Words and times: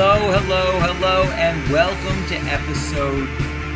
Hello, 0.00 0.30
hello, 0.30 0.78
hello, 0.78 1.22
and 1.32 1.72
welcome 1.72 2.24
to 2.28 2.36
episode 2.52 3.26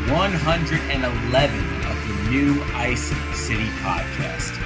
111 0.08 1.58
of 1.84 2.06
the 2.06 2.30
new 2.30 2.62
Ice 2.74 3.08
City 3.36 3.66
podcast. 3.82 4.56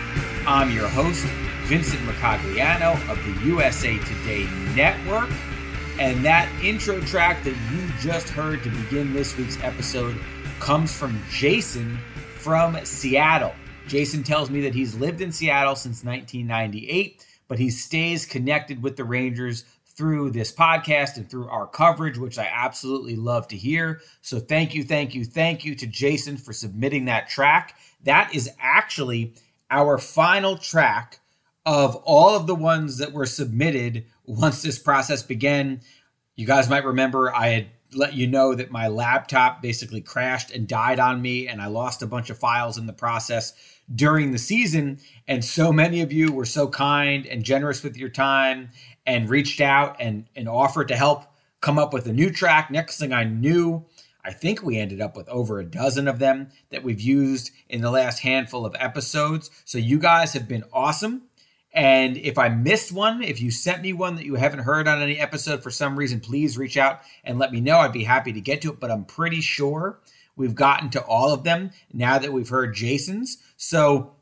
I'm 0.47 0.71
your 0.71 0.87
host, 0.87 1.25
Vincent 1.63 2.03
Mercogliano 2.03 2.93
of 3.09 3.17
the 3.25 3.47
USA 3.47 3.97
Today 4.01 4.47
Network. 4.75 5.31
And 5.99 6.23
that 6.27 6.47
intro 6.63 7.01
track 7.01 7.43
that 7.45 7.57
you 7.73 7.89
just 8.03 8.29
heard 8.29 8.63
to 8.63 8.69
begin 8.69 9.15
this 9.15 9.35
week's 9.39 9.59
episode 9.63 10.15
comes 10.61 10.93
from 10.93 11.19
Jason 11.31 11.99
from 12.35 12.79
Seattle. 12.85 13.55
Jason 13.89 14.23
tells 14.23 14.51
me 14.51 14.61
that 14.61 14.75
he's 14.75 14.95
lived 14.95 15.23
in 15.23 15.33
Seattle 15.33 15.75
since 15.75 16.05
1998, 16.05 17.25
but 17.49 17.59
he 17.59 17.71
stays 17.71 18.27
connected 18.27 18.83
with 18.83 18.97
the 18.97 19.05
Rangers 19.05 19.65
through 19.97 20.31
this 20.31 20.53
podcast 20.53 21.17
and 21.17 21.29
through 21.29 21.49
our 21.49 21.67
coverage, 21.67 22.19
which 22.19 22.39
I 22.39 22.51
absolutely 22.53 23.17
love 23.17 23.49
to 23.49 23.57
hear. 23.57 24.01
So 24.21 24.39
thank 24.39 24.75
you, 24.75 24.85
thank 24.85 25.15
you, 25.15 25.25
thank 25.25 25.65
you 25.65 25.75
to 25.75 25.87
Jason 25.87 26.37
for 26.37 26.53
submitting 26.53 27.07
that 27.07 27.29
track. 27.29 27.77
That 28.05 28.35
is 28.35 28.51
actually 28.61 29.35
our 29.71 29.99
final 29.99 30.59
track 30.59 31.21
of 31.65 31.97
all 31.97 32.37
of 32.37 32.47
the 32.47 32.55
ones 32.55 32.99
that 32.99 33.13
were 33.13 33.27
submitted 33.27 34.05
once 34.25 34.63
this 34.63 34.79
process 34.79 35.23
began. 35.23 35.81
You 36.37 36.47
guys 36.47 36.69
might 36.69 36.85
remember 36.85 37.35
I 37.35 37.49
had 37.49 37.67
let 37.95 38.15
you 38.15 38.27
know 38.27 38.55
that 38.55 38.71
my 38.71 38.89
laptop 38.89 39.63
basically 39.63 40.01
crashed 40.01 40.51
and 40.51 40.69
died 40.69 41.01
on 41.01 41.23
me, 41.23 41.49
and 41.49 41.63
I 41.63 41.67
lost 41.67 42.03
a 42.03 42.07
bunch 42.07 42.31
of 42.31 42.39
files 42.39 42.77
in 42.77 42.87
the 42.87 42.93
process 42.93 43.55
during 43.95 44.33
the 44.33 44.39
season. 44.39 44.99
And 45.27 45.45
so 45.45 45.73
many 45.73 46.01
of 46.03 46.13
you 46.13 46.33
were 46.33 46.45
so 46.45 46.69
kind 46.69 47.27
and 47.27 47.45
generous 47.45 47.83
with 47.83 47.97
your 47.97 48.09
time 48.09 48.71
and 49.07 49.31
reached 49.31 49.61
out 49.61 49.97
and, 50.01 50.27
and 50.35 50.49
offered 50.49 50.89
to 50.89 50.97
help 50.97 51.25
come 51.61 51.79
up 51.79 51.93
with 51.93 52.07
a 52.07 52.13
new 52.13 52.31
track. 52.31 52.71
Next 52.71 52.99
thing 52.99 53.13
I 53.13 53.25
knew, 53.25 53.85
I 54.25 54.33
think 54.33 54.63
we 54.63 54.79
ended 54.79 55.01
up 55.01 55.17
with 55.17 55.29
over 55.29 55.59
a 55.59 55.65
dozen 55.65 56.09
of 56.09 56.19
them 56.19 56.49
that 56.71 56.83
we've 56.83 57.01
used 57.01 57.53
in 57.69 57.81
the 57.81 57.91
last 57.91 58.21
handful 58.21 58.67
of 58.67 58.75
episodes. 58.79 59.51
So 59.65 59.79
you 59.79 59.99
guys 59.99 60.33
have 60.33 60.49
been 60.49 60.65
awesome. 60.73 61.23
And 61.73 62.17
if 62.17 62.39
I 62.39 62.49
missed 62.49 62.91
one, 62.91 63.23
if 63.23 63.41
you 63.41 63.51
sent 63.51 63.83
me 63.83 63.93
one 63.93 64.17
that 64.17 64.25
you 64.25 64.35
haven't 64.37 64.61
heard 64.61 64.89
on 64.89 65.03
any 65.03 65.19
episode 65.19 65.63
for 65.63 65.71
some 65.71 65.97
reason, 65.97 66.21
please 66.21 66.57
reach 66.57 66.77
out 66.77 67.03
and 67.23 67.39
let 67.39 67.53
me 67.53 67.61
know. 67.61 67.79
I'd 67.79 67.93
be 67.93 68.05
happy 68.05 68.33
to 68.33 68.41
get 68.41 68.63
to 68.63 68.73
it, 68.73 68.81
but 68.81 68.91
I'm 68.91 69.05
pretty 69.05 69.43
sure 69.43 70.01
we've 70.37 70.55
gotten 70.55 70.91
to 70.91 71.03
all 71.03 71.33
of 71.33 71.45
them 71.45 71.71
now 71.93 72.19
that 72.19 72.33
we've 72.33 72.49
heard 72.49 72.75
Jason's. 72.75 73.39
So 73.59 74.15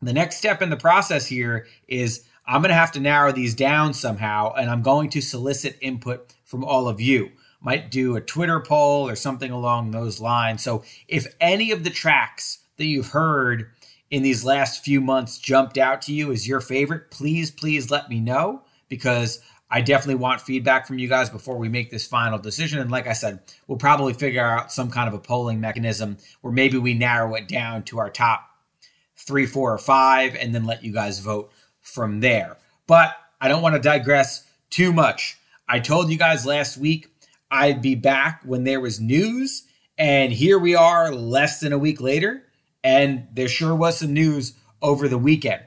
the 0.00 0.12
next 0.12 0.36
step 0.36 0.62
in 0.62 0.70
the 0.70 0.76
process 0.76 1.26
here 1.26 1.66
is 1.86 2.24
I'm 2.46 2.62
going 2.62 2.70
to 2.70 2.74
have 2.74 2.92
to 2.92 3.00
narrow 3.00 3.32
these 3.32 3.54
down 3.54 3.92
somehow, 3.92 4.52
and 4.54 4.70
I'm 4.70 4.82
going 4.82 5.10
to 5.10 5.20
solicit 5.20 5.76
input 5.80 6.34
from 6.44 6.64
all 6.64 6.88
of 6.88 7.00
you. 7.00 7.30
Might 7.60 7.90
do 7.90 8.14
a 8.14 8.20
Twitter 8.20 8.60
poll 8.60 9.08
or 9.08 9.16
something 9.16 9.50
along 9.50 9.90
those 9.90 10.20
lines. 10.20 10.62
So, 10.62 10.84
if 11.08 11.26
any 11.40 11.72
of 11.72 11.82
the 11.82 11.90
tracks 11.90 12.58
that 12.76 12.86
you've 12.86 13.08
heard 13.08 13.70
in 14.10 14.22
these 14.22 14.44
last 14.44 14.84
few 14.84 15.00
months 15.00 15.38
jumped 15.38 15.76
out 15.76 16.02
to 16.02 16.12
you 16.12 16.30
as 16.30 16.46
your 16.46 16.60
favorite, 16.60 17.10
please, 17.10 17.50
please 17.50 17.90
let 17.90 18.08
me 18.08 18.20
know 18.20 18.62
because 18.88 19.40
I 19.68 19.80
definitely 19.80 20.16
want 20.16 20.40
feedback 20.40 20.86
from 20.86 20.98
you 20.98 21.08
guys 21.08 21.28
before 21.28 21.56
we 21.58 21.68
make 21.68 21.90
this 21.90 22.06
final 22.06 22.38
decision. 22.38 22.78
And 22.78 22.90
like 22.90 23.08
I 23.08 23.14
said, 23.14 23.40
we'll 23.66 23.78
probably 23.78 24.12
figure 24.12 24.44
out 24.44 24.70
some 24.70 24.90
kind 24.90 25.08
of 25.08 25.14
a 25.14 25.18
polling 25.18 25.60
mechanism 25.60 26.18
where 26.40 26.52
maybe 26.52 26.78
we 26.78 26.94
narrow 26.94 27.34
it 27.34 27.48
down 27.48 27.82
to 27.84 27.98
our 27.98 28.10
top 28.10 28.48
three, 29.16 29.46
four, 29.46 29.72
or 29.72 29.78
five, 29.78 30.36
and 30.36 30.54
then 30.54 30.64
let 30.64 30.84
you 30.84 30.92
guys 30.92 31.18
vote 31.18 31.50
from 31.86 32.20
there. 32.20 32.56
But 32.86 33.16
I 33.40 33.48
don't 33.48 33.62
want 33.62 33.74
to 33.74 33.80
digress 33.80 34.44
too 34.70 34.92
much. 34.92 35.38
I 35.68 35.80
told 35.80 36.10
you 36.10 36.18
guys 36.18 36.46
last 36.46 36.76
week 36.76 37.08
I'd 37.50 37.80
be 37.80 37.94
back 37.94 38.42
when 38.44 38.64
there 38.64 38.80
was 38.80 39.00
news, 39.00 39.64
and 39.96 40.32
here 40.32 40.58
we 40.58 40.74
are 40.74 41.14
less 41.14 41.60
than 41.60 41.72
a 41.72 41.78
week 41.78 42.00
later, 42.00 42.42
and 42.82 43.28
there 43.32 43.48
sure 43.48 43.74
was 43.74 43.98
some 43.98 44.12
news 44.12 44.54
over 44.82 45.08
the 45.08 45.18
weekend. 45.18 45.62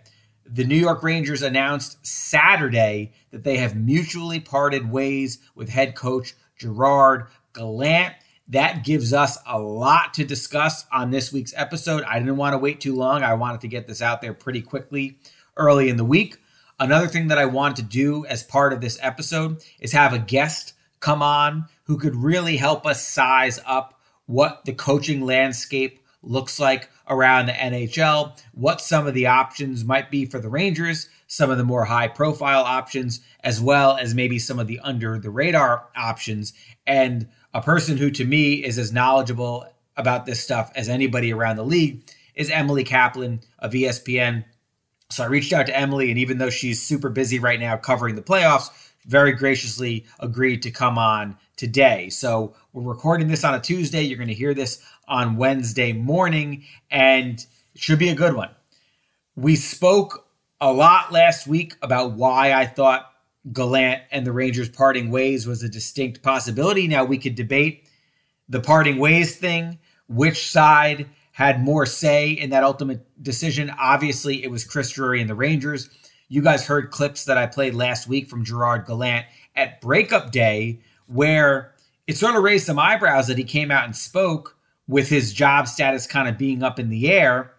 The 0.46 0.66
New 0.66 0.76
York 0.76 1.04
Rangers 1.04 1.42
announced 1.42 2.06
Saturday 2.06 3.14
that 3.32 3.44
they 3.44 3.58
have 3.58 3.76
mutually 3.76 4.40
parted 4.40 4.92
ways 4.92 5.40
with 5.56 5.70
head 5.70 5.96
coach 5.96 6.34
Gerard 6.58 7.28
Gallant. 7.54 8.14
That 8.48 8.84
gives 8.84 9.14
us 9.14 9.38
a 9.46 9.60
lot 9.60 10.16
to 10.16 10.26
discuss 10.26 10.86
on 10.92 11.12
this 11.12 11.32
week's 11.32 11.54
episode. 11.56 12.04
I 12.04 12.18
didn't 12.18 12.38
want 12.38 12.54
to 12.54 12.58
wait 12.58 12.82
too 12.82 12.96
long. 12.96 13.22
I 13.22 13.36
wanted 13.36 13.62
to 13.62 13.68
get 13.68 13.88
this 13.88 14.02
out 14.02 14.22
there 14.22 14.34
pretty 14.34 14.62
quickly 14.62 15.20
early 15.60 15.90
in 15.90 15.98
the 15.98 16.06
week. 16.06 16.38
Another 16.80 17.08
thing 17.08 17.28
that 17.28 17.38
I 17.38 17.46
want 17.46 17.76
to 17.76 17.84
do 17.84 18.26
as 18.26 18.42
part 18.42 18.74
of 18.74 18.82
this 18.82 18.98
episode 19.02 19.62
is 19.80 19.92
have 19.92 20.14
a 20.14 20.20
guest 20.20 20.74
come 21.00 21.22
on 21.22 21.66
who 21.84 21.98
could 21.98 22.16
really 22.16 22.58
help 22.58 22.86
us 22.86 23.08
size 23.08 23.60
up 23.66 24.00
what 24.26 24.64
the 24.66 24.74
coaching 24.74 25.22
landscape 25.22 26.00
looks 26.22 26.60
like 26.60 26.90
around 27.08 27.48
the 27.48 27.54
NHL, 27.54 28.40
what 28.54 28.82
some 28.82 29.08
of 29.08 29.14
the 29.14 29.28
options 29.28 29.84
might 29.84 30.12
be 30.12 30.26
for 30.26 30.40
the 30.40 30.50
Rangers, 30.50 31.10
some 31.28 31.50
of 31.50 31.58
the 31.58 31.64
more 31.64 31.86
high 31.86 32.08
profile 32.08 32.64
options, 32.64 33.22
as 33.44 33.62
well 33.62 33.98
as 33.98 34.14
maybe 34.14 34.40
some 34.40 34.60
of 34.60 34.68
the 34.68 34.80
under 34.80 35.18
the 35.18 35.30
radar 35.30 35.88
options. 35.96 36.54
And 36.86 37.28
a 37.54 37.62
person 37.62 37.98
who 37.98 38.12
to 38.12 38.26
me 38.26 38.56
is 38.64 38.78
as 38.78 38.94
knowledgeable 38.94 39.66
about 39.98 40.26
this 40.26 40.42
stuff 40.42 40.72
as 40.76 40.90
anybody 40.90 41.34
around 41.34 41.56
the 41.56 41.64
league 41.64 42.04
is 42.36 42.50
Emily 42.50 42.84
Kaplan 42.84 43.42
of 43.58 43.74
ESPN. 43.74 44.46
So 45.12 45.24
I 45.24 45.28
reached 45.28 45.54
out 45.54 45.66
to 45.66 45.76
Emily, 45.76 46.12
and 46.12 46.20
even 46.20 46.38
though 46.38 46.52
she's 46.52 46.80
super 46.80 47.10
busy 47.10 47.40
right 47.40 47.60
now 47.60 47.76
covering 47.78 48.14
the 48.14 48.22
playoffs, 48.22 48.70
very 49.08 49.32
graciously 49.32 50.06
agreed 50.20 50.62
to 50.62 50.70
come 50.70 51.00
on 51.00 51.36
today. 51.56 52.10
So 52.10 52.54
we're 52.74 52.84
recording 52.84 53.28
this 53.28 53.44
on 53.44 53.56
a 53.56 53.60
Tuesday. 53.60 54.04
You're 54.04 54.20
going 54.20 54.28
to 54.28 54.36
hear 54.36 54.54
this 54.54 54.84
on 55.08 55.36
Wednesday 55.36 55.94
morning, 55.94 56.64
and 56.92 57.44
it 57.74 57.82
should 57.82 57.98
be 57.98 58.10
a 58.10 58.16
good 58.16 58.36
one. 58.36 58.52
We 59.36 59.56
spoke 59.56 60.28
a 60.62 60.72
lot 60.72 61.12
last 61.12 61.48
week 61.48 61.76
about 61.82 62.12
why 62.12 62.54
I 62.54 62.68
thought 62.68 63.12
Gallant 63.52 64.04
and 64.12 64.28
the 64.28 64.32
Rangers 64.32 64.70
parting 64.70 65.10
ways 65.10 65.48
was 65.48 65.64
a 65.64 65.70
distinct 65.70 66.22
possibility. 66.22 66.88
Now 66.88 67.04
we 67.04 67.18
could 67.18 67.34
debate 67.34 67.90
the 68.48 68.62
parting 68.62 69.00
ways 69.00 69.36
thing, 69.36 69.80
which 70.08 70.52
side 70.52 71.08
had 71.40 71.64
more 71.64 71.86
say 71.86 72.32
in 72.32 72.50
that 72.50 72.66
ultimate 72.66 73.08
decision. 73.24 73.72
Obviously, 73.80 74.44
it 74.44 74.52
was 74.52 74.66
Chris 74.66 74.92
Drury 74.92 75.22
and 75.22 75.30
the 75.30 75.36
Rangers. 75.36 75.90
You 76.28 76.42
guys 76.42 76.68
heard 76.68 76.92
clips 76.92 77.24
that 77.24 77.38
I 77.38 77.46
played 77.46 77.74
last 77.74 78.10
week 78.10 78.28
from 78.28 78.44
Gerard 78.44 78.86
Gallant 78.86 79.26
at 79.56 79.80
breakup 79.80 80.34
day, 80.34 80.82
where 81.08 81.74
it 82.08 82.18
sort 82.18 82.36
of 82.36 82.44
raised 82.44 82.66
some 82.66 82.78
eyebrows 82.78 83.28
that 83.28 83.38
he 83.38 83.46
came 83.46 83.72
out 83.72 83.86
and 83.86 83.96
spoke 83.96 84.58
with 84.86 85.08
his 85.08 85.32
job 85.32 85.70
status 85.70 86.06
kind 86.06 86.28
of 86.28 86.38
being 86.38 86.62
up 86.62 86.78
in 86.78 86.90
the 86.90 87.10
air. 87.10 87.54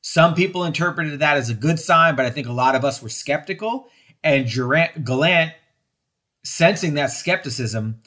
Some 0.00 0.36
people 0.36 0.62
interpreted 0.62 1.18
that 1.18 1.36
as 1.36 1.50
a 1.50 1.54
good 1.54 1.80
sign, 1.80 2.14
but 2.14 2.26
I 2.26 2.30
think 2.30 2.46
a 2.46 2.52
lot 2.52 2.76
of 2.76 2.84
us 2.84 3.02
were 3.02 3.08
skeptical. 3.08 3.88
And 4.22 4.48
Durant, 4.48 5.04
Gallant, 5.04 5.54
sensing 6.44 6.94
that 6.94 7.10
skepticism, 7.10 8.00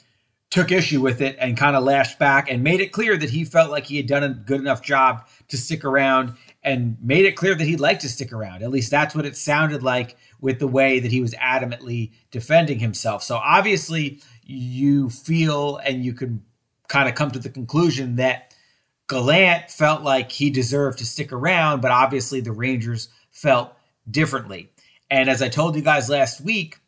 took 0.49 0.71
issue 0.71 1.01
with 1.01 1.21
it 1.21 1.35
and 1.39 1.57
kind 1.57 1.75
of 1.75 1.83
lashed 1.83 2.17
back 2.19 2.49
and 2.49 2.63
made 2.63 2.79
it 2.79 2.91
clear 2.91 3.17
that 3.17 3.29
he 3.29 3.43
felt 3.43 3.69
like 3.69 3.85
he 3.85 3.97
had 3.97 4.07
done 4.07 4.23
a 4.23 4.29
good 4.29 4.61
enough 4.61 4.81
job 4.81 5.27
to 5.49 5.57
stick 5.57 5.83
around 5.83 6.33
and 6.63 6.97
made 7.01 7.25
it 7.25 7.35
clear 7.35 7.53
that 7.53 7.65
he'd 7.65 7.79
like 7.79 7.99
to 7.99 8.09
stick 8.09 8.31
around. 8.31 8.63
At 8.63 8.71
least 8.71 8.89
that's 8.89 9.13
what 9.13 9.25
it 9.25 9.35
sounded 9.35 9.83
like 9.83 10.15
with 10.39 10.59
the 10.59 10.67
way 10.67 10.99
that 10.99 11.11
he 11.11 11.21
was 11.21 11.33
adamantly 11.33 12.11
defending 12.31 12.79
himself. 12.79 13.23
So 13.23 13.35
obviously, 13.35 14.21
you 14.43 15.09
feel 15.09 15.77
and 15.77 16.05
you 16.05 16.13
can 16.13 16.43
kind 16.87 17.09
of 17.09 17.15
come 17.15 17.31
to 17.31 17.39
the 17.39 17.49
conclusion 17.49 18.15
that 18.15 18.53
Gallant 19.09 19.69
felt 19.69 20.01
like 20.01 20.31
he 20.31 20.49
deserved 20.49 20.99
to 20.99 21.05
stick 21.05 21.33
around, 21.33 21.81
but 21.81 21.91
obviously 21.91 22.41
the 22.41 22.51
Rangers 22.51 23.09
felt 23.31 23.73
differently. 24.09 24.71
And 25.09 25.29
as 25.29 25.41
I 25.41 25.49
told 25.49 25.75
you 25.75 25.81
guys 25.81 26.09
last 26.09 26.41
week, 26.41 26.79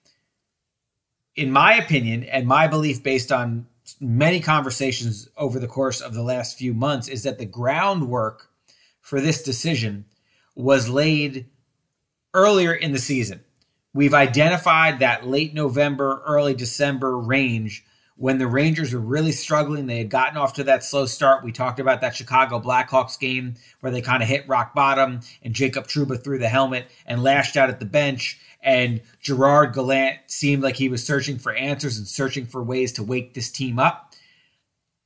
in 1.39 1.51
my 1.51 1.75
opinion 1.75 2.25
and 2.25 2.45
my 2.45 2.67
belief 2.67 3.01
based 3.01 3.31
on 3.31 3.65
many 4.01 4.41
conversations 4.41 5.29
over 5.37 5.57
the 5.57 5.67
course 5.67 6.01
of 6.01 6.13
the 6.13 6.21
last 6.21 6.57
few 6.57 6.73
months 6.73 7.07
is 7.07 7.23
that 7.23 7.39
the 7.39 7.45
groundwork 7.45 8.49
for 8.99 9.21
this 9.21 9.41
decision 9.41 10.03
was 10.53 10.89
laid 10.89 11.45
earlier 12.33 12.73
in 12.73 12.91
the 12.91 12.99
season. 12.99 13.39
We've 13.93 14.13
identified 14.13 14.99
that 14.99 15.25
late 15.25 15.53
November, 15.53 16.21
early 16.25 16.53
December 16.53 17.17
range 17.17 17.85
when 18.17 18.37
the 18.37 18.47
Rangers 18.47 18.93
were 18.93 18.99
really 18.99 19.31
struggling. 19.31 19.87
They 19.87 19.99
had 19.99 20.09
gotten 20.09 20.37
off 20.37 20.53
to 20.55 20.65
that 20.65 20.83
slow 20.83 21.05
start. 21.05 21.45
We 21.45 21.53
talked 21.53 21.79
about 21.79 22.01
that 22.01 22.17
Chicago 22.17 22.59
Blackhawks 22.59 23.17
game 23.17 23.55
where 23.79 23.93
they 23.93 24.01
kind 24.01 24.21
of 24.21 24.27
hit 24.27 24.47
rock 24.47 24.75
bottom 24.75 25.21
and 25.41 25.55
Jacob 25.55 25.87
Trouba 25.87 26.21
threw 26.21 26.37
the 26.37 26.49
helmet 26.49 26.87
and 27.05 27.23
lashed 27.23 27.55
out 27.55 27.69
at 27.69 27.79
the 27.79 27.85
bench 27.85 28.37
and 28.61 29.01
Gerard 29.21 29.73
Gallant 29.73 30.17
seemed 30.27 30.63
like 30.63 30.75
he 30.75 30.89
was 30.89 31.05
searching 31.05 31.37
for 31.37 31.53
answers 31.53 31.97
and 31.97 32.07
searching 32.07 32.45
for 32.45 32.63
ways 32.63 32.91
to 32.93 33.03
wake 33.03 33.33
this 33.33 33.51
team 33.51 33.79
up. 33.79 34.13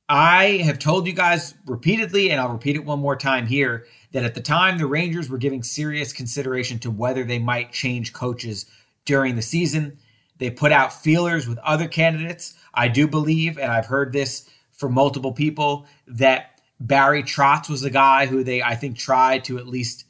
I 0.08 0.60
have 0.64 0.78
told 0.78 1.06
you 1.06 1.14
guys 1.14 1.54
repeatedly, 1.66 2.30
and 2.30 2.40
I'll 2.40 2.52
repeat 2.52 2.76
it 2.76 2.84
one 2.84 2.98
more 2.98 3.16
time 3.16 3.46
here, 3.46 3.86
that 4.12 4.24
at 4.24 4.34
the 4.34 4.40
time 4.42 4.76
the 4.76 4.86
Rangers 4.86 5.30
were 5.30 5.38
giving 5.38 5.62
serious 5.62 6.12
consideration 6.12 6.78
to 6.80 6.90
whether 6.90 7.24
they 7.24 7.38
might 7.38 7.72
change 7.72 8.12
coaches 8.12 8.66
during 9.06 9.34
the 9.34 9.42
season. 9.42 9.98
They 10.38 10.50
put 10.50 10.72
out 10.72 10.92
feelers 10.92 11.48
with 11.48 11.58
other 11.58 11.88
candidates. 11.88 12.54
I 12.74 12.88
do 12.88 13.08
believe, 13.08 13.56
and 13.56 13.72
I've 13.72 13.86
heard 13.86 14.12
this 14.12 14.48
from 14.72 14.92
multiple 14.92 15.32
people, 15.32 15.86
that 16.06 16.60
Barry 16.80 17.22
Trotz 17.22 17.70
was 17.70 17.80
the 17.80 17.90
guy 17.90 18.26
who 18.26 18.44
they, 18.44 18.62
I 18.62 18.74
think, 18.74 18.98
tried 18.98 19.44
to 19.44 19.58
at 19.58 19.66
least 19.66 20.04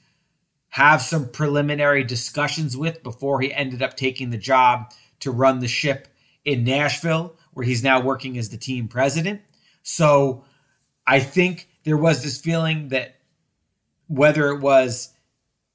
have 0.74 1.00
some 1.00 1.28
preliminary 1.28 2.02
discussions 2.02 2.76
with 2.76 3.00
before 3.04 3.40
he 3.40 3.54
ended 3.54 3.80
up 3.80 3.96
taking 3.96 4.30
the 4.30 4.36
job 4.36 4.92
to 5.20 5.30
run 5.30 5.60
the 5.60 5.68
ship 5.68 6.08
in 6.44 6.64
Nashville, 6.64 7.36
where 7.52 7.64
he's 7.64 7.84
now 7.84 8.00
working 8.00 8.36
as 8.36 8.48
the 8.48 8.56
team 8.56 8.88
president. 8.88 9.40
So 9.84 10.42
I 11.06 11.20
think 11.20 11.68
there 11.84 11.96
was 11.96 12.24
this 12.24 12.40
feeling 12.40 12.88
that 12.88 13.14
whether 14.08 14.48
it 14.48 14.60
was 14.60 15.10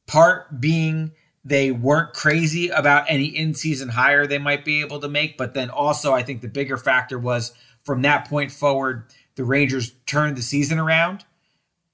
part 0.05 0.59
being 0.59 1.13
they 1.45 1.71
weren't 1.71 2.13
crazy 2.13 2.67
about 2.67 3.05
any 3.07 3.27
in 3.27 3.53
season 3.53 3.87
hire 3.87 4.27
they 4.27 4.37
might 4.37 4.65
be 4.65 4.81
able 4.81 4.99
to 4.99 5.07
make, 5.07 5.37
but 5.37 5.53
then 5.53 5.69
also 5.69 6.13
I 6.13 6.23
think 6.23 6.41
the 6.41 6.49
bigger 6.49 6.75
factor 6.75 7.17
was 7.17 7.53
from 7.85 8.01
that 8.01 8.27
point 8.27 8.51
forward, 8.51 9.05
the 9.35 9.45
Rangers 9.45 9.93
turned 10.05 10.35
the 10.35 10.41
season 10.41 10.77
around. 10.77 11.23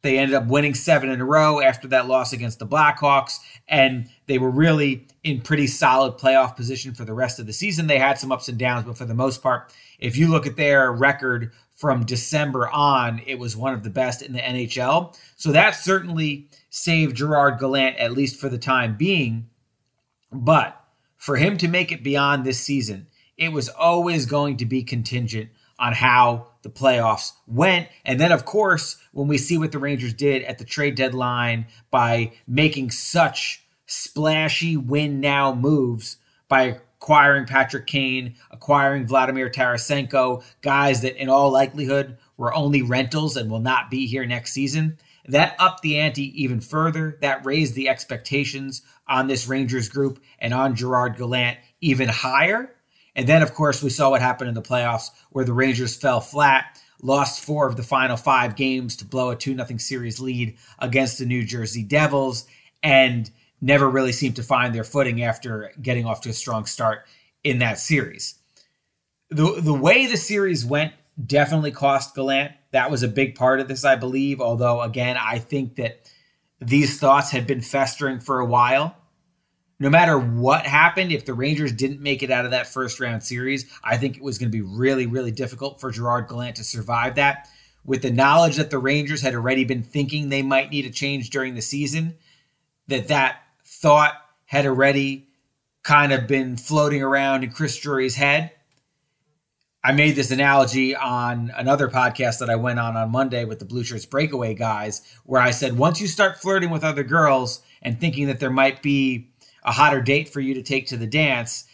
They 0.05 0.19
ended 0.19 0.35
up 0.35 0.45
winning 0.45 0.75
seven 0.75 1.09
in 1.09 1.19
a 1.19 1.25
row 1.25 1.59
after 1.61 1.87
that 1.87 2.07
loss 2.07 2.31
against 2.31 2.59
the 2.59 2.67
Blackhawks, 2.67 3.39
and 3.67 4.07
they 4.27 4.37
were 4.37 4.51
really 4.51 5.07
in 5.23 5.41
pretty 5.41 5.65
solid 5.65 6.19
playoff 6.19 6.55
position 6.55 6.93
for 6.93 7.05
the 7.05 7.13
rest 7.15 7.39
of 7.39 7.47
the 7.47 7.53
season. 7.53 7.87
They 7.87 7.97
had 7.97 8.19
some 8.19 8.31
ups 8.31 8.47
and 8.47 8.59
downs, 8.59 8.85
but 8.85 8.99
for 8.99 9.05
the 9.05 9.15
most 9.15 9.41
part, 9.41 9.73
if 9.97 10.15
you 10.15 10.27
look 10.27 10.45
at 10.45 10.57
their 10.57 10.91
record 10.91 11.53
from 11.75 12.05
December 12.05 12.69
on, 12.69 13.19
it 13.25 13.39
was 13.39 13.57
one 13.57 13.73
of 13.73 13.81
the 13.81 13.89
best 13.89 14.21
in 14.21 14.33
the 14.33 14.39
NHL. 14.39 15.17
So 15.37 15.51
that 15.53 15.71
certainly 15.71 16.49
saved 16.69 17.15
Gerard 17.15 17.57
Gallant, 17.57 17.97
at 17.97 18.11
least 18.11 18.39
for 18.39 18.47
the 18.47 18.59
time 18.59 18.97
being. 18.97 19.49
But 20.31 20.79
for 21.17 21.37
him 21.37 21.57
to 21.57 21.67
make 21.67 21.91
it 21.91 22.03
beyond 22.03 22.45
this 22.45 22.59
season, 22.59 23.07
it 23.37 23.51
was 23.51 23.69
always 23.69 24.27
going 24.27 24.57
to 24.57 24.67
be 24.67 24.83
contingent 24.83 25.49
on 25.80 25.94
how 25.94 26.48
the 26.62 26.69
playoffs 26.69 27.33
went. 27.48 27.88
And 28.06 28.19
then, 28.19 28.31
of 28.31 28.45
course, 28.45 28.98
when 29.12 29.27
we 29.27 29.38
see 29.38 29.57
what 29.57 29.72
the 29.72 29.80
Rangers 29.80 30.13
did 30.13 30.44
at 30.44 30.57
the 30.57 30.66
trade 30.66 30.95
deadline 30.95 31.68
by 31.92 32.33
making 32.48 32.92
such 32.92 33.63
splashy 33.86 34.77
win 34.77 35.19
now 35.19 35.54
moves 35.54 36.18
by 36.48 36.80
acquiring 37.00 37.45
Patrick 37.45 37.88
Kane, 37.88 38.36
acquiring 38.51 39.06
Vladimir 39.06 39.50
Tarasenko, 39.50 40.44
guys 40.62 41.01
that 41.01 41.22
in 41.22 41.30
all 41.30 41.51
likelihood 41.51 42.18
were 42.38 42.54
only 42.54 42.81
rentals 42.81 43.38
and 43.38 43.51
will 43.51 43.60
not 43.60 43.92
be 43.92 44.07
here 44.07 44.25
next 44.25 44.54
season. 44.54 44.98
That 45.27 45.56
upped 45.60 45.81
the 45.81 46.00
ante 46.00 46.42
even 46.42 46.62
further. 46.62 47.18
That 47.22 47.45
raised 47.45 47.75
the 47.75 47.89
expectations 47.89 48.81
on 49.07 49.27
this 49.27 49.48
Rangers 49.48 49.89
group 49.89 50.19
and 50.39 50.54
on 50.54 50.75
Gerard 50.75 51.18
Gallant 51.18 51.57
even 51.81 52.10
higher. 52.10 52.75
And 53.15 53.27
then, 53.27 53.41
of 53.41 53.53
course, 53.53 53.81
we 53.81 53.89
saw 53.89 54.09
what 54.09 54.21
happened 54.21 54.50
in 54.50 54.56
the 54.56 54.62
playoffs 54.62 55.09
where 55.29 55.45
the 55.45 55.53
Rangers 55.53 55.95
fell 55.95 56.19
flat, 56.19 56.79
lost 57.01 57.44
four 57.44 57.67
of 57.67 57.77
the 57.77 57.83
final 57.83 58.17
five 58.17 58.56
games 58.56 58.95
to 58.97 59.06
blow 59.06 59.29
a 59.29 59.35
2 59.35 59.56
0 59.56 59.77
series 59.77 60.19
lead 60.19 60.57
against 60.79 61.19
the 61.19 61.25
New 61.25 61.44
Jersey 61.44 61.83
Devils. 61.83 62.45
And 62.83 63.29
never 63.62 63.89
really 63.89 64.12
seemed 64.12 64.35
to 64.35 64.44
find 64.44 64.75
their 64.75 64.83
footing 64.83 65.23
after 65.23 65.71
getting 65.81 66.06
off 66.06 66.21
to 66.21 66.29
a 66.29 66.33
strong 66.33 66.65
start 66.65 67.06
in 67.44 67.59
that 67.59 67.79
series. 67.79 68.35
The 69.29 69.59
the 69.59 69.73
way 69.73 70.06
the 70.06 70.17
series 70.17 70.65
went 70.65 70.94
definitely 71.25 71.71
cost 71.71 72.15
Gallant. 72.15 72.51
That 72.71 72.91
was 72.91 73.03
a 73.03 73.07
big 73.07 73.35
part 73.35 73.59
of 73.59 73.67
this, 73.67 73.85
I 73.85 73.95
believe. 73.95 74.39
Although 74.39 74.81
again, 74.81 75.17
I 75.17 75.39
think 75.39 75.75
that 75.77 76.12
these 76.59 77.00
thoughts 77.00 77.31
had 77.31 77.47
been 77.47 77.62
festering 77.62 78.19
for 78.19 78.39
a 78.39 78.45
while. 78.45 78.95
No 79.80 79.89
matter 79.89 80.18
what 80.18 80.66
happened, 80.66 81.12
if 81.12 81.25
the 81.25 81.33
Rangers 81.33 81.72
didn't 81.72 82.00
make 82.00 82.24
it 82.24 82.31
out 82.31 82.45
of 82.45 82.51
that 82.51 82.68
first 82.68 83.00
round 83.00 83.24
series, 83.24 83.66
I 83.83 83.98
think 83.98 84.16
it 84.16 84.24
was 84.24 84.38
going 84.38 84.50
to 84.50 84.57
be 84.57 84.62
really, 84.62 85.06
really 85.06 85.31
difficult 85.31 85.81
for 85.81 85.92
Gerard 85.92 86.30
Gallant 86.30 86.56
to 86.57 86.63
survive 86.63 87.16
that. 87.16 87.50
With 87.83 88.01
the 88.01 88.12
knowledge 88.12 88.56
that 88.56 88.72
the 88.72 88.80
Rangers 88.80 89.22
had 89.22 89.36
already 89.36 89.66
been 89.66 89.83
thinking 89.83 90.30
they 90.30 90.42
might 90.42 90.72
need 90.72 90.86
a 90.86 90.89
change 90.89 91.30
during 91.30 91.56
the 91.56 91.62
season, 91.62 92.16
that 92.88 93.10
that 93.10 93.39
thought 93.66 94.13
had 94.45 94.66
already 94.66 95.27
kind 95.83 96.12
of 96.12 96.25
been 96.25 96.57
floating 96.57 97.04
around 97.04 97.44
in 97.44 97.51
Chris 97.51 97.77
Drury's 97.77 98.16
head. 98.16 98.51
I 99.83 99.92
made 99.92 100.16
this 100.16 100.31
analogy 100.31 100.95
on 100.95 101.51
another 101.56 101.88
podcast 101.89 102.39
that 102.39 102.50
I 102.50 102.56
went 102.56 102.80
on 102.80 102.98
on 102.98 103.12
Monday 103.12 103.45
with 103.45 103.60
the 103.60 103.66
Blueshirts 103.66 104.10
Breakaway 104.10 104.56
guys, 104.56 105.04
where 105.25 105.39
I 105.39 105.51
said 105.51 105.77
once 105.77 106.01
you 106.01 106.07
start 106.07 106.39
flirting 106.39 106.72
with 106.72 106.83
other 106.83 107.04
girls 107.04 107.62
and 107.83 108.00
thinking 108.00 108.25
that 108.25 108.39
there 108.39 108.50
might 108.50 108.81
be 108.81 109.30
a 109.65 109.71
hotter 109.71 110.01
date 110.01 110.29
for 110.29 110.39
you 110.39 110.53
to 110.53 110.63
take 110.63 110.88
to 110.88 110.97
the 110.97 111.07
dance, 111.07 111.65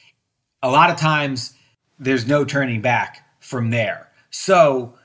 a 0.63 0.71
lot 0.71 0.89
of 0.89 0.97
times 0.97 1.53
there's 1.99 2.27
no 2.27 2.43
turning 2.43 2.81
back 2.81 3.27
from 3.39 3.69
there. 3.69 4.09
So 4.31 4.95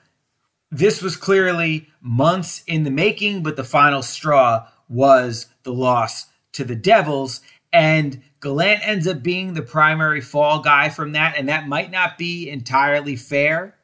this 0.70 1.02
was 1.02 1.16
clearly 1.16 1.88
months 2.00 2.62
in 2.66 2.84
the 2.84 2.90
making, 2.90 3.42
but 3.42 3.56
the 3.56 3.64
final 3.64 4.02
straw 4.02 4.68
was 4.88 5.46
the 5.64 5.72
loss 5.72 6.26
to 6.52 6.64
the 6.64 6.76
Devils. 6.76 7.40
And 7.72 8.22
Gallant 8.40 8.86
ends 8.86 9.06
up 9.06 9.22
being 9.22 9.54
the 9.54 9.62
primary 9.62 10.20
fall 10.20 10.60
guy 10.60 10.88
from 10.88 11.12
that. 11.12 11.34
And 11.36 11.48
that 11.48 11.68
might 11.68 11.90
not 11.90 12.16
be 12.16 12.48
entirely 12.48 13.16
fair. 13.16 13.76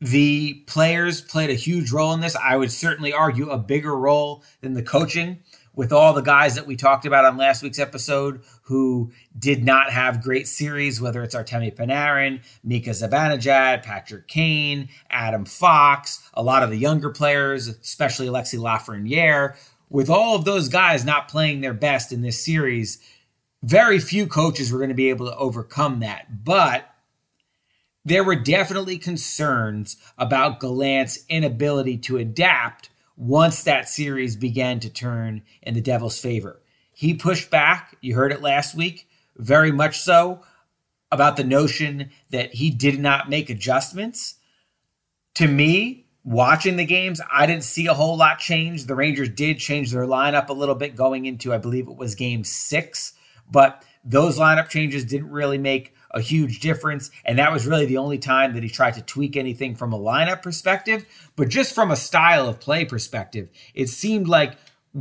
The 0.00 0.54
players 0.66 1.20
played 1.20 1.50
a 1.50 1.54
huge 1.54 1.90
role 1.90 2.12
in 2.12 2.20
this. 2.20 2.36
I 2.36 2.56
would 2.56 2.70
certainly 2.70 3.12
argue 3.12 3.50
a 3.50 3.58
bigger 3.58 3.96
role 3.96 4.44
than 4.60 4.74
the 4.74 4.82
coaching 4.82 5.38
with 5.78 5.92
all 5.92 6.12
the 6.12 6.20
guys 6.20 6.56
that 6.56 6.66
we 6.66 6.74
talked 6.74 7.06
about 7.06 7.24
on 7.24 7.36
last 7.36 7.62
week's 7.62 7.78
episode 7.78 8.42
who 8.62 9.12
did 9.38 9.64
not 9.64 9.92
have 9.92 10.24
great 10.24 10.48
series, 10.48 11.00
whether 11.00 11.22
it's 11.22 11.36
Artemi 11.36 11.72
Panarin, 11.72 12.42
Mika 12.64 12.90
Zibanejad, 12.90 13.84
Patrick 13.84 14.26
Kane, 14.26 14.88
Adam 15.08 15.44
Fox, 15.44 16.28
a 16.34 16.42
lot 16.42 16.64
of 16.64 16.70
the 16.70 16.76
younger 16.76 17.10
players, 17.10 17.68
especially 17.68 18.26
Alexis 18.26 18.58
Lafrenière, 18.58 19.54
with 19.88 20.10
all 20.10 20.34
of 20.34 20.44
those 20.44 20.68
guys 20.68 21.04
not 21.04 21.28
playing 21.28 21.60
their 21.60 21.74
best 21.74 22.10
in 22.10 22.22
this 22.22 22.44
series, 22.44 22.98
very 23.62 24.00
few 24.00 24.26
coaches 24.26 24.72
were 24.72 24.80
going 24.80 24.88
to 24.88 24.96
be 24.96 25.10
able 25.10 25.26
to 25.26 25.36
overcome 25.36 26.00
that. 26.00 26.42
But 26.44 26.92
there 28.04 28.24
were 28.24 28.34
definitely 28.34 28.98
concerns 28.98 29.96
about 30.18 30.58
Gallant's 30.58 31.20
inability 31.28 31.98
to 31.98 32.16
adapt 32.16 32.90
once 33.18 33.64
that 33.64 33.88
series 33.88 34.36
began 34.36 34.78
to 34.78 34.88
turn 34.88 35.42
in 35.62 35.74
the 35.74 35.80
Devils' 35.80 36.20
favor. 36.20 36.62
He 36.92 37.14
pushed 37.14 37.50
back, 37.50 37.96
you 38.00 38.14
heard 38.14 38.32
it 38.32 38.40
last 38.40 38.76
week, 38.76 39.08
very 39.36 39.72
much 39.72 40.00
so, 40.00 40.42
about 41.10 41.36
the 41.36 41.44
notion 41.44 42.10
that 42.30 42.54
he 42.54 42.70
did 42.70 42.98
not 43.00 43.28
make 43.28 43.50
adjustments. 43.50 44.36
To 45.34 45.48
me, 45.48 46.06
watching 46.22 46.76
the 46.76 46.84
games, 46.84 47.20
I 47.32 47.46
didn't 47.46 47.64
see 47.64 47.86
a 47.86 47.94
whole 47.94 48.16
lot 48.16 48.38
change. 48.38 48.86
The 48.86 48.94
Rangers 48.94 49.30
did 49.30 49.58
change 49.58 49.90
their 49.90 50.06
lineup 50.06 50.48
a 50.48 50.52
little 50.54 50.74
bit 50.74 50.94
going 50.94 51.26
into, 51.26 51.52
I 51.52 51.58
believe 51.58 51.88
it 51.88 51.96
was 51.96 52.14
game 52.14 52.44
six, 52.44 53.14
but 53.50 53.84
those 54.04 54.38
lineup 54.38 54.68
changes 54.68 55.04
didn't 55.04 55.30
really 55.30 55.58
make 55.58 55.94
a 56.12 56.20
huge 56.20 56.60
difference. 56.60 57.10
And 57.24 57.38
that 57.38 57.52
was 57.52 57.66
really 57.66 57.86
the 57.86 57.98
only 57.98 58.18
time 58.18 58.54
that 58.54 58.62
he 58.62 58.68
tried 58.68 58.94
to 58.94 59.02
tweak 59.02 59.36
anything 59.36 59.74
from 59.74 59.92
a 59.92 59.98
lineup 59.98 60.42
perspective. 60.42 61.04
But 61.36 61.48
just 61.48 61.74
from 61.74 61.90
a 61.90 61.96
style 61.96 62.48
of 62.48 62.60
play 62.60 62.84
perspective, 62.84 63.48
it 63.74 63.88
seemed 63.88 64.28
like 64.28 64.54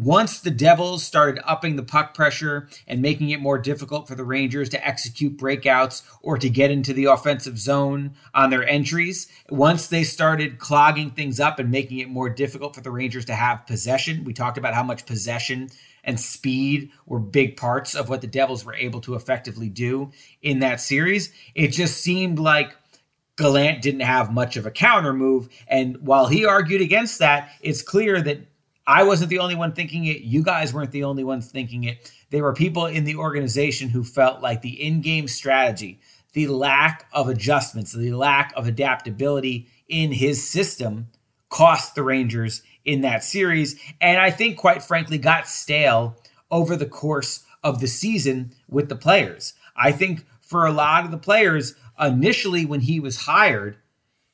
once 0.04 0.40
the 0.40 0.52
Devils 0.52 1.04
started 1.04 1.42
upping 1.44 1.76
the 1.76 1.84
puck 1.84 2.14
pressure 2.14 2.70
and 2.88 3.02
making 3.02 3.32
it 3.32 3.40
more 3.40 3.58
difficult 3.58 4.08
for 4.08 4.14
the 4.14 4.24
Rangers 4.24 4.70
to 4.70 4.88
execute 4.88 5.38
breakouts 5.38 6.04
or 6.22 6.38
to 6.38 6.50
get 6.50 6.70
into 6.70 6.94
the 6.94 7.06
offensive 7.06 7.58
zone 7.58 8.14
on 8.34 8.52
their 8.52 8.68
entries, 8.68 9.28
once 9.50 9.88
they 9.88 10.04
started 10.04 10.60
clogging 10.60 11.10
things 11.10 11.40
up 11.40 11.58
and 11.58 11.72
making 11.72 11.98
it 11.98 12.10
more 12.10 12.30
difficult 12.30 12.76
for 12.76 12.82
the 12.82 12.92
Rangers 12.92 13.26
to 13.26 13.34
have 13.34 13.66
possession, 13.66 14.24
we 14.24 14.34
talked 14.34 14.60
about 14.60 14.76
how 14.76 14.84
much 14.84 15.08
possession 15.08 15.70
and 16.04 16.20
speed 16.20 16.92
were 17.08 17.20
big 17.20 17.58
parts 17.58 17.96
of 17.96 18.08
what 18.08 18.22
the 18.22 18.28
Devils 18.28 18.64
were 18.64 18.76
able 18.76 19.02
to 19.02 19.16
effectively 19.16 19.68
do 19.68 20.12
in 20.44 20.60
that 20.60 20.80
series. 20.80 21.34
It 21.56 21.70
just 21.70 22.02
seemed 22.02 22.38
like 22.38 22.76
Gallant 23.36 23.82
didn't 23.82 24.02
have 24.02 24.32
much 24.32 24.58
of 24.58 24.66
a 24.66 24.72
counter 24.72 25.14
move. 25.14 25.50
And 25.68 25.98
while 25.98 26.28
he 26.28 26.46
argued 26.46 26.82
against 26.82 27.20
that, 27.20 27.50
it's 27.62 27.82
clear 27.82 28.22
that 28.22 28.40
I 28.88 29.04
wasn't 29.04 29.30
the 29.30 29.40
only 29.40 29.56
one 29.56 29.74
thinking 29.74 30.06
it. 30.06 30.22
You 30.22 30.42
guys 30.42 30.74
weren't 30.74 30.92
the 30.92 31.04
only 31.04 31.26
ones 31.26 31.52
thinking 31.52 31.84
it. 31.84 32.12
There 32.30 32.44
were 32.44 32.54
people 32.54 32.86
in 32.86 33.04
the 33.04 33.18
organization 33.18 33.90
who 33.90 34.04
felt 34.04 34.42
like 34.42 34.62
the 34.62 34.82
in 34.82 35.02
game 35.02 35.28
strategy, 35.28 36.00
the 36.32 36.48
lack 36.48 37.06
of 37.12 37.28
adjustments, 37.28 37.92
the 37.92 38.14
lack 38.14 38.54
of 38.56 38.66
adaptability 38.66 39.68
in 39.90 40.14
his 40.14 40.48
system 40.48 41.10
cost 41.50 41.96
the 41.96 42.04
Rangers 42.04 42.62
in 42.86 43.02
that 43.02 43.26
series. 43.26 43.78
And 44.00 44.20
I 44.20 44.32
think, 44.32 44.58
quite 44.58 44.82
frankly, 44.82 45.18
got 45.18 45.50
stale 45.50 46.16
over 46.50 46.78
the 46.78 46.86
course 46.86 47.44
of 47.64 47.82
the 47.82 47.88
season 47.88 48.54
with 48.70 48.88
the 48.88 48.96
players. 48.96 49.54
I 49.76 49.92
think 49.92 50.26
for 50.40 50.66
a 50.66 50.72
lot 50.72 51.04
of 51.04 51.12
the 51.12 51.18
players, 51.18 51.76
initially 52.00 52.66
when 52.66 52.82
he 52.82 53.02
was 53.02 53.18
hired, 53.18 53.78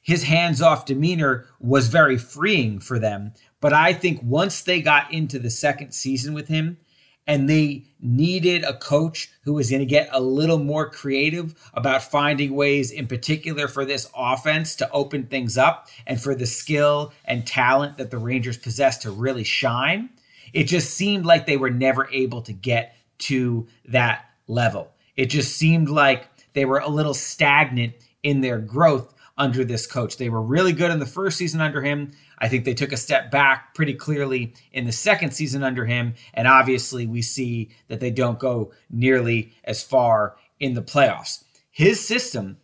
his 0.03 0.23
hands 0.23 0.61
off 0.61 0.85
demeanor 0.85 1.45
was 1.59 1.87
very 1.87 2.17
freeing 2.17 2.79
for 2.79 2.99
them. 2.99 3.33
But 3.63 3.71
I 3.71 3.93
think 3.93 4.19
once 4.21 4.61
they 4.61 4.81
got 4.81 5.13
into 5.13 5.39
the 5.39 5.49
second 5.49 5.93
season 5.93 6.33
with 6.33 6.49
him 6.49 6.79
and 7.25 7.49
they 7.49 7.85
needed 8.01 8.65
a 8.65 8.77
coach 8.77 9.29
who 9.45 9.53
was 9.53 9.69
going 9.69 9.79
to 9.79 9.85
get 9.85 10.09
a 10.11 10.19
little 10.19 10.59
more 10.59 10.89
creative 10.89 11.55
about 11.73 12.03
finding 12.03 12.55
ways, 12.55 12.91
in 12.91 13.07
particular 13.07 13.69
for 13.69 13.85
this 13.85 14.09
offense, 14.17 14.75
to 14.75 14.91
open 14.91 15.27
things 15.27 15.57
up 15.57 15.87
and 16.05 16.19
for 16.21 16.35
the 16.35 16.45
skill 16.45 17.13
and 17.23 17.47
talent 17.47 17.95
that 17.99 18.11
the 18.11 18.17
Rangers 18.17 18.57
possess 18.57 18.97
to 18.97 19.11
really 19.11 19.45
shine. 19.45 20.09
It 20.51 20.65
just 20.65 20.93
seemed 20.97 21.25
like 21.25 21.45
they 21.45 21.55
were 21.55 21.71
never 21.71 22.09
able 22.11 22.41
to 22.41 22.51
get 22.51 22.97
to 23.19 23.65
that 23.85 24.25
level. 24.49 24.91
It 25.15 25.27
just 25.27 25.55
seemed 25.55 25.87
like 25.87 26.27
they 26.51 26.65
were 26.65 26.79
a 26.79 26.89
little 26.89 27.13
stagnant 27.13 27.93
in 28.23 28.41
their 28.41 28.57
growth 28.57 29.12
under 29.37 29.63
this 29.63 29.87
coach. 29.87 30.17
They 30.17 30.29
were 30.29 30.41
really 30.41 30.73
good 30.73 30.91
in 30.91 30.99
the 30.99 31.05
first 31.05 31.37
season 31.37 31.61
under 31.61 31.81
him. 31.81 32.11
I 32.37 32.47
think 32.47 32.65
they 32.65 32.73
took 32.73 32.91
a 32.91 32.97
step 32.97 33.31
back 33.31 33.73
pretty 33.73 33.93
clearly 33.93 34.53
in 34.71 34.85
the 34.85 34.91
second 34.91 35.31
season 35.31 35.63
under 35.63 35.85
him. 35.85 36.15
And 36.33 36.47
obviously, 36.47 37.07
we 37.07 37.21
see 37.21 37.71
that 37.87 37.99
they 37.99 38.11
don't 38.11 38.39
go 38.39 38.73
nearly 38.89 39.53
as 39.63 39.83
far 39.83 40.35
in 40.59 40.73
the 40.73 40.81
playoffs. 40.81 41.43
His 41.71 42.05
system 42.05 42.57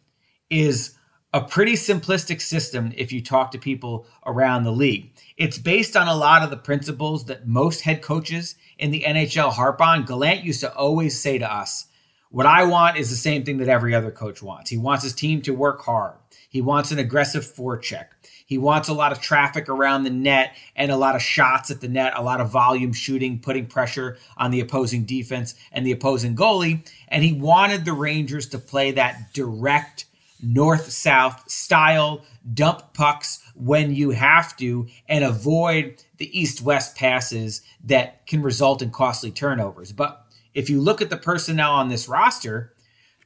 is 0.49 0.95
a 1.33 1.41
pretty 1.41 1.73
simplistic 1.73 2.41
system 2.41 2.91
if 2.97 3.11
you 3.11 3.21
talk 3.21 3.51
to 3.51 3.59
people 3.59 4.07
around 4.25 4.63
the 4.63 4.71
league. 4.71 5.11
It's 5.37 5.59
based 5.59 5.95
on 5.95 6.07
a 6.07 6.15
lot 6.15 6.43
of 6.43 6.49
the 6.49 6.57
principles 6.57 7.25
that 7.25 7.47
most 7.47 7.81
head 7.81 8.01
coaches 8.01 8.55
in 8.79 8.91
the 8.91 9.03
NHL 9.07 9.51
harp 9.51 9.79
on. 9.81 10.05
Gallant 10.05 10.43
used 10.43 10.61
to 10.61 10.73
always 10.73 11.19
say 11.19 11.37
to 11.37 11.51
us, 11.51 11.85
What 12.31 12.45
I 12.45 12.63
want 12.65 12.97
is 12.97 13.09
the 13.09 13.15
same 13.15 13.43
thing 13.43 13.57
that 13.57 13.69
every 13.69 13.95
other 13.95 14.11
coach 14.11 14.43
wants. 14.43 14.69
He 14.69 14.77
wants 14.77 15.03
his 15.03 15.13
team 15.13 15.41
to 15.41 15.53
work 15.53 15.81
hard. 15.81 16.13
He 16.47 16.61
wants 16.61 16.91
an 16.91 16.99
aggressive 16.99 17.43
forecheck. 17.43 18.05
He 18.45 18.57
wants 18.57 18.87
a 18.87 18.93
lot 18.93 19.11
of 19.11 19.19
traffic 19.19 19.67
around 19.67 20.03
the 20.03 20.11
net 20.11 20.55
and 20.75 20.91
a 20.91 20.97
lot 20.97 21.15
of 21.15 21.23
shots 21.23 21.71
at 21.71 21.81
the 21.81 21.87
net, 21.87 22.13
a 22.15 22.23
lot 22.23 22.39
of 22.39 22.51
volume 22.51 22.93
shooting, 22.93 23.39
putting 23.39 23.65
pressure 23.65 24.17
on 24.37 24.51
the 24.51 24.59
opposing 24.59 25.05
defense 25.05 25.55
and 25.71 25.85
the 25.85 25.91
opposing 25.91 26.35
goalie. 26.35 26.87
And 27.07 27.23
he 27.23 27.33
wanted 27.33 27.85
the 27.85 27.93
Rangers 27.93 28.47
to 28.49 28.59
play 28.59 28.91
that 28.91 29.33
direct 29.33 30.05
north 30.41 30.91
south 30.91 31.49
style, 31.49 32.23
dump 32.53 32.93
pucks 32.93 33.43
when 33.55 33.93
you 33.93 34.11
have 34.11 34.55
to, 34.57 34.87
and 35.07 35.23
avoid 35.23 36.03
the 36.17 36.39
east 36.39 36.61
west 36.61 36.95
passes 36.95 37.61
that 37.83 38.25
can 38.27 38.41
result 38.41 38.81
in 38.81 38.91
costly 38.91 39.31
turnovers. 39.31 39.91
But 39.91 40.25
if 40.59 40.69
you 40.69 40.81
look 40.81 41.01
at 41.01 41.09
the 41.09 41.15
personnel 41.15 41.71
on 41.71 41.87
this 41.87 42.09
roster, 42.09 42.73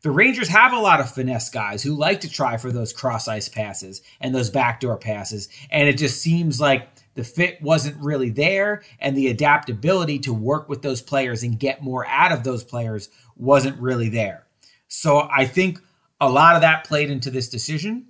the 0.03 0.11
Rangers 0.11 0.49
have 0.49 0.71
a 0.71 0.79
lot 0.79 0.99
of 0.99 1.09
finesse 1.09 1.49
guys 1.49 1.81
who 1.81 1.95
like 1.95 2.21
to 2.21 2.29
try 2.29 2.57
for 2.57 2.71
those 2.71 2.93
cross 2.93 3.27
ice 3.27 3.49
passes 3.49 4.03
and 4.21 4.35
those 4.35 4.51
backdoor 4.51 4.97
passes. 4.97 5.49
And 5.71 5.89
it 5.89 5.97
just 5.97 6.21
seems 6.21 6.61
like 6.61 6.87
the 7.15 7.23
fit 7.23 7.59
wasn't 7.59 7.97
really 8.03 8.29
there 8.29 8.83
and 8.99 9.17
the 9.17 9.29
adaptability 9.29 10.19
to 10.19 10.31
work 10.33 10.69
with 10.69 10.83
those 10.83 11.01
players 11.01 11.41
and 11.41 11.59
get 11.59 11.81
more 11.81 12.05
out 12.05 12.31
of 12.31 12.43
those 12.43 12.63
players 12.63 13.09
wasn't 13.35 13.81
really 13.81 14.09
there. 14.09 14.45
So 14.87 15.27
I 15.35 15.45
think 15.45 15.79
a 16.21 16.29
lot 16.29 16.53
of 16.53 16.61
that 16.61 16.83
played 16.83 17.09
into 17.09 17.31
this 17.31 17.49
decision. 17.49 18.09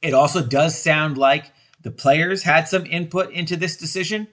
It 0.00 0.14
also 0.14 0.42
does 0.42 0.80
sound 0.80 1.18
like 1.18 1.52
the 1.82 1.90
players 1.90 2.44
had 2.44 2.68
some 2.68 2.86
input 2.86 3.32
into 3.32 3.54
this 3.54 3.76
decision. 3.76 4.28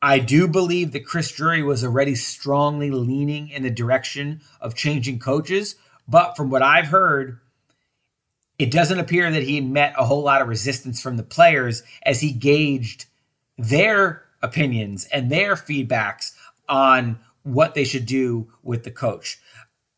I 0.00 0.20
do 0.20 0.46
believe 0.46 0.92
that 0.92 1.06
Chris 1.06 1.30
Drury 1.32 1.62
was 1.62 1.84
already 1.84 2.14
strongly 2.14 2.90
leaning 2.90 3.48
in 3.48 3.62
the 3.62 3.70
direction 3.70 4.40
of 4.60 4.74
changing 4.74 5.18
coaches, 5.18 5.74
but 6.06 6.36
from 6.36 6.50
what 6.50 6.62
I've 6.62 6.86
heard, 6.86 7.40
it 8.58 8.70
doesn't 8.70 8.98
appear 8.98 9.30
that 9.30 9.42
he 9.42 9.60
met 9.60 9.94
a 9.96 10.04
whole 10.04 10.22
lot 10.22 10.40
of 10.40 10.48
resistance 10.48 11.00
from 11.00 11.16
the 11.16 11.22
players 11.22 11.82
as 12.04 12.20
he 12.20 12.32
gauged 12.32 13.06
their 13.56 14.24
opinions 14.42 15.04
and 15.06 15.30
their 15.30 15.54
feedbacks 15.54 16.32
on 16.68 17.18
what 17.42 17.74
they 17.74 17.84
should 17.84 18.06
do 18.06 18.48
with 18.62 18.84
the 18.84 18.90
coach. 18.90 19.40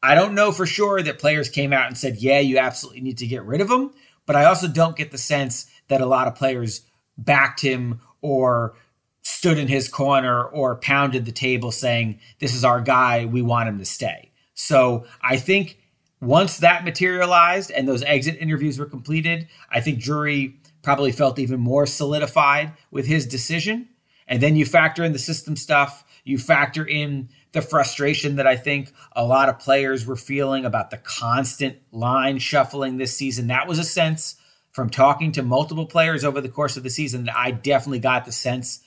I 0.03 0.15
don't 0.15 0.35
know 0.35 0.51
for 0.51 0.65
sure 0.65 1.03
that 1.03 1.19
players 1.19 1.49
came 1.51 1.73
out 1.73 1.87
and 1.87 1.97
said, 1.97 2.17
yeah, 2.17 2.39
you 2.39 2.59
absolutely 2.59 3.03
need 3.03 3.19
to 3.19 3.27
get 3.27 3.45
rid 3.45 3.61
of 3.61 3.71
him. 3.71 3.93
But 4.25 4.37
I 4.37 4.45
also 4.45 4.69
don't 4.69 4.97
get 4.97 5.11
the 5.11 5.19
sense 5.19 5.71
that 5.89 6.01
a 6.01 6.07
lot 6.07 6.29
of 6.29 6.37
players 6.37 6.83
backed 7.19 7.61
him 7.61 8.01
or 8.23 8.75
stood 9.23 9.59
in 9.59 9.69
his 9.69 9.89
corner 9.89 10.45
or 10.45 10.77
pounded 10.77 11.25
the 11.25 11.33
table 11.33 11.71
saying, 11.71 12.19
this 12.39 12.55
is 12.55 12.65
our 12.65 12.81
guy, 12.81 13.25
we 13.27 13.43
want 13.43 13.69
him 13.69 13.79
to 13.79 13.85
stay. 13.85 14.31
So 14.55 15.05
I 15.23 15.37
think 15.37 15.79
once 16.21 16.59
that 16.59 16.85
materialized 16.85 17.71
and 17.71 17.89
those 17.89 18.03
exit 18.03 18.37
interviews 18.39 18.79
were 18.79 18.87
completed, 18.87 19.49
I 19.71 19.81
think 19.81 20.01
Drury 20.01 20.57
probably 20.83 21.13
felt 21.13 21.39
even 21.39 21.61
more 21.61 21.87
solidified 21.87 22.73
with 22.91 23.07
his 23.07 23.27
decision. 23.27 23.89
And 24.27 24.43
then 24.43 24.57
you 24.57 24.65
factor 24.65 25.03
in 25.03 25.13
the 25.13 25.19
system 25.19 25.57
stuff, 25.57 26.05
you 26.25 26.39
factor 26.39 26.87
in 26.87 27.29
the 27.53 27.63
frustration 27.63 28.37
that 28.37 28.47
I 28.47 28.57
think 28.57 28.93
a 29.13 29.25
lot 29.25 29.49
of 29.49 29.59
players 29.59 30.07
were 30.07 30.17
feeling 30.17 30.65
about 30.65 30.91
the 30.91 30.99
constant 30.99 31.79
line 31.91 32.39
shuffling 32.39 32.97
this 32.97 33.17
season. 33.17 33.49
That 33.49 33.67
was 33.67 33.79
a 33.79 33.85
sense 33.85 34.37
from 34.71 34.89
talking 34.89 35.33
to 35.33 35.43
multiple 35.43 35.87
players 35.87 36.25
over 36.25 36.41
the 36.41 36.49
course 36.49 36.77
of 36.77 36.85
the 36.85 36.91
season 36.91 37.25
that 37.25 37.37
I 37.37 37.51
definitely 37.51 37.99
got 37.99 38.25
the 38.25 38.33
sense 38.33 38.81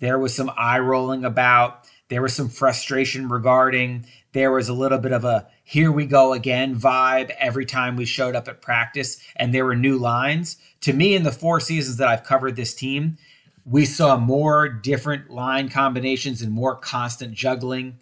there 0.00 0.18
was 0.18 0.34
some 0.34 0.50
eye 0.56 0.78
rolling 0.78 1.24
about. 1.24 1.86
There 2.08 2.22
was 2.22 2.34
some 2.34 2.48
frustration 2.48 3.28
regarding. 3.28 4.06
There 4.32 4.50
was 4.50 4.68
a 4.68 4.74
little 4.74 4.98
bit 4.98 5.12
of 5.12 5.24
a 5.24 5.46
here 5.62 5.92
we 5.92 6.06
go 6.06 6.32
again 6.32 6.74
vibe 6.74 7.30
every 7.38 7.64
time 7.64 7.94
we 7.94 8.04
showed 8.04 8.34
up 8.34 8.48
at 8.48 8.60
practice, 8.60 9.22
and 9.36 9.54
there 9.54 9.64
were 9.64 9.76
new 9.76 9.96
lines. 9.96 10.56
To 10.82 10.92
me, 10.92 11.14
in 11.14 11.22
the 11.22 11.30
four 11.30 11.60
seasons 11.60 11.98
that 11.98 12.08
I've 12.08 12.24
covered 12.24 12.56
this 12.56 12.74
team, 12.74 13.18
we 13.64 13.84
saw 13.84 14.16
more 14.16 14.68
different 14.68 15.30
line 15.30 15.68
combinations 15.68 16.42
and 16.42 16.52
more 16.52 16.74
constant 16.74 17.34
juggling 17.34 17.98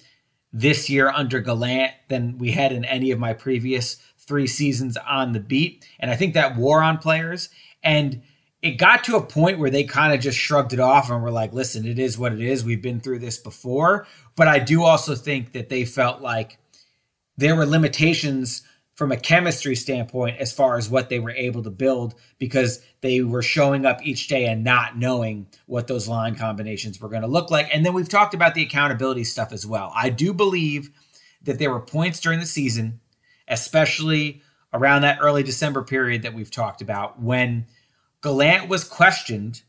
this 0.53 0.89
year 0.89 1.11
under 1.11 1.41
Gallant 1.41 1.93
than 2.09 2.39
we 2.39 2.53
had 2.53 2.73
in 2.73 2.85
any 2.87 3.11
of 3.11 3.19
my 3.19 3.35
previous 3.35 3.97
three 4.19 4.47
seasons 4.47 4.97
on 4.97 5.33
the 5.33 5.41
beat. 5.41 5.87
And 6.01 6.11
I 6.11 6.17
think 6.17 6.35
that 6.35 6.57
wore 6.57 6.83
on 6.83 6.99
players. 6.99 7.51
And 7.83 8.23
it 8.61 8.73
got 8.73 9.05
to 9.05 9.17
a 9.17 9.23
point 9.23 9.59
where 9.59 9.71
they 9.71 9.85
kind 9.85 10.13
of 10.13 10.21
just 10.21 10.39
shrugged 10.39 10.73
it 10.73 10.81
off 10.81 11.11
and 11.11 11.23
were 11.23 11.31
like, 11.31 11.53
listen, 11.53 11.87
it 11.87 11.99
is 11.99 12.19
what 12.19 12.33
it 12.33 12.41
is. 12.41 12.65
We've 12.65 12.83
been 12.83 13.01
through 13.01 13.21
this 13.21 13.39
before. 13.39 14.07
But 14.35 14.49
I 14.49 14.59
do 14.59 14.83
also 14.83 15.15
think 15.15 15.53
that 15.53 15.69
they 15.69 15.85
felt 15.85 16.21
like 16.21 16.59
there 17.37 17.55
were 17.55 17.67
limitations 17.67 18.63
from 18.95 19.13
a 19.13 19.17
chemistry 19.17 19.77
standpoint 19.77 20.39
as 20.39 20.53
far 20.53 20.77
as 20.77 20.91
what 20.91 21.09
they 21.09 21.21
were 21.21 21.31
able 21.31 21.63
to 21.63 21.71
build 21.71 22.17
because 22.41 22.83
they 23.01 23.21
were 23.21 23.43
showing 23.43 23.87
up 23.87 24.05
each 24.05 24.27
day 24.27 24.47
and 24.47 24.65
not 24.65 24.99
knowing 24.99 25.47
what 25.67 25.87
those 25.87 26.09
line 26.09 26.35
combinations 26.35 27.01
were 27.01 27.09
going 27.09 27.23
to 27.23 27.29
look 27.29 27.49
like. 27.49 27.73
And 27.73 27.87
then 27.87 27.95
we've 27.95 28.09
talked 28.09 28.35
about 28.35 28.57
the 28.57 28.63
accountability 28.65 29.23
stuff 29.23 29.53
as 29.53 29.65
well. 29.65 29.93
I 29.95 30.11
do 30.11 30.35
believe 30.35 30.91
that 31.45 31.61
there 31.61 31.71
were 31.71 31.79
points 31.79 32.19
during 32.19 32.41
the 32.41 32.47
season, 32.47 32.99
especially 33.47 34.43
around 34.73 35.03
that 35.03 35.19
early 35.21 35.45
December 35.45 35.85
period 35.85 36.23
that 36.23 36.35
we've 36.35 36.51
talked 36.51 36.83
about, 36.83 37.23
when 37.23 37.67
Gallant 38.23 38.69
was 38.69 38.85
questioned 38.85 39.63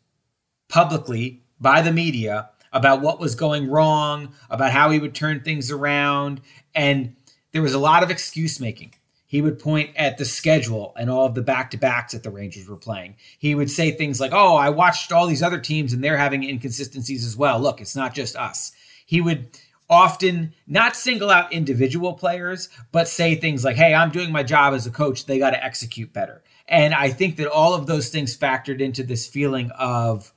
publicly 0.68 1.42
by 1.60 1.82
the 1.82 1.92
media 1.92 2.50
about 2.72 3.02
what 3.02 3.20
was 3.20 3.36
going 3.36 3.70
wrong, 3.70 4.34
about 4.50 4.72
how 4.72 4.90
he 4.92 5.00
would 5.00 5.16
turn 5.16 5.42
things 5.42 5.72
around. 5.72 6.42
And 6.76 7.16
there 7.52 7.62
was 7.62 7.74
a 7.74 7.80
lot 7.80 8.04
of 8.04 8.12
excuse 8.12 8.60
making 8.60 8.94
he 9.30 9.44
would 9.44 9.60
point 9.60 9.92
at 9.96 10.18
the 10.18 10.26
schedule 10.26 10.92
and 10.98 11.08
all 11.08 11.28
of 11.28 11.36
the 11.36 11.44
back 11.44 11.70
to 11.70 11.78
backs 11.78 12.14
that 12.14 12.24
the 12.24 12.32
Rangers 12.32 12.68
were 12.68 12.76
playing. 12.76 13.16
He 13.38 13.54
would 13.54 13.70
say 13.70 13.92
things 13.92 14.20
like, 14.20 14.32
Oh, 14.34 14.56
I 14.56 14.70
watched 14.70 15.12
all 15.12 15.28
these 15.28 15.44
other 15.44 15.60
teams 15.60 15.94
and 15.94 16.04
they're 16.04 16.18
having 16.18 16.44
inconsistencies 16.44 17.24
as 17.24 17.38
well. 17.38 17.60
Look, 17.60 17.80
it's 17.80 17.96
not 17.96 18.16
just 18.16 18.36
us. 18.36 18.72
He 19.06 19.22
would 19.22 19.56
often 19.88 20.56
not 20.66 20.96
single 20.96 21.30
out 21.30 21.54
individual 21.54 22.14
players, 22.14 22.70
but 22.92 23.08
say 23.08 23.36
things 23.36 23.64
like, 23.64 23.76
Hey, 23.76 23.94
I'm 23.94 24.10
doing 24.10 24.32
my 24.32 24.42
job 24.42 24.74
as 24.74 24.88
a 24.88 24.92
coach. 24.92 25.28
They 25.28 25.38
got 25.38 25.52
to 25.52 25.64
execute 25.64 26.12
better. 26.12 26.42
And 26.70 26.94
I 26.94 27.10
think 27.10 27.38
that 27.38 27.48
all 27.48 27.74
of 27.74 27.88
those 27.88 28.10
things 28.10 28.38
factored 28.38 28.80
into 28.80 29.04
this 29.04 29.28
feeling 29.28 29.72
of, 29.72 30.32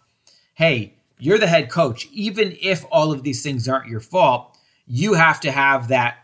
Hey, 0.55 0.95
you're 1.19 1.39
the 1.39 1.47
head 1.47 1.71
coach. 1.71 2.09
Even 2.13 2.57
if 2.61 2.85
all 2.91 3.13
of 3.13 3.23
these 3.23 3.43
things 3.43 3.69
aren't 3.69 3.89
your 3.89 4.01
fault, 4.01 4.59
you 4.87 5.13
have 5.15 5.41
to 5.41 5.53
have 5.53 5.89
that 5.89 6.17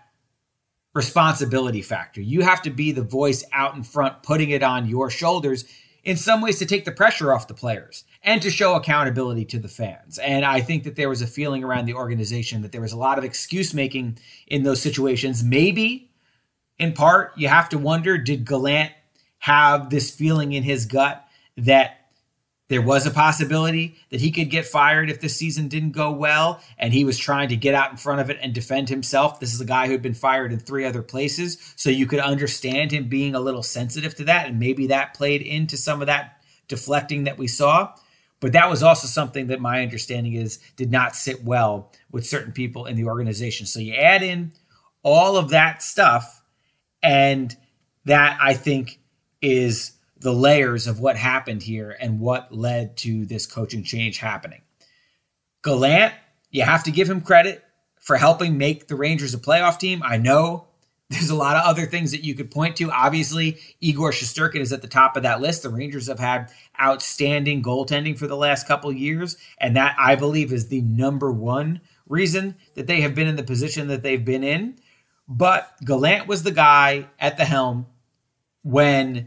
responsibility 0.94 1.82
factor. 1.82 2.20
You 2.20 2.40
have 2.42 2.62
to 2.62 2.70
be 2.70 2.90
the 2.90 3.02
voice 3.02 3.44
out 3.52 3.76
in 3.76 3.84
front, 3.84 4.22
putting 4.22 4.50
it 4.50 4.62
on 4.62 4.88
your 4.88 5.10
shoulders 5.10 5.64
in 6.02 6.16
some 6.16 6.40
ways 6.40 6.58
to 6.58 6.66
take 6.66 6.84
the 6.84 6.92
pressure 6.92 7.32
off 7.32 7.46
the 7.46 7.54
players 7.54 8.04
and 8.22 8.40
to 8.40 8.50
show 8.50 8.74
accountability 8.74 9.44
to 9.44 9.58
the 9.58 9.68
fans. 9.68 10.18
And 10.18 10.44
I 10.44 10.60
think 10.60 10.84
that 10.84 10.96
there 10.96 11.08
was 11.08 11.22
a 11.22 11.26
feeling 11.26 11.62
around 11.62 11.84
the 11.84 11.94
organization 11.94 12.62
that 12.62 12.72
there 12.72 12.80
was 12.80 12.92
a 12.92 12.98
lot 12.98 13.18
of 13.18 13.24
excuse 13.24 13.74
making 13.74 14.18
in 14.46 14.62
those 14.62 14.80
situations. 14.80 15.44
Maybe 15.44 16.10
in 16.78 16.92
part, 16.92 17.32
you 17.36 17.48
have 17.48 17.68
to 17.68 17.78
wonder 17.78 18.16
did 18.16 18.46
Gallant 18.46 18.92
have 19.38 19.90
this 19.90 20.10
feeling 20.10 20.52
in 20.52 20.62
his 20.62 20.86
gut 20.86 21.24
that 21.56 21.94
there 22.68 22.82
was 22.82 23.06
a 23.06 23.10
possibility 23.10 23.96
that 24.10 24.20
he 24.20 24.30
could 24.30 24.50
get 24.50 24.66
fired 24.66 25.08
if 25.08 25.20
the 25.20 25.28
season 25.28 25.68
didn't 25.68 25.92
go 25.92 26.10
well, 26.12 26.60
and 26.76 26.92
he 26.92 27.04
was 27.04 27.16
trying 27.16 27.48
to 27.48 27.56
get 27.56 27.74
out 27.74 27.90
in 27.90 27.96
front 27.96 28.20
of 28.20 28.28
it 28.28 28.38
and 28.42 28.52
defend 28.52 28.90
himself. 28.90 29.40
This 29.40 29.54
is 29.54 29.60
a 29.60 29.64
guy 29.64 29.86
who 29.86 29.92
had 29.92 30.02
been 30.02 30.12
fired 30.12 30.52
in 30.52 30.58
three 30.58 30.84
other 30.84 31.02
places, 31.02 31.56
so 31.76 31.88
you 31.88 32.06
could 32.06 32.18
understand 32.20 32.92
him 32.92 33.08
being 33.08 33.34
a 33.34 33.40
little 33.40 33.62
sensitive 33.62 34.14
to 34.16 34.24
that, 34.24 34.46
and 34.46 34.58
maybe 34.58 34.86
that 34.88 35.14
played 35.14 35.40
into 35.40 35.78
some 35.78 36.02
of 36.02 36.06
that 36.08 36.42
deflecting 36.68 37.24
that 37.24 37.38
we 37.38 37.48
saw. 37.48 37.94
But 38.40 38.52
that 38.52 38.68
was 38.68 38.82
also 38.82 39.08
something 39.08 39.46
that 39.48 39.60
my 39.60 39.82
understanding 39.82 40.34
is 40.34 40.58
did 40.76 40.92
not 40.92 41.16
sit 41.16 41.42
well 41.42 41.90
with 42.12 42.26
certain 42.26 42.52
people 42.52 42.84
in 42.84 42.96
the 42.96 43.06
organization. 43.06 43.66
So 43.66 43.80
you 43.80 43.94
add 43.94 44.22
in 44.22 44.52
all 45.02 45.38
of 45.38 45.48
that 45.50 45.82
stuff, 45.82 46.42
and 47.02 47.56
that 48.04 48.38
I 48.42 48.52
think 48.52 49.00
is 49.40 49.92
the 50.20 50.32
layers 50.32 50.86
of 50.86 51.00
what 51.00 51.16
happened 51.16 51.62
here 51.62 51.96
and 52.00 52.20
what 52.20 52.52
led 52.52 52.96
to 52.98 53.24
this 53.26 53.46
coaching 53.46 53.82
change 53.82 54.18
happening. 54.18 54.62
Gallant, 55.62 56.14
you 56.50 56.62
have 56.62 56.84
to 56.84 56.90
give 56.90 57.08
him 57.08 57.20
credit 57.20 57.64
for 58.00 58.16
helping 58.16 58.58
make 58.58 58.88
the 58.88 58.96
Rangers 58.96 59.34
a 59.34 59.38
playoff 59.38 59.78
team. 59.78 60.02
I 60.04 60.16
know 60.16 60.66
there's 61.10 61.30
a 61.30 61.34
lot 61.34 61.56
of 61.56 61.64
other 61.64 61.86
things 61.86 62.10
that 62.10 62.24
you 62.24 62.34
could 62.34 62.50
point 62.50 62.76
to. 62.76 62.90
Obviously, 62.90 63.58
Igor 63.80 64.10
Shesterkin 64.10 64.60
is 64.60 64.72
at 64.72 64.82
the 64.82 64.88
top 64.88 65.16
of 65.16 65.22
that 65.22 65.40
list. 65.40 65.62
The 65.62 65.70
Rangers 65.70 66.08
have 66.08 66.18
had 66.18 66.50
outstanding 66.80 67.62
goaltending 67.62 68.18
for 68.18 68.26
the 68.26 68.36
last 68.36 68.66
couple 68.66 68.92
years, 68.92 69.36
and 69.58 69.76
that 69.76 69.96
I 69.98 70.16
believe 70.16 70.52
is 70.52 70.68
the 70.68 70.82
number 70.82 71.32
one 71.32 71.80
reason 72.08 72.56
that 72.74 72.86
they 72.86 73.00
have 73.02 73.14
been 73.14 73.26
in 73.26 73.36
the 73.36 73.42
position 73.42 73.88
that 73.88 74.02
they've 74.02 74.24
been 74.24 74.44
in. 74.44 74.76
But 75.28 75.72
Gallant 75.84 76.26
was 76.26 76.42
the 76.42 76.50
guy 76.50 77.08
at 77.18 77.36
the 77.36 77.44
helm 77.44 77.86
when 78.68 79.26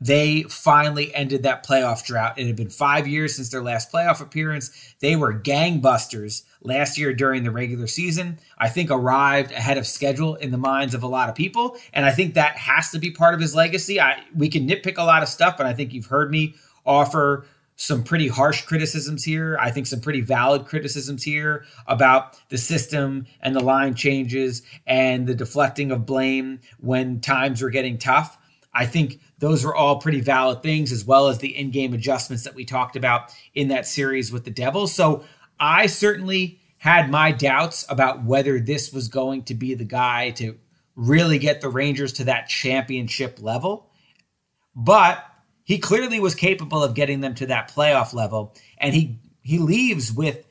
they 0.00 0.42
finally 0.44 1.14
ended 1.14 1.44
that 1.44 1.64
playoff 1.64 2.04
drought. 2.04 2.36
It 2.38 2.46
had 2.48 2.56
been 2.56 2.70
five 2.70 3.06
years 3.06 3.36
since 3.36 3.50
their 3.50 3.62
last 3.62 3.92
playoff 3.92 4.20
appearance. 4.20 4.96
They 4.98 5.14
were 5.14 5.32
gangbusters 5.32 6.42
last 6.62 6.98
year 6.98 7.14
during 7.14 7.44
the 7.44 7.52
regular 7.52 7.86
season. 7.86 8.40
I 8.58 8.68
think 8.68 8.90
arrived 8.90 9.52
ahead 9.52 9.78
of 9.78 9.86
schedule 9.86 10.34
in 10.34 10.50
the 10.50 10.58
minds 10.58 10.94
of 10.94 11.04
a 11.04 11.06
lot 11.06 11.28
of 11.28 11.36
people, 11.36 11.76
and 11.92 12.04
I 12.04 12.10
think 12.10 12.34
that 12.34 12.56
has 12.56 12.90
to 12.90 12.98
be 12.98 13.12
part 13.12 13.34
of 13.34 13.40
his 13.40 13.54
legacy. 13.54 14.00
I 14.00 14.20
we 14.34 14.48
can 14.48 14.68
nitpick 14.68 14.98
a 14.98 15.04
lot 15.04 15.22
of 15.22 15.28
stuff, 15.28 15.56
but 15.56 15.66
I 15.66 15.72
think 15.72 15.92
you've 15.92 16.06
heard 16.06 16.32
me 16.32 16.56
offer 16.84 17.46
some 17.76 18.02
pretty 18.02 18.28
harsh 18.28 18.62
criticisms 18.62 19.22
here. 19.22 19.56
I 19.60 19.70
think 19.70 19.86
some 19.86 20.00
pretty 20.00 20.20
valid 20.20 20.66
criticisms 20.66 21.22
here 21.22 21.64
about 21.86 22.36
the 22.50 22.58
system 22.58 23.26
and 23.40 23.54
the 23.54 23.64
line 23.64 23.94
changes 23.94 24.62
and 24.86 25.26
the 25.26 25.34
deflecting 25.34 25.90
of 25.90 26.04
blame 26.04 26.60
when 26.78 27.20
times 27.20 27.62
were 27.62 27.70
getting 27.70 27.96
tough. 27.96 28.36
I 28.72 28.86
think 28.86 29.20
those 29.38 29.64
were 29.64 29.74
all 29.74 29.98
pretty 29.98 30.20
valid 30.20 30.62
things, 30.62 30.92
as 30.92 31.04
well 31.04 31.28
as 31.28 31.38
the 31.38 31.56
in 31.56 31.70
game 31.70 31.92
adjustments 31.92 32.44
that 32.44 32.54
we 32.54 32.64
talked 32.64 32.96
about 32.96 33.34
in 33.54 33.68
that 33.68 33.86
series 33.86 34.32
with 34.32 34.44
the 34.44 34.50
Devils. 34.50 34.92
So 34.92 35.24
I 35.58 35.86
certainly 35.86 36.60
had 36.78 37.10
my 37.10 37.32
doubts 37.32 37.84
about 37.88 38.24
whether 38.24 38.60
this 38.60 38.92
was 38.92 39.08
going 39.08 39.42
to 39.44 39.54
be 39.54 39.74
the 39.74 39.84
guy 39.84 40.30
to 40.30 40.56
really 40.96 41.38
get 41.38 41.60
the 41.60 41.68
Rangers 41.68 42.12
to 42.14 42.24
that 42.24 42.48
championship 42.48 43.38
level. 43.40 43.90
But 44.74 45.24
he 45.64 45.78
clearly 45.78 46.20
was 46.20 46.34
capable 46.34 46.82
of 46.82 46.94
getting 46.94 47.20
them 47.20 47.34
to 47.34 47.46
that 47.46 47.70
playoff 47.70 48.14
level. 48.14 48.54
And 48.78 48.94
he, 48.94 49.18
he 49.42 49.58
leaves 49.58 50.12
with 50.12 50.46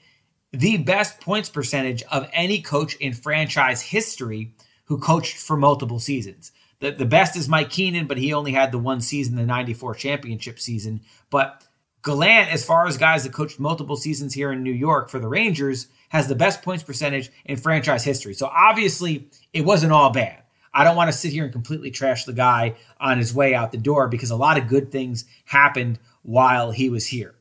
the 0.52 0.78
best 0.78 1.20
points 1.22 1.50
percentage 1.50 2.04
of 2.12 2.30
any 2.34 2.62
coach 2.62 2.96
in 2.96 3.14
franchise 3.14 3.82
history 3.82 4.54
who 4.86 5.00
coached 5.00 5.38
for 5.38 5.56
multiple 5.56 6.00
seasons 6.00 6.52
the, 6.80 6.92
the 6.92 7.06
best 7.06 7.36
is 7.36 7.50
Mike 7.50 7.70
Keenan, 7.70 8.08
but 8.08 8.18
he 8.18 8.34
only 8.34 8.52
had 8.52 8.72
the 8.72 8.78
one 8.78 9.02
season, 9.02 9.36
the 9.36 9.46
94 9.46 9.96
championship 9.96 10.60
season. 10.60 11.02
But 11.30 11.66
Gallant, 12.04 12.52
as 12.52 12.66
far 12.66 12.88
as 12.88 12.98
guys 12.98 13.24
that 13.24 13.34
coached 13.34 13.60
multiple 13.60 13.98
seasons 13.98 14.34
here 14.34 14.52
in 14.52 14.64
New 14.64 14.72
York 14.72 15.10
for 15.10 15.20
the 15.20 15.28
Rangers, 15.28 15.88
has 16.10 16.28
the 16.28 16.36
best 16.36 16.62
points 16.62 16.84
percentage 16.84 17.30
in 17.46 17.58
franchise 17.58 18.04
history. 18.04 18.34
So 18.34 18.48
obviously, 18.48 19.30
it 19.54 19.66
wasn't 19.66 19.92
all 19.92 20.10
bad. 20.10 20.44
I 20.74 20.84
don't 20.84 20.96
want 20.96 21.12
to 21.12 21.18
sit 21.18 21.34
here 21.34 21.44
and 21.44 21.52
completely 21.52 21.92
trash 21.92 22.26
the 22.26 22.34
guy 22.34 22.76
on 23.00 23.18
his 23.18 23.34
way 23.34 23.54
out 23.54 23.72
the 23.72 23.78
door 23.78 24.08
because 24.08 24.32
a 24.32 24.36
lot 24.36 24.58
of 24.58 24.68
good 24.68 24.92
things 24.92 25.26
happened 25.46 26.00
while 26.22 26.72
he 26.72 26.90
was 26.90 27.08
here. 27.08 27.36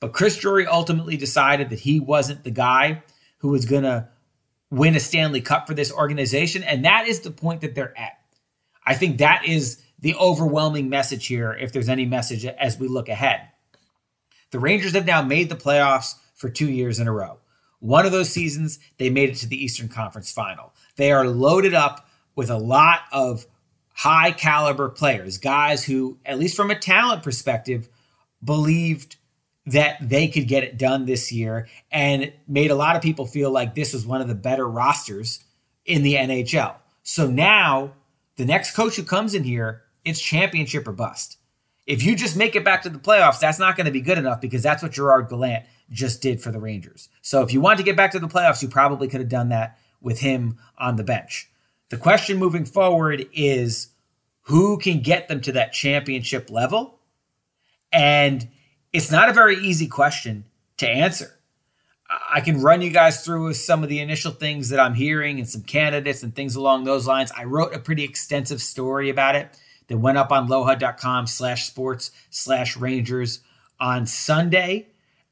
But 0.00 0.12
Chris 0.12 0.36
Drury 0.36 0.66
ultimately 0.66 1.16
decided 1.16 1.70
that 1.70 1.80
he 1.80 1.98
wasn't 1.98 2.44
the 2.44 2.50
guy 2.50 3.02
who 3.38 3.48
was 3.48 3.64
going 3.64 3.84
to 3.84 4.08
win 4.70 4.94
a 4.94 5.00
Stanley 5.00 5.40
Cup 5.40 5.66
for 5.66 5.74
this 5.74 5.92
organization. 5.92 6.62
And 6.62 6.84
that 6.84 7.08
is 7.08 7.20
the 7.20 7.30
point 7.30 7.62
that 7.62 7.74
they're 7.74 7.98
at. 7.98 8.18
I 8.86 8.94
think 8.94 9.18
that 9.18 9.44
is 9.44 9.82
the 9.98 10.14
overwhelming 10.16 10.88
message 10.88 11.26
here, 11.26 11.52
if 11.52 11.72
there's 11.72 11.88
any 11.88 12.04
message 12.04 12.44
as 12.44 12.78
we 12.78 12.88
look 12.88 13.08
ahead. 13.08 13.40
The 14.50 14.60
Rangers 14.60 14.92
have 14.92 15.06
now 15.06 15.22
made 15.22 15.48
the 15.48 15.56
playoffs 15.56 16.14
for 16.34 16.48
two 16.48 16.70
years 16.70 17.00
in 17.00 17.08
a 17.08 17.12
row. 17.12 17.38
One 17.80 18.06
of 18.06 18.12
those 18.12 18.30
seasons, 18.30 18.78
they 18.98 19.10
made 19.10 19.30
it 19.30 19.36
to 19.36 19.48
the 19.48 19.62
Eastern 19.62 19.88
Conference 19.88 20.32
final. 20.32 20.72
They 20.96 21.12
are 21.12 21.26
loaded 21.26 21.74
up 21.74 22.08
with 22.36 22.50
a 22.50 22.56
lot 22.56 23.00
of 23.12 23.46
high 23.94 24.32
caliber 24.32 24.88
players, 24.88 25.38
guys 25.38 25.84
who, 25.84 26.18
at 26.24 26.38
least 26.38 26.56
from 26.56 26.70
a 26.70 26.78
talent 26.78 27.22
perspective, 27.22 27.88
believed 28.42 29.16
that 29.66 29.96
they 30.00 30.28
could 30.28 30.46
get 30.46 30.62
it 30.62 30.76
done 30.76 31.06
this 31.06 31.32
year 31.32 31.68
and 31.90 32.32
made 32.46 32.70
a 32.70 32.74
lot 32.74 32.96
of 32.96 33.02
people 33.02 33.26
feel 33.26 33.50
like 33.50 33.74
this 33.74 33.92
was 33.92 34.06
one 34.06 34.20
of 34.20 34.28
the 34.28 34.34
better 34.34 34.68
rosters 34.68 35.42
in 35.86 36.02
the 36.02 36.14
NHL. 36.14 36.74
So 37.02 37.26
now 37.26 37.92
the 38.36 38.44
next 38.44 38.74
coach 38.74 38.96
who 38.96 39.02
comes 39.02 39.34
in 39.34 39.44
here, 39.44 39.82
it's 40.04 40.20
championship 40.20 40.86
or 40.86 40.92
bust. 40.92 41.38
If 41.86 42.02
you 42.02 42.16
just 42.16 42.36
make 42.36 42.56
it 42.56 42.64
back 42.64 42.82
to 42.82 42.88
the 42.88 42.98
playoffs, 42.98 43.38
that's 43.38 43.58
not 43.58 43.76
going 43.76 43.86
to 43.86 43.92
be 43.92 44.00
good 44.00 44.18
enough 44.18 44.40
because 44.40 44.62
that's 44.62 44.82
what 44.82 44.92
Gerard 44.92 45.28
Gallant 45.28 45.64
just 45.90 46.22
did 46.22 46.40
for 46.40 46.50
the 46.50 46.60
Rangers. 46.60 47.08
So 47.20 47.42
if 47.42 47.52
you 47.52 47.60
want 47.60 47.78
to 47.78 47.84
get 47.84 47.96
back 47.96 48.12
to 48.12 48.18
the 48.18 48.28
playoffs, 48.28 48.62
you 48.62 48.68
probably 48.68 49.08
could 49.08 49.20
have 49.20 49.28
done 49.28 49.50
that 49.50 49.78
with 50.00 50.20
him 50.20 50.58
on 50.78 50.96
the 50.96 51.04
bench. 51.04 51.50
The 51.90 51.96
question 51.98 52.38
moving 52.38 52.64
forward 52.64 53.26
is 53.32 53.88
who 54.42 54.78
can 54.78 55.00
get 55.00 55.28
them 55.28 55.40
to 55.42 55.52
that 55.52 55.72
championship 55.72 56.50
level? 56.50 56.98
And 57.92 58.48
it's 58.92 59.10
not 59.10 59.28
a 59.28 59.34
very 59.34 59.56
easy 59.56 59.86
question 59.86 60.46
to 60.78 60.88
answer. 60.88 61.38
I 62.30 62.40
can 62.40 62.60
run 62.60 62.82
you 62.82 62.90
guys 62.90 63.24
through 63.24 63.54
some 63.54 63.82
of 63.82 63.88
the 63.88 64.00
initial 64.00 64.30
things 64.30 64.68
that 64.68 64.80
I'm 64.80 64.94
hearing 64.94 65.38
and 65.38 65.48
some 65.48 65.62
candidates 65.62 66.22
and 66.22 66.34
things 66.34 66.56
along 66.56 66.84
those 66.84 67.06
lines. 67.06 67.32
I 67.36 67.44
wrote 67.44 67.74
a 67.74 67.78
pretty 67.78 68.04
extensive 68.04 68.60
story 68.60 69.10
about 69.10 69.36
it 69.36 69.56
that 69.88 69.98
went 69.98 70.18
up 70.18 70.32
on 70.32 70.48
lohud.com 70.48 71.26
slash 71.26 71.66
sports 71.66 72.10
slash 72.30 72.76
rangers 72.76 73.40
on 73.80 74.06
Sunday. 74.06 74.88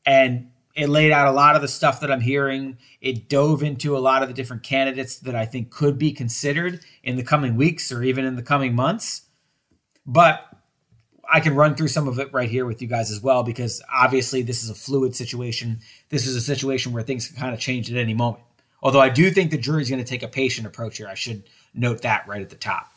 And 0.07 0.51
it 0.75 0.89
laid 0.89 1.13
out 1.13 1.29
a 1.29 1.33
lot 1.33 1.57
of 1.57 1.63
the 1.63 1.69
stuff 1.69 2.01
that 2.01 2.11
I'm 2.11 2.21
hearing. 2.21 2.79
It 3.01 3.29
dove 3.29 3.63
into 3.63 3.97
a 3.97 4.01
lot 4.01 4.23
of 4.23 4.29
the 4.29 4.35
different 4.35 4.63
candidates 4.63 5.17
that 5.19 5.35
I 5.35 5.45
think 5.45 5.71
could 5.71 5.99
be 5.99 6.13
considered 6.13 6.81
in 7.03 7.17
the 7.17 7.23
coming 7.23 7.57
weeks 7.57 7.93
or 7.93 8.03
even 8.03 8.25
in 8.25 8.37
the 8.37 8.43
coming 8.43 8.75
months. 8.75 9.23
But 10.07 10.52
I 11.31 11.41
can 11.41 11.55
run 11.55 11.75
through 11.75 11.89
some 11.89 12.09
of 12.09 12.19
it 12.19 12.33
right 12.33 12.49
here 12.49 12.67
with 12.67 12.83
you 12.83 12.89
guys 12.89 13.11
as 13.11 13.23
well, 13.23 13.43
because 13.43 13.83
obviously 13.93 14.43
this 14.43 14.63
is 14.63 14.71
a 14.71 14.75
fluid 14.75 15.15
situation. 15.15 15.81
This 16.09 16.27
is 16.27 16.37
a 16.37 16.41
situation 16.41 16.93
where 16.93 17.03
things 17.03 17.29
can 17.29 17.37
kind 17.37 17.55
of 17.55 17.61
change 17.61 17.91
at 17.91 17.97
any 17.97 18.15
moment. 18.15 18.45
Although 18.83 19.01
I 19.01 19.09
do 19.09 19.31
think 19.31 19.59
Drury's 19.61 19.89
going 19.89 20.03
to 20.03 20.09
take 20.09 20.23
a 20.25 20.29
patient 20.29 20.67
approach 20.67 20.99
here. 20.99 21.09
I 21.09 21.15
should 21.15 21.45
note 21.73 22.03
that 22.03 22.27
right 22.27 22.43
at 22.43 22.51
the 22.51 22.57
top. 22.57 22.93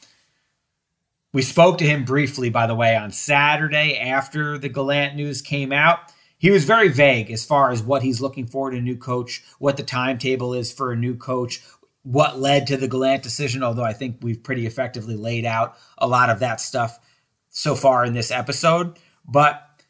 We 1.31 1.41
spoke 1.41 1.77
to 1.79 1.85
him 1.85 2.05
briefly, 2.05 2.49
by 2.49 2.65
the 2.65 2.75
way, 2.75 2.95
on 2.95 3.11
Saturday 3.11 3.97
after 3.97 4.57
the 4.57 4.69
Gallant 4.69 5.15
news 5.15 5.41
came 5.41 5.71
out. 5.71 5.99
He 6.37 6.49
was 6.49 6.65
very 6.65 6.87
vague 6.87 7.29
as 7.29 7.45
far 7.45 7.71
as 7.71 7.83
what 7.83 8.03
he's 8.03 8.21
looking 8.21 8.47
for 8.47 8.71
in 8.71 8.77
a 8.77 8.81
new 8.81 8.97
coach, 8.97 9.43
what 9.59 9.77
the 9.77 9.83
timetable 9.83 10.53
is 10.53 10.71
for 10.71 10.91
a 10.91 10.95
new 10.95 11.15
coach, 11.15 11.61
what 12.03 12.39
led 12.39 12.67
to 12.67 12.77
the 12.77 12.87
Gallant 12.87 13.21
decision, 13.21 13.63
although 13.63 13.83
I 13.83 13.93
think 13.93 14.17
we've 14.21 14.43
pretty 14.43 14.65
effectively 14.65 15.15
laid 15.15 15.45
out 15.45 15.77
a 15.97 16.07
lot 16.07 16.29
of 16.29 16.39
that 16.39 16.61
stuff 16.61 16.99
so 17.55 17.73
far 17.73 18.03
in 18.03 18.11
this 18.11 18.31
episode, 18.31 18.99
but 19.25 19.81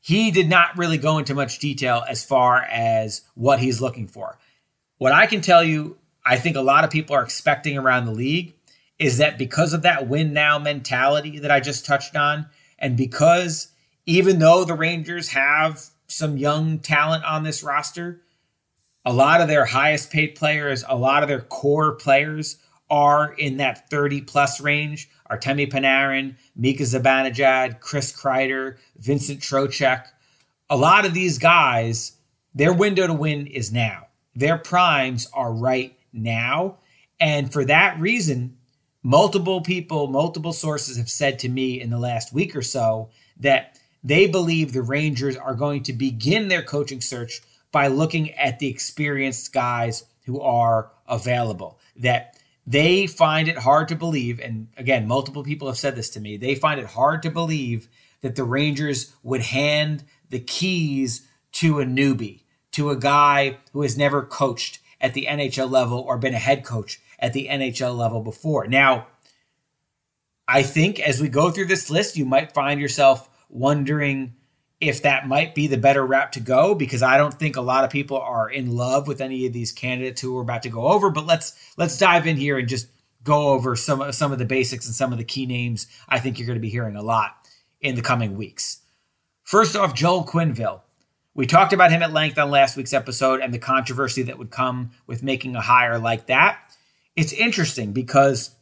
he 0.00 0.30
did 0.30 0.50
not 0.50 0.76
really 0.76 0.98
go 0.98 1.16
into 1.16 1.34
much 1.34 1.58
detail 1.58 2.04
as 2.06 2.22
far 2.22 2.60
as 2.60 3.22
what 3.34 3.58
he's 3.58 3.80
looking 3.80 4.06
for. 4.06 4.38
What 4.98 5.12
I 5.12 5.26
can 5.26 5.40
tell 5.40 5.64
you, 5.64 5.96
I 6.26 6.36
think 6.36 6.56
a 6.56 6.60
lot 6.60 6.84
of 6.84 6.90
people 6.90 7.16
are 7.16 7.22
expecting 7.22 7.78
around 7.78 8.04
the 8.04 8.12
league 8.12 8.54
is 8.98 9.16
that 9.16 9.38
because 9.38 9.72
of 9.72 9.80
that 9.82 10.08
win 10.08 10.34
now 10.34 10.58
mentality 10.58 11.38
that 11.38 11.50
I 11.50 11.58
just 11.58 11.86
touched 11.86 12.16
on, 12.16 12.46
and 12.78 12.98
because 12.98 13.68
even 14.04 14.38
though 14.38 14.64
the 14.64 14.74
Rangers 14.74 15.30
have 15.30 15.86
some 16.08 16.36
young 16.36 16.80
talent 16.80 17.24
on 17.24 17.44
this 17.44 17.62
roster, 17.62 18.20
a 19.06 19.12
lot 19.12 19.40
of 19.40 19.48
their 19.48 19.64
highest 19.64 20.10
paid 20.10 20.34
players, 20.34 20.84
a 20.86 20.96
lot 20.96 21.22
of 21.22 21.30
their 21.30 21.40
core 21.40 21.94
players 21.94 22.58
are 22.90 23.32
in 23.32 23.56
that 23.56 23.88
30 23.88 24.20
plus 24.20 24.60
range. 24.60 25.08
Artemi 25.30 25.70
Panarin, 25.70 26.36
Mika 26.54 26.82
Zibanejad, 26.82 27.80
Chris 27.80 28.12
Kreider, 28.12 28.76
Vincent 28.98 29.40
Trocheck. 29.40 30.06
A 30.70 30.76
lot 30.76 31.06
of 31.06 31.14
these 31.14 31.38
guys, 31.38 32.12
their 32.54 32.72
window 32.72 33.06
to 33.06 33.12
win 33.12 33.46
is 33.46 33.72
now. 33.72 34.06
Their 34.34 34.58
primes 34.58 35.28
are 35.32 35.52
right 35.52 35.98
now. 36.12 36.78
And 37.18 37.52
for 37.52 37.64
that 37.64 37.98
reason, 37.98 38.56
multiple 39.02 39.60
people, 39.60 40.08
multiple 40.08 40.52
sources 40.52 40.96
have 40.96 41.08
said 41.08 41.38
to 41.40 41.48
me 41.48 41.80
in 41.80 41.90
the 41.90 41.98
last 41.98 42.32
week 42.32 42.54
or 42.54 42.62
so 42.62 43.10
that 43.38 43.78
they 44.02 44.26
believe 44.26 44.72
the 44.72 44.82
Rangers 44.82 45.36
are 45.36 45.54
going 45.54 45.82
to 45.84 45.92
begin 45.92 46.48
their 46.48 46.62
coaching 46.62 47.00
search 47.00 47.40
by 47.72 47.88
looking 47.88 48.30
at 48.32 48.58
the 48.58 48.68
experienced 48.68 49.52
guys 49.52 50.04
who 50.24 50.40
are 50.40 50.90
available. 51.08 51.78
That 51.96 52.35
they 52.66 53.06
find 53.06 53.48
it 53.48 53.58
hard 53.58 53.88
to 53.88 53.96
believe, 53.96 54.40
and 54.40 54.68
again, 54.76 55.06
multiple 55.06 55.44
people 55.44 55.68
have 55.68 55.78
said 55.78 55.94
this 55.94 56.10
to 56.10 56.20
me, 56.20 56.36
they 56.36 56.54
find 56.54 56.80
it 56.80 56.86
hard 56.86 57.22
to 57.22 57.30
believe 57.30 57.88
that 58.22 58.34
the 58.34 58.44
Rangers 58.44 59.14
would 59.22 59.42
hand 59.42 60.04
the 60.30 60.40
keys 60.40 61.26
to 61.52 61.80
a 61.80 61.84
newbie, 61.84 62.42
to 62.72 62.90
a 62.90 62.96
guy 62.96 63.58
who 63.72 63.82
has 63.82 63.96
never 63.96 64.22
coached 64.22 64.80
at 65.00 65.14
the 65.14 65.26
NHL 65.26 65.70
level 65.70 66.00
or 66.00 66.18
been 66.18 66.34
a 66.34 66.38
head 66.38 66.64
coach 66.64 67.00
at 67.18 67.32
the 67.32 67.48
NHL 67.50 67.96
level 67.96 68.20
before. 68.20 68.66
Now, 68.66 69.06
I 70.48 70.62
think 70.62 71.00
as 71.00 71.20
we 71.20 71.28
go 71.28 71.50
through 71.50 71.66
this 71.66 71.90
list, 71.90 72.16
you 72.16 72.24
might 72.24 72.52
find 72.52 72.80
yourself 72.80 73.28
wondering 73.48 74.34
if 74.80 75.02
that 75.02 75.26
might 75.26 75.54
be 75.54 75.66
the 75.66 75.78
better 75.78 76.04
route 76.04 76.34
to 76.34 76.40
go 76.40 76.74
because 76.74 77.02
I 77.02 77.16
don't 77.16 77.32
think 77.32 77.56
a 77.56 77.62
lot 77.62 77.84
of 77.84 77.90
people 77.90 78.18
are 78.18 78.48
in 78.48 78.76
love 78.76 79.08
with 79.08 79.20
any 79.20 79.46
of 79.46 79.52
these 79.52 79.72
candidates 79.72 80.20
who 80.20 80.34
we're 80.34 80.42
about 80.42 80.62
to 80.64 80.68
go 80.68 80.88
over. 80.88 81.10
But 81.10 81.26
let's 81.26 81.54
let's 81.76 81.98
dive 81.98 82.26
in 82.26 82.36
here 82.36 82.58
and 82.58 82.68
just 82.68 82.88
go 83.22 83.48
over 83.48 83.74
some 83.74 84.12
some 84.12 84.32
of 84.32 84.38
the 84.38 84.44
basics 84.44 84.86
and 84.86 84.94
some 84.94 85.12
of 85.12 85.18
the 85.18 85.24
key 85.24 85.46
names 85.46 85.86
I 86.08 86.18
think 86.18 86.38
you're 86.38 86.46
going 86.46 86.58
to 86.58 86.60
be 86.60 86.68
hearing 86.68 86.96
a 86.96 87.02
lot 87.02 87.48
in 87.80 87.94
the 87.94 88.02
coming 88.02 88.36
weeks. 88.36 88.82
First 89.44 89.76
off, 89.76 89.94
Joel 89.94 90.24
Quenneville. 90.24 90.82
We 91.34 91.46
talked 91.46 91.74
about 91.74 91.90
him 91.90 92.02
at 92.02 92.14
length 92.14 92.38
on 92.38 92.50
last 92.50 92.76
week's 92.76 92.94
episode 92.94 93.40
and 93.40 93.52
the 93.52 93.58
controversy 93.58 94.22
that 94.22 94.38
would 94.38 94.50
come 94.50 94.92
with 95.06 95.22
making 95.22 95.54
a 95.54 95.60
hire 95.60 95.98
like 95.98 96.26
that. 96.26 96.58
It's 97.14 97.32
interesting 97.32 97.92
because 97.92 98.54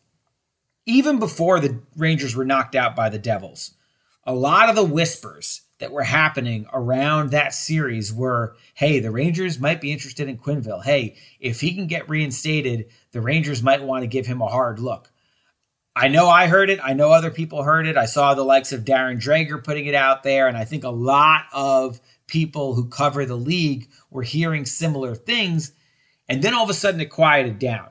even 0.85 1.19
before 1.21 1.61
the 1.61 1.81
Rangers 1.97 2.35
were 2.35 2.45
knocked 2.45 2.75
out 2.75 2.97
by 2.97 3.09
the 3.09 3.19
Devils, 3.19 3.75
a 4.25 4.35
lot 4.35 4.69
of 4.69 4.75
the 4.75 4.85
whispers 4.85 5.63
that 5.85 5.93
were 5.93 6.03
happening 6.03 6.67
around 6.73 7.31
that 7.31 7.53
series 7.53 8.11
were 8.11 8.57
hey, 8.73 9.01
the 9.01 9.11
Rangers 9.11 9.61
might 9.61 9.83
be 9.83 9.93
interested 9.93 10.31
in 10.31 10.39
Quenneville. 10.39 10.83
Hey, 10.83 11.17
if 11.41 11.61
he 11.61 11.75
can 11.75 11.87
get 11.87 12.09
reinstated, 12.09 12.87
the 13.13 13.21
Rangers 13.21 13.63
might 13.63 13.85
want 13.85 14.03
to 14.03 14.07
give 14.07 14.27
him 14.27 14.41
a 14.41 14.47
hard 14.47 14.79
look. 14.79 15.13
I 15.95 16.09
know 16.09 16.27
I 16.27 16.47
heard 16.47 16.71
it. 16.71 16.81
I 16.83 16.95
know 16.95 17.11
other 17.11 17.31
people 17.31 17.63
heard 17.63 17.87
it. 17.87 17.99
I 17.99 18.07
saw 18.07 18.33
the 18.33 18.43
likes 18.43 18.73
of 18.73 18.87
Darren 18.87 19.21
Dreger 19.21 19.63
putting 19.63 19.85
it 19.85 19.95
out 19.95 20.23
there. 20.23 20.49
And 20.49 20.57
I 20.57 20.65
think 20.65 20.85
a 20.85 20.89
lot 20.89 21.43
of 21.53 22.01
people 22.27 22.75
who 22.75 22.89
cover 22.89 23.27
the 23.27 23.37
league 23.37 23.91
were 24.11 24.23
hearing 24.23 24.65
similar 24.65 25.15
things. 25.15 25.73
And 26.31 26.43
then 26.43 26.55
all 26.55 26.65
of 26.65 26.71
a 26.71 26.75
sudden 26.75 27.03
it 27.03 27.11
quieted 27.11 27.59
down. 27.59 27.91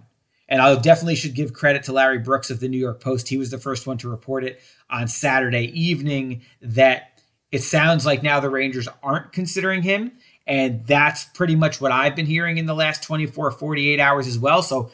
And 0.49 0.63
I 0.63 0.75
definitely 0.79 1.15
should 1.15 1.35
give 1.35 1.53
credit 1.53 1.83
to 1.83 1.93
Larry 1.93 2.19
Brooks 2.19 2.49
of 2.49 2.59
the 2.59 2.67
New 2.67 2.79
York 2.79 3.01
Post. 3.01 3.29
He 3.29 3.37
was 3.37 3.51
the 3.51 3.59
first 3.59 3.85
one 3.85 3.99
to 3.99 4.09
report 4.09 4.43
it 4.43 4.59
on 4.89 5.07
Saturday 5.07 5.71
evening 5.79 6.41
that 6.59 7.12
it 7.53 7.61
sounds 7.61 8.03
like 8.03 8.23
now 8.23 8.39
the 8.39 8.49
Rangers 8.49 8.87
aren't 9.03 9.31
considering 9.31 9.83
him. 9.83 10.13
And 10.47 10.87
that's 10.87 11.23
pretty 11.23 11.55
much 11.55 11.79
what 11.79 11.91
I've 11.91 12.15
been 12.15 12.25
hearing 12.25 12.57
in 12.57 12.65
the 12.65 12.73
last 12.73 13.03
24, 13.03 13.51
48 13.51 13.99
hours 13.99 14.25
as 14.25 14.39
well. 14.39 14.63
So 14.63 14.89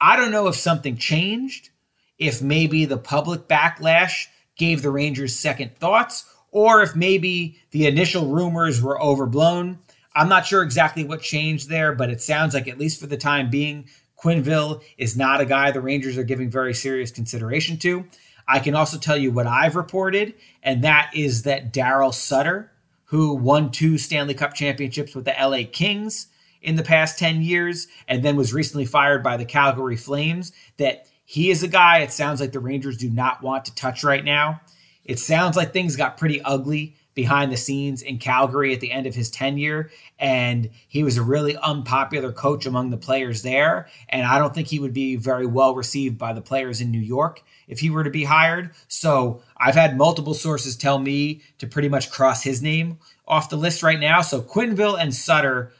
I 0.00 0.14
don't 0.14 0.30
know 0.30 0.46
if 0.46 0.54
something 0.54 0.96
changed 0.96 1.70
if 2.16 2.40
maybe 2.40 2.84
the 2.84 2.96
public 2.96 3.48
backlash 3.48 4.28
gave 4.56 4.80
the 4.80 4.92
Rangers 4.92 5.34
second 5.34 5.76
thoughts, 5.76 6.24
or 6.52 6.82
if 6.82 6.94
maybe 6.94 7.58
the 7.72 7.88
initial 7.88 8.28
rumors 8.28 8.80
were 8.80 9.02
overblown. 9.02 9.80
I'm 10.14 10.28
not 10.28 10.46
sure 10.46 10.62
exactly 10.62 11.02
what 11.02 11.20
changed 11.20 11.68
there, 11.68 11.92
but 11.96 12.10
it 12.10 12.22
sounds 12.22 12.54
like, 12.54 12.68
at 12.68 12.78
least 12.78 13.00
for 13.00 13.08
the 13.08 13.16
time 13.16 13.50
being, 13.50 13.88
Quenneville 14.22 14.84
is 14.96 15.16
not 15.16 15.40
a 15.40 15.46
guy 15.46 15.72
the 15.72 15.80
Rangers 15.80 16.16
are 16.16 16.22
giving 16.22 16.48
very 16.48 16.74
serious 16.74 17.10
consideration 17.10 17.76
to. 17.78 18.06
I 18.46 18.58
can 18.58 18.74
also 18.74 18.98
tell 18.98 19.16
you 19.16 19.30
what 19.30 19.46
I've 19.46 19.76
reported, 19.76 20.34
and 20.62 20.84
that 20.84 21.10
is 21.14 21.42
that 21.44 21.72
Daryl 21.72 22.12
Sutter, 22.12 22.70
who 23.06 23.34
won 23.34 23.70
two 23.70 23.96
Stanley 23.98 24.34
Cup 24.34 24.54
championships 24.54 25.14
with 25.14 25.24
the 25.24 25.34
LA 25.38 25.62
Kings 25.70 26.28
in 26.60 26.76
the 26.76 26.82
past 26.82 27.18
10 27.18 27.42
years 27.42 27.86
and 28.08 28.22
then 28.22 28.36
was 28.36 28.52
recently 28.52 28.86
fired 28.86 29.22
by 29.22 29.36
the 29.36 29.44
Calgary 29.44 29.96
Flames, 29.96 30.52
that 30.78 31.06
he 31.24 31.50
is 31.50 31.62
a 31.62 31.68
guy 31.68 31.98
it 31.98 32.12
sounds 32.12 32.40
like 32.40 32.52
the 32.52 32.60
Rangers 32.60 32.96
do 32.96 33.08
not 33.08 33.42
want 33.42 33.64
to 33.66 33.74
touch 33.74 34.04
right 34.04 34.24
now. 34.24 34.60
It 35.04 35.18
sounds 35.18 35.56
like 35.56 35.72
things 35.72 35.96
got 35.96 36.16
pretty 36.16 36.40
ugly 36.42 36.96
behind 37.14 37.52
the 37.52 37.56
scenes 37.56 38.02
in 38.02 38.18
Calgary 38.18 38.74
at 38.74 38.80
the 38.80 38.90
end 38.90 39.06
of 39.06 39.14
his 39.14 39.30
tenure. 39.30 39.90
And 40.18 40.70
he 40.88 41.02
was 41.02 41.16
a 41.16 41.22
really 41.22 41.56
unpopular 41.56 42.32
coach 42.32 42.66
among 42.66 42.90
the 42.90 42.96
players 42.96 43.42
there. 43.42 43.88
And 44.08 44.26
I 44.26 44.38
don't 44.38 44.54
think 44.54 44.68
he 44.68 44.80
would 44.80 44.92
be 44.92 45.16
very 45.16 45.46
well 45.46 45.74
received 45.74 46.18
by 46.18 46.32
the 46.32 46.40
players 46.40 46.80
in 46.80 46.90
New 46.90 46.98
York 47.00 47.42
if 47.68 47.80
he 47.80 47.90
were 47.90 48.04
to 48.04 48.10
be 48.10 48.24
hired. 48.24 48.70
So 48.88 49.42
I've 49.56 49.74
had 49.74 49.96
multiple 49.96 50.34
sources 50.34 50.76
tell 50.76 50.98
me 50.98 51.42
to 51.58 51.66
pretty 51.66 51.88
much 51.88 52.10
cross 52.10 52.42
his 52.42 52.62
name 52.62 52.98
off 53.26 53.50
the 53.50 53.56
list 53.56 53.82
right 53.82 53.98
now. 53.98 54.20
So 54.20 54.40
Quenneville 54.40 55.00
and 55.00 55.14
Sutter, 55.14 55.72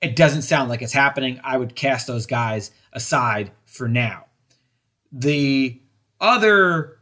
it 0.00 0.16
doesn't 0.16 0.42
sound 0.42 0.68
like 0.68 0.82
it's 0.82 0.92
happening. 0.92 1.40
I 1.44 1.56
would 1.56 1.74
cast 1.74 2.06
those 2.06 2.26
guys 2.26 2.70
aside 2.92 3.52
for 3.66 3.88
now. 3.88 4.26
The 5.12 5.80
other, 6.20 6.98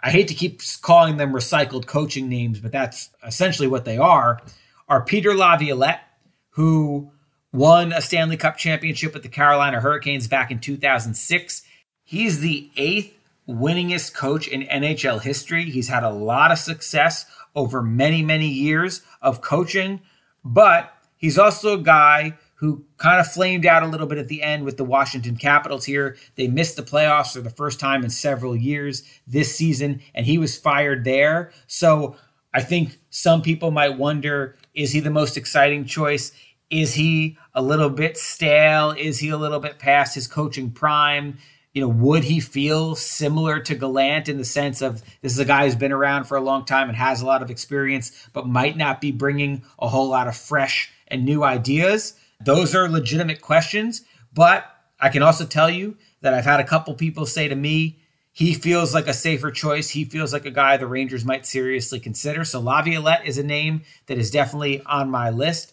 I 0.00 0.10
hate 0.10 0.28
to 0.28 0.34
keep 0.34 0.60
calling 0.82 1.16
them 1.16 1.32
recycled 1.32 1.86
coaching 1.86 2.28
names, 2.28 2.60
but 2.60 2.72
that's 2.72 3.10
essentially 3.26 3.68
what 3.68 3.84
they 3.84 3.98
are, 3.98 4.40
are 4.88 5.04
Peter 5.04 5.34
Laviolette, 5.34 6.02
who 6.50 7.10
won 7.52 7.92
a 7.92 8.00
Stanley 8.00 8.36
Cup 8.36 8.56
championship 8.56 9.14
with 9.14 9.22
the 9.22 9.28
Carolina 9.28 9.80
Hurricanes 9.80 10.28
back 10.28 10.50
in 10.50 10.58
2006. 10.58 11.62
He's 12.04 12.40
the 12.40 12.70
eighth 12.76 13.18
winningest 13.48 14.14
coach 14.14 14.46
in 14.46 14.62
NHL 14.62 15.22
history. 15.22 15.64
He's 15.64 15.88
had 15.88 16.04
a 16.04 16.10
lot 16.10 16.52
of 16.52 16.58
success 16.58 17.26
over 17.54 17.82
many, 17.82 18.22
many 18.22 18.48
years 18.48 19.02
of 19.22 19.40
coaching, 19.40 20.00
but 20.44 20.92
he's 21.16 21.38
also 21.38 21.74
a 21.74 21.82
guy 21.82 22.36
who 22.56 22.84
kind 22.98 23.20
of 23.20 23.26
flamed 23.26 23.66
out 23.66 23.82
a 23.82 23.86
little 23.86 24.06
bit 24.06 24.18
at 24.18 24.28
the 24.28 24.42
end 24.42 24.64
with 24.64 24.76
the 24.76 24.84
Washington 24.84 25.36
Capitals 25.36 25.84
here. 25.84 26.16
They 26.36 26.46
missed 26.46 26.76
the 26.76 26.82
playoffs 26.82 27.32
for 27.32 27.40
the 27.40 27.50
first 27.50 27.80
time 27.80 28.04
in 28.04 28.10
several 28.10 28.56
years 28.56 29.02
this 29.26 29.54
season, 29.54 30.00
and 30.14 30.24
he 30.24 30.38
was 30.38 30.58
fired 30.58 31.04
there. 31.04 31.52
So 31.66 32.16
I 32.52 32.62
think 32.62 32.98
some 33.10 33.42
people 33.42 33.70
might 33.70 33.98
wonder 33.98 34.56
is 34.74 34.92
he 34.92 35.00
the 35.00 35.10
most 35.10 35.36
exciting 35.36 35.84
choice? 35.84 36.32
Is 36.70 36.94
he 36.94 37.36
a 37.54 37.62
little 37.62 37.90
bit 37.90 38.16
stale? 38.16 38.92
Is 38.92 39.18
he 39.18 39.28
a 39.28 39.36
little 39.36 39.60
bit 39.60 39.78
past 39.78 40.14
his 40.14 40.26
coaching 40.26 40.70
prime? 40.70 41.38
You 41.74 41.82
know, 41.82 41.88
would 41.88 42.24
he 42.24 42.38
feel 42.40 42.94
similar 42.94 43.58
to 43.60 43.74
Gallant 43.74 44.28
in 44.28 44.38
the 44.38 44.44
sense 44.44 44.80
of 44.80 45.02
this 45.20 45.32
is 45.32 45.38
a 45.40 45.44
guy 45.44 45.64
who's 45.64 45.74
been 45.74 45.92
around 45.92 46.24
for 46.24 46.36
a 46.36 46.40
long 46.40 46.64
time 46.64 46.88
and 46.88 46.96
has 46.96 47.20
a 47.20 47.26
lot 47.26 47.42
of 47.42 47.50
experience, 47.50 48.28
but 48.32 48.46
might 48.46 48.76
not 48.76 49.00
be 49.00 49.10
bringing 49.10 49.64
a 49.80 49.88
whole 49.88 50.08
lot 50.08 50.28
of 50.28 50.36
fresh 50.36 50.90
and 51.08 51.24
new 51.24 51.42
ideas? 51.42 52.14
Those 52.40 52.74
are 52.76 52.88
legitimate 52.88 53.40
questions, 53.40 54.02
but 54.32 54.64
I 55.00 55.08
can 55.08 55.22
also 55.22 55.44
tell 55.44 55.68
you 55.68 55.96
that 56.20 56.32
I've 56.32 56.44
had 56.44 56.60
a 56.60 56.64
couple 56.64 56.94
people 56.94 57.26
say 57.26 57.48
to 57.48 57.56
me, 57.56 57.98
he 58.32 58.54
feels 58.54 58.94
like 58.94 59.06
a 59.06 59.14
safer 59.14 59.50
choice. 59.50 59.90
He 59.90 60.04
feels 60.04 60.32
like 60.32 60.44
a 60.44 60.50
guy 60.50 60.76
the 60.76 60.86
Rangers 60.86 61.24
might 61.24 61.46
seriously 61.46 62.00
consider. 62.00 62.44
So 62.44 62.60
Laviolette 62.60 63.26
is 63.26 63.38
a 63.38 63.44
name 63.44 63.82
that 64.06 64.18
is 64.18 64.30
definitely 64.30 64.82
on 64.86 65.10
my 65.10 65.30
list. 65.30 65.72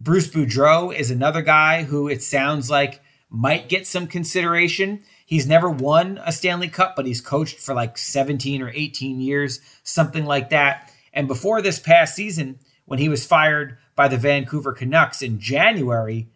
Bruce 0.00 0.28
Boudreau 0.28 0.94
is 0.94 1.10
another 1.10 1.42
guy 1.42 1.82
who 1.82 2.08
it 2.08 2.22
sounds 2.22 2.70
like 2.70 3.00
might 3.28 3.68
get 3.68 3.86
some 3.86 4.06
consideration. 4.06 5.02
He's 5.30 5.46
never 5.46 5.70
won 5.70 6.20
a 6.26 6.32
Stanley 6.32 6.66
Cup, 6.66 6.96
but 6.96 7.06
he's 7.06 7.20
coached 7.20 7.60
for 7.60 7.72
like 7.72 7.96
17 7.96 8.62
or 8.62 8.72
18 8.74 9.20
years, 9.20 9.60
something 9.84 10.26
like 10.26 10.50
that. 10.50 10.92
And 11.12 11.28
before 11.28 11.62
this 11.62 11.78
past 11.78 12.16
season, 12.16 12.58
when 12.84 12.98
he 12.98 13.08
was 13.08 13.24
fired 13.24 13.78
by 13.94 14.08
the 14.08 14.16
Vancouver 14.16 14.72
Canucks 14.72 15.22
in 15.22 15.38
January 15.38 16.28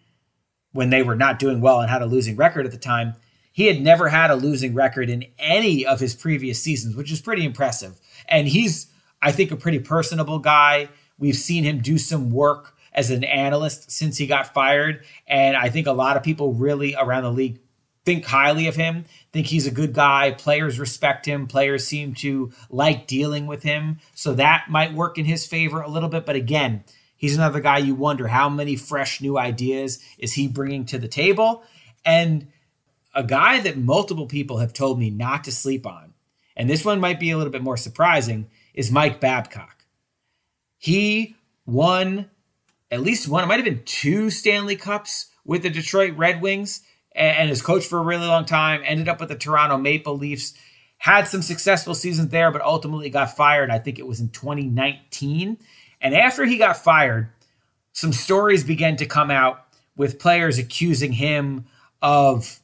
when 0.70 0.90
they 0.90 1.02
were 1.02 1.16
not 1.16 1.40
doing 1.40 1.60
well 1.60 1.80
and 1.80 1.90
had 1.90 2.02
a 2.02 2.06
losing 2.06 2.36
record 2.36 2.66
at 2.66 2.70
the 2.70 2.78
time. 2.78 3.14
He 3.50 3.66
had 3.66 3.82
never 3.82 4.10
had 4.10 4.30
a 4.30 4.36
losing 4.36 4.74
record 4.74 5.10
in 5.10 5.24
any 5.40 5.84
of 5.84 5.98
his 5.98 6.14
previous 6.14 6.62
seasons, 6.62 6.94
which 6.94 7.10
is 7.10 7.20
pretty 7.20 7.44
impressive. 7.44 7.98
And 8.28 8.46
he's, 8.46 8.86
I 9.20 9.32
think, 9.32 9.50
a 9.50 9.56
pretty 9.56 9.80
personable 9.80 10.38
guy. 10.38 10.88
We've 11.18 11.34
seen 11.34 11.64
him 11.64 11.80
do 11.80 11.98
some 11.98 12.30
work 12.30 12.76
as 12.92 13.10
an 13.10 13.24
analyst 13.24 13.90
since 13.90 14.18
he 14.18 14.28
got 14.28 14.54
fired. 14.54 15.04
And 15.26 15.56
I 15.56 15.68
think 15.68 15.88
a 15.88 15.92
lot 15.92 16.16
of 16.16 16.22
people 16.22 16.52
really 16.52 16.94
around 16.94 17.24
the 17.24 17.32
league 17.32 17.58
think 18.04 18.24
highly 18.26 18.66
of 18.66 18.76
him, 18.76 19.04
think 19.32 19.46
he's 19.46 19.66
a 19.66 19.70
good 19.70 19.92
guy. 19.92 20.32
Players 20.32 20.78
respect 20.78 21.26
him. 21.26 21.46
Players 21.46 21.86
seem 21.86 22.14
to 22.14 22.52
like 22.70 23.06
dealing 23.06 23.46
with 23.46 23.62
him. 23.62 23.98
So 24.14 24.34
that 24.34 24.66
might 24.68 24.92
work 24.92 25.18
in 25.18 25.24
his 25.24 25.46
favor 25.46 25.80
a 25.80 25.88
little 25.88 26.08
bit. 26.08 26.26
But 26.26 26.36
again, 26.36 26.84
He's 27.24 27.36
another 27.36 27.60
guy 27.60 27.78
you 27.78 27.94
wonder 27.94 28.28
how 28.28 28.50
many 28.50 28.76
fresh 28.76 29.22
new 29.22 29.38
ideas 29.38 29.98
is 30.18 30.34
he 30.34 30.46
bringing 30.46 30.84
to 30.84 30.98
the 30.98 31.08
table? 31.08 31.62
And 32.04 32.48
a 33.14 33.24
guy 33.24 33.60
that 33.60 33.78
multiple 33.78 34.26
people 34.26 34.58
have 34.58 34.74
told 34.74 34.98
me 34.98 35.08
not 35.08 35.44
to 35.44 35.50
sleep 35.50 35.86
on, 35.86 36.12
and 36.54 36.68
this 36.68 36.84
one 36.84 37.00
might 37.00 37.18
be 37.18 37.30
a 37.30 37.38
little 37.38 37.50
bit 37.50 37.62
more 37.62 37.78
surprising, 37.78 38.50
is 38.74 38.90
Mike 38.90 39.20
Babcock. 39.20 39.86
He 40.76 41.36
won 41.64 42.28
at 42.90 43.00
least 43.00 43.26
one, 43.26 43.42
it 43.42 43.46
might 43.46 43.56
have 43.56 43.64
been 43.64 43.84
two 43.86 44.28
Stanley 44.28 44.76
Cups 44.76 45.28
with 45.46 45.62
the 45.62 45.70
Detroit 45.70 46.18
Red 46.18 46.42
Wings 46.42 46.82
and 47.14 47.48
has 47.48 47.62
coached 47.62 47.88
for 47.88 47.98
a 47.98 48.02
really 48.02 48.26
long 48.26 48.44
time, 48.44 48.82
ended 48.84 49.08
up 49.08 49.20
with 49.20 49.28
the 49.28 49.36
Toronto 49.36 49.78
Maple 49.78 50.16
Leafs, 50.16 50.54
had 50.98 51.28
some 51.28 51.42
successful 51.42 51.94
seasons 51.94 52.30
there, 52.30 52.50
but 52.50 52.62
ultimately 52.62 53.10
got 53.10 53.36
fired. 53.36 53.70
I 53.70 53.78
think 53.78 53.98
it 53.98 54.06
was 54.06 54.20
in 54.20 54.30
2019. 54.30 55.58
And 56.00 56.14
after 56.14 56.44
he 56.44 56.58
got 56.58 56.76
fired, 56.76 57.28
some 57.92 58.12
stories 58.12 58.64
began 58.64 58.96
to 58.96 59.06
come 59.06 59.30
out 59.30 59.66
with 59.96 60.18
players 60.18 60.58
accusing 60.58 61.12
him 61.12 61.66
of 62.02 62.60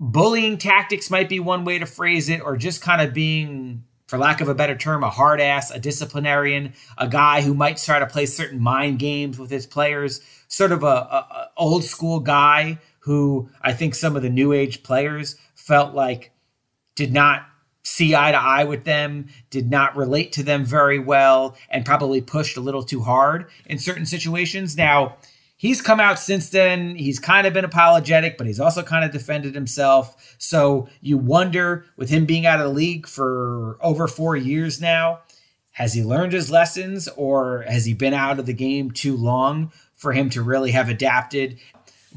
bullying 0.00 0.58
tactics, 0.58 1.10
might 1.10 1.28
be 1.28 1.40
one 1.40 1.64
way 1.64 1.78
to 1.78 1.86
phrase 1.86 2.28
it, 2.28 2.40
or 2.40 2.56
just 2.56 2.82
kind 2.82 3.00
of 3.00 3.14
being 3.14 3.84
for 4.06 4.18
lack 4.18 4.40
of 4.40 4.48
a 4.48 4.54
better 4.54 4.76
term, 4.76 5.02
a 5.02 5.10
hard 5.10 5.40
ass, 5.40 5.70
a 5.70 5.78
disciplinarian, 5.78 6.72
a 6.96 7.08
guy 7.08 7.42
who 7.42 7.54
might 7.54 7.76
try 7.76 7.98
to 7.98 8.06
play 8.06 8.26
certain 8.26 8.60
mind 8.60 8.98
games 8.98 9.38
with 9.38 9.50
his 9.50 9.66
players, 9.66 10.20
sort 10.48 10.70
of 10.72 10.84
a, 10.84 10.86
a, 10.86 10.90
a 10.90 11.50
old 11.56 11.82
school 11.82 12.20
guy 12.20 12.78
who 13.06 13.48
I 13.62 13.72
think 13.72 13.94
some 13.94 14.16
of 14.16 14.22
the 14.22 14.28
new 14.28 14.52
age 14.52 14.82
players 14.82 15.36
felt 15.54 15.94
like 15.94 16.32
did 16.96 17.12
not 17.12 17.46
see 17.84 18.16
eye 18.16 18.32
to 18.32 18.36
eye 18.36 18.64
with 18.64 18.82
them, 18.82 19.28
did 19.48 19.70
not 19.70 19.96
relate 19.96 20.32
to 20.32 20.42
them 20.42 20.64
very 20.64 20.98
well, 20.98 21.56
and 21.70 21.86
probably 21.86 22.20
pushed 22.20 22.56
a 22.56 22.60
little 22.60 22.82
too 22.82 23.00
hard 23.00 23.46
in 23.66 23.78
certain 23.78 24.06
situations. 24.06 24.76
Now, 24.76 25.18
he's 25.56 25.80
come 25.80 26.00
out 26.00 26.18
since 26.18 26.50
then. 26.50 26.96
He's 26.96 27.20
kind 27.20 27.46
of 27.46 27.52
been 27.52 27.64
apologetic, 27.64 28.36
but 28.36 28.48
he's 28.48 28.58
also 28.58 28.82
kind 28.82 29.04
of 29.04 29.12
defended 29.12 29.54
himself. 29.54 30.34
So 30.38 30.88
you 31.00 31.16
wonder, 31.16 31.86
with 31.96 32.10
him 32.10 32.26
being 32.26 32.44
out 32.44 32.58
of 32.58 32.66
the 32.66 32.74
league 32.74 33.06
for 33.06 33.78
over 33.80 34.08
four 34.08 34.34
years 34.34 34.80
now, 34.80 35.20
has 35.70 35.94
he 35.94 36.02
learned 36.02 36.32
his 36.32 36.50
lessons 36.50 37.06
or 37.16 37.64
has 37.68 37.84
he 37.84 37.94
been 37.94 38.14
out 38.14 38.40
of 38.40 38.46
the 38.46 38.52
game 38.52 38.90
too 38.90 39.16
long 39.16 39.70
for 39.94 40.12
him 40.12 40.28
to 40.30 40.42
really 40.42 40.72
have 40.72 40.88
adapted? 40.88 41.60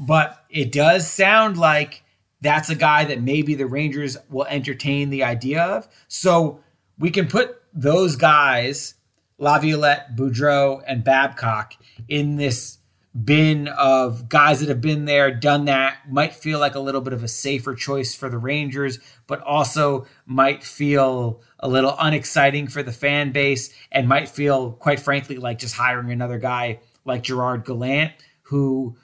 But 0.00 0.44
it 0.48 0.72
does 0.72 1.08
sound 1.08 1.58
like 1.58 2.02
that's 2.40 2.70
a 2.70 2.74
guy 2.74 3.04
that 3.04 3.20
maybe 3.20 3.54
the 3.54 3.66
Rangers 3.66 4.16
will 4.30 4.46
entertain 4.46 5.10
the 5.10 5.24
idea 5.24 5.62
of. 5.62 5.86
So 6.08 6.60
we 6.98 7.10
can 7.10 7.28
put 7.28 7.60
those 7.74 8.16
guys, 8.16 8.94
Laviolette, 9.38 10.16
Boudreau, 10.16 10.82
and 10.86 11.04
Babcock, 11.04 11.74
in 12.08 12.36
this 12.36 12.78
bin 13.24 13.68
of 13.68 14.28
guys 14.28 14.60
that 14.60 14.68
have 14.68 14.80
been 14.80 15.04
there, 15.04 15.30
done 15.30 15.66
that, 15.66 15.98
might 16.08 16.32
feel 16.32 16.58
like 16.60 16.76
a 16.76 16.80
little 16.80 17.00
bit 17.00 17.12
of 17.12 17.22
a 17.22 17.28
safer 17.28 17.74
choice 17.74 18.14
for 18.14 18.30
the 18.30 18.38
Rangers, 18.38 19.00
but 19.26 19.40
also 19.42 20.06
might 20.26 20.62
feel 20.62 21.42
a 21.58 21.68
little 21.68 21.94
unexciting 21.98 22.68
for 22.68 22.82
the 22.82 22.92
fan 22.92 23.32
base 23.32 23.74
and 23.92 24.08
might 24.08 24.28
feel, 24.28 24.72
quite 24.72 25.00
frankly, 25.00 25.36
like 25.36 25.58
just 25.58 25.74
hiring 25.74 26.10
another 26.10 26.38
guy 26.38 26.80
like 27.04 27.22
Gerard 27.22 27.64
Gallant, 27.64 28.12
who 28.42 28.96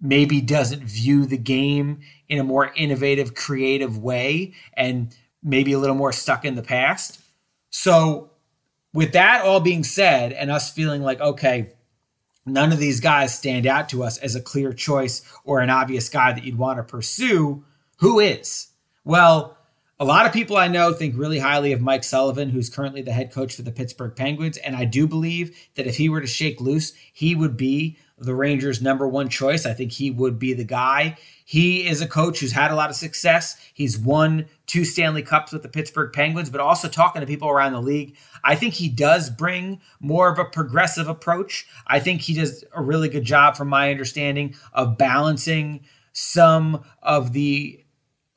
maybe 0.00 0.40
doesn't 0.40 0.82
view 0.82 1.26
the 1.26 1.36
game 1.36 2.00
in 2.28 2.38
a 2.38 2.44
more 2.44 2.72
innovative, 2.76 3.34
creative 3.34 3.98
way 3.98 4.54
and 4.74 5.14
maybe 5.42 5.72
a 5.72 5.78
little 5.78 5.96
more 5.96 6.12
stuck 6.12 6.44
in 6.44 6.54
the 6.54 6.62
past. 6.62 7.20
So, 7.70 8.30
with 8.94 9.12
that 9.12 9.44
all 9.44 9.60
being 9.60 9.84
said, 9.84 10.32
and 10.32 10.50
us 10.50 10.72
feeling 10.72 11.02
like, 11.02 11.20
okay, 11.20 11.72
none 12.46 12.72
of 12.72 12.78
these 12.78 13.00
guys 13.00 13.36
stand 13.36 13.66
out 13.66 13.90
to 13.90 14.02
us 14.02 14.16
as 14.18 14.34
a 14.34 14.40
clear 14.40 14.72
choice 14.72 15.22
or 15.44 15.60
an 15.60 15.70
obvious 15.70 16.08
guy 16.08 16.32
that 16.32 16.44
you'd 16.44 16.58
want 16.58 16.78
to 16.78 16.82
pursue. 16.82 17.64
Who 17.98 18.18
is? 18.18 18.68
Well, 19.04 19.58
a 20.00 20.04
lot 20.04 20.26
of 20.26 20.32
people 20.32 20.56
I 20.56 20.68
know 20.68 20.92
think 20.92 21.16
really 21.18 21.38
highly 21.38 21.72
of 21.72 21.80
Mike 21.80 22.04
Sullivan, 22.04 22.50
who's 22.50 22.70
currently 22.70 23.02
the 23.02 23.12
head 23.12 23.32
coach 23.32 23.54
for 23.54 23.62
the 23.62 23.72
Pittsburgh 23.72 24.14
Penguins. 24.14 24.56
And 24.56 24.76
I 24.76 24.84
do 24.84 25.06
believe 25.06 25.56
that 25.74 25.86
if 25.86 25.96
he 25.96 26.08
were 26.08 26.20
to 26.20 26.26
shake 26.26 26.60
loose, 26.60 26.92
he 27.12 27.34
would 27.34 27.56
be 27.56 27.98
the 28.20 28.34
Rangers' 28.34 28.82
number 28.82 29.06
one 29.06 29.28
choice. 29.28 29.66
I 29.66 29.74
think 29.74 29.92
he 29.92 30.10
would 30.10 30.38
be 30.38 30.52
the 30.52 30.64
guy. 30.64 31.16
He 31.44 31.86
is 31.86 32.02
a 32.02 32.06
coach 32.06 32.40
who's 32.40 32.52
had 32.52 32.70
a 32.70 32.74
lot 32.74 32.90
of 32.90 32.96
success. 32.96 33.56
He's 33.72 33.98
won 33.98 34.46
two 34.66 34.84
Stanley 34.84 35.22
Cups 35.22 35.52
with 35.52 35.62
the 35.62 35.68
Pittsburgh 35.68 36.12
Penguins, 36.12 36.50
but 36.50 36.60
also 36.60 36.88
talking 36.88 37.20
to 37.20 37.26
people 37.26 37.48
around 37.48 37.72
the 37.72 37.80
league, 37.80 38.16
I 38.44 38.54
think 38.54 38.74
he 38.74 38.88
does 38.88 39.30
bring 39.30 39.80
more 40.00 40.30
of 40.30 40.38
a 40.38 40.44
progressive 40.44 41.08
approach. 41.08 41.66
I 41.86 42.00
think 42.00 42.20
he 42.20 42.34
does 42.34 42.64
a 42.74 42.82
really 42.82 43.08
good 43.08 43.24
job, 43.24 43.56
from 43.56 43.68
my 43.68 43.90
understanding, 43.90 44.54
of 44.72 44.98
balancing 44.98 45.84
some 46.12 46.84
of 47.02 47.32
the 47.32 47.82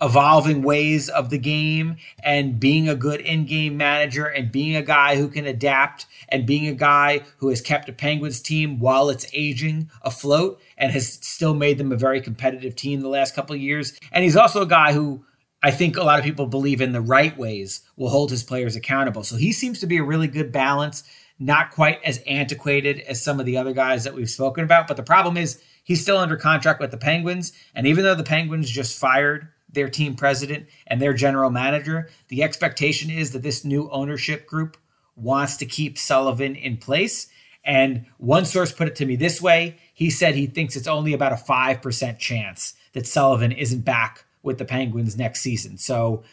evolving 0.02 0.64
ways 0.64 1.10
of 1.10 1.30
the 1.30 1.38
game 1.38 1.96
and 2.24 2.60
being 2.60 2.90
a 2.90 2.96
good 2.96 3.22
in-game 3.22 3.78
manager 3.78 4.26
and 4.26 4.52
being 4.52 4.76
a 4.76 4.82
guy 4.82 5.16
who 5.16 5.28
can 5.28 5.46
adapt 5.46 6.08
and 6.30 6.48
being 6.48 6.68
a 6.68 6.74
guy 6.74 7.22
who 7.38 7.50
has 7.50 7.62
kept 7.62 7.88
a 7.88 7.94
Penguins 7.94 8.42
team 8.42 8.80
while 8.80 9.10
it's 9.10 9.28
aging 9.34 9.90
afloat 10.02 10.60
and 10.78 10.92
has 10.92 11.14
still 11.22 11.54
made 11.54 11.78
them 11.78 11.92
a 11.92 11.98
very 11.98 12.20
competitive 12.20 12.76
team 12.76 13.02
the 13.02 13.08
last 13.08 13.36
couple 13.36 13.56
of 13.56 13.62
years. 13.62 13.98
And 14.12 14.24
he's 14.24 14.36
also 14.36 14.64
a 14.64 14.68
guy 14.68 14.94
who 14.94 15.24
I 15.64 15.70
think 15.70 15.96
a 15.96 16.04
lot 16.04 16.18
of 16.18 16.26
people 16.26 16.48
believe 16.48 16.82
in 16.82 16.92
the 16.92 17.02
right 17.02 17.38
ways 17.38 17.82
will 17.96 18.10
hold 18.10 18.32
his 18.32 18.44
players 18.44 18.76
accountable. 18.76 19.24
So 19.24 19.36
he 19.36 19.52
seems 19.52 19.80
to 19.82 19.88
be 19.88 19.98
a 19.98 20.04
really 20.04 20.28
good 20.28 20.52
balance, 20.52 21.04
not 21.38 21.70
quite 21.70 22.00
as 22.04 22.18
antiquated 22.26 23.02
as 23.02 23.24
some 23.24 23.40
of 23.40 23.46
the 23.46 23.58
other 23.58 23.74
guys 23.74 24.04
that 24.06 24.16
we've 24.16 24.30
spoken 24.30 24.64
about, 24.64 24.88
but 24.88 24.98
the 24.98 25.04
problem 25.04 25.38
is 25.38 25.62
he's 25.84 26.02
still 26.02 26.18
under 26.18 26.36
contract 26.36 26.80
with 26.80 26.90
the 26.90 26.98
Penguins 26.98 27.54
and 27.76 27.86
even 27.86 28.04
though 28.04 28.16
the 28.16 28.24
Penguins 28.24 28.72
just 28.72 29.00
fired 29.00 29.50
their 29.74 29.90
team 29.90 30.16
president 30.16 30.68
and 30.88 31.02
their 31.02 31.14
general 31.14 31.50
manager. 31.50 32.10
The 32.28 32.44
expectation 32.44 33.10
is 33.10 33.32
that 33.32 33.44
this 33.44 33.64
new 33.66 33.90
ownership 33.90 34.48
group 34.48 34.78
wants 35.16 35.58
to 35.58 35.66
keep 35.66 35.98
Sullivan 35.98 36.56
in 36.56 36.78
place. 36.78 37.28
And 37.64 38.06
one 38.18 38.46
source 38.46 38.72
put 38.72 38.88
it 38.88 38.96
to 38.98 39.06
me 39.06 39.16
this 39.16 39.42
way 39.42 39.78
he 39.94 40.10
said 40.10 40.34
he 40.34 40.48
thinks 40.48 40.76
it's 40.76 40.88
only 40.88 41.14
about 41.14 41.32
a 41.32 41.36
5% 41.36 42.18
chance 42.18 42.74
that 42.94 43.06
Sullivan 43.06 43.52
isn't 43.52 43.82
back 43.86 44.26
with 44.42 44.58
the 44.58 44.66
Penguins 44.66 45.16
next 45.16 45.42
season. 45.42 45.78
So 45.78 46.24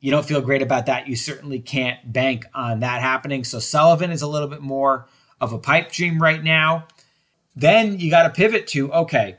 you 0.00 0.10
don't 0.10 0.26
feel 0.26 0.42
great 0.42 0.60
about 0.60 0.84
that. 0.86 1.08
You 1.08 1.16
certainly 1.16 1.58
can't 1.58 2.12
bank 2.12 2.44
on 2.52 2.80
that 2.80 3.00
happening. 3.00 3.44
So 3.44 3.58
Sullivan 3.60 4.10
is 4.10 4.20
a 4.20 4.28
little 4.28 4.48
bit 4.48 4.60
more 4.60 5.08
of 5.40 5.54
a 5.54 5.58
pipe 5.58 5.90
dream 5.90 6.20
right 6.20 6.44
now. 6.44 6.86
Then 7.56 7.98
you 7.98 8.10
got 8.10 8.24
to 8.24 8.30
pivot 8.30 8.66
to 8.68 8.92
okay, 8.92 9.38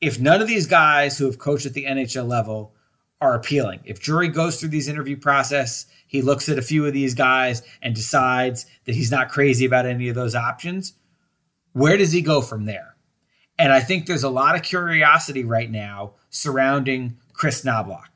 if 0.00 0.18
none 0.18 0.40
of 0.40 0.48
these 0.48 0.66
guys 0.66 1.18
who 1.18 1.26
have 1.26 1.38
coached 1.38 1.66
at 1.66 1.74
the 1.74 1.84
NHL 1.84 2.26
level 2.26 2.74
are 3.20 3.34
appealing. 3.34 3.80
If 3.84 4.00
Drury 4.00 4.28
goes 4.28 4.60
through 4.60 4.68
these 4.70 4.88
interview 4.88 5.16
process, 5.16 5.86
he 6.06 6.22
looks 6.22 6.48
at 6.48 6.58
a 6.58 6.62
few 6.62 6.86
of 6.86 6.92
these 6.92 7.14
guys 7.14 7.62
and 7.82 7.94
decides 7.94 8.66
that 8.84 8.94
he's 8.94 9.10
not 9.10 9.30
crazy 9.30 9.64
about 9.64 9.86
any 9.86 10.08
of 10.08 10.14
those 10.14 10.34
options, 10.34 10.94
where 11.72 11.96
does 11.96 12.12
he 12.12 12.22
go 12.22 12.40
from 12.40 12.64
there? 12.64 12.96
And 13.58 13.72
I 13.72 13.80
think 13.80 14.06
there's 14.06 14.22
a 14.22 14.30
lot 14.30 14.54
of 14.54 14.62
curiosity 14.62 15.44
right 15.44 15.70
now 15.70 16.14
surrounding 16.30 17.16
Chris 17.32 17.64
Knoblauch. 17.64 18.08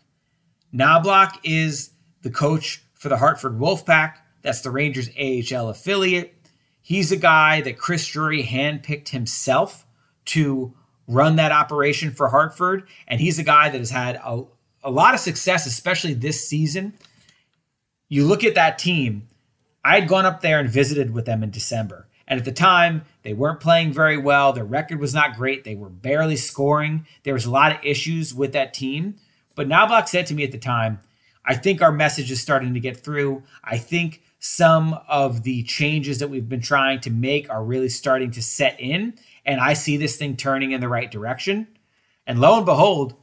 Knoblauch 0.75 1.39
is 1.45 1.91
the 2.23 2.31
coach 2.31 2.83
for 2.95 3.09
the 3.09 3.17
Hartford 3.17 3.59
Wolfpack. 3.59 4.17
That's 4.43 4.61
the 4.61 4.71
Rangers 4.71 5.09
AHL 5.19 5.71
affiliate. 5.71 6.35
He's 6.83 7.13
a 7.13 7.17
guy 7.17 7.61
that 7.63 7.79
Chris 7.79 8.07
Drury 8.07 8.43
handpicked 8.43 9.09
himself 9.09 9.87
to 10.27 10.75
run 11.07 11.37
that 11.37 11.53
operation 11.53 12.13
for 12.13 12.29
Hartford. 12.29 12.89
And 13.09 13.21
he's 13.21 13.39
a 13.39 13.43
guy 13.43 13.69
that 13.69 13.79
has 13.79 13.91
had 13.91 14.17
a, 14.17 14.43
a 14.83 14.90
lot 14.90 15.14
of 15.14 15.21
success, 15.21 15.66
especially 15.66 16.14
this 16.14 16.47
season. 16.47 16.95
You 18.09 18.27
look 18.27 18.45
at 18.45 18.55
that 18.55 18.79
team. 18.79 19.29
I 19.85 19.99
had 19.99 20.09
gone 20.09 20.27
up 20.27 20.40
there 20.40 20.59
and 20.59 20.69
visited 20.69 21.12
with 21.12 21.25
them 21.27 21.43
in 21.43 21.51
December. 21.51 22.07
And 22.27 22.38
at 22.38 22.45
the 22.45 22.53
time, 22.53 23.03
they 23.23 23.33
weren't 23.33 23.61
playing 23.61 23.93
very 23.93 24.16
well. 24.16 24.53
Their 24.53 24.64
record 24.64 25.01
was 25.01 25.14
not 25.14 25.37
great. 25.37 25.64
They 25.64 25.75
were 25.75 25.88
barely 25.88 26.37
scoring. 26.37 27.07
There 27.25 27.35
was 27.35 27.45
a 27.45 27.51
lot 27.51 27.73
of 27.73 27.79
issues 27.83 28.33
with 28.33 28.53
that 28.53 28.73
team. 28.73 29.16
But 29.57 29.69
Knoblauch 29.69 30.09
said 30.09 30.27
to 30.27 30.35
me 30.35 30.45
at 30.45 30.53
the 30.53 30.59
time, 30.59 31.01
I 31.45 31.55
think 31.55 31.83
our 31.83 31.90
message 31.90 32.31
is 32.31 32.40
starting 32.40 32.75
to 32.75 32.81
get 32.81 32.97
through. 32.97 33.43
I 33.64 33.79
think 33.79 34.23
some 34.38 34.99
of 35.09 35.43
the 35.43 35.62
changes 35.64 36.19
that 36.21 36.29
we've 36.29 36.49
been 36.49 36.61
trying 36.61 37.01
to 37.01 37.11
make 37.11 37.51
are 37.51 37.64
really 37.64 37.88
starting 37.88 38.31
to 38.33 38.43
set 38.43 38.79
in. 38.79 39.14
And 39.45 39.61
I 39.61 39.73
see 39.73 39.97
this 39.97 40.16
thing 40.16 40.37
turning 40.37 40.73
in 40.73 40.81
the 40.81 40.88
right 40.88 41.11
direction. 41.11 41.66
And 42.27 42.40
lo 42.40 42.57
and 42.57 42.66
behold, 42.66 43.14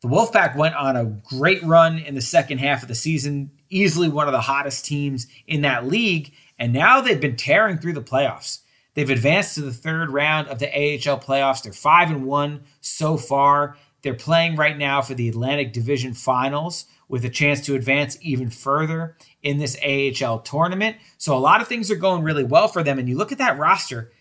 the 0.00 0.08
Wolfpack 0.08 0.56
went 0.56 0.76
on 0.76 0.96
a 0.96 1.04
great 1.04 1.62
run 1.64 1.98
in 1.98 2.14
the 2.14 2.20
second 2.20 2.58
half 2.58 2.82
of 2.82 2.88
the 2.88 2.94
season, 2.94 3.50
easily 3.68 4.08
one 4.08 4.28
of 4.28 4.32
the 4.32 4.40
hottest 4.40 4.84
teams 4.84 5.26
in 5.46 5.62
that 5.62 5.86
league. 5.86 6.32
And 6.58 6.72
now 6.72 7.00
they've 7.00 7.20
been 7.20 7.36
tearing 7.36 7.78
through 7.78 7.94
the 7.94 8.02
playoffs. 8.02 8.60
They've 8.94 9.10
advanced 9.10 9.54
to 9.54 9.60
the 9.62 9.72
third 9.72 10.10
round 10.10 10.48
of 10.48 10.58
the 10.58 10.68
AHL 10.68 11.20
playoffs. 11.20 11.62
They're 11.62 11.72
5 11.72 12.10
and 12.10 12.26
1 12.26 12.64
so 12.80 13.16
far. 13.16 13.76
They're 14.02 14.14
playing 14.14 14.56
right 14.56 14.76
now 14.76 15.02
for 15.02 15.14
the 15.14 15.28
Atlantic 15.28 15.72
Division 15.72 16.14
Finals 16.14 16.86
with 17.08 17.24
a 17.24 17.28
chance 17.28 17.60
to 17.66 17.74
advance 17.74 18.18
even 18.20 18.50
further 18.50 19.16
in 19.42 19.58
this 19.58 19.76
AHL 19.84 20.40
tournament. 20.40 20.96
So 21.16 21.36
a 21.36 21.38
lot 21.38 21.60
of 21.60 21.68
things 21.68 21.90
are 21.90 21.96
going 21.96 22.22
really 22.22 22.44
well 22.44 22.68
for 22.68 22.82
them. 22.82 22.98
And 22.98 23.08
you 23.08 23.16
look 23.16 23.32
at 23.32 23.38
that 23.38 23.58
roster, 23.58 24.12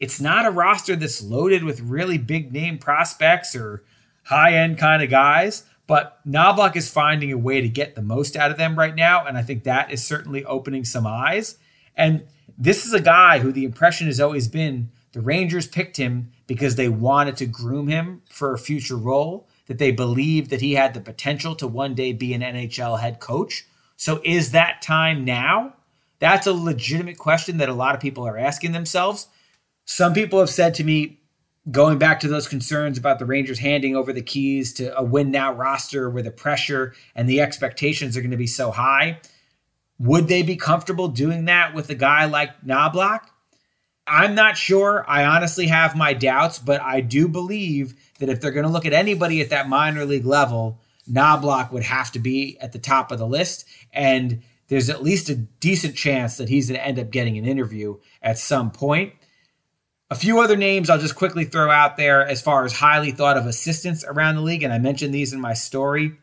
it's 0.00 0.20
not 0.20 0.46
a 0.46 0.50
roster 0.50 0.96
that's 0.96 1.22
loaded 1.22 1.62
with 1.62 1.80
really 1.80 2.18
big 2.18 2.52
name 2.52 2.78
prospects 2.78 3.54
or 3.54 3.84
high 4.30 4.54
end 4.54 4.78
kind 4.78 5.02
of 5.02 5.10
guys. 5.10 5.64
But 5.86 6.20
Knoblauch 6.26 6.76
is 6.76 6.90
finding 6.90 7.32
a 7.32 7.38
way 7.38 7.60
to 7.60 7.68
get 7.68 7.96
the 7.96 8.02
most 8.02 8.36
out 8.36 8.52
of 8.52 8.56
them 8.56 8.78
right 8.78 8.94
now. 8.94 9.26
And 9.26 9.36
I 9.36 9.42
think 9.42 9.64
that 9.64 9.90
is 9.90 10.04
certainly 10.04 10.44
opening 10.44 10.84
some 10.84 11.06
eyes. 11.06 11.58
And 11.96 12.24
this 12.56 12.86
is 12.86 12.92
a 12.92 13.00
guy 13.00 13.40
who 13.40 13.50
the 13.50 13.64
impression 13.64 14.06
has 14.06 14.20
always 14.20 14.46
been 14.46 14.90
the 15.12 15.20
Rangers 15.20 15.66
picked 15.66 15.96
him 15.96 16.30
because 16.46 16.76
they 16.76 16.88
wanted 16.88 17.36
to 17.38 17.46
groom 17.46 17.88
him 17.88 18.22
for 18.30 18.54
a 18.54 18.58
future 18.58 18.96
role, 18.96 19.48
that 19.66 19.78
they 19.78 19.90
believed 19.90 20.50
that 20.50 20.60
he 20.60 20.74
had 20.74 20.94
the 20.94 21.00
potential 21.00 21.56
to 21.56 21.66
one 21.66 21.94
day 21.94 22.12
be 22.12 22.32
an 22.34 22.42
NHL 22.42 23.00
head 23.00 23.18
coach. 23.18 23.66
So 23.96 24.20
is 24.24 24.52
that 24.52 24.82
time 24.82 25.24
now? 25.24 25.74
That's 26.20 26.46
a 26.46 26.52
legitimate 26.52 27.18
question 27.18 27.58
that 27.58 27.68
a 27.68 27.74
lot 27.74 27.94
of 27.94 28.00
people 28.00 28.26
are 28.26 28.38
asking 28.38 28.72
themselves. 28.72 29.26
Some 29.84 30.12
people 30.12 30.38
have 30.38 30.50
said 30.50 30.74
to 30.74 30.84
me, 30.84 31.19
going 31.70 31.98
back 31.98 32.20
to 32.20 32.28
those 32.28 32.48
concerns 32.48 32.98
about 32.98 33.18
the 33.18 33.26
Rangers 33.26 33.58
handing 33.58 33.94
over 33.94 34.12
the 34.12 34.22
keys 34.22 34.72
to 34.74 34.96
a 34.96 35.04
win 35.04 35.30
now 35.30 35.52
roster 35.52 36.08
where 36.08 36.22
the 36.22 36.30
pressure 36.30 36.94
and 37.14 37.28
the 37.28 37.40
expectations 37.40 38.16
are 38.16 38.20
going 38.20 38.30
to 38.30 38.36
be 38.36 38.46
so 38.46 38.70
high, 38.70 39.20
Would 39.98 40.28
they 40.28 40.42
be 40.42 40.56
comfortable 40.56 41.08
doing 41.08 41.44
that 41.44 41.74
with 41.74 41.90
a 41.90 41.94
guy 41.94 42.24
like 42.24 42.62
Knoblauch? 42.62 43.20
I'm 44.06 44.34
not 44.34 44.56
sure. 44.56 45.04
I 45.06 45.24
honestly 45.24 45.66
have 45.66 45.94
my 45.94 46.14
doubts, 46.14 46.58
but 46.58 46.80
I 46.80 47.00
do 47.00 47.28
believe 47.28 47.94
that 48.18 48.30
if 48.30 48.40
they're 48.40 48.50
going 48.50 48.66
to 48.66 48.72
look 48.72 48.86
at 48.86 48.92
anybody 48.92 49.40
at 49.40 49.50
that 49.50 49.68
minor 49.68 50.04
league 50.06 50.24
level, 50.24 50.80
Knoblauch 51.08 51.70
would 51.70 51.82
have 51.82 52.10
to 52.12 52.18
be 52.18 52.58
at 52.60 52.72
the 52.72 52.78
top 52.78 53.12
of 53.12 53.18
the 53.18 53.26
list. 53.26 53.66
And 53.92 54.42
there's 54.68 54.88
at 54.88 55.02
least 55.02 55.28
a 55.28 55.34
decent 55.34 55.96
chance 55.96 56.38
that 56.38 56.48
he's 56.48 56.68
going 56.68 56.80
to 56.80 56.86
end 56.86 56.98
up 56.98 57.10
getting 57.10 57.36
an 57.36 57.44
interview 57.44 57.98
at 58.22 58.38
some 58.38 58.70
point. 58.70 59.12
A 60.12 60.16
few 60.16 60.40
other 60.40 60.56
names 60.56 60.90
I'll 60.90 60.98
just 60.98 61.14
quickly 61.14 61.44
throw 61.44 61.70
out 61.70 61.96
there 61.96 62.26
as 62.26 62.42
far 62.42 62.64
as 62.64 62.72
highly 62.72 63.12
thought 63.12 63.36
of 63.36 63.46
assistants 63.46 64.04
around 64.04 64.34
the 64.34 64.40
league, 64.40 64.64
and 64.64 64.72
I 64.72 64.78
mentioned 64.78 65.14
these 65.14 65.32
in 65.32 65.40
my 65.40 65.54
story. 65.54 66.18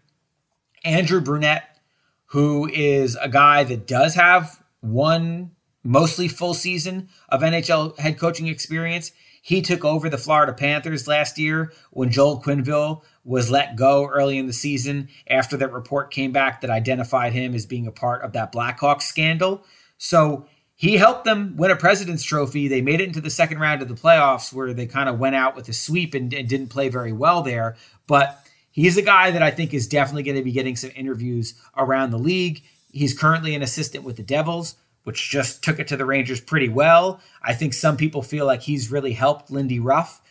Andrew 0.83 1.21
Brunette, 1.21 1.79
who 2.25 2.67
is 2.67 3.15
a 3.15 3.29
guy 3.29 3.63
that 3.63 3.87
does 3.87 4.15
have 4.15 4.61
one 4.81 5.51
mostly 5.83 6.27
full 6.27 6.53
season 6.53 7.07
of 7.29 7.41
NHL 7.41 7.97
head 7.97 8.19
coaching 8.19 8.47
experience. 8.47 9.13
He 9.41 9.61
took 9.61 9.85
over 9.85 10.09
the 10.09 10.17
Florida 10.17 10.51
Panthers 10.51 11.07
last 11.07 11.39
year 11.39 11.71
when 11.91 12.11
Joel 12.11 12.41
Quenneville 12.41 13.03
was 13.23 13.49
let 13.49 13.77
go 13.77 14.05
early 14.05 14.37
in 14.37 14.47
the 14.47 14.53
season 14.53 15.07
after 15.29 15.55
that 15.55 15.71
report 15.71 16.11
came 16.11 16.33
back 16.33 16.59
that 16.59 16.69
identified 16.69 17.31
him 17.31 17.55
as 17.55 17.65
being 17.65 17.87
a 17.87 17.91
part 17.93 18.21
of 18.23 18.33
that 18.33 18.51
Blackhawks 18.51 19.03
scandal. 19.03 19.63
So 19.97 20.45
he 20.77 20.97
helped 20.97 21.25
them 21.25 21.55
win 21.57 21.71
a 21.71 21.75
President's 21.75 22.23
Trophy. 22.23 22.67
They 22.67 22.81
made 22.81 23.01
it 23.01 23.07
into 23.07 23.19
the 23.19 23.31
second 23.31 23.59
round 23.59 23.81
of 23.81 23.87
the 23.87 23.95
playoffs 23.95 24.53
where 24.53 24.75
they 24.75 24.85
kind 24.85 25.09
of 25.09 25.17
went 25.17 25.35
out 25.35 25.55
with 25.55 25.67
a 25.67 25.73
sweep 25.73 26.13
and, 26.13 26.31
and 26.31 26.47
didn't 26.47 26.67
play 26.67 26.87
very 26.87 27.11
well 27.11 27.41
there. 27.41 27.75
But 28.05 28.39
he's 28.69 28.95
a 28.95 29.01
guy 29.01 29.31
that 29.31 29.41
I 29.41 29.49
think 29.49 29.73
is 29.73 29.87
definitely 29.87 30.21
going 30.21 30.37
to 30.37 30.43
be 30.43 30.51
getting 30.51 30.75
some 30.75 30.91
interviews 30.95 31.55
around 31.75 32.11
the 32.11 32.19
league. 32.19 32.61
He's 32.91 33.17
currently 33.17 33.55
an 33.55 33.63
assistant 33.63 34.03
with 34.03 34.17
the 34.17 34.23
Devils, 34.23 34.75
which 35.03 35.31
just 35.31 35.63
took 35.63 35.79
it 35.79 35.87
to 35.87 35.97
the 35.97 36.05
Rangers 36.05 36.41
pretty 36.41 36.69
well. 36.69 37.21
I 37.41 37.55
think 37.55 37.73
some 37.73 37.97
people 37.97 38.21
feel 38.21 38.45
like 38.45 38.61
he's 38.61 38.91
really 38.91 39.13
helped 39.13 39.49
Lindy 39.49 39.79
Ruff 39.79 40.21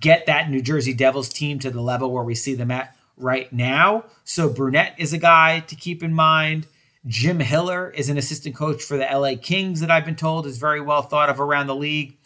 get 0.00 0.24
that 0.24 0.48
New 0.48 0.62
Jersey 0.62 0.94
Devils 0.94 1.28
team 1.28 1.58
to 1.58 1.70
the 1.70 1.82
level 1.82 2.10
where 2.10 2.24
we 2.24 2.34
see 2.34 2.54
them 2.54 2.70
at 2.70 2.96
right 3.18 3.52
now. 3.52 4.06
So 4.24 4.48
Brunette 4.48 4.94
is 4.96 5.12
a 5.12 5.18
guy 5.18 5.60
to 5.60 5.76
keep 5.76 6.02
in 6.02 6.14
mind. 6.14 6.66
Jim 7.06 7.40
Hiller 7.40 7.90
is 7.90 8.08
an 8.08 8.16
assistant 8.16 8.54
coach 8.54 8.82
for 8.82 8.96
the 8.96 9.06
LA 9.10 9.32
Kings 9.40 9.80
that 9.80 9.90
I've 9.90 10.04
been 10.04 10.14
told 10.14 10.46
is 10.46 10.58
very 10.58 10.80
well 10.80 11.02
thought 11.02 11.28
of 11.28 11.40
around 11.40 11.66
the 11.66 11.74
league. 11.74 12.16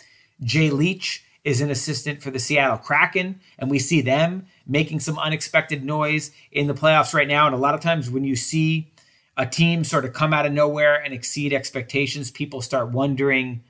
Jay 0.43 0.69
Leach 0.69 1.25
is 1.45 1.63
an 1.63 1.71
assistant 1.71 2.23
for 2.23 2.31
the 2.31 2.39
Seattle 2.39 2.77
Kraken, 2.77 3.41
and 3.59 3.71
we 3.71 3.79
see 3.79 4.03
them 4.03 4.47
making 4.67 5.01
some 5.01 5.19
unexpected 5.19 5.83
noise 5.83 6.31
in 6.53 6.67
the 6.67 6.75
playoffs 6.75 7.15
right 7.15 7.29
now. 7.29 7.47
And 7.47 7.55
a 7.55 7.59
lot 7.59 7.75
of 7.75 7.81
times 7.81 8.11
when 8.11 8.25
you 8.25 8.37
see 8.37 8.93
a 9.37 9.47
team 9.47 9.83
sort 9.83 10.05
of 10.05 10.13
come 10.13 10.35
out 10.35 10.45
of 10.45 10.53
nowhere 10.53 10.97
and 11.03 11.15
exceed 11.15 11.55
expectations, 11.55 12.31
people 12.31 12.61
start 12.61 12.91
wondering 12.91 13.63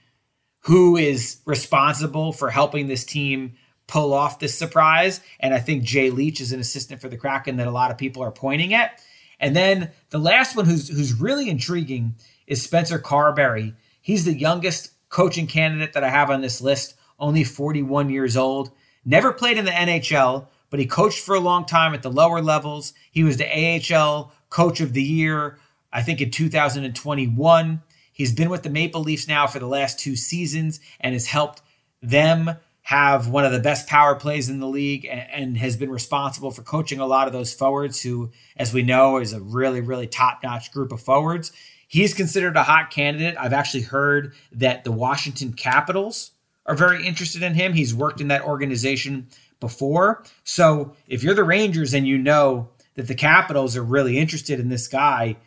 who 0.61 0.97
is 0.97 1.39
responsible 1.45 2.33
for 2.33 2.51
helping 2.51 2.89
this 2.89 3.05
team 3.05 3.55
pull 3.87 4.13
off 4.13 4.41
this 4.41 4.59
surprise. 4.59 5.21
And 5.39 5.55
I 5.55 5.61
think 5.61 5.85
Jay 5.85 6.11
Leach 6.11 6.41
is 6.41 6.51
an 6.51 6.59
assistant 6.59 7.01
for 7.01 7.09
the 7.09 7.17
Kraken 7.17 7.57
that 7.57 7.69
a 7.69 7.71
lot 7.73 7.93
of 7.93 7.99
people 7.99 8.25
are 8.25 8.33
pointing 8.33 8.75
at. 8.75 9.01
And 9.39 9.55
then 9.55 9.91
the 10.11 10.19
last 10.19 10.57
one 10.57 10.67
who's 10.67 10.89
who's 10.89 11.21
really 11.21 11.49
intriguing 11.49 12.15
is 12.47 12.63
Spencer 12.63 12.99
Carberry. 12.99 13.75
He's 14.01 14.25
the 14.25 14.39
youngest 14.39 14.93
coaching 15.09 15.47
candidate 15.47 15.93
that 15.93 16.05
I 16.05 16.11
have 16.11 16.31
on 16.31 16.41
this 16.41 16.61
list, 16.61 16.95
only 17.19 17.45
41 17.45 18.11
years 18.11 18.37
old. 18.37 18.71
Never 19.05 19.33
played 19.33 19.59
in 19.59 19.65
the 19.65 19.71
NHL, 19.71 20.47
but 20.71 20.81
he 20.81 20.87
coached 20.87 21.21
for 21.21 21.35
a 21.35 21.41
long 21.41 21.65
time 21.65 21.95
at 21.95 22.03
the 22.03 22.11
lower 22.11 22.41
levels. 22.41 22.93
He 23.11 23.25
was 23.25 23.37
the 23.37 23.47
AHL 23.95 24.33
coach 24.51 24.81
of 24.81 24.93
the 24.93 25.03
year, 25.03 25.59
I 25.93 26.03
think 26.03 26.21
in 26.21 26.31
2021. 26.31 27.83
He's 28.13 28.33
been 28.33 28.51
with 28.51 28.63
the 28.63 28.71
Maple 28.71 29.03
Leafs 29.03 29.29
now 29.29 29.47
for 29.47 29.59
the 29.59 29.67
last 29.67 29.99
two 29.99 30.17
seasons 30.17 30.81
and 31.01 31.13
has 31.13 31.27
helped 31.27 31.63
them 32.01 32.57
have 32.87 33.27
one 33.27 33.45
of 33.45 33.51
the 33.51 33.59
best 33.59 33.89
power 33.89 34.15
plays 34.15 34.49
in 34.49 34.61
the 34.61 34.69
league 34.69 35.05
and, 35.07 35.27
and, 35.33 35.59
has 35.59 35.77
been 35.77 35.91
responsible 35.91 36.53
for 36.53 36.63
coaching 36.63 37.01
a 37.01 37.07
lot 37.07 37.27
of 37.27 37.33
those 37.33 37.53
forwards 37.53 38.01
who, 38.01 38.31
as 38.57 38.73
we 38.73 38.81
know, 38.81 39.17
is 39.17 39.33
a 39.33 39.41
really, 39.41 39.81
really 39.81 40.07
top 40.07 40.39
notch 40.45 40.71
group 40.71 40.93
of 40.93 41.01
forwards. 41.01 41.51
He's 41.89 42.15
considered 42.15 42.55
a 42.55 42.63
hot 42.63 42.93
candidate. 42.93 43.35
I've 43.41 43.53
actually 43.53 43.83
heard 43.83 44.35
that 44.53 44.85
the 44.85 44.93
Washington 44.93 45.53
Capitals 45.53 46.31
are 46.65 46.77
very 46.77 47.05
interested 47.05 47.43
in 47.43 47.55
him. 47.55 47.73
He's 47.73 47.93
worked 47.93 48.21
in 48.21 48.29
that 48.29 48.45
organization 48.45 49.27
before. 49.59 50.23
So 50.45 50.95
if 51.09 51.25
you're 51.25 51.35
the 51.35 51.43
Rangers 51.43 51.93
and 51.93 52.07
you 52.07 52.19
know 52.19 52.69
that 52.95 53.09
the 53.09 53.17
Capitals 53.17 53.77
are 53.77 53.83
really 53.83 54.17
interested 54.17 54.61
in 54.61 54.69
this 54.69 54.87
guy, 54.87 55.39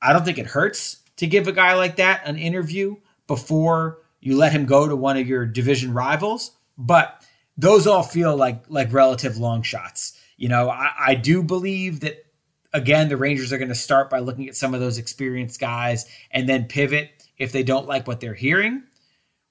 I 0.00 0.12
don't 0.12 0.24
think 0.24 0.38
it 0.38 0.46
hurts 0.46 0.96
to 1.18 1.28
give 1.28 1.46
a 1.46 1.52
guy 1.52 1.74
like 1.74 1.94
that 1.94 2.22
an 2.26 2.38
interview 2.38 2.96
before 3.28 3.98
you 4.18 4.36
let 4.36 4.50
him 4.50 4.66
go 4.66 4.88
to 4.88 4.96
one 4.96 5.16
of 5.16 5.28
your 5.28 5.46
division 5.46 5.94
rivals 5.94 6.50
but 6.76 7.24
those 7.56 7.86
all 7.86 8.02
feel 8.02 8.36
like 8.36 8.64
like 8.68 8.92
relative 8.92 9.36
long 9.36 9.62
shots. 9.62 10.18
You 10.36 10.48
know, 10.48 10.70
I, 10.70 10.90
I 10.98 11.14
do 11.14 11.42
believe 11.42 12.00
that 12.00 12.24
again 12.72 13.08
the 13.08 13.16
Rangers 13.16 13.52
are 13.52 13.58
going 13.58 13.68
to 13.68 13.74
start 13.74 14.10
by 14.10 14.20
looking 14.20 14.48
at 14.48 14.56
some 14.56 14.74
of 14.74 14.80
those 14.80 14.98
experienced 14.98 15.60
guys 15.60 16.06
and 16.30 16.48
then 16.48 16.64
pivot 16.64 17.10
if 17.38 17.52
they 17.52 17.62
don't 17.62 17.88
like 17.88 18.06
what 18.06 18.20
they're 18.20 18.34
hearing. 18.34 18.84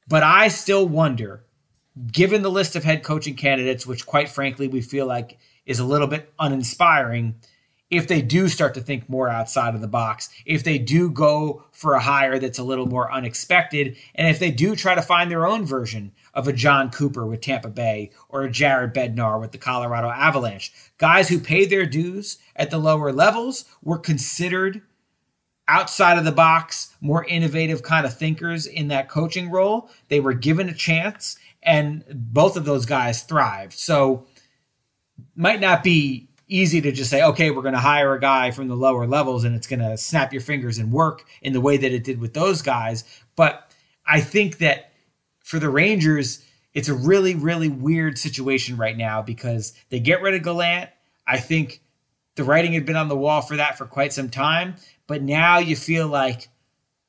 But 0.07 0.23
I 0.23 0.49
still 0.49 0.87
wonder, 0.87 1.45
given 2.11 2.41
the 2.41 2.51
list 2.51 2.75
of 2.75 2.83
head 2.83 3.03
coaching 3.03 3.35
candidates, 3.35 3.85
which 3.85 4.05
quite 4.05 4.29
frankly 4.29 4.67
we 4.67 4.81
feel 4.81 5.05
like 5.05 5.37
is 5.65 5.79
a 5.79 5.85
little 5.85 6.07
bit 6.07 6.33
uninspiring, 6.39 7.35
if 7.89 8.07
they 8.07 8.21
do 8.21 8.47
start 8.47 8.73
to 8.73 8.81
think 8.81 9.09
more 9.09 9.29
outside 9.29 9.75
of 9.75 9.81
the 9.81 9.87
box, 9.87 10.29
if 10.45 10.63
they 10.63 10.77
do 10.77 11.11
go 11.11 11.65
for 11.71 11.93
a 11.93 11.99
hire 11.99 12.39
that's 12.39 12.57
a 12.57 12.63
little 12.63 12.87
more 12.87 13.11
unexpected, 13.11 13.97
and 14.15 14.27
if 14.27 14.39
they 14.39 14.49
do 14.49 14.75
try 14.75 14.95
to 14.95 15.01
find 15.01 15.29
their 15.29 15.45
own 15.45 15.65
version 15.65 16.13
of 16.33 16.47
a 16.47 16.53
Jon 16.53 16.89
Cooper 16.89 17.25
with 17.25 17.41
Tampa 17.41 17.69
Bay 17.69 18.11
or 18.29 18.43
a 18.43 18.51
Jared 18.51 18.93
Bednar 18.93 19.39
with 19.39 19.51
the 19.51 19.57
Colorado 19.57 20.09
Avalanche. 20.09 20.71
Guys 20.97 21.29
who 21.29 21.39
paid 21.39 21.69
their 21.69 21.85
dues 21.85 22.37
at 22.55 22.71
the 22.71 22.77
lower 22.77 23.11
levels 23.11 23.65
were 23.83 23.97
considered 23.97 24.81
outside 25.67 26.17
of 26.17 26.25
the 26.25 26.31
box, 26.31 26.95
more 26.99 27.25
innovative 27.25 27.83
kind 27.83 28.05
of 28.05 28.17
thinkers 28.17 28.65
in 28.65 28.89
that 28.89 29.09
coaching 29.09 29.49
role. 29.49 29.89
They 30.09 30.19
were 30.19 30.33
given 30.33 30.67
a 30.67 30.73
chance, 30.73 31.37
and 31.63 32.03
both 32.09 32.57
of 32.57 32.65
those 32.65 32.85
guys 32.85 33.23
thrived. 33.23 33.73
So, 33.73 34.25
might 35.35 35.61
not 35.61 35.83
be 35.83 36.27
easy 36.51 36.81
to 36.81 36.91
just 36.91 37.09
say, 37.09 37.23
okay, 37.23 37.49
we're 37.49 37.61
going 37.61 37.73
to 37.73 37.79
hire 37.79 38.13
a 38.13 38.19
guy 38.19 38.51
from 38.51 38.67
the 38.67 38.75
lower 38.75 39.07
levels 39.07 39.45
and 39.45 39.55
it's 39.55 39.67
going 39.67 39.79
to 39.79 39.97
snap 39.97 40.33
your 40.33 40.41
fingers 40.41 40.77
and 40.77 40.91
work 40.91 41.25
in 41.41 41.53
the 41.53 41.61
way 41.61 41.77
that 41.77 41.93
it 41.93 42.03
did 42.03 42.19
with 42.19 42.33
those 42.33 42.61
guys. 42.61 43.05
But 43.37 43.71
I 44.05 44.19
think 44.19 44.57
that 44.57 44.90
for 45.51 45.59
the 45.59 45.69
Rangers, 45.69 46.41
it's 46.73 46.87
a 46.87 46.93
really, 46.93 47.35
really 47.35 47.67
weird 47.67 48.17
situation 48.17 48.77
right 48.77 48.95
now 48.95 49.21
because 49.21 49.73
they 49.89 49.99
get 49.99 50.21
rid 50.21 50.33
of 50.33 50.43
Gallant. 50.43 50.89
I 51.27 51.39
think 51.39 51.81
the 52.35 52.45
writing 52.45 52.71
had 52.71 52.85
been 52.85 52.95
on 52.95 53.09
the 53.09 53.17
wall 53.17 53.41
for 53.41 53.57
that 53.57 53.77
for 53.77 53.85
quite 53.85 54.13
some 54.13 54.29
time. 54.29 54.75
But 55.07 55.21
now 55.21 55.57
you 55.59 55.75
feel 55.75 56.07
like, 56.07 56.47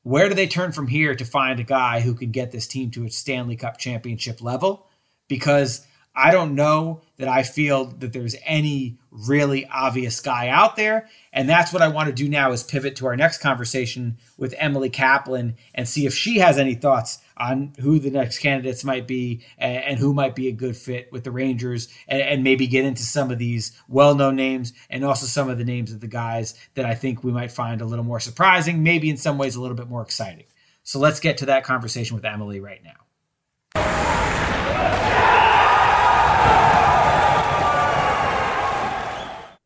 where 0.01 0.27
do 0.27 0.35
they 0.35 0.47
turn 0.47 0.73
from 0.73 0.87
here 0.87 1.15
to 1.15 1.23
find 1.23 1.57
a 1.61 1.63
guy 1.63 2.01
who 2.01 2.13
can 2.13 2.31
get 2.31 2.51
this 2.51 2.67
team 2.67 2.91
to 2.91 3.05
a 3.05 3.09
Stanley 3.09 3.55
Cup 3.55 3.77
championship 3.77 4.41
level? 4.41 4.89
Because 5.29 5.87
I 6.13 6.33
don't 6.33 6.53
know 6.53 7.01
that 7.15 7.29
I 7.29 7.43
feel 7.43 7.85
that 7.85 8.11
there's 8.11 8.35
any 8.45 8.97
really 9.09 9.65
obvious 9.67 10.19
guy 10.19 10.49
out 10.49 10.75
there. 10.75 11.07
And 11.31 11.47
that's 11.47 11.71
what 11.71 11.81
I 11.81 11.87
want 11.87 12.09
to 12.09 12.13
do 12.13 12.27
now 12.27 12.51
is 12.51 12.61
pivot 12.61 12.97
to 12.97 13.05
our 13.05 13.15
next 13.15 13.37
conversation 13.37 14.17
with 14.37 14.53
Emily 14.57 14.89
Kaplan 14.89 15.55
and 15.73 15.87
see 15.87 16.05
if 16.05 16.13
she 16.13 16.39
has 16.39 16.57
any 16.57 16.75
thoughts 16.75 17.19
on 17.37 17.73
who 17.79 17.99
the 17.99 18.11
next 18.11 18.39
candidates 18.39 18.83
might 18.83 19.07
be 19.07 19.41
and, 19.57 19.83
and 19.83 19.99
who 19.99 20.13
might 20.13 20.35
be 20.35 20.47
a 20.47 20.51
good 20.51 20.77
fit 20.77 21.11
with 21.11 21.23
the 21.23 21.31
Rangers 21.31 21.87
and, 22.07 22.21
and 22.21 22.43
maybe 22.43 22.67
get 22.67 22.85
into 22.85 23.03
some 23.03 23.31
of 23.31 23.39
these 23.39 23.77
well-known 23.87 24.35
names 24.35 24.73
and 24.89 25.03
also 25.03 25.25
some 25.25 25.49
of 25.49 25.57
the 25.57 25.65
names 25.65 25.91
of 25.91 25.99
the 25.99 26.07
guys 26.07 26.53
that 26.75 26.85
I 26.85 26.95
think 26.95 27.23
we 27.23 27.31
might 27.31 27.51
find 27.51 27.81
a 27.81 27.85
little 27.85 28.05
more 28.05 28.19
surprising, 28.19 28.83
maybe 28.83 29.09
in 29.09 29.17
some 29.17 29.37
ways 29.37 29.55
a 29.55 29.61
little 29.61 29.77
bit 29.77 29.89
more 29.89 30.01
exciting. 30.01 30.45
So 30.83 30.99
let's 30.99 31.19
get 31.19 31.37
to 31.37 31.45
that 31.47 31.63
conversation 31.63 32.15
with 32.15 32.25
Emily 32.25 32.59
right 32.59 32.81
now. 32.83 34.02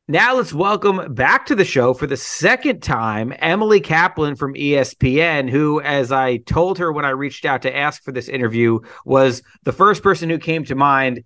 Now 0.10 0.36
let's 0.36 0.54
welcome 0.54 1.14
back 1.14 1.48
to 1.48 1.56
the 1.56 1.66
show 1.66 1.94
for 1.94 2.08
the 2.08 2.16
second 2.16 2.82
time 2.82 3.34
Emily 3.40 3.82
Kaplan 3.82 4.38
from 4.38 4.54
ESPN, 4.54 5.50
who, 5.50 5.82
as 5.82 6.14
I 6.14 6.38
told 6.38 6.78
her 6.78 6.94
when 6.94 7.04
I 7.04 7.10
reached 7.10 7.44
out 7.44 7.64
to 7.64 7.76
ask 7.76 8.02
for 8.02 8.14
this 8.14 8.30
interview, 8.30 8.80
was 9.04 9.44
the 9.64 9.74
first 9.74 10.02
person 10.02 10.30
who 10.30 10.38
came 10.38 10.64
to 10.64 10.76
mind 10.76 11.26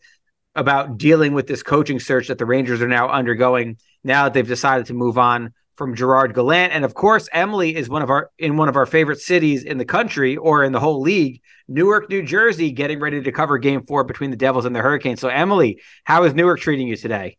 about 0.56 0.98
dealing 0.98 1.36
with 1.36 1.46
this 1.46 1.62
coaching 1.62 2.00
search 2.00 2.30
that 2.30 2.40
the 2.40 2.46
Rangers 2.48 2.82
are 2.82 2.88
now 2.88 3.08
undergoing 3.08 3.78
now 4.04 4.24
that 4.24 4.34
they've 4.34 4.48
decided 4.48 4.88
to 4.88 4.96
move 4.96 5.20
on 5.20 5.54
from 5.76 5.94
Gerard 5.94 6.34
Gallant. 6.34 6.74
And 6.74 6.84
of 6.84 6.96
course, 6.96 7.30
Emily 7.32 7.76
is 7.76 7.88
one 7.88 8.02
of 8.02 8.10
our 8.10 8.32
in 8.40 8.58
one 8.58 8.68
of 8.68 8.76
our 8.76 8.88
favorite 8.88 9.20
cities 9.20 9.64
in 9.64 9.78
the 9.78 9.86
country 9.86 10.38
or 10.38 10.64
in 10.64 10.72
the 10.72 10.80
whole 10.80 11.02
league, 11.02 11.44
Newark, 11.68 12.10
New 12.10 12.24
Jersey, 12.24 12.72
getting 12.72 13.00
ready 13.00 13.22
to 13.22 13.32
cover 13.32 13.60
game 13.60 13.86
four 13.86 14.04
between 14.04 14.32
the 14.32 14.38
Devils 14.38 14.66
and 14.66 14.76
the 14.76 14.82
Hurricanes. 14.82 15.22
So 15.22 15.30
Emily, 15.30 15.80
how 16.04 16.24
is 16.24 16.34
Newark 16.34 16.62
treating 16.62 16.88
you 16.88 16.96
today? 16.96 17.38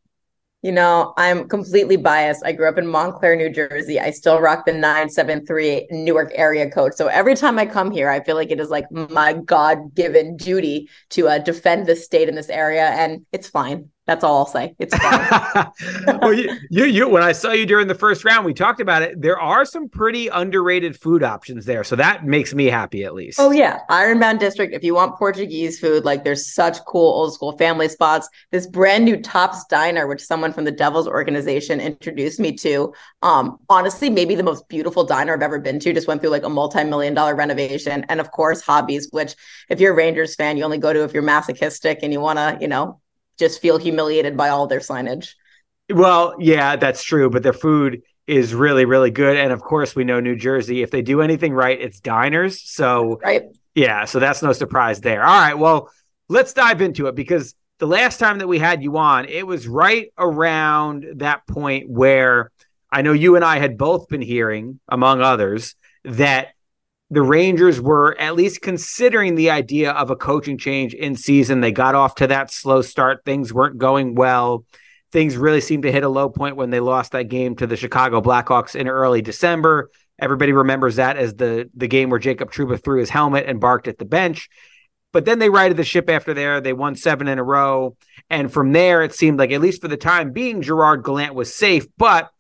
You 0.62 0.70
know, 0.70 1.12
I'm 1.16 1.48
completely 1.48 1.96
biased. 1.96 2.44
I 2.44 2.52
grew 2.52 2.68
up 2.68 2.78
in 2.78 2.86
Montclair, 2.86 3.34
New 3.34 3.50
Jersey. 3.50 3.98
I 3.98 4.12
still 4.12 4.40
rock 4.40 4.64
the 4.64 4.72
973 4.72 5.88
Newark 5.90 6.30
area 6.34 6.70
code. 6.70 6.94
So 6.94 7.08
every 7.08 7.34
time 7.34 7.58
I 7.58 7.66
come 7.66 7.90
here, 7.90 8.08
I 8.08 8.22
feel 8.22 8.36
like 8.36 8.52
it 8.52 8.60
is 8.60 8.70
like 8.70 8.90
my 8.92 9.32
God 9.32 9.94
given 9.94 10.36
duty 10.36 10.88
to 11.10 11.28
uh, 11.28 11.38
defend 11.38 11.86
the 11.86 11.96
state 11.96 12.28
in 12.28 12.36
this 12.36 12.48
area. 12.48 12.90
And 12.90 13.26
it's 13.32 13.48
fine. 13.48 13.91
That's 14.04 14.24
all 14.24 14.38
I'll 14.38 14.46
say. 14.46 14.74
It's 14.80 14.92
well, 16.06 16.34
you, 16.34 16.56
you, 16.70 16.84
you, 16.86 17.08
when 17.08 17.22
I 17.22 17.30
saw 17.30 17.52
you 17.52 17.64
during 17.64 17.86
the 17.86 17.94
first 17.94 18.24
round, 18.24 18.44
we 18.44 18.52
talked 18.52 18.80
about 18.80 19.02
it. 19.02 19.20
There 19.20 19.38
are 19.38 19.64
some 19.64 19.88
pretty 19.88 20.26
underrated 20.26 20.98
food 20.98 21.22
options 21.22 21.66
there, 21.66 21.84
so 21.84 21.94
that 21.94 22.24
makes 22.26 22.52
me 22.52 22.64
happy 22.66 23.04
at 23.04 23.14
least. 23.14 23.38
Oh 23.38 23.52
yeah, 23.52 23.78
Ironbound 23.90 24.40
District. 24.40 24.74
If 24.74 24.82
you 24.82 24.96
want 24.96 25.16
Portuguese 25.16 25.78
food, 25.78 26.04
like 26.04 26.24
there's 26.24 26.52
such 26.52 26.84
cool 26.84 27.12
old 27.12 27.32
school 27.32 27.56
family 27.58 27.88
spots. 27.88 28.28
This 28.50 28.66
brand 28.66 29.04
new 29.04 29.16
Tops 29.16 29.64
Diner, 29.66 30.08
which 30.08 30.20
someone 30.20 30.52
from 30.52 30.64
the 30.64 30.72
Devils 30.72 31.06
organization 31.06 31.80
introduced 31.80 32.40
me 32.40 32.52
to. 32.56 32.92
Um, 33.22 33.58
honestly, 33.68 34.10
maybe 34.10 34.34
the 34.34 34.42
most 34.42 34.68
beautiful 34.68 35.04
diner 35.04 35.34
I've 35.34 35.42
ever 35.42 35.60
been 35.60 35.78
to. 35.78 35.92
Just 35.92 36.08
went 36.08 36.22
through 36.22 36.30
like 36.30 36.44
a 36.44 36.48
multi-million 36.48 37.14
dollar 37.14 37.36
renovation, 37.36 38.04
and 38.08 38.20
of 38.20 38.32
course, 38.32 38.62
Hobby's. 38.62 39.08
Which, 39.12 39.36
if 39.68 39.78
you're 39.78 39.92
a 39.92 39.96
Rangers 39.96 40.34
fan, 40.34 40.56
you 40.56 40.64
only 40.64 40.78
go 40.78 40.92
to 40.92 41.04
if 41.04 41.14
you're 41.14 41.22
masochistic 41.22 42.00
and 42.02 42.12
you 42.12 42.18
want 42.18 42.38
to, 42.38 42.58
you 42.60 42.66
know, 42.66 43.00
just 43.38 43.60
feel 43.60 43.78
humiliated 43.78 44.36
by 44.36 44.48
all 44.48 44.66
their 44.66 44.80
signage. 44.80 45.34
Well, 45.90 46.36
yeah, 46.38 46.76
that's 46.76 47.02
true, 47.02 47.30
but 47.30 47.42
their 47.42 47.52
food 47.52 48.02
is 48.28 48.54
really 48.54 48.84
really 48.84 49.10
good 49.10 49.36
and 49.36 49.52
of 49.52 49.60
course 49.60 49.96
we 49.96 50.04
know 50.04 50.20
New 50.20 50.36
Jersey 50.36 50.82
if 50.82 50.92
they 50.92 51.02
do 51.02 51.22
anything 51.22 51.52
right 51.52 51.80
it's 51.80 51.98
diners. 51.98 52.62
So 52.62 53.18
Right. 53.22 53.42
Yeah, 53.74 54.04
so 54.04 54.18
that's 54.18 54.42
no 54.42 54.52
surprise 54.52 55.00
there. 55.00 55.24
All 55.24 55.40
right, 55.40 55.58
well, 55.58 55.90
let's 56.28 56.52
dive 56.52 56.82
into 56.82 57.06
it 57.06 57.14
because 57.14 57.54
the 57.78 57.86
last 57.86 58.18
time 58.18 58.38
that 58.38 58.46
we 58.46 58.58
had 58.58 58.82
you 58.82 58.96
on, 58.96 59.24
it 59.24 59.46
was 59.46 59.66
right 59.66 60.12
around 60.18 61.06
that 61.16 61.46
point 61.46 61.88
where 61.88 62.52
I 62.90 63.02
know 63.02 63.12
you 63.12 63.34
and 63.36 63.44
I 63.44 63.58
had 63.58 63.78
both 63.78 64.08
been 64.08 64.22
hearing 64.22 64.78
among 64.88 65.20
others 65.20 65.74
that 66.04 66.48
the 67.12 67.20
Rangers 67.20 67.78
were 67.78 68.18
at 68.18 68.34
least 68.36 68.62
considering 68.62 69.34
the 69.34 69.50
idea 69.50 69.90
of 69.92 70.08
a 70.08 70.16
coaching 70.16 70.56
change 70.56 70.94
in 70.94 71.14
season. 71.14 71.60
They 71.60 71.70
got 71.70 71.94
off 71.94 72.14
to 72.16 72.26
that 72.28 72.50
slow 72.50 72.80
start. 72.80 73.22
Things 73.26 73.52
weren't 73.52 73.76
going 73.76 74.14
well. 74.14 74.64
Things 75.12 75.36
really 75.36 75.60
seemed 75.60 75.82
to 75.82 75.92
hit 75.92 76.04
a 76.04 76.08
low 76.08 76.30
point 76.30 76.56
when 76.56 76.70
they 76.70 76.80
lost 76.80 77.12
that 77.12 77.24
game 77.24 77.54
to 77.56 77.66
the 77.66 77.76
Chicago 77.76 78.22
Blackhawks 78.22 78.74
in 78.74 78.88
early 78.88 79.20
December. 79.20 79.90
Everybody 80.18 80.52
remembers 80.52 80.96
that 80.96 81.18
as 81.18 81.34
the 81.34 81.68
the 81.74 81.86
game 81.86 82.08
where 82.08 82.18
Jacob 82.18 82.50
Trouba 82.50 82.82
threw 82.82 82.98
his 82.98 83.10
helmet 83.10 83.44
and 83.46 83.60
barked 83.60 83.88
at 83.88 83.98
the 83.98 84.06
bench. 84.06 84.48
But 85.12 85.26
then 85.26 85.38
they 85.38 85.50
righted 85.50 85.76
the 85.76 85.84
ship 85.84 86.08
after 86.08 86.32
there. 86.32 86.62
They 86.62 86.72
won 86.72 86.96
seven 86.96 87.28
in 87.28 87.38
a 87.38 87.44
row. 87.44 87.94
And 88.30 88.50
from 88.50 88.72
there, 88.72 89.02
it 89.02 89.14
seemed 89.14 89.38
like, 89.38 89.50
at 89.50 89.60
least 89.60 89.82
for 89.82 89.88
the 89.88 89.98
time 89.98 90.32
being, 90.32 90.62
Gerard 90.62 91.04
Gallant 91.04 91.34
was 91.34 91.54
safe. 91.54 91.86
But 91.98 92.30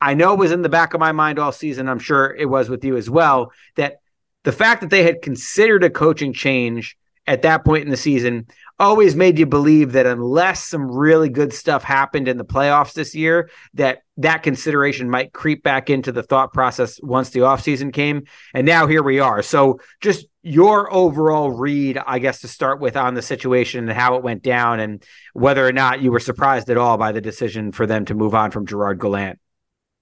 I 0.00 0.14
know 0.14 0.32
it 0.32 0.38
was 0.38 0.52
in 0.52 0.62
the 0.62 0.68
back 0.68 0.94
of 0.94 1.00
my 1.00 1.10
mind 1.10 1.40
all 1.40 1.50
season. 1.50 1.88
I'm 1.88 1.98
sure 1.98 2.32
it 2.32 2.48
was 2.48 2.68
with 2.68 2.84
you 2.84 2.96
as 2.96 3.10
well. 3.10 3.50
That 3.74 3.96
the 4.44 4.52
fact 4.52 4.80
that 4.80 4.90
they 4.90 5.04
had 5.04 5.22
considered 5.22 5.84
a 5.84 5.90
coaching 5.90 6.32
change 6.32 6.96
at 7.26 7.42
that 7.42 7.64
point 7.64 7.84
in 7.84 7.90
the 7.90 7.96
season 7.96 8.46
always 8.78 9.14
made 9.14 9.38
you 9.38 9.46
believe 9.46 9.92
that 9.92 10.06
unless 10.06 10.64
some 10.64 10.90
really 10.90 11.28
good 11.28 11.52
stuff 11.52 11.84
happened 11.84 12.26
in 12.26 12.36
the 12.36 12.44
playoffs 12.44 12.94
this 12.94 13.14
year 13.14 13.48
that 13.74 14.02
that 14.16 14.42
consideration 14.42 15.08
might 15.08 15.32
creep 15.32 15.62
back 15.62 15.88
into 15.88 16.10
the 16.10 16.22
thought 16.22 16.52
process 16.52 17.00
once 17.00 17.30
the 17.30 17.40
offseason 17.40 17.92
came. 17.92 18.24
And 18.52 18.66
now 18.66 18.88
here 18.88 19.02
we 19.02 19.20
are. 19.20 19.40
So 19.42 19.78
just 20.00 20.26
your 20.42 20.92
overall 20.92 21.52
read 21.52 21.96
i 22.04 22.18
guess 22.18 22.40
to 22.40 22.48
start 22.48 22.80
with 22.80 22.96
on 22.96 23.14
the 23.14 23.22
situation 23.22 23.88
and 23.88 23.96
how 23.96 24.16
it 24.16 24.24
went 24.24 24.42
down 24.42 24.80
and 24.80 25.04
whether 25.34 25.64
or 25.64 25.72
not 25.72 26.02
you 26.02 26.10
were 26.10 26.18
surprised 26.18 26.68
at 26.68 26.76
all 26.76 26.96
by 26.96 27.12
the 27.12 27.20
decision 27.20 27.70
for 27.70 27.86
them 27.86 28.04
to 28.04 28.14
move 28.14 28.34
on 28.34 28.50
from 28.50 28.66
gerard 28.66 28.98
gallant 28.98 29.38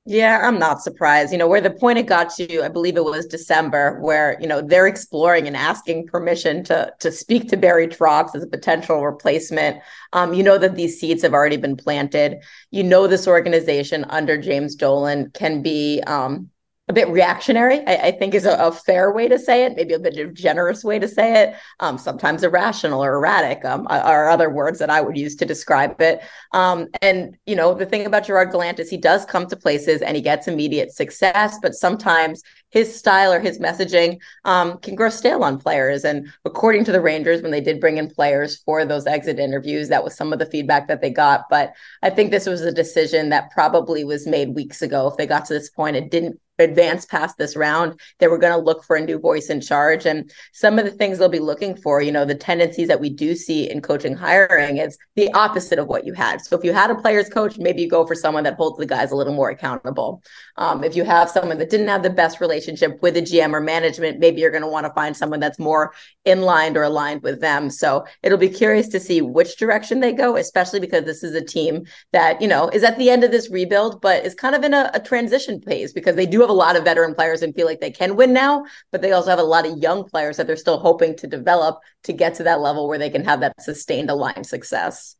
yeah, 0.07 0.41
I'm 0.43 0.59
not 0.59 0.83
surprised. 0.83 1.31
You 1.31 1.39
know, 1.39 1.47
where 1.47 1.61
the 1.61 1.71
point 1.71 1.99
it 1.99 2.07
got 2.07 2.31
to, 2.37 2.63
I 2.65 2.69
believe 2.69 2.97
it 2.97 3.05
was 3.05 3.27
December, 3.27 4.01
where, 4.01 4.39
you 4.41 4.47
know, 4.47 4.63
they're 4.63 4.87
exploring 4.87 5.47
and 5.47 5.57
asking 5.57 6.07
permission 6.07 6.65
to 6.65 6.93
to 7.01 7.13
speak 7.13 7.49
to 7.49 7.57
Barry 7.57 7.87
Trotz 7.87 8.35
as 8.35 8.43
a 8.43 8.47
potential 8.47 9.05
replacement. 9.05 9.81
Um, 10.15 10.33
you 10.33 10.43
know 10.43 10.57
that 10.59 10.75
these 10.75 10.99
seeds 10.99 11.23
have 11.23 11.35
already 11.35 11.59
been 11.59 11.77
planted. 11.77 12.39
You 12.71 12.83
know 12.83 13.07
this 13.07 13.29
organization 13.29 14.05
under 14.09 14.39
James 14.39 14.75
Dolan 14.75 15.31
can 15.33 15.63
be 15.63 16.03
um, 16.07 16.51
a 16.91 16.93
bit 16.93 17.09
reactionary, 17.09 17.87
I, 17.87 18.09
I 18.09 18.11
think 18.11 18.35
is 18.35 18.45
a, 18.45 18.57
a, 18.57 18.73
fair 18.73 19.13
way 19.13 19.29
to 19.29 19.39
say 19.39 19.65
it, 19.65 19.77
maybe 19.77 19.95
a 19.95 19.99
bit 20.01 20.19
of 20.19 20.35
generous 20.35 20.83
way 20.83 20.99
to 20.99 21.07
say 21.07 21.41
it. 21.41 21.55
Um, 21.79 21.99
sometimes 21.99 22.43
irrational 22.43 23.05
or 23.05 23.15
erratic 23.15 23.65
um, 23.65 23.87
are 23.89 24.29
other 24.29 24.51
words 24.51 24.81
that 24.81 24.91
I 24.91 25.01
would 25.01 25.17
use 25.17 25.37
to 25.37 25.47
describe 25.47 26.01
it. 26.01 26.21
Um, 26.53 26.89
and, 27.01 27.39
you 27.47 27.55
know, 27.55 27.75
the 27.75 27.87
thing 27.87 28.07
about 28.07 28.27
Gerard 28.27 28.51
Gallant 28.51 28.81
is 28.81 28.91
he 28.91 28.97
does 28.97 29.25
come 29.25 29.47
to 29.47 29.57
places 29.57 30.03
and 30.03 30.17
he 30.17 30.23
gets 30.23 30.49
immediate 30.49 30.91
success, 30.91 31.59
but 31.63 31.75
sometimes 31.75 32.43
his 32.71 32.93
style 32.97 33.33
or 33.33 33.39
his 33.39 33.61
messaging 33.61 34.19
um, 34.45 34.79
can 34.79 34.97
grow 34.97 35.11
stale 35.11 35.45
on 35.45 35.59
players. 35.61 36.05
And 36.05 36.29
according 36.45 36.85
to 36.87 36.93
the 36.93 37.01
Rangers, 37.01 37.41
when 37.41 37.53
they 37.53 37.61
did 37.61 37.81
bring 37.81 37.99
in 37.99 38.11
players 38.11 38.57
for 38.65 38.85
those 38.85 39.07
exit 39.07 39.39
interviews, 39.39 39.89
that 39.89 40.03
was 40.03 40.17
some 40.17 40.33
of 40.33 40.41
the 40.41 40.47
feedback 40.47 40.89
that 40.89 41.01
they 41.01 41.11
got. 41.11 41.45
But 41.51 41.73
I 42.03 42.11
think 42.11 42.31
this 42.31 42.47
was 42.47 42.63
a 42.63 42.73
decision 42.73 43.29
that 43.29 43.51
probably 43.53 44.03
was 44.03 44.27
made 44.27 44.57
weeks 44.57 44.83
ago. 44.83 45.07
If 45.07 45.17
they 45.17 45.27
got 45.27 45.45
to 45.47 45.55
this 45.55 45.71
point, 45.71 45.97
it 45.97 46.11
didn't 46.11 46.41
advance 46.61 47.05
past 47.07 47.39
this 47.39 47.57
round, 47.57 48.01
they 48.19 48.29
were 48.29 48.39
going 48.39 48.53
to 48.53 48.65
look 48.65 48.85
for 48.85 48.97
a 48.97 49.05
new 49.05 49.19
voice 49.19 49.51
in 49.51 49.61
charge. 49.61 50.07
And 50.07 50.31
some 50.53 50.79
of 50.79 50.85
the 50.85 50.91
things 50.91 51.19
they'll 51.19 51.29
be 51.29 51.39
looking 51.39 51.77
for, 51.77 52.01
you 52.01 52.13
know, 52.13 52.25
the 52.25 52.35
tendencies 52.35 52.89
that 52.89 53.01
we 53.01 53.11
do 53.11 53.35
see 53.35 53.71
in 53.71 53.81
coaching 53.81 54.15
hiring 54.15 54.77
is 54.79 54.99
the 55.17 55.33
opposite 55.33 55.79
of 55.79 55.89
what 55.89 56.07
you 56.07 56.13
had. 56.13 56.41
So 56.41 56.57
if 56.57 56.65
you 56.65 56.73
had 56.73 56.91
a 56.91 56.95
player's 56.95 57.29
coach, 57.29 57.59
maybe 57.59 57.83
you 57.83 57.89
go 57.89 58.07
for 58.07 58.15
someone 58.15 58.45
that 58.45 58.55
holds 58.55 58.79
the 58.79 58.87
guys 58.87 59.11
a 59.11 59.17
little 59.17 59.35
more 59.35 59.51
accountable. 59.51 60.23
Um, 60.57 60.85
if 60.85 60.95
you 60.95 61.05
have 61.05 61.31
someone 61.31 61.59
that 61.59 61.71
didn't 61.71 61.89
have 61.89 62.03
the 62.03 62.11
best 62.11 62.41
relationship, 62.41 63.01
with 63.01 63.17
a 63.17 63.23
GM 63.23 63.53
or 63.53 63.61
management, 63.61 64.19
maybe 64.19 64.41
you're 64.41 64.51
going 64.51 64.63
to 64.63 64.69
want 64.69 64.87
to 64.87 64.93
find 64.93 65.17
someone 65.17 65.41
that's 65.41 65.59
more 65.59 65.93
in 66.25 66.43
line 66.43 66.77
or 66.77 66.83
aligned 66.83 67.23
with 67.23 67.41
them. 67.41 67.71
So 67.71 68.05
it'll 68.23 68.39
be 68.39 68.49
curious 68.49 68.89
to 68.89 69.01
see 69.01 69.23
which 69.23 69.57
direction 69.57 70.01
they 70.01 70.13
go, 70.13 70.37
especially 70.37 70.81
because 70.81 71.05
this 71.05 71.23
is 71.23 71.35
a 71.35 71.45
team 71.45 71.85
that, 72.13 72.41
you 72.41 72.49
know, 72.49 72.69
is 72.69 72.85
at 72.85 72.99
the 72.99 73.11
end 73.11 73.25
of 73.25 73.31
this 73.31 73.51
rebuild, 73.51 74.01
but 74.01 74.25
is 74.25 74.35
kind 74.35 74.55
of 74.55 74.63
in 74.65 74.75
a, 74.75 74.91
a 74.95 75.01
transition 75.01 75.61
phase 75.61 75.93
because 75.93 76.17
they 76.17 76.27
do 76.27 76.41
have 76.41 76.50
a 76.51 76.53
lot 76.53 76.77
of 76.77 76.85
veteran 76.85 77.15
players 77.15 77.43
and 77.43 77.55
feel 77.55 77.67
like 77.67 77.81
they 77.81 77.91
can 77.91 78.17
win 78.17 78.33
now, 78.33 78.65
but 78.91 79.03
they 79.03 79.13
also 79.13 79.31
have 79.31 79.39
a 79.39 79.45
lot 79.45 79.67
of 79.67 79.79
young 79.79 80.05
players 80.05 80.37
that 80.37 80.47
they're 80.47 80.57
still 80.57 80.79
hoping 80.79 81.17
to 81.17 81.27
develop 81.27 81.81
to 82.05 82.13
get 82.13 82.35
to 82.35 82.43
that 82.45 82.61
level 82.61 82.89
where 82.89 82.99
they 82.99 83.11
can 83.11 83.25
have 83.25 83.41
that 83.41 83.61
sustained 83.61 84.11
aligned 84.11 84.47
success. 84.47 85.17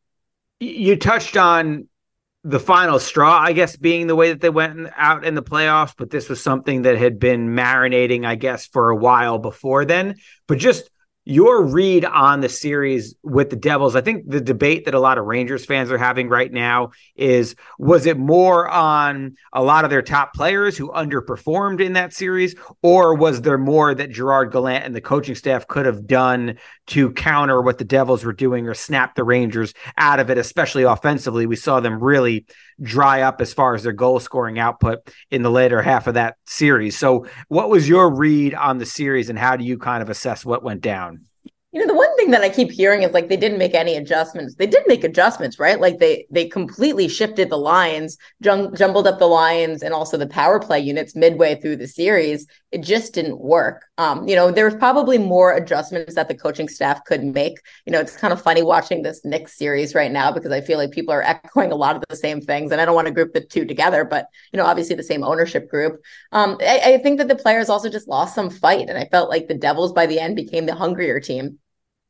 You 0.59 0.97
touched 0.97 1.37
on 1.37 1.89
the 2.43 2.61
final 2.61 2.99
straw, 2.99 3.39
I 3.39 3.53
guess, 3.53 3.77
being 3.77 4.07
the 4.07 4.17
way 4.17 4.31
that 4.31 4.41
they 4.41 4.51
went 4.51 4.89
out 4.97 5.25
in 5.25 5.35
the 5.35 5.43
playoffs, 5.43 5.95
but 5.97 6.11
this 6.11 6.29
was 6.29 6.43
something 6.43 6.83
that 6.83 6.97
had 6.97 7.19
been 7.19 7.51
marinating, 7.51 8.27
I 8.27 8.35
guess, 8.35 8.67
for 8.67 8.91
a 8.91 8.97
while 8.97 9.39
before 9.39 9.85
then. 9.85 10.17
But 10.47 10.59
just 10.59 10.91
your 11.27 11.63
read 11.63 12.05
on 12.05 12.41
the 12.41 12.49
series 12.49 13.15
with 13.23 13.51
the 13.51 13.57
Devils. 13.57 13.95
I 13.95 14.01
think 14.01 14.29
the 14.29 14.41
debate 14.41 14.87
that 14.87 14.95
a 14.95 15.01
lot 15.01 15.19
of 15.19 15.27
Rangers 15.27 15.67
fans 15.67 15.91
are 15.91 15.99
having 15.99 16.29
right 16.29 16.51
now 16.51 16.91
is 17.15 17.55
was 17.79 18.07
it 18.07 18.19
more 18.19 18.69
on 18.69 19.37
a 19.53 19.63
lot 19.63 19.85
of 19.85 19.91
their 19.91 20.03
top 20.03 20.33
players 20.33 20.79
who 20.79 20.91
underperformed 20.91 21.81
in 21.81 21.93
that 21.93 22.15
series, 22.15 22.55
or 22.83 23.15
was 23.15 23.43
there 23.43 23.59
more 23.59 23.95
that 23.95 24.11
Gerard 24.11 24.51
Gallant 24.51 24.85
and 24.85 24.97
the 24.97 25.01
coaching 25.01 25.35
staff 25.35 25.69
could 25.69 25.85
have 25.85 26.07
done 26.07 26.59
to 26.89 27.13
counter 27.13 27.61
what 27.61 27.79
the 27.79 27.85
Devils 27.85 28.25
were 28.25 28.33
doing 28.33 28.67
or 28.67 28.75
snap 28.75 29.15
the 29.15 29.25
Rangers 29.25 29.75
out 29.99 30.21
of 30.21 30.31
it, 30.31 30.39
especially 30.39 30.85
offensively? 30.85 31.45
We 31.45 31.57
saw 31.57 31.81
them 31.81 32.03
really 32.03 32.47
dry 32.83 33.23
up 33.23 33.41
as 33.41 33.53
far 33.53 33.75
as 33.75 33.83
their 33.83 33.93
goal 33.93 34.21
scoring 34.21 34.59
output 34.59 35.01
in 35.31 35.43
the 35.43 35.51
later 35.51 35.83
half 35.83 36.07
of 36.07 36.15
that 36.15 36.37
series. 36.47 36.97
So, 36.97 37.27
what 37.49 37.69
was 37.69 37.89
your 37.89 38.13
read 38.13 38.55
on 38.55 38.79
the 38.79 38.87
series 38.87 39.29
and 39.29 39.39
how 39.39 39.57
do 39.57 39.65
you 39.65 39.79
kind 39.79 40.03
of 40.03 40.09
assess 40.09 40.45
what 40.45 40.63
went 40.63 40.81
down? 40.81 41.20
You 41.73 41.81
know 41.81 41.87
the 41.87 41.97
one 41.97 42.15
thing 42.17 42.31
that 42.31 42.43
i 42.43 42.49
keep 42.49 42.71
hearing 42.71 43.03
is 43.03 43.13
like 43.13 43.29
they 43.29 43.37
didn't 43.37 43.59
make 43.59 43.75
any 43.75 43.95
adjustments. 43.97 44.55
They 44.57 44.67
did 44.67 44.83
make 44.87 45.05
adjustments 45.05 45.59
right? 45.59 45.81
Like 45.81 45.99
they 45.99 46.27
they 46.31 46.47
completely 46.49 47.09
shifted 47.09 47.51
the 47.51 47.57
lines 47.59 48.17
jum- 48.43 48.75
jumbled 48.75 49.07
up 49.07 49.19
the 49.19 49.27
lines 49.27 49.83
and 49.83 49.95
also 49.95 50.17
the 50.17 50.27
power 50.27 50.59
play 50.59 50.81
units 50.81 51.15
midway 51.15 51.61
through 51.61 51.77
the 51.77 51.87
series 51.87 52.47
it 52.73 52.83
just 52.83 53.15
didn't 53.15 53.41
work. 53.41 53.85
Um 53.99 54.29
you 54.29 54.37
know 54.37 54.51
there 54.51 54.65
was 54.65 54.75
probably 54.75 55.19
more 55.19 55.53
adjustments 55.53 56.15
that 56.15 56.29
the 56.29 56.35
coaching 56.35 56.69
staff 56.69 57.05
could 57.05 57.25
make. 57.25 57.59
You 57.87 57.93
know 57.93 58.01
it's 58.01 58.17
kind 58.17 58.33
of 58.33 58.41
funny 58.41 58.63
watching 58.63 59.03
this 59.03 59.25
Knicks 59.25 59.57
series 59.57 59.95
right 59.95 60.11
now 60.11 60.33
because 60.33 60.53
i 60.53 60.61
feel 60.61 60.79
like 60.79 60.91
people 60.91 61.13
are 61.13 61.23
echoing 61.35 61.73
a 61.73 61.77
lot 61.77 61.97
of 61.97 62.03
the 62.09 62.17
same 62.17 62.41
things 62.41 62.73
and 62.73 62.81
i 62.81 62.85
don't 62.85 62.95
want 62.95 63.07
to 63.09 63.15
group 63.15 63.33
the 63.33 63.41
two 63.41 63.65
together 63.65 64.05
but 64.05 64.27
you 64.53 64.57
know 64.57 64.67
obviously 64.67 64.95
the 64.97 65.03
same 65.03 65.25
ownership 65.25 65.69
group. 65.69 66.01
Um 66.33 66.57
I, 66.61 66.95
I 66.95 66.99
think 66.99 67.19
that 67.19 67.29
the 67.29 67.37
players 67.37 67.69
also 67.69 67.89
just 67.89 68.09
lost 68.09 68.35
some 68.35 68.51
fight 68.51 68.89
and 68.89 68.99
i 68.99 69.07
felt 69.07 69.31
like 69.31 69.49
the 69.49 69.55
devils 69.55 69.93
by 69.93 70.07
the 70.07 70.21
end 70.21 70.37
became 70.37 70.67
the 70.67 70.75
hungrier 70.75 71.21
team. 71.21 71.59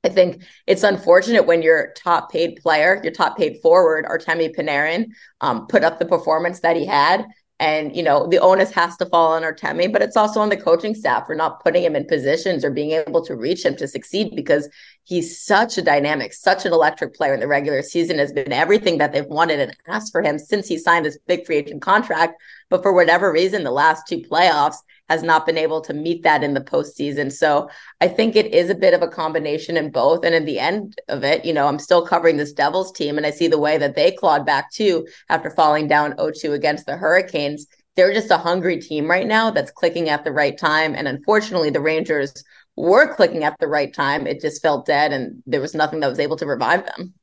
I 0.03 0.09
think 0.09 0.43
it's 0.67 0.83
unfortunate 0.83 1.47
when 1.47 1.63
your 1.63 1.93
top 1.95 2.33
paid 2.33 2.57
player, 2.63 3.01
your 3.03 3.13
top 3.13 3.37
paid 3.37 3.61
forward, 3.61 4.07
Artemi 4.07 4.55
Panarin, 4.55 5.11
um, 5.43 5.67
put 5.67 5.85
up 5.85 5.99
the 5.99 6.07
performance 6.07 6.61
that 6.61 6.77
he 6.77 6.87
had. 6.87 7.27
And, 7.61 7.95
you 7.95 8.03
know, 8.03 8.27
the 8.27 8.39
onus 8.39 8.71
has 8.73 8.97
to 8.97 9.07
fall 9.07 9.35
on 9.35 9.43
Artemi, 9.43 9.93
but 9.93 10.01
it's 10.01 10.17
also 10.17 10.41
on 10.41 10.49
the 10.49 10.57
coaching 10.57 10.95
staff 10.95 11.27
for 11.27 11.35
not 11.35 11.63
putting 11.63 11.85
him 11.85 11.95
in 11.95 12.07
positions 12.07 12.65
or 12.65 12.71
being 12.71 12.93
able 12.93 13.23
to 13.27 13.37
reach 13.37 13.67
him 13.67 13.77
to 13.77 13.87
succeed 13.87 14.35
because 14.35 14.67
he's 15.05 15.39
such 15.39 15.77
a 15.77 15.83
dynamic, 15.83 16.33
such 16.33 16.65
an 16.65 16.73
electric 16.73 17.15
player 17.15 17.35
in 17.35 17.41
the 17.41 17.47
regular 17.47 17.83
season, 17.83 18.19
has 18.19 18.33
been 18.33 18.51
everything 18.51 18.97
that 18.97 19.13
they've 19.13 19.27
wanted 19.27 19.61
and 19.61 19.77
asked 19.89 20.11
for 20.11 20.23
him 20.23 20.39
since 20.39 20.69
he 20.69 20.79
signed 20.79 21.05
this 21.05 21.19
big 21.27 21.45
free 21.45 21.59
agent 21.59 21.83
contract. 21.83 22.41
But 22.71 22.83
for 22.83 22.95
whatever 22.95 23.31
reason, 23.31 23.63
the 23.63 23.71
last 23.71 24.09
two 24.09 24.21
playoffs 24.21 24.77
has 25.11 25.25
not 25.25 25.45
been 25.45 25.59
able 25.59 25.81
to 25.81 25.93
meet 25.93 26.23
that 26.23 26.45
in 26.45 26.55
the 26.55 26.61
postseason. 26.61 27.33
So 27.33 27.69
I 28.01 28.07
think 28.07 28.37
it 28.37 28.55
is 28.55 28.71
a 28.71 28.77
bit 28.77 28.95
of 28.95 29.03
a 29.03 29.09
combination 29.09 29.77
in 29.77 29.91
both. 29.91 30.25
And 30.25 30.37
in 30.37 30.45
the 30.45 30.61
end 30.61 30.99
of 31.09 31.25
it, 31.25 31.45
you 31.45 31.53
know, 31.53 31.67
I'm 31.67 31.81
still 31.81 32.07
covering 32.07 32.37
this 32.37 32.53
Devils 32.53 32.93
team 32.93 33.19
and 33.19 33.27
I 33.27 33.33
see 33.33 33.49
the 33.49 33.59
way 33.59 33.77
that 33.77 33.97
they 33.97 34.13
clawed 34.13 34.47
back 34.47 34.71
too 34.71 35.07
after 35.29 35.51
falling 35.51 35.89
down 35.89 36.13
0-2 36.13 36.53
against 36.53 36.87
the 36.87 36.97
Hurricanes. 36.97 37.67
They're 37.97 38.15
just 38.15 38.31
a 38.31 38.39
hungry 38.39 38.81
team 38.81 39.11
right 39.11 39.27
now 39.27 39.51
that's 39.51 39.73
clicking 39.73 40.09
at 40.09 40.23
the 40.23 40.31
right 40.31 40.57
time. 40.57 40.95
And 40.95 41.09
unfortunately, 41.09 41.71
the 41.71 41.81
Rangers 41.81 42.33
were 42.77 43.13
clicking 43.13 43.43
at 43.43 43.59
the 43.59 43.67
right 43.67 43.93
time. 43.93 44.29
It 44.29 44.41
just 44.41 44.63
felt 44.63 44.87
dead 44.87 45.13
and 45.13 45.43
there 45.45 45.61
was 45.61 45.75
nothing 45.75 45.99
that 46.01 46.09
was 46.09 46.21
able 46.21 46.37
to 46.37 46.47
revive 46.47 46.87
them. 46.87 47.15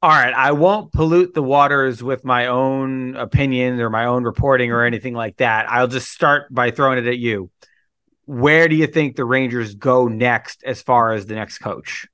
All 0.00 0.10
right, 0.10 0.32
I 0.32 0.52
won't 0.52 0.92
pollute 0.92 1.34
the 1.34 1.42
waters 1.42 2.04
with 2.04 2.24
my 2.24 2.46
own 2.46 3.16
opinions 3.16 3.80
or 3.80 3.90
my 3.90 4.04
own 4.04 4.22
reporting 4.22 4.70
or 4.70 4.84
anything 4.84 5.12
like 5.12 5.38
that. 5.38 5.68
I'll 5.68 5.88
just 5.88 6.12
start 6.12 6.54
by 6.54 6.70
throwing 6.70 6.98
it 6.98 7.08
at 7.08 7.18
you. 7.18 7.50
Where 8.24 8.68
do 8.68 8.76
you 8.76 8.86
think 8.86 9.16
the 9.16 9.24
Rangers 9.24 9.74
go 9.74 10.06
next 10.06 10.62
as 10.62 10.80
far 10.82 11.12
as 11.12 11.26
the 11.26 11.34
next 11.34 11.58
coach? 11.58 12.06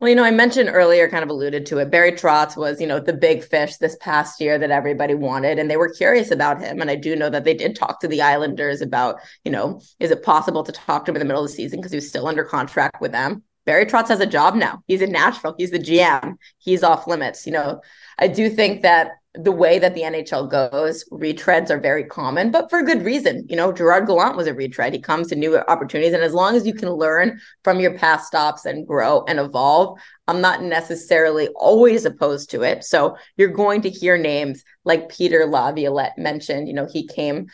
Well, 0.00 0.10
you 0.10 0.16
know, 0.16 0.24
I 0.24 0.32
mentioned 0.32 0.68
earlier, 0.70 1.08
kind 1.08 1.22
of 1.22 1.30
alluded 1.30 1.64
to 1.66 1.78
it. 1.78 1.90
Barry 1.90 2.12
Trotz 2.12 2.58
was, 2.58 2.78
you 2.78 2.86
know, 2.86 3.00
the 3.00 3.14
big 3.14 3.42
fish 3.42 3.78
this 3.78 3.96
past 4.00 4.38
year 4.38 4.58
that 4.58 4.70
everybody 4.70 5.14
wanted, 5.14 5.58
and 5.58 5.70
they 5.70 5.78
were 5.78 5.88
curious 5.88 6.30
about 6.30 6.60
him. 6.60 6.82
And 6.82 6.90
I 6.90 6.96
do 6.96 7.16
know 7.16 7.30
that 7.30 7.44
they 7.44 7.54
did 7.54 7.74
talk 7.74 8.00
to 8.00 8.08
the 8.08 8.20
Islanders 8.20 8.82
about, 8.82 9.20
you 9.44 9.50
know, 9.50 9.80
is 9.98 10.10
it 10.10 10.22
possible 10.22 10.62
to 10.62 10.72
talk 10.72 11.06
to 11.06 11.12
him 11.12 11.16
in 11.16 11.20
the 11.20 11.24
middle 11.24 11.42
of 11.42 11.48
the 11.48 11.54
season 11.54 11.78
because 11.78 11.92
he 11.92 11.96
was 11.96 12.08
still 12.08 12.26
under 12.26 12.44
contract 12.44 13.00
with 13.00 13.12
them. 13.12 13.44
Barry 13.64 13.86
Trotz 13.86 14.08
has 14.08 14.20
a 14.20 14.26
job 14.26 14.54
now. 14.54 14.82
He's 14.86 15.02
in 15.02 15.12
Nashville. 15.12 15.54
He's 15.56 15.70
the 15.70 15.78
GM. 15.78 16.36
He's 16.58 16.82
off 16.82 17.06
limits. 17.06 17.46
You 17.46 17.52
know, 17.52 17.80
I 18.18 18.28
do 18.28 18.50
think 18.50 18.82
that 18.82 19.12
the 19.34 19.52
way 19.52 19.78
that 19.78 19.94
the 19.94 20.02
NHL 20.02 20.50
goes, 20.50 21.04
retreads 21.10 21.70
are 21.70 21.80
very 21.80 22.04
common, 22.04 22.50
but 22.50 22.68
for 22.68 22.82
good 22.82 23.02
reason. 23.02 23.46
You 23.48 23.56
know, 23.56 23.72
Gerard 23.72 24.06
Gallant 24.06 24.36
was 24.36 24.46
a 24.46 24.52
retread. 24.52 24.92
He 24.92 25.00
comes 25.00 25.28
to 25.28 25.36
new 25.36 25.56
opportunities. 25.56 26.12
And 26.12 26.22
as 26.22 26.34
long 26.34 26.54
as 26.54 26.66
you 26.66 26.74
can 26.74 26.90
learn 26.90 27.40
from 27.64 27.80
your 27.80 27.96
past 27.96 28.26
stops 28.26 28.66
and 28.66 28.86
grow 28.86 29.24
and 29.26 29.38
evolve, 29.38 29.98
I'm 30.28 30.42
not 30.42 30.62
necessarily 30.62 31.48
always 31.56 32.04
opposed 32.04 32.50
to 32.50 32.62
it. 32.62 32.84
So 32.84 33.16
you're 33.36 33.48
going 33.48 33.80
to 33.82 33.90
hear 33.90 34.18
names 34.18 34.64
like 34.84 35.08
Peter 35.08 35.46
Laviolette 35.46 36.18
mentioned. 36.18 36.68
You 36.68 36.74
know, 36.74 36.86
he 36.92 37.06
came 37.06 37.46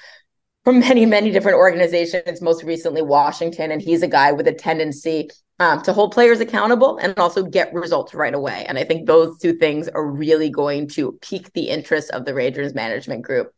from 0.65 0.81
many, 0.81 1.07
many 1.07 1.31
different 1.31 1.59
organizations, 1.59 2.43
most 2.43 2.65
recently 2.65 3.03
Washington. 3.03 3.71
And 3.71 3.81
he's 3.81 4.03
a 4.03 4.09
guy 4.09 4.33
with 4.33 4.49
a 4.49 4.53
tendency 4.53 5.31
um, 5.61 5.83
to 5.83 5.93
hold 5.93 6.13
players 6.13 6.41
accountable 6.41 6.99
and 6.99 7.19
also 7.19 7.43
get 7.43 7.73
results 7.75 8.15
right 8.15 8.35
away. 8.35 8.65
And 8.69 8.79
I 8.79 8.85
think 8.85 9.07
those 9.07 9.39
two 9.39 9.55
things 9.55 9.89
are 9.89 10.07
really 10.07 10.51
going 10.51 10.89
to 10.91 11.19
pique 11.21 11.53
the 11.53 11.69
interest 11.69 12.11
of 12.11 12.25
the 12.25 12.35
Rangers 12.35 12.75
management 12.75 13.23
group. 13.23 13.53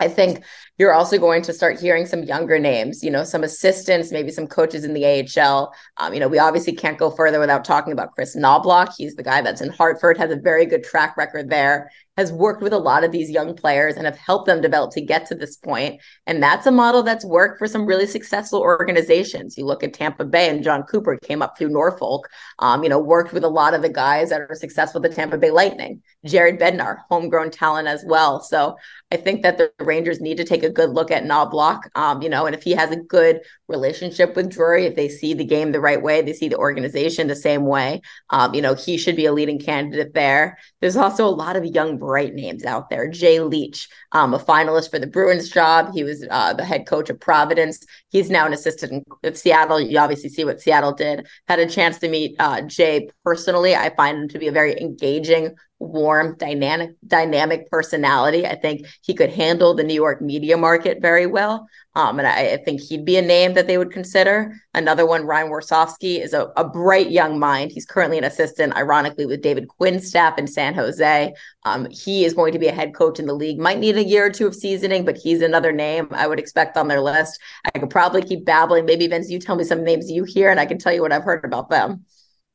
I 0.00 0.08
think 0.08 0.44
you're 0.78 0.94
also 0.94 1.18
going 1.18 1.42
to 1.42 1.52
start 1.52 1.78
hearing 1.78 2.06
some 2.06 2.22
younger 2.22 2.58
names, 2.58 3.04
you 3.04 3.10
know, 3.10 3.22
some 3.22 3.44
assistants, 3.44 4.10
maybe 4.10 4.30
some 4.30 4.46
coaches 4.46 4.82
in 4.84 4.94
the 4.94 5.04
AHL. 5.04 5.74
Um, 5.98 6.14
you 6.14 6.20
know, 6.20 6.28
we 6.28 6.38
obviously 6.38 6.72
can't 6.72 6.98
go 6.98 7.10
further 7.10 7.38
without 7.38 7.66
talking 7.66 7.92
about 7.92 8.12
Chris 8.12 8.34
Knoblauch. 8.34 8.94
He's 8.96 9.14
the 9.14 9.22
guy 9.22 9.42
that's 9.42 9.60
in 9.60 9.68
Hartford, 9.68 10.16
has 10.16 10.30
a 10.30 10.36
very 10.36 10.64
good 10.64 10.84
track 10.84 11.18
record 11.18 11.50
there 11.50 11.90
has 12.20 12.32
worked 12.32 12.62
with 12.62 12.72
a 12.72 12.78
lot 12.78 13.02
of 13.04 13.12
these 13.12 13.30
young 13.30 13.54
players 13.54 13.96
and 13.96 14.04
have 14.04 14.16
helped 14.16 14.46
them 14.46 14.60
develop 14.60 14.92
to 14.92 15.00
get 15.00 15.26
to 15.26 15.34
this 15.34 15.56
point. 15.56 16.00
And 16.26 16.42
that's 16.42 16.66
a 16.66 16.70
model 16.70 17.02
that's 17.02 17.24
worked 17.24 17.58
for 17.58 17.66
some 17.66 17.86
really 17.86 18.06
successful 18.06 18.60
organizations. 18.60 19.58
You 19.58 19.66
look 19.66 19.82
at 19.82 19.94
Tampa 19.94 20.24
Bay 20.24 20.48
and 20.48 20.62
Jon 20.62 20.84
Cooper 20.84 21.16
came 21.16 21.42
up 21.42 21.58
through 21.58 21.70
Norfolk, 21.70 22.28
um, 22.60 22.82
you 22.82 22.88
know, 22.88 22.98
worked 22.98 23.32
with 23.32 23.44
a 23.44 23.48
lot 23.48 23.74
of 23.74 23.82
the 23.82 23.88
guys 23.88 24.30
that 24.30 24.40
are 24.40 24.54
successful 24.54 25.04
at 25.04 25.10
the 25.10 25.16
Tampa 25.16 25.38
Bay 25.38 25.50
Lightning. 25.50 26.02
Jared 26.24 26.60
Bednar, 26.60 26.98
homegrown 27.08 27.50
talent 27.50 27.88
as 27.88 28.04
well. 28.06 28.40
So 28.42 28.76
I 29.10 29.16
think 29.16 29.42
that 29.42 29.56
the 29.56 29.72
Rangers 29.80 30.20
need 30.20 30.36
to 30.36 30.44
take 30.44 30.62
a 30.62 30.70
good 30.70 30.90
look 30.90 31.10
at 31.10 31.24
Knoblauch, 31.24 31.80
um, 31.94 32.22
you 32.22 32.28
know, 32.28 32.46
and 32.46 32.54
if 32.54 32.62
he 32.62 32.72
has 32.72 32.90
a 32.90 32.96
good 32.96 33.40
relationship 33.68 34.36
with 34.36 34.50
Drury, 34.50 34.84
if 34.84 34.96
they 34.96 35.08
see 35.08 35.32
the 35.32 35.44
game 35.44 35.72
the 35.72 35.80
right 35.80 36.00
way, 36.00 36.20
they 36.20 36.32
see 36.32 36.48
the 36.48 36.58
organization 36.58 37.26
the 37.26 37.34
same 37.34 37.64
way, 37.64 38.02
um, 38.30 38.54
you 38.54 38.60
know, 38.60 38.74
he 38.74 38.98
should 38.98 39.16
be 39.16 39.26
a 39.26 39.32
leading 39.32 39.58
candidate 39.58 40.12
there. 40.12 40.58
There's 40.80 40.96
also 40.96 41.26
a 41.26 41.30
lot 41.30 41.56
of 41.56 41.64
young 41.64 41.98
bright 42.10 42.34
names 42.34 42.64
out 42.64 42.90
there. 42.90 43.06
Jay 43.06 43.38
Leach, 43.38 43.88
um, 44.10 44.34
a 44.34 44.38
finalist 44.40 44.90
for 44.90 44.98
the 44.98 45.06
Bruins 45.06 45.48
job. 45.48 45.94
He 45.94 46.02
was 46.02 46.26
uh, 46.28 46.52
the 46.52 46.64
head 46.64 46.84
coach 46.84 47.08
of 47.08 47.20
Providence. 47.20 47.86
He's 48.08 48.28
now 48.28 48.46
an 48.46 48.52
assistant 48.52 49.06
in 49.22 49.34
Seattle. 49.36 49.80
You 49.80 49.96
obviously 49.96 50.28
see 50.28 50.44
what 50.44 50.60
Seattle 50.60 50.90
did. 50.90 51.28
Had 51.46 51.60
a 51.60 51.68
chance 51.68 52.00
to 52.00 52.08
meet 52.08 52.34
uh, 52.40 52.62
Jay 52.62 53.10
personally. 53.24 53.76
I 53.76 53.94
find 53.94 54.22
him 54.22 54.28
to 54.30 54.40
be 54.40 54.48
a 54.48 54.52
very 54.52 54.76
engaging, 54.80 55.54
warm, 55.80 56.36
dynamic, 56.38 56.90
dynamic 57.06 57.70
personality. 57.70 58.46
I 58.46 58.54
think 58.54 58.86
he 59.02 59.14
could 59.14 59.30
handle 59.30 59.74
the 59.74 59.82
New 59.82 59.94
York 59.94 60.20
media 60.20 60.56
market 60.56 61.00
very 61.00 61.26
well. 61.26 61.66
Um, 61.96 62.20
and 62.20 62.28
I, 62.28 62.52
I, 62.52 62.56
think 62.58 62.80
he'd 62.80 63.04
be 63.04 63.16
a 63.16 63.22
name 63.22 63.54
that 63.54 63.66
they 63.66 63.76
would 63.76 63.90
consider. 63.90 64.54
Another 64.74 65.04
one, 65.04 65.24
Ryan 65.24 65.50
Warsofsky, 65.50 66.22
is 66.22 66.32
a, 66.32 66.52
a, 66.56 66.62
bright 66.62 67.10
young 67.10 67.40
mind. 67.40 67.72
He's 67.72 67.84
currently 67.84 68.16
an 68.16 68.22
assistant, 68.22 68.76
ironically, 68.76 69.26
with 69.26 69.42
David 69.42 69.66
Quinn's 69.66 70.06
staff 70.06 70.38
in 70.38 70.46
San 70.46 70.72
Jose. 70.74 71.34
Um, 71.64 71.88
he 71.90 72.24
is 72.24 72.32
going 72.32 72.52
to 72.52 72.60
be 72.60 72.68
a 72.68 72.72
head 72.72 72.94
coach 72.94 73.18
in 73.18 73.26
the 73.26 73.34
league. 73.34 73.58
Might 73.58 73.80
need 73.80 73.96
a 73.96 74.04
year 74.04 74.26
or 74.26 74.30
two 74.30 74.46
of 74.46 74.54
seasoning, 74.54 75.04
but 75.04 75.16
he's 75.16 75.42
another 75.42 75.72
name 75.72 76.06
I 76.12 76.28
would 76.28 76.38
expect 76.38 76.76
on 76.76 76.86
their 76.86 77.00
list. 77.00 77.40
I 77.74 77.76
could 77.76 77.90
probably 77.90 78.22
keep 78.22 78.44
babbling. 78.44 78.84
Maybe 78.84 79.08
Vince, 79.08 79.28
you 79.28 79.40
tell 79.40 79.56
me 79.56 79.64
some 79.64 79.82
names 79.82 80.08
you 80.08 80.22
hear, 80.22 80.48
and 80.50 80.60
I 80.60 80.66
can 80.66 80.78
tell 80.78 80.92
you 80.92 81.02
what 81.02 81.12
I've 81.12 81.24
heard 81.24 81.44
about 81.44 81.70
them. 81.70 82.04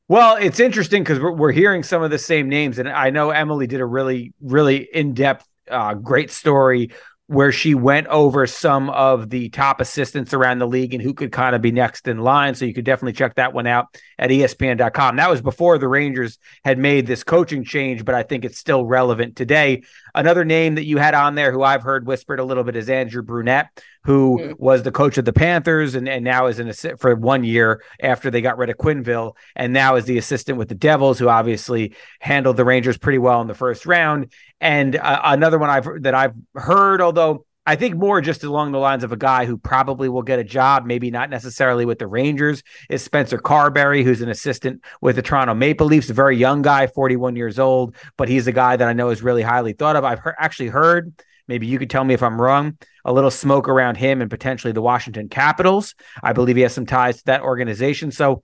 Well, 0.08 0.36
it's 0.36 0.60
interesting 0.60 1.04
because 1.04 1.20
we're, 1.20 1.32
we're 1.32 1.52
hearing 1.52 1.82
some 1.82 2.04
of 2.04 2.12
the 2.12 2.20
same 2.20 2.48
names, 2.48 2.78
and 2.78 2.88
I 2.88 3.10
know 3.10 3.32
Emily 3.32 3.66
did 3.66 3.82
a 3.82 3.86
really, 3.86 4.34
really 4.40 4.88
in 4.94 5.14
depth, 5.14 5.48
uh, 5.70 5.96
great 5.96 6.30
story 6.30 6.92
where 7.28 7.52
she 7.52 7.74
went 7.74 8.06
over 8.08 8.46
some 8.46 8.88
of 8.92 9.32
the 9.32 9.50
top 9.50 9.82
assistants 9.82 10.32
around 10.32 10.60
the 10.60 10.68
league 10.68 10.94
and 10.94 11.02
who 11.02 11.12
could 11.12 11.32
kind 11.32 11.56
of 11.56 11.62
be 11.62 11.72
next 11.72 12.08
in 12.08 12.20
line. 12.20 12.54
So 12.54 12.66
you 12.66 12.74
could 12.74 12.86
definitely 12.86 13.14
check 13.14 13.36
that 13.36 13.52
one 13.52 13.66
out 13.66 13.88
at 14.20 14.30
ESPN.com. 14.30 15.16
That 15.16 15.32
was 15.32 15.42
before 15.42 15.80
the 15.80 15.88
Rangers 15.88 16.38
had 16.64 16.78
made 16.78 17.08
this 17.08 17.24
coaching 17.24 17.64
change, 17.64 18.06
but 18.06 18.14
I 18.14 18.22
think 18.22 18.46
it's 18.46 18.60
still 18.60 18.86
relevant 18.86 19.36
today. 19.36 19.82
Another 20.16 20.46
name 20.46 20.76
that 20.76 20.86
you 20.86 20.98
had 20.98 21.14
on 21.14 21.36
there 21.36 21.52
who 21.52 21.62
I've 21.62 21.84
heard 21.84 22.08
whispered 22.08 22.40
a 22.40 22.44
little 22.44 22.64
bit 22.64 22.78
is 22.78 22.90
Andrew 22.90 23.22
Brunette, 23.22 23.68
who 24.06 24.40
mm-hmm. 24.40 24.54
was 24.58 24.84
the 24.84 24.92
coach 24.92 25.18
of 25.18 25.26
the 25.26 25.34
Panthers 25.34 25.94
and, 25.94 26.08
and 26.08 26.24
now 26.24 26.48
is 26.48 26.58
an 26.58 26.70
assistant 26.70 27.02
for 27.02 27.14
one 27.16 27.44
year 27.44 27.84
after 28.02 28.32
they 28.32 28.42
got 28.42 28.58
rid 28.58 28.70
of 28.70 28.78
Quenneville, 28.78 29.36
and 29.56 29.74
now 29.74 29.96
is 29.96 30.06
the 30.06 30.18
assistant 30.18 30.58
with 30.58 30.70
the 30.70 30.76
Devils, 30.76 31.20
who 31.20 31.28
obviously 31.28 31.94
handled 32.22 32.56
the 32.56 32.64
Rangers 32.64 32.98
pretty 32.98 33.18
well 33.18 33.42
in 33.42 33.48
the 33.48 33.54
first 33.54 33.86
round. 33.86 34.32
And 34.62 34.96
uh, 34.96 35.22
another 35.26 35.60
one 35.60 35.70
I've 35.70 36.04
that 36.04 36.16
I've 36.16 36.34
heard, 36.56 37.02
although 37.02 37.46
I 37.68 37.76
think 37.76 37.96
more 37.96 38.22
just 38.22 38.44
along 38.44 38.72
the 38.72 38.78
lines 38.78 39.04
of 39.04 39.12
a 39.12 39.18
guy 39.18 39.46
who 39.46 39.58
probably 39.58 40.08
will 40.08 40.22
get 40.22 40.38
a 40.38 40.44
job, 40.44 40.86
maybe 40.86 41.10
not 41.10 41.32
necessarily 41.32 41.84
with 41.84 41.98
the 41.98 42.06
Rangers, 42.06 42.62
is 42.90 43.04
Spencer 43.04 43.40
Carberry, 43.40 44.04
who's 44.04 44.22
an 44.22 44.30
assistant 44.30 44.84
with 45.02 45.16
the 45.16 45.24
Toronto 45.24 45.56
Maple 45.56 45.88
Leafs, 45.88 46.10
a 46.10 46.14
very 46.14 46.38
young 46.38 46.62
guy, 46.62 46.86
41 46.86 47.36
years 47.36 47.58
old, 47.58 47.96
but 48.18 48.30
he's 48.30 48.46
a 48.46 48.52
guy 48.52 48.76
that 48.76 48.88
I 48.88 48.94
know 48.94 49.10
is 49.10 49.24
really 49.24 49.42
highly 49.42 49.74
thought 49.74 49.96
of. 49.96 50.04
I've 50.04 50.24
he- 50.24 50.30
actually 50.38 50.68
heard, 50.70 51.12
maybe 51.48 51.66
you 51.66 51.80
could 51.80 51.90
tell 51.90 52.04
me 52.04 52.14
if 52.14 52.22
I'm 52.22 52.40
wrong, 52.40 52.78
a 53.04 53.12
little 53.12 53.32
smoke 53.32 53.68
around 53.68 53.96
him 53.96 54.22
and 54.22 54.30
potentially 54.30 54.72
the 54.72 54.82
Washington 54.82 55.28
Capitals. 55.28 55.96
I 56.22 56.34
believe 56.34 56.58
he 56.58 56.62
has 56.62 56.74
some 56.74 56.86
ties 56.86 57.18
to 57.18 57.26
that 57.26 57.42
organization. 57.42 58.12
So, 58.12 58.44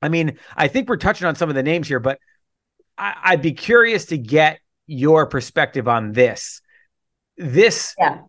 I 0.00 0.08
mean, 0.08 0.38
I 0.56 0.68
think 0.68 0.88
we're 0.88 0.96
touching 0.96 1.26
on 1.26 1.34
some 1.34 1.50
of 1.50 1.54
the 1.54 1.62
names 1.62 1.86
here, 1.86 2.00
but 2.00 2.18
I- 2.96 3.16
I'd 3.24 3.42
be 3.42 3.52
curious 3.52 4.06
to 4.06 4.16
get 4.16 4.60
your 4.86 5.26
perspective 5.26 5.86
on 5.86 6.12
this. 6.12 6.62
This 7.36 7.94
yeah 7.98 8.20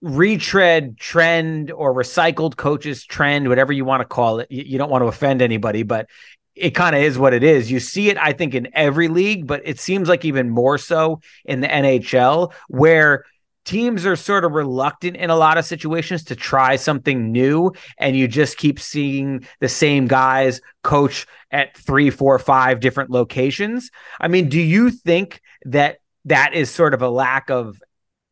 retread 0.00 0.98
trend 0.98 1.70
or 1.70 1.94
recycled 1.94 2.56
coaches 2.56 3.04
trend, 3.04 3.48
whatever 3.48 3.72
you 3.72 3.84
want 3.84 4.00
to 4.00 4.06
call 4.06 4.40
it. 4.40 4.50
You, 4.50 4.64
you 4.64 4.78
don't 4.78 4.90
want 4.90 5.02
to 5.02 5.08
offend 5.08 5.42
anybody, 5.42 5.82
but 5.82 6.08
it 6.54 6.70
kind 6.70 6.94
of 6.94 7.02
is 7.02 7.18
what 7.18 7.34
it 7.34 7.42
is. 7.42 7.70
You 7.70 7.80
see 7.80 8.10
it, 8.10 8.18
I 8.18 8.32
think, 8.32 8.54
in 8.54 8.68
every 8.74 9.08
league, 9.08 9.46
but 9.46 9.62
it 9.64 9.78
seems 9.78 10.08
like 10.08 10.24
even 10.24 10.50
more 10.50 10.78
so 10.78 11.20
in 11.44 11.60
the 11.60 11.68
NHL, 11.68 12.52
where 12.68 13.24
teams 13.64 14.06
are 14.06 14.16
sort 14.16 14.44
of 14.44 14.52
reluctant 14.52 15.16
in 15.16 15.28
a 15.28 15.36
lot 15.36 15.58
of 15.58 15.64
situations 15.64 16.24
to 16.24 16.34
try 16.34 16.76
something 16.76 17.30
new 17.30 17.70
and 17.98 18.16
you 18.16 18.26
just 18.26 18.56
keep 18.56 18.80
seeing 18.80 19.46
the 19.60 19.68
same 19.68 20.06
guys 20.06 20.62
coach 20.82 21.26
at 21.50 21.76
three 21.76 22.08
four 22.08 22.38
five 22.38 22.80
different 22.80 23.10
locations 23.10 23.90
i 24.22 24.26
mean 24.28 24.48
do 24.48 24.58
you 24.58 24.90
think 24.90 25.42
that 25.66 25.98
that 26.24 26.54
is 26.54 26.70
sort 26.70 26.94
of 26.94 27.02
a 27.02 27.10
lack 27.10 27.50
of 27.50 27.82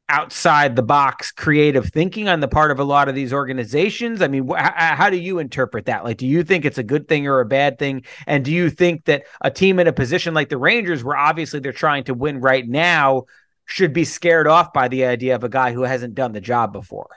outside 0.08 0.76
the 0.76 0.82
box 0.82 1.32
creative 1.32 1.86
thinking 1.86 2.28
on 2.28 2.40
the 2.40 2.48
part 2.48 2.70
of 2.70 2.78
a 2.78 2.84
lot 2.84 3.08
of 3.08 3.14
these 3.14 3.32
organizations? 3.32 4.22
I 4.22 4.28
mean, 4.28 4.48
wh- 4.48 4.58
how 4.58 5.10
do 5.10 5.16
you 5.16 5.38
interpret 5.38 5.86
that? 5.86 6.04
Like, 6.04 6.16
do 6.18 6.26
you 6.26 6.44
think 6.44 6.64
it's 6.64 6.78
a 6.78 6.82
good 6.82 7.08
thing 7.08 7.26
or 7.26 7.40
a 7.40 7.46
bad 7.46 7.78
thing? 7.78 8.04
And 8.26 8.44
do 8.44 8.52
you 8.52 8.70
think 8.70 9.04
that 9.06 9.24
a 9.40 9.50
team 9.50 9.78
in 9.78 9.86
a 9.86 9.92
position 9.92 10.34
like 10.34 10.48
the 10.48 10.58
Rangers, 10.58 11.02
where 11.02 11.16
obviously 11.16 11.60
they're 11.60 11.72
trying 11.72 12.04
to 12.04 12.14
win 12.14 12.40
right 12.40 12.66
now, 12.66 13.24
should 13.64 13.92
be 13.92 14.04
scared 14.04 14.46
off 14.46 14.72
by 14.72 14.88
the 14.88 15.04
idea 15.06 15.34
of 15.34 15.42
a 15.42 15.48
guy 15.48 15.72
who 15.72 15.82
hasn't 15.82 16.14
done 16.14 16.32
the 16.32 16.40
job 16.40 16.72
before? 16.72 17.08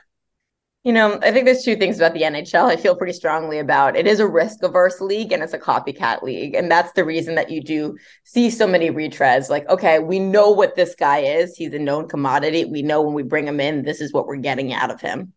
You 0.85 0.93
know, 0.93 1.19
I 1.21 1.31
think 1.31 1.43
there's 1.43 1.63
two 1.63 1.75
things 1.75 1.97
about 1.97 2.13
the 2.13 2.21
NHL 2.21 2.65
I 2.65 2.77
feel 2.77 2.95
pretty 2.95 3.11
strongly 3.11 3.59
about. 3.59 3.97
It 3.97 4.07
is 4.07 4.21
a 4.21 4.27
risk 4.27 4.63
averse 4.63 5.01
league 5.01 5.33
and 5.33 5.43
it's 5.43 5.53
a 5.53 5.59
copycat 5.59 6.23
league. 6.23 6.55
And 6.55 6.71
that's 6.71 6.93
the 6.93 7.03
reason 7.03 7.35
that 7.35 7.49
you 7.49 7.61
do 7.61 7.97
see 8.23 8.49
so 8.49 8.65
many 8.65 8.89
retreads. 8.89 9.49
Like, 9.49 9.67
okay, 9.67 9.99
we 9.99 10.19
know 10.19 10.51
what 10.51 10.77
this 10.77 10.95
guy 10.95 11.19
is. 11.19 11.57
He's 11.57 11.73
a 11.73 11.79
known 11.79 12.07
commodity. 12.07 12.63
We 12.63 12.81
know 12.81 13.01
when 13.01 13.13
we 13.13 13.23
bring 13.23 13.45
him 13.45 13.59
in, 13.59 13.83
this 13.83 13.99
is 13.99 14.13
what 14.13 14.25
we're 14.25 14.37
getting 14.37 14.71
out 14.71 14.89
of 14.89 15.01
him. 15.01 15.33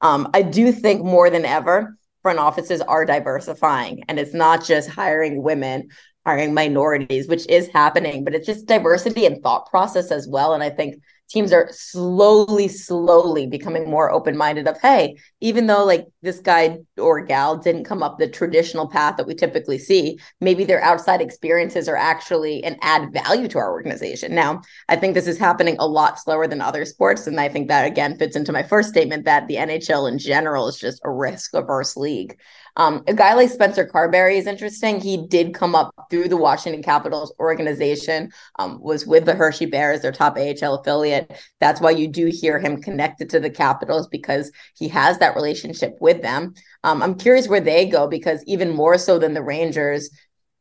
Um, 0.00 0.30
I 0.32 0.42
do 0.42 0.70
think 0.70 1.04
more 1.04 1.28
than 1.28 1.44
ever, 1.44 1.96
front 2.24 2.38
offices 2.38 2.80
are 2.80 3.04
diversifying 3.04 4.02
and 4.08 4.18
it's 4.18 4.32
not 4.32 4.64
just 4.64 4.88
hiring 4.88 5.42
women 5.42 5.86
hiring 6.24 6.54
minorities 6.54 7.28
which 7.28 7.46
is 7.48 7.68
happening 7.68 8.24
but 8.24 8.34
it's 8.34 8.46
just 8.46 8.64
diversity 8.64 9.26
and 9.26 9.42
thought 9.42 9.68
process 9.68 10.10
as 10.10 10.26
well 10.26 10.54
and 10.54 10.62
i 10.62 10.70
think 10.70 10.96
teams 11.34 11.52
are 11.52 11.68
slowly 11.72 12.68
slowly 12.68 13.44
becoming 13.44 13.90
more 13.90 14.12
open-minded 14.12 14.68
of 14.68 14.80
hey 14.80 15.16
even 15.40 15.66
though 15.66 15.84
like 15.84 16.06
this 16.22 16.38
guy 16.38 16.78
or 16.96 17.20
gal 17.20 17.56
didn't 17.56 17.82
come 17.82 18.04
up 18.04 18.18
the 18.18 18.28
traditional 18.28 18.88
path 18.88 19.16
that 19.16 19.26
we 19.26 19.34
typically 19.34 19.76
see 19.76 20.16
maybe 20.40 20.64
their 20.64 20.80
outside 20.80 21.20
experiences 21.20 21.88
are 21.88 21.96
actually 21.96 22.62
an 22.62 22.76
add 22.82 23.12
value 23.12 23.48
to 23.48 23.58
our 23.58 23.72
organization. 23.72 24.32
Now 24.32 24.62
i 24.88 24.94
think 24.94 25.14
this 25.14 25.26
is 25.26 25.36
happening 25.36 25.76
a 25.80 25.88
lot 25.88 26.20
slower 26.20 26.46
than 26.46 26.60
other 26.60 26.84
sports 26.84 27.26
and 27.26 27.40
i 27.40 27.48
think 27.48 27.66
that 27.66 27.84
again 27.84 28.16
fits 28.16 28.36
into 28.36 28.52
my 28.52 28.62
first 28.62 28.88
statement 28.88 29.24
that 29.24 29.48
the 29.48 29.56
nhl 29.56 30.08
in 30.08 30.18
general 30.18 30.68
is 30.68 30.78
just 30.78 31.00
a 31.04 31.10
risk 31.10 31.52
averse 31.54 31.96
league 31.96 32.38
um, 32.76 33.04
a 33.06 33.14
guy 33.14 33.34
like 33.34 33.50
Spencer 33.50 33.84
Carberry 33.84 34.36
is 34.36 34.46
interesting. 34.46 35.00
He 35.00 35.26
did 35.28 35.54
come 35.54 35.74
up 35.74 35.94
through 36.10 36.28
the 36.28 36.36
Washington 36.36 36.82
Capitals 36.82 37.32
organization, 37.38 38.32
um, 38.58 38.80
was 38.80 39.06
with 39.06 39.24
the 39.24 39.34
Hershey 39.34 39.66
Bears, 39.66 40.00
their 40.00 40.12
top 40.12 40.36
AHL 40.36 40.74
affiliate. 40.74 41.32
That's 41.60 41.80
why 41.80 41.92
you 41.92 42.08
do 42.08 42.26
hear 42.26 42.58
him 42.58 42.82
connected 42.82 43.30
to 43.30 43.40
the 43.40 43.50
Capitals 43.50 44.08
because 44.08 44.50
he 44.76 44.88
has 44.88 45.18
that 45.18 45.36
relationship 45.36 45.96
with 46.00 46.22
them. 46.22 46.54
Um, 46.82 47.02
I'm 47.02 47.14
curious 47.14 47.48
where 47.48 47.60
they 47.60 47.86
go 47.86 48.08
because 48.08 48.42
even 48.46 48.70
more 48.70 48.98
so 48.98 49.18
than 49.18 49.34
the 49.34 49.42
Rangers, 49.42 50.10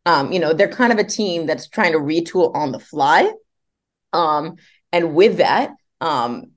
um, 0.05 0.32
you 0.32 0.39
know, 0.39 0.53
they're 0.53 0.68
kind 0.68 0.93
of 0.93 0.99
a 0.99 1.03
team 1.03 1.45
that's 1.47 1.68
trying 1.68 1.93
to 1.93 1.99
retool 1.99 2.55
on 2.55 2.72
the 2.72 2.80
fly. 2.80 3.32
Um, 4.11 4.57
and 4.91 5.16
with 5.16 5.38
that, 5.38 5.72
um, 5.99 6.53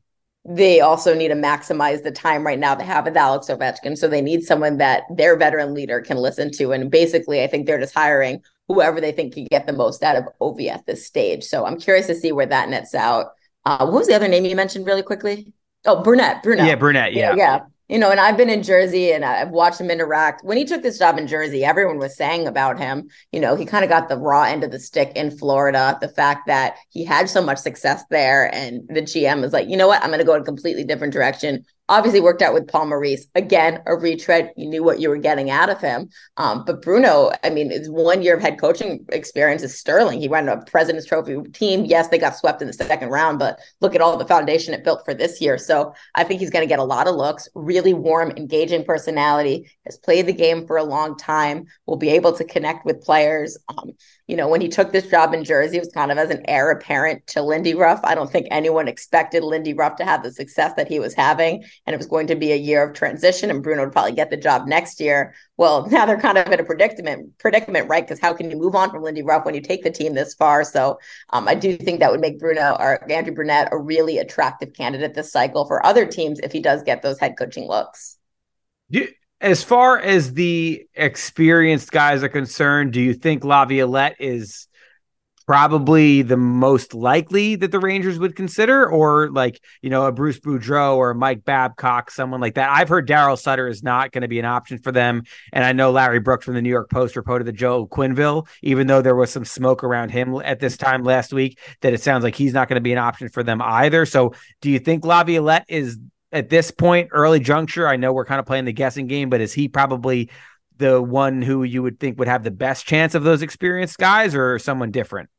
they 0.48 0.80
also 0.80 1.14
need 1.14 1.28
to 1.28 1.34
maximize 1.34 2.02
the 2.02 2.12
time 2.12 2.46
right 2.46 2.58
now 2.58 2.74
they 2.74 2.84
have 2.84 3.04
with 3.04 3.16
Alex 3.16 3.48
Ovechkin. 3.48 3.98
So 3.98 4.06
they 4.06 4.20
need 4.20 4.44
someone 4.44 4.78
that 4.78 5.02
their 5.10 5.36
veteran 5.36 5.74
leader 5.74 6.00
can 6.00 6.18
listen 6.18 6.52
to. 6.52 6.72
And 6.72 6.90
basically, 6.90 7.42
I 7.42 7.48
think 7.48 7.66
they're 7.66 7.80
just 7.80 7.94
hiring 7.94 8.42
whoever 8.68 9.00
they 9.00 9.12
think 9.12 9.34
can 9.34 9.46
get 9.50 9.66
the 9.66 9.72
most 9.72 10.02
out 10.02 10.16
of 10.16 10.24
Ovi 10.40 10.68
at 10.68 10.86
this 10.86 11.04
stage. 11.04 11.44
So 11.44 11.66
I'm 11.66 11.78
curious 11.78 12.06
to 12.06 12.14
see 12.14 12.32
where 12.32 12.46
that 12.46 12.68
nets 12.68 12.94
out. 12.94 13.32
Uh, 13.64 13.86
what 13.86 13.94
was 13.94 14.06
the 14.06 14.14
other 14.14 14.28
name 14.28 14.44
you 14.44 14.54
mentioned 14.54 14.86
really 14.86 15.02
quickly? 15.02 15.52
Oh, 15.84 16.02
Brunette. 16.02 16.42
Brunette. 16.42 16.66
Yeah, 16.66 16.74
Brunette. 16.76 17.12
Yeah. 17.12 17.34
yeah. 17.34 17.60
You 17.88 17.98
know, 17.98 18.10
and 18.10 18.18
I've 18.18 18.36
been 18.36 18.50
in 18.50 18.62
Jersey 18.62 19.12
and 19.12 19.24
I've 19.24 19.50
watched 19.50 19.80
him 19.80 19.90
interact. 19.90 20.42
When 20.44 20.56
he 20.56 20.64
took 20.64 20.82
this 20.82 20.98
job 20.98 21.18
in 21.18 21.26
Jersey, 21.26 21.64
everyone 21.64 21.98
was 21.98 22.16
saying 22.16 22.48
about 22.48 22.78
him, 22.78 23.08
you 23.30 23.38
know, 23.38 23.54
he 23.54 23.64
kind 23.64 23.84
of 23.84 23.90
got 23.90 24.08
the 24.08 24.18
raw 24.18 24.42
end 24.42 24.64
of 24.64 24.72
the 24.72 24.80
stick 24.80 25.12
in 25.14 25.36
Florida. 25.36 25.96
The 26.00 26.08
fact 26.08 26.48
that 26.48 26.76
he 26.90 27.04
had 27.04 27.28
so 27.28 27.40
much 27.40 27.58
success 27.58 28.04
there 28.10 28.52
and 28.52 28.82
the 28.88 29.02
GM 29.02 29.40
was 29.40 29.52
like, 29.52 29.68
you 29.68 29.76
know 29.76 29.86
what, 29.86 30.02
I'm 30.02 30.10
going 30.10 30.18
to 30.18 30.24
go 30.24 30.34
in 30.34 30.42
a 30.42 30.44
completely 30.44 30.84
different 30.84 31.12
direction 31.12 31.64
obviously 31.88 32.20
worked 32.20 32.42
out 32.42 32.54
with 32.54 32.68
Paul 32.68 32.86
Maurice. 32.86 33.26
Again, 33.34 33.82
a 33.86 33.94
retread. 33.94 34.52
You 34.56 34.68
knew 34.68 34.82
what 34.82 35.00
you 35.00 35.08
were 35.08 35.16
getting 35.16 35.50
out 35.50 35.68
of 35.68 35.80
him. 35.80 36.08
Um, 36.36 36.64
but 36.64 36.82
Bruno, 36.82 37.30
I 37.44 37.50
mean, 37.50 37.70
it's 37.70 37.88
one 37.88 38.22
year 38.22 38.36
of 38.36 38.42
head 38.42 38.58
coaching 38.58 39.04
experience 39.10 39.62
is 39.62 39.78
sterling. 39.78 40.20
He 40.20 40.28
ran 40.28 40.48
a 40.48 40.62
President's 40.64 41.06
Trophy 41.06 41.36
team. 41.52 41.84
Yes, 41.84 42.08
they 42.08 42.18
got 42.18 42.36
swept 42.36 42.60
in 42.60 42.66
the 42.66 42.72
second 42.72 43.10
round, 43.10 43.38
but 43.38 43.58
look 43.80 43.94
at 43.94 44.00
all 44.00 44.16
the 44.16 44.26
foundation 44.26 44.74
it 44.74 44.84
built 44.84 45.04
for 45.04 45.14
this 45.14 45.40
year. 45.40 45.58
So 45.58 45.94
I 46.14 46.24
think 46.24 46.40
he's 46.40 46.50
going 46.50 46.64
to 46.64 46.68
get 46.68 46.78
a 46.78 46.84
lot 46.84 47.06
of 47.06 47.14
looks. 47.14 47.48
Really 47.54 47.94
warm, 47.94 48.32
engaging 48.36 48.84
personality. 48.84 49.70
Has 49.84 49.98
played 49.98 50.26
the 50.26 50.32
game 50.32 50.66
for 50.66 50.76
a 50.76 50.84
long 50.84 51.16
time. 51.16 51.66
Will 51.86 51.96
be 51.96 52.10
able 52.10 52.32
to 52.32 52.44
connect 52.44 52.84
with 52.84 53.02
players. 53.02 53.56
Um, 53.68 53.92
you 54.26 54.36
know, 54.36 54.48
when 54.48 54.60
he 54.60 54.68
took 54.68 54.90
this 54.90 55.06
job 55.06 55.32
in 55.34 55.44
Jersey, 55.44 55.76
it 55.76 55.80
was 55.80 55.92
kind 55.92 56.10
of 56.10 56.18
as 56.18 56.30
an 56.30 56.42
heir 56.48 56.72
apparent 56.72 57.24
to 57.28 57.42
Lindy 57.42 57.74
Ruff. 57.74 58.00
I 58.02 58.16
don't 58.16 58.30
think 58.30 58.48
anyone 58.50 58.88
expected 58.88 59.44
Lindy 59.44 59.72
Ruff 59.72 59.96
to 59.96 60.04
have 60.04 60.24
the 60.24 60.32
success 60.32 60.72
that 60.76 60.88
he 60.88 60.98
was 60.98 61.14
having. 61.14 61.64
And 61.86 61.94
it 61.94 61.96
was 61.96 62.08
going 62.08 62.26
to 62.26 62.34
be 62.34 62.50
a 62.50 62.56
year 62.56 62.82
of 62.82 62.94
transition, 62.94 63.50
and 63.50 63.62
Bruno 63.62 63.84
would 63.84 63.92
probably 63.92 64.12
get 64.12 64.30
the 64.30 64.36
job 64.36 64.66
next 64.66 65.00
year. 65.00 65.34
Well, 65.56 65.86
now 65.90 66.06
they're 66.06 66.18
kind 66.18 66.38
of 66.38 66.48
in 66.52 66.58
a 66.58 66.64
predicament, 66.64 67.38
predicament, 67.38 67.88
right? 67.88 68.04
Because 68.04 68.20
how 68.20 68.34
can 68.34 68.50
you 68.50 68.56
move 68.56 68.74
on 68.74 68.90
from 68.90 69.04
Lindy 69.04 69.22
Ruff 69.22 69.44
when 69.44 69.54
you 69.54 69.60
take 69.60 69.84
the 69.84 69.90
team 69.90 70.14
this 70.14 70.34
far? 70.34 70.64
So 70.64 70.98
um, 71.30 71.46
I 71.46 71.54
do 71.54 71.76
think 71.76 72.00
that 72.00 72.10
would 72.10 72.20
make 72.20 72.40
Bruno 72.40 72.76
or 72.80 73.10
Andrew 73.10 73.34
Brunette 73.34 73.68
a 73.70 73.78
really 73.78 74.18
attractive 74.18 74.72
candidate 74.72 75.14
this 75.14 75.30
cycle 75.30 75.66
for 75.66 75.86
other 75.86 76.04
teams 76.04 76.40
if 76.40 76.50
he 76.50 76.60
does 76.60 76.82
get 76.82 77.00
those 77.00 77.20
head 77.20 77.36
coaching 77.38 77.68
looks. 77.68 78.18
Yeah 78.88 79.06
as 79.40 79.62
far 79.62 79.98
as 79.98 80.32
the 80.32 80.86
experienced 80.94 81.90
guys 81.90 82.22
are 82.22 82.28
concerned, 82.28 82.92
do 82.92 83.00
you 83.00 83.14
think 83.14 83.44
Laviolette 83.44 84.16
is 84.18 84.66
probably 85.46 86.22
the 86.22 86.36
most 86.36 86.92
likely 86.92 87.54
that 87.54 87.70
the 87.70 87.78
Rangers 87.78 88.18
would 88.18 88.34
consider, 88.34 88.88
or 88.88 89.30
like 89.30 89.60
you 89.80 89.90
know 89.90 90.06
a 90.06 90.12
Bruce 90.12 90.40
Boudreau 90.40 90.96
or 90.96 91.14
Mike 91.14 91.44
Babcock, 91.44 92.10
someone 92.10 92.40
like 92.40 92.54
that? 92.54 92.70
I've 92.70 92.88
heard 92.88 93.06
Daryl 93.06 93.38
Sutter 93.38 93.68
is 93.68 93.82
not 93.82 94.10
going 94.10 94.22
to 94.22 94.28
be 94.28 94.38
an 94.38 94.44
option 94.44 94.78
for 94.78 94.90
them, 94.90 95.22
and 95.52 95.64
I 95.64 95.72
know 95.72 95.90
Larry 95.92 96.18
Brooks 96.18 96.46
from 96.46 96.54
the 96.54 96.62
New 96.62 96.70
York 96.70 96.90
Post 96.90 97.14
reported 97.14 97.44
that 97.44 97.52
Joe 97.52 97.86
Quenneville, 97.86 98.48
even 98.62 98.86
though 98.86 99.02
there 99.02 99.14
was 99.14 99.30
some 99.30 99.44
smoke 99.44 99.84
around 99.84 100.10
him 100.10 100.34
at 100.44 100.60
this 100.60 100.76
time 100.76 101.04
last 101.04 101.32
week, 101.32 101.58
that 101.82 101.92
it 101.92 102.02
sounds 102.02 102.24
like 102.24 102.34
he's 102.34 102.54
not 102.54 102.68
going 102.68 102.76
to 102.76 102.80
be 102.80 102.92
an 102.92 102.98
option 102.98 103.28
for 103.28 103.42
them 103.42 103.60
either. 103.62 104.06
So, 104.06 104.32
do 104.62 104.70
you 104.70 104.78
think 104.78 105.04
Laviolette 105.04 105.66
is 105.68 105.98
at 106.32 106.48
this 106.48 106.70
point, 106.70 107.08
early 107.12 107.40
juncture, 107.40 107.86
I 107.88 107.96
know 107.96 108.12
we're 108.12 108.24
kind 108.24 108.40
of 108.40 108.46
playing 108.46 108.64
the 108.64 108.72
guessing 108.72 109.06
game, 109.06 109.30
but 109.30 109.40
is 109.40 109.52
he 109.52 109.68
probably 109.68 110.30
the 110.78 111.00
one 111.00 111.40
who 111.42 111.62
you 111.62 111.82
would 111.82 111.98
think 111.98 112.18
would 112.18 112.28
have 112.28 112.44
the 112.44 112.50
best 112.50 112.86
chance 112.86 113.14
of 113.14 113.22
those 113.22 113.42
experienced 113.42 113.98
guys 113.98 114.34
or 114.34 114.58
someone 114.58 114.90
different? 114.90 115.30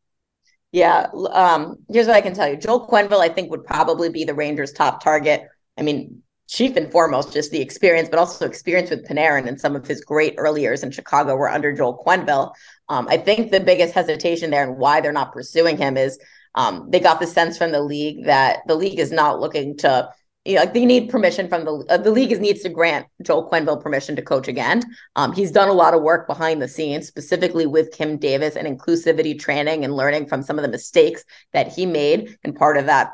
Yeah. 0.72 1.08
Um, 1.32 1.78
here's 1.90 2.08
what 2.08 2.16
I 2.16 2.22
can 2.22 2.34
tell 2.34 2.48
you. 2.48 2.58
Joel 2.58 2.88
Quenneville, 2.88 3.22
I 3.22 3.30
think, 3.30 3.52
would 3.52 3.66
probably 3.66 4.10
be 4.10 4.24
the 4.24 4.34
Rangers' 4.34 4.74
top 4.74 5.04
target. 5.04 5.44
I 5.78 5.82
mean, 5.82 6.24
chief 6.48 6.76
and 6.76 6.92
foremost, 6.92 7.34
just 7.34 7.52
the 7.52 7.62
experience, 7.62 8.10
but 8.10 8.20
also 8.20 8.46
experience 8.46 8.90
with 8.90 9.08
Panarin 9.08 9.48
and 9.48 9.60
some 9.60 9.76
of 9.76 9.86
his 9.86 10.02
great 10.02 10.36
early 10.38 10.62
years 10.62 10.84
in 10.84 10.92
Chicago 10.92 11.36
were 11.36 11.50
under 11.50 11.74
Joel 11.74 12.04
Quenneville. 12.06 12.54
Um, 12.90 13.08
I 13.10 13.18
think 13.18 13.52
the 13.52 13.60
biggest 13.60 13.94
hesitation 13.94 14.50
there 14.50 14.64
and 14.64 14.78
why 14.78 15.02
they're 15.02 15.12
not 15.12 15.34
pursuing 15.34 15.78
him 15.78 15.98
is 15.98 16.18
um, 16.56 16.90
they 16.90 17.00
got 17.00 17.20
the 17.20 17.28
sense 17.28 17.58
from 17.58 17.72
the 17.72 17.82
league 17.82 18.26
that 18.26 18.60
the 18.68 18.76
league 18.76 19.00
is 19.00 19.12
not 19.12 19.40
looking 19.40 19.78
to 19.78 20.10
you 20.48 20.56
know, 20.56 20.62
like 20.62 20.74
they 20.74 20.86
need 20.86 21.10
permission 21.10 21.50
from 21.50 21.66
the 21.66 21.86
uh, 21.90 21.98
the 21.98 22.10
league 22.10 22.32
is 22.32 22.40
needs 22.40 22.62
to 22.62 22.70
grant 22.70 23.06
Joel 23.22 23.50
Quenneville 23.50 23.82
permission 23.82 24.16
to 24.16 24.22
coach 24.22 24.48
again. 24.48 24.82
Um, 25.18 25.34
he's 25.34 25.52
done 25.52 25.68
a 25.68 25.74
lot 25.74 25.94
of 25.94 26.02
work 26.02 26.26
behind 26.26 26.62
the 26.62 26.70
scenes, 26.70 27.06
specifically 27.06 27.66
with 27.66 27.92
Kim 27.92 28.18
Davis 28.18 28.56
and 28.56 28.66
inclusivity 28.66 29.38
training 29.38 29.84
and 29.84 29.94
learning 29.94 30.28
from 30.28 30.42
some 30.42 30.58
of 30.58 30.64
the 30.64 30.72
mistakes 30.72 31.26
that 31.52 31.68
he 31.68 31.86
made 31.86 32.38
and 32.46 32.56
part 32.56 32.78
of 32.78 32.86
that 32.86 33.12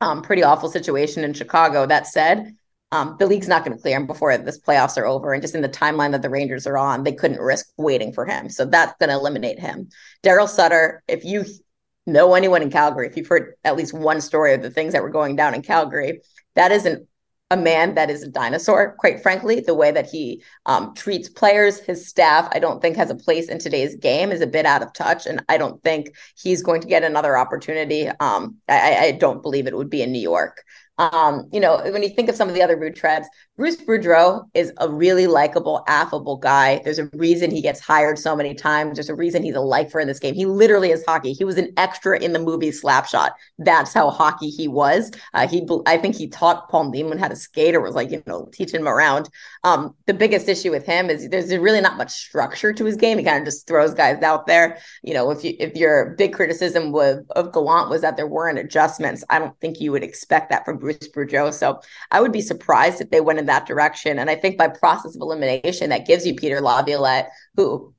um, 0.00 0.22
pretty 0.22 0.42
awful 0.42 0.68
situation 0.68 1.22
in 1.22 1.34
Chicago. 1.34 1.86
That 1.86 2.08
said, 2.08 2.56
um, 2.90 3.14
the 3.20 3.26
league's 3.26 3.48
not 3.48 3.64
going 3.64 3.76
to 3.76 3.80
clear 3.80 3.96
him 3.96 4.08
before 4.08 4.36
this 4.36 4.58
playoffs 4.58 4.98
are 4.98 5.06
over, 5.06 5.32
and 5.32 5.42
just 5.42 5.54
in 5.54 5.62
the 5.62 5.68
timeline 5.68 6.10
that 6.12 6.22
the 6.22 6.30
Rangers 6.30 6.66
are 6.66 6.78
on, 6.78 7.04
they 7.04 7.12
couldn't 7.12 7.40
risk 7.40 7.68
waiting 7.76 8.12
for 8.12 8.26
him. 8.26 8.48
So 8.48 8.64
that's 8.64 8.94
going 8.98 9.10
to 9.10 9.16
eliminate 9.16 9.60
him. 9.60 9.88
Daryl 10.24 10.48
Sutter, 10.48 11.04
if 11.06 11.24
you 11.24 11.44
know 12.06 12.34
anyone 12.34 12.62
in 12.62 12.70
Calgary, 12.70 13.06
if 13.06 13.16
you've 13.16 13.26
heard 13.26 13.54
at 13.62 13.76
least 13.76 13.92
one 13.92 14.20
story 14.20 14.54
of 14.54 14.62
the 14.62 14.70
things 14.70 14.92
that 14.92 15.02
were 15.02 15.10
going 15.10 15.36
down 15.36 15.54
in 15.54 15.62
Calgary 15.62 16.22
that 16.56 16.72
isn't 16.72 17.06
a 17.50 17.56
man 17.56 17.94
that 17.94 18.10
is 18.10 18.24
a 18.24 18.28
dinosaur, 18.28 18.96
quite 18.98 19.22
frankly. 19.22 19.60
The 19.60 19.74
way 19.74 19.92
that 19.92 20.10
he 20.10 20.42
um, 20.66 20.94
treats 20.94 21.28
players, 21.28 21.78
his 21.78 22.06
staff, 22.06 22.48
I 22.50 22.58
don't 22.58 22.82
think 22.82 22.96
has 22.96 23.10
a 23.10 23.14
place 23.14 23.48
in 23.48 23.58
today's 23.58 23.94
game, 23.94 24.32
is 24.32 24.40
a 24.40 24.48
bit 24.48 24.66
out 24.66 24.82
of 24.82 24.92
touch. 24.92 25.26
And 25.26 25.44
I 25.48 25.56
don't 25.56 25.80
think 25.84 26.16
he's 26.36 26.62
going 26.62 26.80
to 26.80 26.88
get 26.88 27.04
another 27.04 27.36
opportunity. 27.36 28.08
Um, 28.08 28.56
I, 28.68 28.96
I, 28.96 29.12
don't 29.12 29.42
believe 29.42 29.68
it 29.68 29.76
would 29.76 29.90
be 29.90 30.02
in 30.02 30.10
New 30.10 30.20
York. 30.20 30.64
Um, 30.98 31.48
you 31.52 31.60
know, 31.60 31.80
when 31.90 32.02
you 32.02 32.08
think 32.08 32.28
of 32.28 32.36
some 32.36 32.48
of 32.48 32.54
the 32.54 32.62
other 32.62 32.76
retreads, 32.76 33.26
Bruce 33.56 33.76
Boudreau 33.76 34.44
is 34.54 34.72
a 34.78 34.88
really 34.88 35.26
likable, 35.26 35.84
affable 35.88 36.36
guy. 36.36 36.80
There's 36.84 36.98
a 36.98 37.08
reason 37.14 37.50
he 37.50 37.62
gets 37.62 37.80
hired 37.80 38.18
so 38.18 38.36
many 38.36 38.54
times. 38.54 38.96
There's 38.96 39.08
a 39.08 39.14
reason 39.14 39.42
he's 39.42 39.54
a 39.54 39.60
lifer 39.60 40.00
in 40.00 40.08
this 40.08 40.18
game. 40.18 40.34
He 40.34 40.46
literally 40.46 40.90
is 40.90 41.04
hockey. 41.06 41.32
He 41.32 41.44
was 41.44 41.58
an 41.58 41.72
extra 41.76 42.18
in 42.18 42.32
the 42.32 42.38
movie 42.38 42.70
Slap 42.72 43.06
Shot. 43.06 43.32
That's 43.58 43.92
how 43.92 44.10
hockey 44.10 44.48
he 44.48 44.68
was. 44.68 45.10
Uh, 45.34 45.48
he, 45.48 45.66
I 45.86 45.98
think 45.98 46.16
he 46.16 46.28
taught 46.28 46.68
Paul 46.68 46.90
Newman 46.90 47.18
how 47.18 47.28
to 47.28 47.36
skate, 47.36 47.74
or 47.74 47.80
was 47.80 47.94
like, 47.94 48.10
you 48.10 48.22
know, 48.26 48.48
teaching 48.52 48.80
him 48.80 48.88
around. 48.88 49.28
Um, 49.64 49.94
the 50.06 50.14
biggest 50.14 50.48
issue 50.48 50.70
with 50.70 50.86
him 50.86 51.10
is 51.10 51.28
there's 51.28 51.54
really 51.56 51.80
not 51.80 51.96
much 51.96 52.12
structure 52.12 52.72
to 52.72 52.84
his 52.84 52.96
game. 52.96 53.18
He 53.18 53.24
kind 53.24 53.38
of 53.38 53.44
just 53.44 53.66
throws 53.66 53.94
guys 53.94 54.22
out 54.22 54.46
there. 54.46 54.78
You 55.02 55.14
know, 55.14 55.30
if 55.30 55.44
you 55.44 55.54
if 55.58 55.74
your 55.76 56.14
big 56.16 56.32
criticism 56.32 56.92
with 56.92 57.24
of 57.30 57.52
Gallant 57.52 57.90
was 57.90 58.02
that 58.02 58.16
there 58.16 58.26
weren't 58.26 58.58
adjustments, 58.58 59.24
I 59.30 59.38
don't 59.38 59.58
think 59.60 59.80
you 59.80 59.92
would 59.92 60.04
expect 60.04 60.50
that 60.50 60.64
from 60.64 60.78
Bruce 60.78 60.85
Boudreau. 60.94 61.52
So 61.52 61.80
I 62.10 62.20
would 62.20 62.32
be 62.32 62.40
surprised 62.40 63.00
if 63.00 63.10
they 63.10 63.20
went 63.20 63.38
in 63.38 63.46
that 63.46 63.66
direction. 63.66 64.18
And 64.18 64.30
I 64.30 64.36
think 64.36 64.58
by 64.58 64.68
process 64.68 65.14
of 65.14 65.20
elimination, 65.20 65.90
that 65.90 66.06
gives 66.06 66.26
you 66.26 66.34
Peter 66.34 66.60
Laviolette, 66.60 67.30
who 67.56 67.94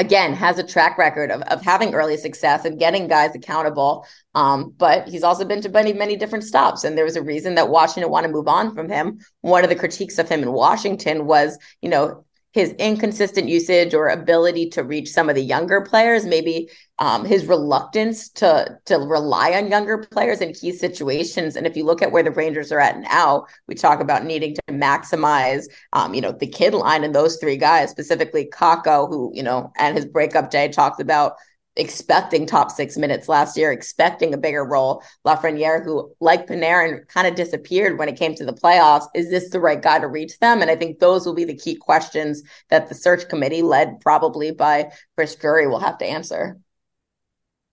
again 0.00 0.32
has 0.32 0.58
a 0.58 0.66
track 0.66 0.96
record 0.96 1.30
of, 1.30 1.42
of 1.42 1.60
having 1.60 1.94
early 1.94 2.16
success 2.16 2.64
and 2.64 2.78
getting 2.78 3.06
guys 3.06 3.34
accountable 3.34 4.06
um, 4.34 4.74
but 4.78 5.06
he's 5.06 5.22
also 5.22 5.44
been 5.44 5.60
to 5.60 5.68
many 5.68 5.92
many 5.92 6.16
different 6.16 6.42
stops 6.42 6.84
and 6.84 6.96
there 6.96 7.04
was 7.04 7.16
a 7.16 7.22
reason 7.22 7.54
that 7.54 7.68
washington 7.68 8.10
wanted 8.10 8.28
to 8.28 8.32
move 8.32 8.48
on 8.48 8.74
from 8.74 8.88
him 8.88 9.18
one 9.42 9.62
of 9.62 9.68
the 9.68 9.76
critiques 9.76 10.18
of 10.18 10.26
him 10.26 10.42
in 10.42 10.52
washington 10.52 11.26
was 11.26 11.58
you 11.82 11.90
know 11.90 12.24
his 12.52 12.72
inconsistent 12.72 13.48
usage 13.48 13.94
or 13.94 14.08
ability 14.08 14.68
to 14.70 14.82
reach 14.82 15.10
some 15.10 15.28
of 15.28 15.36
the 15.36 15.42
younger 15.42 15.80
players, 15.82 16.26
maybe 16.26 16.68
um, 16.98 17.24
his 17.24 17.46
reluctance 17.46 18.28
to 18.28 18.78
to 18.86 18.96
rely 18.98 19.52
on 19.52 19.70
younger 19.70 19.98
players 19.98 20.40
in 20.40 20.52
key 20.52 20.72
situations. 20.72 21.54
And 21.54 21.66
if 21.66 21.76
you 21.76 21.84
look 21.84 22.02
at 22.02 22.10
where 22.10 22.24
the 22.24 22.32
Rangers 22.32 22.72
are 22.72 22.80
at 22.80 22.98
now, 22.98 23.46
we 23.68 23.74
talk 23.74 24.00
about 24.00 24.24
needing 24.24 24.54
to 24.54 24.62
maximize, 24.70 25.66
um, 25.92 26.12
you 26.12 26.20
know, 26.20 26.32
the 26.32 26.46
kid 26.46 26.74
line 26.74 27.04
and 27.04 27.14
those 27.14 27.36
three 27.36 27.56
guys, 27.56 27.90
specifically 27.90 28.50
Kakko, 28.52 29.08
who 29.08 29.30
you 29.34 29.42
know, 29.42 29.72
and 29.78 29.96
his 29.96 30.06
breakup 30.06 30.50
day 30.50 30.68
talked 30.68 31.00
about 31.00 31.34
expecting 31.76 32.46
top 32.46 32.70
six 32.70 32.96
minutes 32.96 33.28
last 33.28 33.56
year, 33.56 33.72
expecting 33.72 34.34
a 34.34 34.38
bigger 34.38 34.64
role. 34.64 35.02
Lafrenière, 35.26 35.84
who 35.84 36.12
like 36.20 36.46
Panarin, 36.46 37.06
kind 37.08 37.26
of 37.26 37.34
disappeared 37.34 37.98
when 37.98 38.08
it 38.08 38.18
came 38.18 38.34
to 38.34 38.44
the 38.44 38.52
playoffs. 38.52 39.06
Is 39.14 39.30
this 39.30 39.50
the 39.50 39.60
right 39.60 39.80
guy 39.80 39.98
to 39.98 40.08
reach 40.08 40.38
them? 40.38 40.62
And 40.62 40.70
I 40.70 40.76
think 40.76 40.98
those 40.98 41.24
will 41.24 41.34
be 41.34 41.44
the 41.44 41.56
key 41.56 41.76
questions 41.76 42.42
that 42.68 42.88
the 42.88 42.94
search 42.94 43.28
committee, 43.28 43.62
led 43.62 44.00
probably 44.00 44.50
by 44.50 44.90
Chris 45.16 45.34
Drury, 45.36 45.66
will 45.66 45.80
have 45.80 45.98
to 45.98 46.06
answer. 46.06 46.58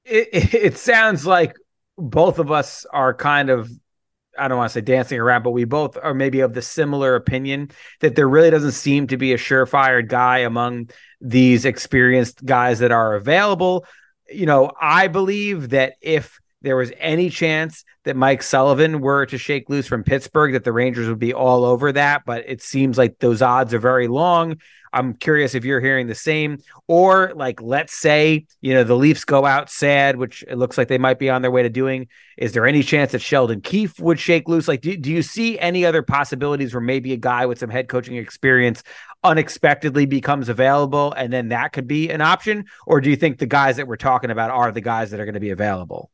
It, 0.06 0.54
it 0.54 0.78
sounds 0.78 1.26
like 1.26 1.56
both 1.98 2.39
of 2.39 2.52
us 2.52 2.86
are 2.91 3.14
kind 3.14 3.50
of 3.50 3.70
I 4.38 4.48
don't 4.48 4.58
want 4.58 4.70
to 4.70 4.74
say 4.74 4.82
dancing 4.82 5.20
around, 5.20 5.44
but 5.44 5.52
we 5.52 5.66
both 5.66 5.98
are 6.02 6.14
maybe 6.14 6.42
of 6.42 6.54
the 6.54 6.62
similar 6.62 7.16
opinion 7.16 7.72
that 8.02 8.16
there 8.16 8.28
really 8.28 8.50
doesn't 8.50 8.72
seem 8.72 9.08
to 9.08 9.18
be 9.18 9.34
a 9.34 9.38
surefire 9.38 10.08
guy 10.08 10.40
among 10.40 10.90
these 11.22 11.66
experienced 11.66 12.46
guys 12.46 12.80
that 12.80 12.92
are 12.92 13.16
available. 13.16 13.86
You 14.30 14.46
know, 14.46 14.72
I 14.80 15.08
believe 15.08 15.70
that 15.70 15.94
if 16.02 16.40
there 16.68 16.76
was 16.76 16.91
any 16.99 17.30
chance 17.30 17.86
that 18.03 18.18
Mike 18.18 18.43
Sullivan 18.43 18.99
were 18.99 19.26
to 19.28 19.38
shake 19.38 19.70
loose 19.70 19.88
from 19.88 20.03
Pittsburgh, 20.03 20.51
that 20.51 20.65
the 20.65 20.74
Rangers 20.74 21.07
would 21.07 21.18
be 21.18 21.34
all 21.34 21.63
over 21.63 21.93
that. 21.93 22.24
But 22.26 22.43
it 22.45 22.61
seems 22.61 22.97
like 22.97 23.20
those 23.20 23.41
odds 23.41 23.74
are 23.74 23.80
very 23.80 24.09
long. 24.09 24.57
I'm 24.91 25.13
curious 25.13 25.55
if 25.55 25.63
you're 25.63 25.80
hearing 25.80 26.07
the 26.07 26.15
same, 26.15 26.57
or 26.88 27.32
like, 27.36 27.61
let's 27.61 27.93
say, 27.93 28.47
you 28.61 28.74
know, 28.74 28.84
the 28.84 28.95
Leafs 28.95 29.24
go 29.24 29.45
out 29.45 29.70
sad, 29.70 30.18
which 30.18 30.43
it 30.47 30.57
looks 30.57 30.78
like 30.78 30.89
they 30.89 30.97
might 30.97 31.20
be 31.20 31.30
on 31.30 31.41
their 31.41 31.51
way 31.51 31.63
to 31.63 31.70
doing. 31.70 32.07
Is 32.38 32.51
there 32.51 32.65
any 32.65 32.84
chance 32.84 33.13
that 33.13 33.22
Sheldon 33.22 33.61
Keefe 33.61 33.97
would 33.99 34.20
shake 34.20 34.49
loose? 34.49 34.68
Like, 34.68 34.82
do, 34.82 34.97
do 34.97 35.09
you 35.09 35.22
see 35.22 35.57
any 35.59 35.86
other 35.86 36.01
possibilities 36.01 36.74
where 36.74 36.82
maybe 36.82 37.13
a 37.13 37.18
guy 37.18 37.45
with 37.45 37.59
some 37.59 37.70
head 37.70 37.88
coaching 37.88 38.18
experience 38.18 38.84
unexpectedly 39.24 40.05
becomes 40.05 40.49
available 40.49 41.13
and 41.13 41.32
then 41.32 41.49
that 41.49 41.74
could 41.74 41.88
be 41.88 42.09
an 42.09 42.22
option? 42.22 42.65
Or 42.86 42.99
do 42.99 43.09
you 43.09 43.15
think 43.15 43.38
the 43.38 43.45
guys 43.45 43.78
that 43.78 43.88
we're 43.88 43.95
talking 43.95 44.32
about 44.32 44.51
are 44.51 44.72
the 44.72 44.82
guys 44.82 45.11
that 45.11 45.20
are 45.20 45.26
going 45.26 45.34
to 45.36 45.39
be 45.39 45.51
available? 45.51 46.11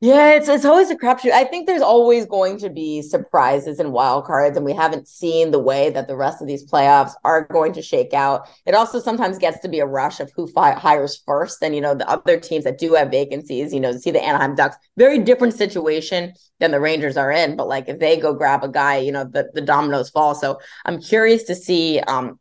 Yeah, 0.00 0.32
it's 0.34 0.46
it's 0.46 0.66
always 0.66 0.90
a 0.90 0.96
crapshoot. 0.96 1.30
I 1.32 1.44
think 1.44 1.66
there's 1.66 1.80
always 1.80 2.26
going 2.26 2.58
to 2.58 2.68
be 2.68 3.00
surprises 3.00 3.78
and 3.80 3.92
wild 3.94 4.26
cards, 4.26 4.54
and 4.54 4.66
we 4.66 4.74
haven't 4.74 5.08
seen 5.08 5.50
the 5.52 5.58
way 5.58 5.88
that 5.88 6.06
the 6.06 6.14
rest 6.16 6.42
of 6.42 6.46
these 6.46 6.66
playoffs 6.70 7.12
are 7.24 7.46
going 7.50 7.72
to 7.72 7.80
shake 7.82 8.12
out. 8.12 8.46
It 8.66 8.74
also 8.74 9.00
sometimes 9.00 9.38
gets 9.38 9.58
to 9.60 9.68
be 9.70 9.80
a 9.80 9.86
rush 9.86 10.20
of 10.20 10.30
who 10.36 10.48
fi- 10.48 10.74
hires 10.78 11.22
first, 11.26 11.62
and 11.62 11.74
you 11.74 11.80
know 11.80 11.94
the 11.94 12.06
other 12.10 12.38
teams 12.38 12.64
that 12.64 12.76
do 12.76 12.92
have 12.92 13.10
vacancies. 13.10 13.72
You 13.72 13.80
know, 13.80 13.92
see 13.96 14.10
the 14.10 14.22
Anaheim 14.22 14.54
Ducks, 14.54 14.76
very 14.98 15.18
different 15.20 15.54
situation 15.54 16.34
than 16.60 16.72
the 16.72 16.80
Rangers 16.80 17.16
are 17.16 17.32
in, 17.32 17.56
but 17.56 17.66
like 17.66 17.88
if 17.88 17.98
they 17.98 18.18
go 18.18 18.34
grab 18.34 18.64
a 18.64 18.68
guy, 18.68 18.98
you 18.98 19.12
know 19.12 19.24
the 19.24 19.48
the 19.54 19.62
dominoes 19.62 20.10
fall. 20.10 20.34
So 20.34 20.60
I'm 20.84 21.00
curious 21.00 21.44
to 21.44 21.54
see 21.54 22.00
um 22.00 22.38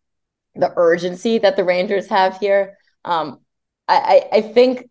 the 0.56 0.74
urgency 0.78 1.38
that 1.40 1.56
the 1.56 1.64
Rangers 1.64 2.08
have 2.08 2.38
here. 2.40 2.78
Um, 3.06 3.40
I, 3.88 4.28
I, 4.34 4.38
I 4.38 4.42
think 4.42 4.90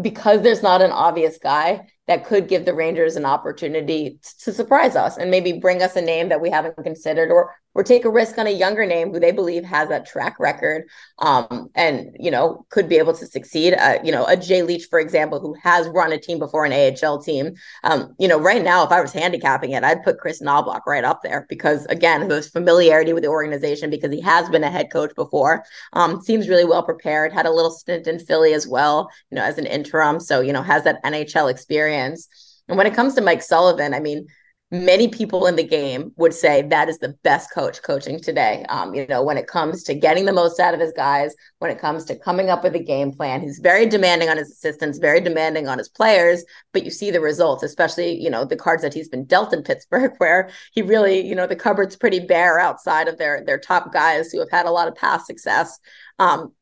because 0.00 0.42
there's 0.42 0.62
not 0.62 0.82
an 0.82 0.90
obvious 0.92 1.38
guy 1.38 1.86
that 2.06 2.24
could 2.24 2.48
give 2.48 2.64
the 2.64 2.74
Rangers 2.74 3.16
an 3.16 3.24
opportunity 3.24 4.18
to 4.40 4.52
surprise 4.52 4.94
us 4.96 5.16
and 5.16 5.30
maybe 5.30 5.52
bring 5.52 5.82
us 5.82 5.96
a 5.96 6.02
name 6.02 6.28
that 6.28 6.40
we 6.40 6.50
haven't 6.50 6.76
considered 6.82 7.30
or 7.30 7.54
or 7.76 7.82
take 7.82 8.06
a 8.06 8.10
risk 8.10 8.38
on 8.38 8.46
a 8.46 8.50
younger 8.50 8.86
name 8.86 9.12
who 9.12 9.20
they 9.20 9.32
believe 9.32 9.62
has 9.62 9.90
that 9.90 10.06
track 10.06 10.40
record 10.40 10.88
um, 11.18 11.68
and 11.74 12.16
you 12.18 12.30
know 12.30 12.64
could 12.70 12.88
be 12.88 12.96
able 12.96 13.12
to 13.12 13.26
succeed. 13.26 13.74
Uh, 13.74 13.98
you 14.02 14.10
know 14.10 14.24
a 14.24 14.36
jay 14.36 14.62
leach 14.62 14.86
for 14.86 14.98
example 14.98 15.38
who 15.38 15.52
has 15.62 15.86
run 15.88 16.10
a 16.10 16.18
team 16.18 16.38
before 16.38 16.64
an 16.64 16.72
ahl 16.72 17.20
team 17.22 17.52
um, 17.84 18.14
you 18.18 18.26
know 18.26 18.40
right 18.40 18.64
now 18.64 18.82
if 18.82 18.90
i 18.90 19.00
was 19.00 19.12
handicapping 19.12 19.72
it 19.72 19.84
i'd 19.84 20.02
put 20.02 20.18
Chris 20.18 20.40
knoblauch 20.40 20.86
right 20.86 21.04
up 21.04 21.22
there 21.22 21.44
because 21.50 21.84
again 21.86 22.28
his 22.30 22.48
familiarity 22.48 23.12
with 23.12 23.22
the 23.22 23.28
organization 23.28 23.90
because 23.90 24.10
he 24.10 24.20
has 24.20 24.48
been 24.48 24.64
a 24.64 24.70
head 24.70 24.90
coach 24.90 25.14
before 25.14 25.64
um, 25.92 26.22
seems 26.22 26.48
really 26.48 26.64
well 26.64 26.82
prepared 26.82 27.32
had 27.32 27.46
a 27.46 27.50
little 27.50 27.70
stint 27.70 28.06
in 28.06 28.18
philly 28.18 28.54
as 28.54 28.66
well 28.66 29.10
you 29.30 29.36
know 29.36 29.44
as 29.44 29.58
an 29.58 29.66
interim 29.66 30.18
so 30.18 30.40
you 30.40 30.52
know 30.52 30.62
has 30.62 30.84
that 30.84 31.02
nhl 31.04 31.50
experience. 31.50 32.28
And 32.68 32.78
when 32.78 32.86
it 32.86 32.94
comes 32.94 33.14
to 33.14 33.20
mike 33.20 33.42
sullivan 33.42 33.92
i 33.92 34.00
mean 34.00 34.26
many 34.70 35.06
people 35.06 35.46
in 35.46 35.54
the 35.54 35.62
game 35.62 36.12
would 36.16 36.34
say 36.34 36.62
that 36.62 36.88
is 36.88 36.98
the 36.98 37.14
best 37.22 37.52
coach 37.52 37.82
coaching 37.82 38.20
today. 38.20 38.64
Um, 38.68 38.94
you 38.94 39.06
know, 39.06 39.22
when 39.22 39.36
it 39.36 39.46
comes 39.46 39.84
to 39.84 39.94
getting 39.94 40.24
the 40.24 40.32
most 40.32 40.58
out 40.58 40.74
of 40.74 40.80
his 40.80 40.92
guys, 40.92 41.34
when 41.60 41.70
it 41.70 41.78
comes 41.78 42.04
to 42.06 42.16
coming 42.16 42.50
up 42.50 42.64
with 42.64 42.74
a 42.74 42.82
game 42.82 43.12
plan, 43.12 43.40
he's 43.40 43.60
very 43.60 43.86
demanding 43.86 44.28
on 44.28 44.36
his 44.36 44.50
assistants, 44.50 44.98
very 44.98 45.20
demanding 45.20 45.68
on 45.68 45.78
his 45.78 45.88
players, 45.88 46.44
but 46.72 46.84
you 46.84 46.90
see 46.90 47.12
the 47.12 47.20
results, 47.20 47.62
especially, 47.62 48.20
you 48.20 48.28
know, 48.28 48.44
the 48.44 48.56
cards 48.56 48.82
that 48.82 48.94
he's 48.94 49.08
been 49.08 49.24
dealt 49.24 49.52
in 49.52 49.62
Pittsburgh, 49.62 50.12
where 50.18 50.50
he 50.72 50.82
really, 50.82 51.24
you 51.24 51.34
know, 51.34 51.46
the 51.46 51.56
cupboard's 51.56 51.96
pretty 51.96 52.20
bare 52.20 52.58
outside 52.58 53.06
of 53.06 53.18
their 53.18 53.44
their 53.44 53.58
top 53.58 53.92
guys 53.92 54.32
who 54.32 54.40
have 54.40 54.50
had 54.50 54.66
a 54.66 54.70
lot 54.70 54.88
of 54.88 54.96
past 54.96 55.26
success. 55.26 55.78
Um, 56.18 56.52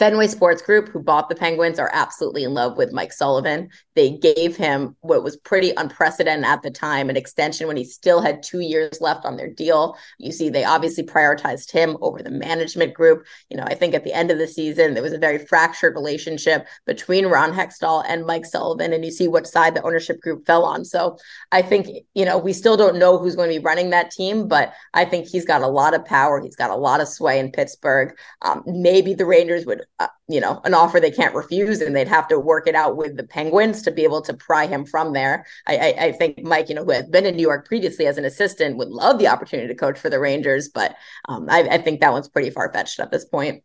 Fenway 0.00 0.28
Sports 0.28 0.62
Group, 0.62 0.88
who 0.88 0.98
bought 0.98 1.28
the 1.28 1.34
Penguins, 1.34 1.78
are 1.78 1.90
absolutely 1.92 2.42
in 2.42 2.54
love 2.54 2.78
with 2.78 2.90
Mike 2.90 3.12
Sullivan. 3.12 3.68
They 3.94 4.12
gave 4.16 4.56
him 4.56 4.96
what 5.00 5.22
was 5.22 5.36
pretty 5.36 5.74
unprecedented 5.76 6.46
at 6.46 6.62
the 6.62 6.70
time 6.70 7.10
an 7.10 7.18
extension 7.18 7.66
when 7.66 7.76
he 7.76 7.84
still 7.84 8.22
had 8.22 8.42
two 8.42 8.60
years 8.60 9.02
left 9.02 9.26
on 9.26 9.36
their 9.36 9.52
deal. 9.52 9.98
You 10.16 10.32
see, 10.32 10.48
they 10.48 10.64
obviously 10.64 11.04
prioritized 11.04 11.70
him 11.70 11.98
over 12.00 12.22
the 12.22 12.30
management 12.30 12.94
group. 12.94 13.26
You 13.50 13.58
know, 13.58 13.64
I 13.64 13.74
think 13.74 13.92
at 13.92 14.04
the 14.04 14.14
end 14.14 14.30
of 14.30 14.38
the 14.38 14.48
season, 14.48 14.94
there 14.94 15.02
was 15.02 15.12
a 15.12 15.18
very 15.18 15.36
fractured 15.36 15.94
relationship 15.94 16.66
between 16.86 17.26
Ron 17.26 17.52
Hextall 17.52 18.02
and 18.08 18.24
Mike 18.24 18.46
Sullivan, 18.46 18.94
and 18.94 19.04
you 19.04 19.10
see 19.10 19.28
what 19.28 19.46
side 19.46 19.74
the 19.74 19.82
ownership 19.82 20.18
group 20.22 20.46
fell 20.46 20.64
on. 20.64 20.82
So 20.86 21.18
I 21.52 21.60
think, 21.60 21.88
you 22.14 22.24
know, 22.24 22.38
we 22.38 22.54
still 22.54 22.78
don't 22.78 22.98
know 22.98 23.18
who's 23.18 23.36
going 23.36 23.50
to 23.50 23.58
be 23.58 23.62
running 23.62 23.90
that 23.90 24.10
team, 24.10 24.48
but 24.48 24.72
I 24.94 25.04
think 25.04 25.26
he's 25.26 25.44
got 25.44 25.60
a 25.60 25.68
lot 25.68 25.92
of 25.92 26.06
power. 26.06 26.40
He's 26.40 26.56
got 26.56 26.70
a 26.70 26.74
lot 26.74 27.02
of 27.02 27.08
sway 27.08 27.38
in 27.38 27.52
Pittsburgh. 27.52 28.16
Um, 28.40 28.62
maybe 28.64 29.12
the 29.12 29.26
Rangers 29.26 29.66
would 29.66 29.82
uh, 29.98 30.08
you 30.28 30.40
know, 30.40 30.60
an 30.64 30.72
offer 30.72 30.98
they 30.98 31.10
can't 31.10 31.34
refuse, 31.34 31.80
and 31.80 31.94
they'd 31.94 32.08
have 32.08 32.28
to 32.28 32.38
work 32.38 32.66
it 32.66 32.74
out 32.74 32.96
with 32.96 33.16
the 33.16 33.24
Penguins 33.24 33.82
to 33.82 33.90
be 33.90 34.04
able 34.04 34.22
to 34.22 34.34
pry 34.34 34.66
him 34.66 34.86
from 34.86 35.12
there. 35.12 35.44
I, 35.66 35.76
I, 35.76 36.04
I 36.06 36.12
think 36.12 36.42
Mike, 36.42 36.68
you 36.68 36.74
know, 36.74 36.84
who 36.84 36.92
has 36.92 37.06
been 37.08 37.26
in 37.26 37.36
New 37.36 37.42
York 37.42 37.66
previously 37.66 38.06
as 38.06 38.16
an 38.16 38.24
assistant, 38.24 38.78
would 38.78 38.88
love 38.88 39.18
the 39.18 39.28
opportunity 39.28 39.68
to 39.68 39.74
coach 39.74 39.98
for 39.98 40.08
the 40.08 40.20
Rangers, 40.20 40.68
but 40.68 40.94
um, 41.28 41.48
I, 41.50 41.62
I 41.62 41.78
think 41.78 42.00
that 42.00 42.12
one's 42.12 42.28
pretty 42.28 42.50
far 42.50 42.72
fetched 42.72 43.00
at 43.00 43.10
this 43.10 43.24
point. 43.24 43.62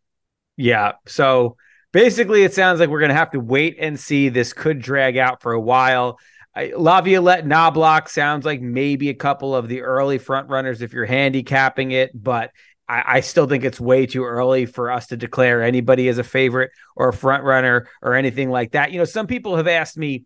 Yeah. 0.57 0.93
So 1.05 1.57
basically, 1.93 2.43
it 2.43 2.53
sounds 2.53 2.79
like 2.79 2.89
we're 2.89 2.99
going 2.99 3.09
to 3.09 3.15
have 3.15 3.31
to 3.31 3.39
wait 3.39 3.77
and 3.79 3.99
see. 3.99 4.29
This 4.29 4.53
could 4.53 4.79
drag 4.79 5.17
out 5.17 5.41
for 5.41 5.53
a 5.53 5.61
while. 5.61 6.17
Laviolette 6.55 7.45
Knoblauch 7.45 8.07
sounds 8.07 8.45
like 8.45 8.61
maybe 8.61 9.09
a 9.09 9.13
couple 9.13 9.53
of 9.53 9.67
the 9.67 9.81
early 9.81 10.17
front 10.17 10.49
runners 10.49 10.81
if 10.81 10.93
you're 10.93 11.05
handicapping 11.05 11.91
it, 11.91 12.11
but 12.13 12.51
I, 12.87 13.03
I, 13.05 13.19
still 13.21 13.47
think 13.47 13.63
it's 13.63 13.79
way 13.79 14.05
too 14.05 14.23
early 14.23 14.65
for 14.65 14.91
us 14.91 15.07
to 15.07 15.17
declare 15.17 15.63
anybody 15.63 16.07
as 16.07 16.17
a 16.17 16.23
favorite 16.23 16.71
or 16.95 17.09
a 17.09 17.13
front 17.13 17.43
runner 17.43 17.87
or 18.01 18.13
anything 18.13 18.49
like 18.49 18.71
that. 18.71 18.91
You 18.91 18.99
know, 18.99 19.05
some 19.05 19.27
people 19.27 19.57
have 19.57 19.67
asked 19.67 19.97
me, 19.97 20.25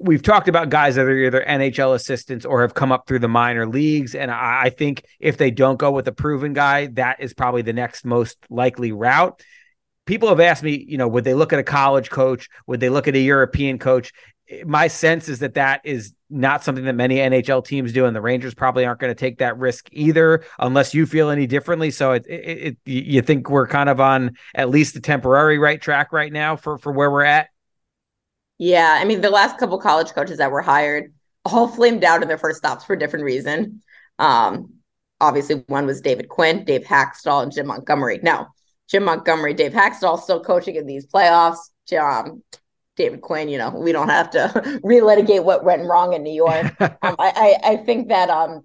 we've 0.00 0.22
talked 0.22 0.48
about 0.48 0.68
guys 0.68 0.96
that 0.96 1.06
are 1.06 1.16
either 1.16 1.44
NHL 1.46 1.94
assistants 1.94 2.44
or 2.44 2.62
have 2.62 2.74
come 2.74 2.92
up 2.92 3.06
through 3.06 3.20
the 3.20 3.28
minor 3.28 3.66
leagues. 3.66 4.14
And 4.14 4.30
I, 4.30 4.62
I 4.64 4.70
think 4.70 5.04
if 5.20 5.36
they 5.36 5.50
don't 5.50 5.78
go 5.78 5.92
with 5.92 6.08
a 6.08 6.12
proven 6.12 6.54
guy, 6.54 6.86
that 6.94 7.20
is 7.20 7.34
probably 7.34 7.62
the 7.62 7.72
next 7.72 8.04
most 8.04 8.38
likely 8.50 8.92
route. 8.92 9.42
People 10.06 10.28
have 10.28 10.40
asked 10.40 10.62
me, 10.62 10.84
you 10.88 10.96
know, 10.96 11.08
would 11.08 11.24
they 11.24 11.34
look 11.34 11.52
at 11.52 11.58
a 11.58 11.64
college 11.64 12.10
coach? 12.10 12.48
Would 12.66 12.80
they 12.80 12.88
look 12.88 13.08
at 13.08 13.14
a 13.14 13.20
European 13.20 13.78
coach? 13.78 14.12
my 14.64 14.86
sense 14.86 15.28
is 15.28 15.40
that 15.40 15.54
that 15.54 15.80
is 15.84 16.14
not 16.30 16.62
something 16.62 16.84
that 16.84 16.94
many 16.94 17.16
NHL 17.16 17.64
teams 17.64 17.92
do, 17.92 18.04
and 18.06 18.14
the 18.14 18.20
Rangers 18.20 18.54
probably 18.54 18.84
aren't 18.84 19.00
going 19.00 19.10
to 19.10 19.18
take 19.18 19.38
that 19.38 19.58
risk 19.58 19.88
either, 19.92 20.44
unless 20.58 20.94
you 20.94 21.06
feel 21.06 21.30
any 21.30 21.46
differently. 21.46 21.90
So, 21.90 22.12
it, 22.12 22.26
it, 22.26 22.58
it, 22.58 22.76
you 22.84 23.22
think 23.22 23.50
we're 23.50 23.66
kind 23.66 23.88
of 23.88 24.00
on 24.00 24.36
at 24.54 24.68
least 24.68 24.94
the 24.94 25.00
temporary 25.00 25.58
right 25.58 25.80
track 25.80 26.12
right 26.12 26.32
now 26.32 26.56
for 26.56 26.78
for 26.78 26.92
where 26.92 27.10
we're 27.10 27.24
at? 27.24 27.48
Yeah, 28.58 28.98
I 29.00 29.04
mean, 29.04 29.20
the 29.20 29.30
last 29.30 29.58
couple 29.58 29.78
college 29.78 30.12
coaches 30.12 30.38
that 30.38 30.50
were 30.50 30.62
hired 30.62 31.12
all 31.44 31.68
flamed 31.76 32.04
out 32.04 32.22
in 32.22 32.28
their 32.28 32.38
first 32.38 32.58
stops 32.58 32.84
for 32.84 32.96
different 32.96 33.24
reason. 33.24 33.82
Um, 34.18 34.74
obviously, 35.20 35.64
one 35.66 35.86
was 35.86 36.00
David 36.00 36.28
Quinn, 36.28 36.64
Dave 36.64 36.84
Hakstol, 36.84 37.42
and 37.42 37.52
Jim 37.52 37.66
Montgomery. 37.66 38.20
Now, 38.22 38.54
Jim 38.88 39.04
Montgomery, 39.04 39.54
Dave 39.54 39.72
Hakstol 39.72 40.20
still 40.20 40.42
coaching 40.42 40.76
in 40.76 40.86
these 40.86 41.06
playoffs. 41.06 41.58
Um, 41.98 42.42
David 42.96 43.20
Quinn, 43.20 43.48
you 43.48 43.58
know, 43.58 43.70
we 43.70 43.92
don't 43.92 44.08
have 44.08 44.30
to 44.30 44.50
relitigate 44.84 45.44
what 45.44 45.64
went 45.64 45.86
wrong 45.86 46.14
in 46.14 46.22
New 46.22 46.32
York. 46.32 46.74
um, 46.80 46.96
I, 47.02 47.58
I, 47.64 47.70
I 47.72 47.76
think 47.76 48.08
that 48.08 48.30
um, 48.30 48.62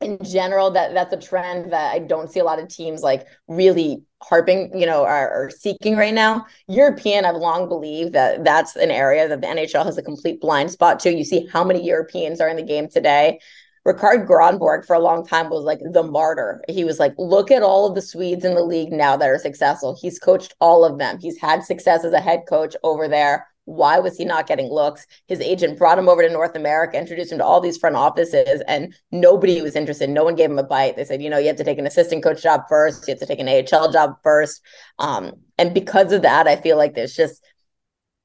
in 0.00 0.18
general 0.22 0.70
that 0.70 0.94
that's 0.94 1.12
a 1.12 1.16
trend 1.16 1.72
that 1.72 1.92
I 1.94 1.98
don't 2.00 2.30
see 2.30 2.40
a 2.40 2.44
lot 2.44 2.58
of 2.58 2.68
teams 2.68 3.02
like 3.02 3.26
really 3.48 4.02
harping, 4.22 4.78
you 4.78 4.86
know, 4.86 5.04
are, 5.04 5.44
are, 5.44 5.50
seeking 5.50 5.96
right 5.96 6.12
now. 6.12 6.46
European, 6.68 7.24
I've 7.24 7.36
long 7.36 7.68
believed 7.68 8.12
that 8.14 8.44
that's 8.44 8.76
an 8.76 8.90
area 8.90 9.28
that 9.28 9.40
the 9.40 9.46
NHL 9.46 9.84
has 9.84 9.98
a 9.98 10.02
complete 10.02 10.40
blind 10.40 10.70
spot 10.70 11.00
to. 11.00 11.14
You 11.14 11.24
see 11.24 11.46
how 11.52 11.64
many 11.64 11.84
Europeans 11.84 12.40
are 12.40 12.48
in 12.48 12.56
the 12.56 12.62
game 12.62 12.88
today. 12.88 13.40
Rikard 13.86 14.26
Grönborg 14.26 14.84
for 14.84 14.96
a 14.96 15.00
long 15.00 15.24
time 15.24 15.48
was 15.48 15.62
like 15.62 15.78
the 15.92 16.02
martyr. 16.02 16.60
He 16.68 16.82
was 16.84 16.98
like, 16.98 17.14
look 17.18 17.52
at 17.52 17.62
all 17.62 17.86
of 17.86 17.94
the 17.94 18.02
Swedes 18.02 18.44
in 18.44 18.54
the 18.54 18.64
league 18.64 18.90
now 18.90 19.16
that 19.16 19.28
are 19.28 19.38
successful. 19.38 19.96
He's 20.00 20.18
coached 20.18 20.54
all 20.60 20.84
of 20.84 20.98
them. 20.98 21.18
He's 21.20 21.38
had 21.38 21.62
success 21.62 22.04
as 22.04 22.12
a 22.12 22.20
head 22.20 22.42
coach 22.48 22.74
over 22.82 23.06
there. 23.06 23.46
Why 23.66 23.98
was 23.98 24.16
he 24.16 24.24
not 24.24 24.46
getting 24.46 24.70
looks? 24.72 25.06
His 25.26 25.40
agent 25.40 25.78
brought 25.78 25.98
him 25.98 26.08
over 26.08 26.22
to 26.22 26.32
North 26.32 26.56
America, 26.56 26.98
introduced 26.98 27.32
him 27.32 27.38
to 27.38 27.44
all 27.44 27.60
these 27.60 27.76
front 27.76 27.96
offices, 27.96 28.62
and 28.68 28.94
nobody 29.10 29.60
was 29.60 29.76
interested. 29.76 30.08
No 30.10 30.24
one 30.24 30.36
gave 30.36 30.50
him 30.50 30.58
a 30.58 30.64
bite. 30.64 30.96
They 30.96 31.04
said, 31.04 31.22
you 31.22 31.30
know, 31.30 31.38
you 31.38 31.48
have 31.48 31.56
to 31.56 31.64
take 31.64 31.78
an 31.78 31.86
assistant 31.86 32.22
coach 32.22 32.42
job 32.42 32.62
first, 32.68 33.06
you 33.06 33.12
have 33.12 33.20
to 33.20 33.26
take 33.26 33.40
an 33.40 33.48
AHL 33.48 33.90
job 33.90 34.16
first. 34.22 34.62
Um, 35.00 35.32
and 35.58 35.74
because 35.74 36.12
of 36.12 36.22
that, 36.22 36.46
I 36.46 36.56
feel 36.56 36.76
like 36.76 36.94
there's 36.94 37.14
just 37.14 37.44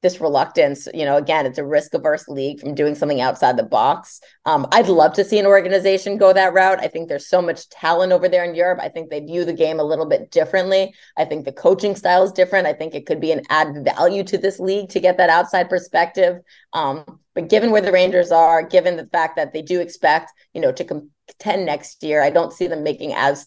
this 0.01 0.19
reluctance 0.19 0.87
you 0.93 1.05
know 1.05 1.17
again 1.17 1.45
it's 1.45 1.57
a 1.57 1.65
risk 1.65 1.93
averse 1.93 2.27
league 2.27 2.59
from 2.59 2.73
doing 2.75 2.95
something 2.95 3.21
outside 3.21 3.57
the 3.57 3.63
box. 3.63 4.19
Um, 4.45 4.67
i'd 4.71 4.87
love 4.87 5.13
to 5.13 5.23
see 5.23 5.39
an 5.39 5.45
organization 5.45 6.17
go 6.17 6.33
that 6.33 6.53
route. 6.53 6.79
I 6.79 6.87
think 6.87 7.07
there's 7.07 7.27
so 7.27 7.41
much 7.41 7.69
talent 7.69 8.11
over 8.11 8.27
there 8.27 8.43
in 8.43 8.55
europe. 8.55 8.79
I 8.81 8.89
think 8.89 9.09
they 9.09 9.19
view 9.19 9.45
the 9.45 9.53
game 9.53 9.79
a 9.79 9.83
little 9.83 10.05
bit 10.05 10.31
differently. 10.31 10.93
I 11.17 11.25
think 11.25 11.45
the 11.45 11.51
coaching 11.51 11.95
style 11.95 12.23
is 12.23 12.31
different. 12.31 12.67
I 12.67 12.73
think 12.73 12.95
it 12.95 13.05
could 13.05 13.21
be 13.21 13.31
an 13.31 13.43
add 13.49 13.83
value 13.83 14.23
to 14.25 14.37
this 14.37 14.59
league 14.59 14.89
to 14.89 14.99
get 14.99 15.17
that 15.17 15.29
outside 15.29 15.69
perspective. 15.69 16.39
Um, 16.73 17.19
but 17.33 17.49
given 17.49 17.71
where 17.71 17.81
the 17.81 17.91
rangers 17.91 18.31
are 18.31 18.63
given 18.63 18.97
the 18.97 19.07
fact 19.07 19.35
that 19.35 19.53
they 19.53 19.61
do 19.61 19.79
expect 19.79 20.31
you 20.53 20.61
know 20.61 20.71
to 20.71 20.83
contend 20.83 21.65
next 21.65 22.03
year 22.03 22.21
i 22.21 22.29
don't 22.29 22.53
see 22.53 22.67
them 22.67 22.83
making 22.83 23.13
as 23.13 23.45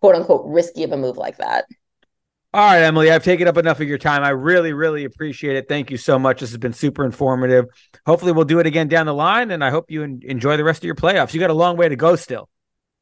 quote 0.00 0.14
unquote 0.14 0.44
risky 0.46 0.84
of 0.84 0.92
a 0.92 0.96
move 0.96 1.16
like 1.16 1.38
that 1.38 1.64
all 2.54 2.60
right, 2.60 2.82
Emily, 2.82 3.10
I've 3.10 3.24
taken 3.24 3.48
up 3.48 3.56
enough 3.56 3.80
of 3.80 3.88
your 3.88 3.98
time. 3.98 4.22
I 4.22 4.30
really, 4.30 4.74
really 4.74 5.04
appreciate 5.04 5.56
it. 5.56 5.68
Thank 5.68 5.90
you 5.90 5.96
so 5.96 6.18
much. 6.18 6.40
This 6.40 6.50
has 6.50 6.58
been 6.58 6.74
super 6.74 7.04
informative. 7.04 7.66
Hopefully, 8.04 8.32
we'll 8.32 8.44
do 8.44 8.58
it 8.58 8.66
again 8.66 8.88
down 8.88 9.06
the 9.06 9.14
line, 9.14 9.50
and 9.50 9.64
I 9.64 9.70
hope 9.70 9.90
you 9.90 10.02
enjoy 10.02 10.58
the 10.58 10.64
rest 10.64 10.80
of 10.80 10.84
your 10.84 10.94
playoffs. 10.94 11.32
You 11.32 11.40
got 11.40 11.50
a 11.50 11.54
long 11.54 11.78
way 11.78 11.88
to 11.88 11.96
go 11.96 12.14
still. 12.14 12.48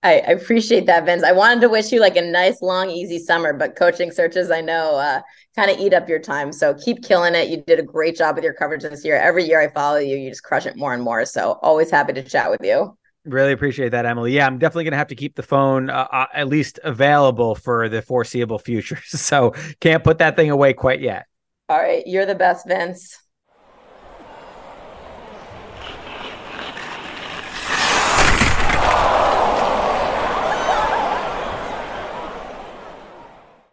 I, 0.02 0.14
I 0.20 0.30
appreciate 0.30 0.86
that, 0.86 1.04
Vince. 1.04 1.22
I 1.22 1.32
wanted 1.32 1.60
to 1.60 1.68
wish 1.68 1.92
you 1.92 2.00
like 2.00 2.16
a 2.16 2.22
nice, 2.22 2.62
long, 2.62 2.90
easy 2.90 3.18
summer, 3.18 3.52
but 3.52 3.76
coaching 3.76 4.10
searches, 4.10 4.50
I 4.50 4.62
know, 4.62 4.96
uh, 4.96 5.20
kind 5.56 5.70
of 5.70 5.78
eat 5.78 5.92
up 5.92 6.08
your 6.08 6.20
time. 6.20 6.52
So 6.52 6.72
keep 6.72 7.02
killing 7.02 7.34
it. 7.34 7.48
You 7.48 7.62
did 7.66 7.78
a 7.78 7.82
great 7.82 8.16
job 8.16 8.36
with 8.36 8.44
your 8.44 8.54
coverage 8.54 8.82
this 8.82 9.04
year. 9.04 9.16
Every 9.16 9.44
year 9.44 9.60
I 9.60 9.68
follow 9.68 9.98
you, 9.98 10.16
you 10.16 10.30
just 10.30 10.42
crush 10.44 10.64
it 10.64 10.76
more 10.76 10.94
and 10.94 11.02
more. 11.02 11.26
So 11.26 11.58
always 11.60 11.90
happy 11.90 12.14
to 12.14 12.22
chat 12.22 12.50
with 12.50 12.60
you. 12.64 12.96
Really 13.26 13.52
appreciate 13.52 13.90
that, 13.90 14.06
Emily. 14.06 14.32
Yeah, 14.32 14.46
I'm 14.46 14.58
definitely 14.58 14.84
going 14.84 14.92
to 14.92 14.98
have 14.98 15.08
to 15.08 15.14
keep 15.14 15.36
the 15.36 15.42
phone 15.42 15.90
uh, 15.90 16.08
uh, 16.10 16.26
at 16.32 16.48
least 16.48 16.78
available 16.84 17.54
for 17.54 17.88
the 17.88 18.02
foreseeable 18.02 18.58
future. 18.58 18.98
So 19.08 19.54
can't 19.80 20.02
put 20.02 20.18
that 20.18 20.36
thing 20.36 20.50
away 20.50 20.72
quite 20.72 21.00
yet. 21.00 21.26
All 21.68 21.78
right. 21.78 22.02
You're 22.06 22.26
the 22.26 22.34
best, 22.34 22.66
Vince. 22.66 23.18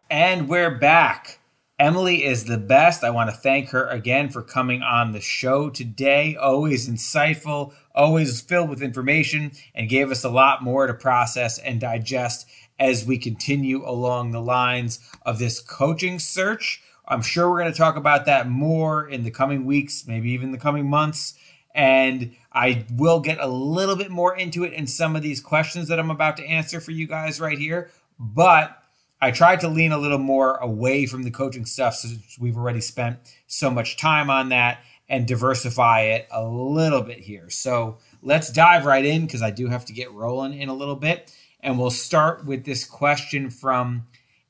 And 0.09 0.49
we're 0.49 0.77
back. 0.77 1.39
Emily 1.79 2.23
is 2.23 2.45
the 2.45 2.57
best. 2.57 3.03
I 3.03 3.11
want 3.11 3.29
to 3.29 3.35
thank 3.35 3.69
her 3.69 3.87
again 3.87 4.29
for 4.29 4.41
coming 4.41 4.81
on 4.81 5.11
the 5.11 5.21
show 5.21 5.69
today. 5.69 6.35
Always 6.35 6.89
insightful, 6.89 7.73
always 7.97 8.39
filled 8.39 8.69
with 8.69 8.81
information, 8.81 9.51
and 9.75 9.89
gave 9.89 10.11
us 10.11 10.23
a 10.23 10.29
lot 10.29 10.63
more 10.63 10.87
to 10.87 10.93
process 10.93 11.57
and 11.57 11.81
digest 11.81 12.47
as 12.79 13.05
we 13.05 13.17
continue 13.17 13.83
along 13.85 14.31
the 14.31 14.39
lines 14.39 14.99
of 15.25 15.39
this 15.39 15.59
coaching 15.59 16.19
search. 16.19 16.81
I'm 17.07 17.21
sure 17.21 17.49
we're 17.49 17.59
going 17.59 17.71
to 17.71 17.77
talk 17.77 17.95
about 17.95 18.25
that 18.25 18.47
more 18.47 19.07
in 19.07 19.23
the 19.23 19.31
coming 19.31 19.65
weeks, 19.65 20.05
maybe 20.07 20.31
even 20.31 20.51
the 20.51 20.57
coming 20.57 20.89
months. 20.89 21.33
And 21.73 22.35
I 22.51 22.85
will 22.91 23.19
get 23.19 23.39
a 23.39 23.47
little 23.47 23.95
bit 23.95 24.11
more 24.11 24.35
into 24.35 24.63
it 24.63 24.73
in 24.73 24.87
some 24.87 25.15
of 25.15 25.21
these 25.21 25.39
questions 25.39 25.87
that 25.87 25.99
I'm 25.99 26.11
about 26.11 26.37
to 26.37 26.45
answer 26.45 26.79
for 26.79 26.91
you 26.91 27.07
guys 27.07 27.39
right 27.39 27.57
here. 27.57 27.91
But 28.19 28.77
I 29.21 29.31
tried 29.31 29.61
to 29.61 29.67
lean 29.67 29.91
a 29.91 29.97
little 29.97 30.17
more 30.19 30.57
away 30.57 31.05
from 31.05 31.23
the 31.23 31.31
coaching 31.31 31.65
stuff 31.65 31.95
since 31.95 32.37
we've 32.39 32.57
already 32.57 32.81
spent 32.81 33.17
so 33.47 33.69
much 33.69 33.97
time 33.97 34.29
on 34.29 34.49
that 34.49 34.79
and 35.10 35.28
diversify 35.28 36.01
it 36.01 36.28
a 36.32 36.43
little 36.43 37.01
bit 37.01 37.20
here. 37.20 37.49
So 37.49 37.97
let's 38.22 38.51
dive 38.51 38.86
right 38.86 39.05
in 39.05 39.26
because 39.26 39.41
I 39.41 39.51
do 39.51 39.68
have 39.68 39.86
to 39.86 39.93
get 39.93 40.12
rolling 40.12 40.60
in 40.60 40.70
a 40.70 40.74
little 40.74 40.95
bit. 40.95 41.34
And 41.62 41.80
we'll 41.80 41.91
start 41.91 42.45
with 42.45 42.66
this 42.66 42.86
question 42.86 43.49
from 43.49 44.05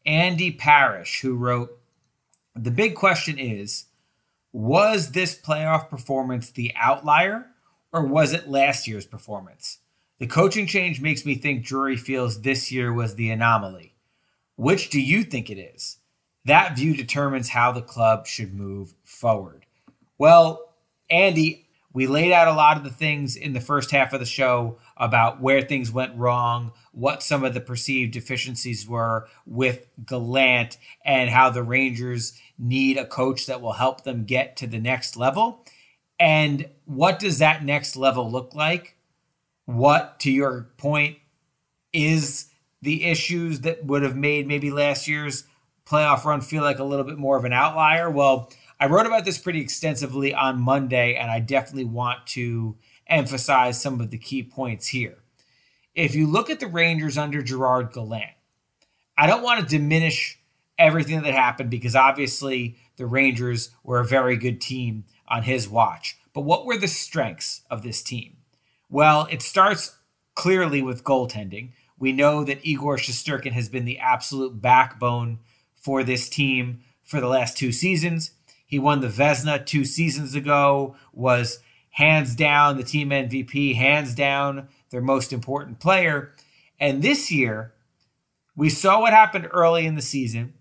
Andy 0.05 0.51
Parrish, 0.51 1.21
who 1.21 1.35
wrote 1.35 1.77
The 2.55 2.71
big 2.71 2.95
question 2.95 3.37
is 3.37 3.85
Was 4.51 5.11
this 5.11 5.37
playoff 5.37 5.89
performance 5.89 6.49
the 6.49 6.73
outlier 6.75 7.47
or 7.93 8.03
was 8.03 8.33
it 8.33 8.49
last 8.49 8.87
year's 8.87 9.05
performance? 9.05 9.79
The 10.19 10.27
coaching 10.27 10.65
change 10.65 10.99
makes 10.99 11.25
me 11.25 11.35
think 11.35 11.63
Drury 11.63 11.95
feels 11.95 12.41
this 12.41 12.71
year 12.71 12.91
was 12.91 13.15
the 13.15 13.29
anomaly. 13.29 13.93
Which 14.55 14.89
do 14.89 14.99
you 14.99 15.23
think 15.23 15.51
it 15.51 15.59
is? 15.59 15.97
That 16.45 16.75
view 16.75 16.95
determines 16.95 17.49
how 17.49 17.71
the 17.71 17.83
club 17.83 18.25
should 18.25 18.53
move 18.53 18.95
forward. 19.03 19.66
Well, 20.17 20.73
Andy, 21.09 21.67
we 21.93 22.05
laid 22.05 22.31
out 22.31 22.47
a 22.47 22.53
lot 22.53 22.77
of 22.77 22.83
the 22.83 22.91
things 22.91 23.35
in 23.35 23.53
the 23.53 23.61
first 23.61 23.91
half 23.91 24.13
of 24.13 24.19
the 24.19 24.25
show 24.25 24.77
about 24.97 25.41
where 25.41 25.61
things 25.61 25.91
went 25.91 26.15
wrong, 26.15 26.71
what 26.91 27.23
some 27.23 27.43
of 27.43 27.53
the 27.53 27.61
perceived 27.61 28.13
deficiencies 28.13 28.87
were 28.87 29.27
with 29.45 29.87
Gallant, 30.05 30.77
and 31.05 31.29
how 31.29 31.49
the 31.49 31.63
Rangers 31.63 32.39
need 32.59 32.97
a 32.97 33.05
coach 33.05 33.47
that 33.47 33.61
will 33.61 33.73
help 33.73 34.03
them 34.03 34.25
get 34.25 34.57
to 34.57 34.67
the 34.67 34.79
next 34.79 35.17
level. 35.17 35.65
And 36.19 36.69
what 36.85 37.19
does 37.19 37.39
that 37.39 37.63
next 37.63 37.95
level 37.95 38.29
look 38.29 38.53
like? 38.53 38.95
What, 39.65 40.19
to 40.21 40.31
your 40.31 40.69
point, 40.77 41.17
is 41.93 42.47
the 42.81 43.05
issues 43.05 43.61
that 43.61 43.85
would 43.85 44.03
have 44.03 44.15
made 44.15 44.47
maybe 44.47 44.71
last 44.71 45.07
year's 45.07 45.45
playoff 45.85 46.25
run 46.25 46.41
feel 46.41 46.63
like 46.63 46.79
a 46.79 46.83
little 46.83 47.05
bit 47.05 47.17
more 47.17 47.37
of 47.37 47.45
an 47.45 47.53
outlier? 47.53 48.09
Well, 48.09 48.51
I 48.79 48.85
wrote 48.85 49.07
about 49.07 49.25
this 49.25 49.39
pretty 49.39 49.61
extensively 49.61 50.33
on 50.33 50.61
Monday, 50.61 51.15
and 51.15 51.31
I 51.31 51.39
definitely 51.39 51.85
want 51.85 52.27
to 52.27 52.77
emphasize 53.07 53.81
some 53.81 53.99
of 53.99 54.11
the 54.11 54.17
key 54.17 54.43
points 54.43 54.87
here. 54.87 55.17
If 55.95 56.13
you 56.13 56.27
look 56.27 56.49
at 56.49 56.59
the 56.59 56.67
Rangers 56.67 57.17
under 57.17 57.41
Gerard 57.41 57.91
Gallant, 57.91 58.35
I 59.17 59.25
don't 59.25 59.41
want 59.41 59.61
to 59.61 59.77
diminish 59.77 60.39
everything 60.77 61.23
that 61.23 61.33
happened 61.33 61.71
because 61.71 61.95
obviously 61.95 62.77
the 62.97 63.07
Rangers 63.07 63.71
were 63.83 63.99
a 63.99 64.05
very 64.05 64.37
good 64.37 64.61
team 64.61 65.05
on 65.27 65.41
his 65.43 65.67
watch. 65.67 66.17
But 66.33 66.41
what 66.41 66.67
were 66.67 66.77
the 66.77 66.87
strengths 66.87 67.63
of 67.71 67.81
this 67.81 68.03
team? 68.03 68.37
Well, 68.89 69.27
it 69.31 69.41
starts 69.41 69.97
clearly 70.35 70.83
with 70.83 71.03
goaltending. 71.03 71.71
We 71.97 72.11
know 72.11 72.43
that 72.43 72.63
Igor 72.63 72.97
Shesterkin 72.97 73.53
has 73.53 73.69
been 73.69 73.85
the 73.85 73.97
absolute 73.97 74.61
backbone 74.61 75.39
for 75.75 76.03
this 76.03 76.29
team 76.29 76.81
for 77.03 77.19
the 77.19 77.27
last 77.27 77.57
two 77.57 77.71
seasons. 77.71 78.31
He 78.67 78.77
won 78.77 78.99
the 78.99 79.07
Vezina 79.07 79.65
two 79.65 79.85
seasons 79.85 80.35
ago, 80.35 80.95
was 81.13 81.59
hands 81.91 82.35
down 82.35 82.77
the 82.77 82.83
team 82.83 83.09
MVP, 83.09 83.75
hands 83.75 84.13
down 84.13 84.67
their 84.91 85.01
most 85.01 85.33
important 85.33 85.79
player. 85.79 86.33
And 86.79 87.01
this 87.01 87.31
year, 87.31 87.73
we 88.55 88.69
saw 88.69 88.99
what 89.01 89.13
happened 89.13 89.47
early 89.51 89.85
in 89.85 89.95
the 89.95 90.01
season. 90.01 90.53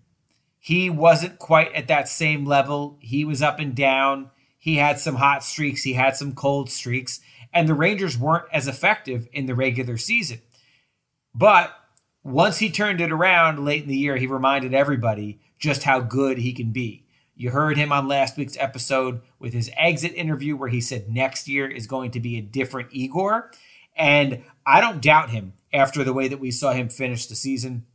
He 0.57 0.89
wasn't 0.89 1.37
quite 1.37 1.73
at 1.73 1.89
that 1.89 2.07
same 2.07 2.45
level. 2.45 2.97
He 3.01 3.25
was 3.25 3.41
up 3.41 3.59
and 3.59 3.75
down. 3.75 4.31
He 4.57 4.77
had 4.77 4.99
some 4.99 5.15
hot 5.15 5.43
streaks, 5.43 5.83
he 5.83 5.93
had 5.93 6.15
some 6.15 6.33
cold 6.33 6.69
streaks, 6.69 7.19
and 7.53 7.69
the 7.69 7.73
Rangers 7.73 8.17
weren't 8.17 8.47
as 8.51 8.67
effective 8.67 9.27
in 9.31 9.45
the 9.45 9.55
regular 9.55 9.97
season. 9.97 10.41
But 11.35 11.73
once 12.23 12.57
he 12.57 12.69
turned 12.69 12.99
it 12.99 13.11
around 13.11 13.63
late 13.63 13.83
in 13.83 13.87
the 13.87 13.95
year, 13.95 14.17
he 14.17 14.27
reminded 14.27 14.73
everybody 14.73 15.39
just 15.59 15.83
how 15.83 15.99
good 15.99 16.39
he 16.39 16.53
can 16.53 16.71
be. 16.71 17.05
You 17.37 17.51
heard 17.51 17.77
him 17.77 17.91
on 17.91 18.07
last 18.07 18.35
week's 18.35 18.57
episode 18.59 19.21
with 19.39 19.53
his 19.53 19.71
exit 19.77 20.13
interview 20.13 20.55
where 20.57 20.69
he 20.69 20.81
said 20.81 21.09
next 21.09 21.47
year 21.47 21.67
is 21.67 21.87
going 21.87 22.11
to 22.11 22.19
be 22.19 22.37
a 22.37 22.41
different 22.41 22.89
Igor. 22.91 23.51
And 23.95 24.43
I 24.65 24.81
don't 24.81 25.01
doubt 25.01 25.29
him 25.29 25.53
after 25.71 26.03
the 26.03 26.13
way 26.13 26.27
that 26.27 26.39
we 26.39 26.51
saw 26.51 26.73
him 26.73 26.89
finish 26.89 27.27
the 27.27 27.35
season. 27.35 27.85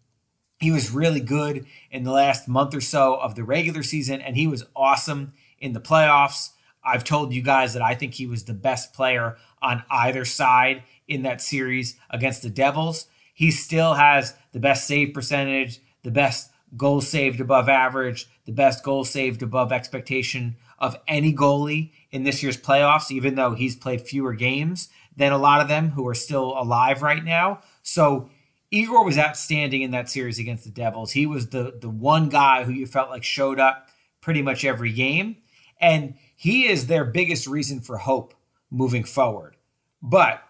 He 0.61 0.71
was 0.71 0.93
really 0.93 1.21
good 1.21 1.67
in 1.91 2.05
the 2.05 2.13
last 2.13 2.47
month 2.47 2.75
or 2.75 2.81
so 2.81 3.17
of 3.17 3.35
the 3.35 3.43
regular 3.43 3.83
season, 3.83 4.21
and 4.21 4.37
he 4.37 4.47
was 4.47 4.65
awesome 4.77 5.33
in 5.59 5.73
the 5.73 5.81
playoffs. 5.81 6.51
I've 6.85 7.05
told 7.05 7.35
you 7.35 7.43
guys 7.43 7.75
that 7.75 7.83
I 7.83 7.95
think 7.97 8.15
he 8.15 8.27
was 8.27 8.45
the 8.45 8.55
best 8.55 8.95
player 8.95 9.37
on 9.61 9.83
either 9.91 10.25
side 10.25 10.85
in 11.09 11.23
that 11.23 11.41
series 11.41 11.97
against 12.11 12.43
the 12.43 12.51
Devils 12.51 13.07
he 13.35 13.51
still 13.51 13.95
has 13.95 14.35
the 14.53 14.61
best 14.61 14.87
save 14.87 15.15
percentage, 15.15 15.81
the 16.03 16.11
best 16.11 16.51
goal 16.77 17.01
saved 17.01 17.41
above 17.41 17.69
average, 17.69 18.29
the 18.45 18.53
best 18.53 18.83
goal 18.83 19.05
saved 19.05 19.43
above 19.43 19.73
expectation 19.73 20.57
of 20.79 20.97
any 21.07 21.33
goalie 21.33 21.93
in 22.11 22.25
this 22.25 22.43
year's 22.43 22.57
playoffs, 22.57 23.11
even 23.11 23.35
though 23.35 23.55
he's 23.55 23.77
played 23.77 24.01
fewer 24.01 24.35
games 24.35 24.89
than 25.17 25.33
a 25.33 25.39
lot 25.39 25.61
of 25.61 25.69
them 25.69 25.91
who 25.91 26.07
are 26.09 26.15
still 26.15 26.59
alive 26.59 27.03
right 27.03 27.25
now. 27.25 27.61
So 27.83 28.31
Igor 28.71 29.05
was 29.05 29.19
outstanding 29.19 29.83
in 29.83 29.91
that 29.93 30.09
series 30.09 30.39
against 30.39 30.65
the 30.65 30.71
Devils. 30.71 31.13
He 31.13 31.27
was 31.27 31.51
the 31.51 31.77
the 31.81 31.91
one 31.91 32.29
guy 32.29 32.65
who 32.65 32.73
you 32.73 32.87
felt 32.87 33.11
like 33.11 33.23
showed 33.23 33.61
up 33.61 33.89
pretty 34.21 34.43
much 34.43 34.65
every 34.65 34.93
game, 34.93 35.37
and 35.81 36.15
he 36.35 36.67
is 36.67 36.87
their 36.87 37.05
biggest 37.05 37.47
reason 37.47 37.81
for 37.81 37.99
hope 37.99 38.35
moving 38.71 39.05
forward. 39.05 39.57
But 40.03 40.43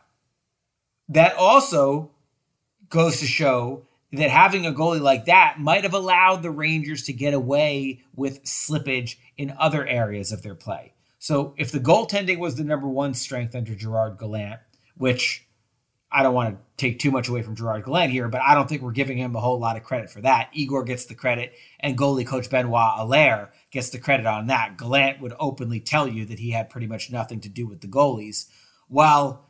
that 1.09 1.35
also 1.37 2.11
goes 2.89 3.19
to 3.21 3.27
show 3.27 3.87
that 4.13 4.31
having 4.31 4.67
a 4.67 4.73
goalie 4.73 5.01
like 5.01 5.25
that 5.25 5.57
might 5.59 5.85
have 5.85 5.95
allowed 5.95 6.43
the 6.43 6.51
Rangers 6.51 7.05
to 7.05 7.13
get 7.13 7.35
away 7.35 8.03
with 8.15 8.45
slippage 8.45 9.17
in 9.39 9.55
other 9.59 9.87
areas 9.87 10.33
of 10.33 10.43
their 10.43 10.55
play. 10.55 10.93
So 11.19 11.55
if 11.57 11.73
the 11.73 11.81
goaltending 11.81 12.39
was 12.39 12.57
the 12.57 12.65
number 12.65 12.89
one 12.89 13.15
strength 13.15 13.55
under 13.55 13.75
Gerard 13.75 14.19
Gallant, 14.19 14.61
which 14.97 15.47
I 16.11 16.23
don't 16.23 16.35
want 16.35 16.57
to 16.57 16.63
take 16.77 16.99
too 16.99 17.11
much 17.11 17.29
away 17.29 17.43
from 17.43 17.57
Gerard 17.57 17.85
Gallant 17.85 18.13
here, 18.13 18.29
but 18.29 18.43
I 18.43 18.55
don't 18.55 18.69
think 18.69 18.83
we're 18.83 18.91
giving 18.91 19.17
him 19.17 19.35
a 19.35 19.41
whole 19.41 19.59
lot 19.59 19.77
of 19.77 19.83
credit 19.83 20.11
for 20.11 20.21
that. 20.21 20.51
Igor 20.53 20.85
gets 20.85 21.07
the 21.07 21.15
credit, 21.15 21.55
and 21.81 21.97
goalie 21.97 22.27
coach 22.27 22.51
Benoit 22.51 22.99
Allaire 22.99 23.49
gets 23.71 23.89
the 23.91 23.99
credit 23.99 24.27
on 24.27 24.49
that. 24.49 24.77
Gallant 24.77 25.21
would 25.21 25.33
openly 25.39 25.81
tell 25.81 26.07
you 26.07 26.27
that 26.27 26.39
he 26.39 26.51
had 26.51 26.69
pretty 26.69 26.87
much 26.87 27.11
nothing 27.11 27.41
to 27.41 27.49
do 27.49 27.67
with 27.67 27.81
the 27.81 27.89
goalies. 27.89 28.47
While 28.89 29.49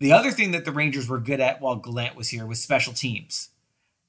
the 0.00 0.12
other 0.12 0.32
thing 0.32 0.50
that 0.50 0.64
the 0.64 0.72
Rangers 0.72 1.08
were 1.08 1.20
good 1.20 1.38
at 1.38 1.60
while 1.60 1.76
Gallant 1.76 2.16
was 2.16 2.30
here 2.30 2.44
was 2.44 2.60
special 2.60 2.92
teams. 2.92 3.50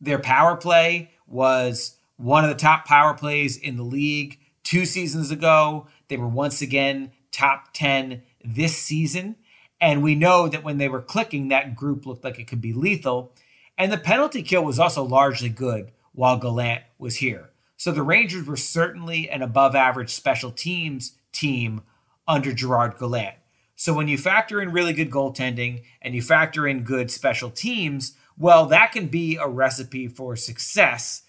Their 0.04 0.20
power 0.20 0.58
play 0.58 1.12
was 1.28 1.96
one 2.18 2.44
of 2.44 2.50
the 2.50 2.58
top 2.58 2.86
power 2.86 3.14
plays 3.14 3.56
in 3.56 3.78
the 3.78 3.84
league 3.84 4.38
two 4.62 4.86
seasons 4.86 5.32
ago. 5.32 5.88
They 6.10 6.18
were 6.18 6.28
once 6.28 6.62
again 6.62 7.12
top 7.32 7.70
10 7.74 8.22
this 8.44 8.78
season. 8.78 9.38
And 9.80 10.04
we 10.04 10.16
know 10.16 10.50
that 10.50 10.64
when 10.64 10.78
they 10.78 10.90
were 10.90 11.02
clicking, 11.02 11.48
that 11.48 11.76
group 11.76 12.06
looked 12.06 12.26
like 12.26 12.38
it 12.38 12.48
could 12.48 12.60
be 12.60 12.74
lethal. 12.74 13.32
And 13.78 13.94
the 13.94 13.98
penalty 13.98 14.44
kill 14.44 14.66
was 14.66 14.78
also 14.78 15.04
largely 15.04 15.50
good 15.50 15.92
while 16.12 16.38
Gallant 16.38 16.84
was 16.98 17.16
here. 17.18 17.52
So 17.78 17.92
the 17.94 18.04
Rangers 18.04 18.46
were 18.46 18.58
certainly 18.58 19.30
an 19.30 19.42
above 19.42 19.74
average 19.74 20.10
special 20.10 20.52
teams 20.52 21.14
team 21.32 21.82
under 22.28 22.52
Gerard 22.52 22.98
Gallant. 22.98 23.36
So 23.76 23.94
when 23.94 24.10
you 24.10 24.18
factor 24.18 24.62
in 24.62 24.74
really 24.74 24.94
good 24.94 25.10
goaltending 25.10 25.84
and 26.02 26.14
you 26.14 26.22
factor 26.22 26.68
in 26.68 26.84
good 26.84 27.10
special 27.10 27.50
teams, 27.50 28.18
well, 28.38 28.66
that 28.68 28.92
can 28.92 29.08
be 29.08 29.38
a 29.38 29.48
recipe 29.48 30.08
for 30.08 30.36
success, 30.36 31.24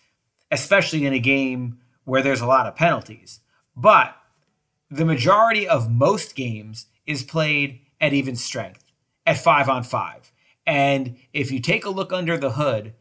especially 0.51 1.07
in 1.07 1.13
a 1.13 1.19
game 1.19 1.79
where 2.05 2.23
there's 2.23 2.41
a 2.41 2.47
lot 2.47 2.67
of 2.67 2.77
penalties. 2.77 3.41
But 3.77 4.17
the 4.91 5.05
majority 5.05 5.67
of 5.67 5.91
most 5.91 6.35
games 6.35 6.87
is 7.07 7.23
played 7.23 7.81
at 8.01 8.13
even 8.13 8.37
strength, 8.37 8.93
at 9.27 9.39
five 9.39 9.69
on 9.69 9.83
five. 9.83 10.31
And 10.67 11.17
if 11.33 11.51
you 11.51 11.61
take 11.61 11.85
a 11.85 11.91
look 11.91 12.13
under 12.13 12.37
the 12.37 12.53
hood, 12.53 12.95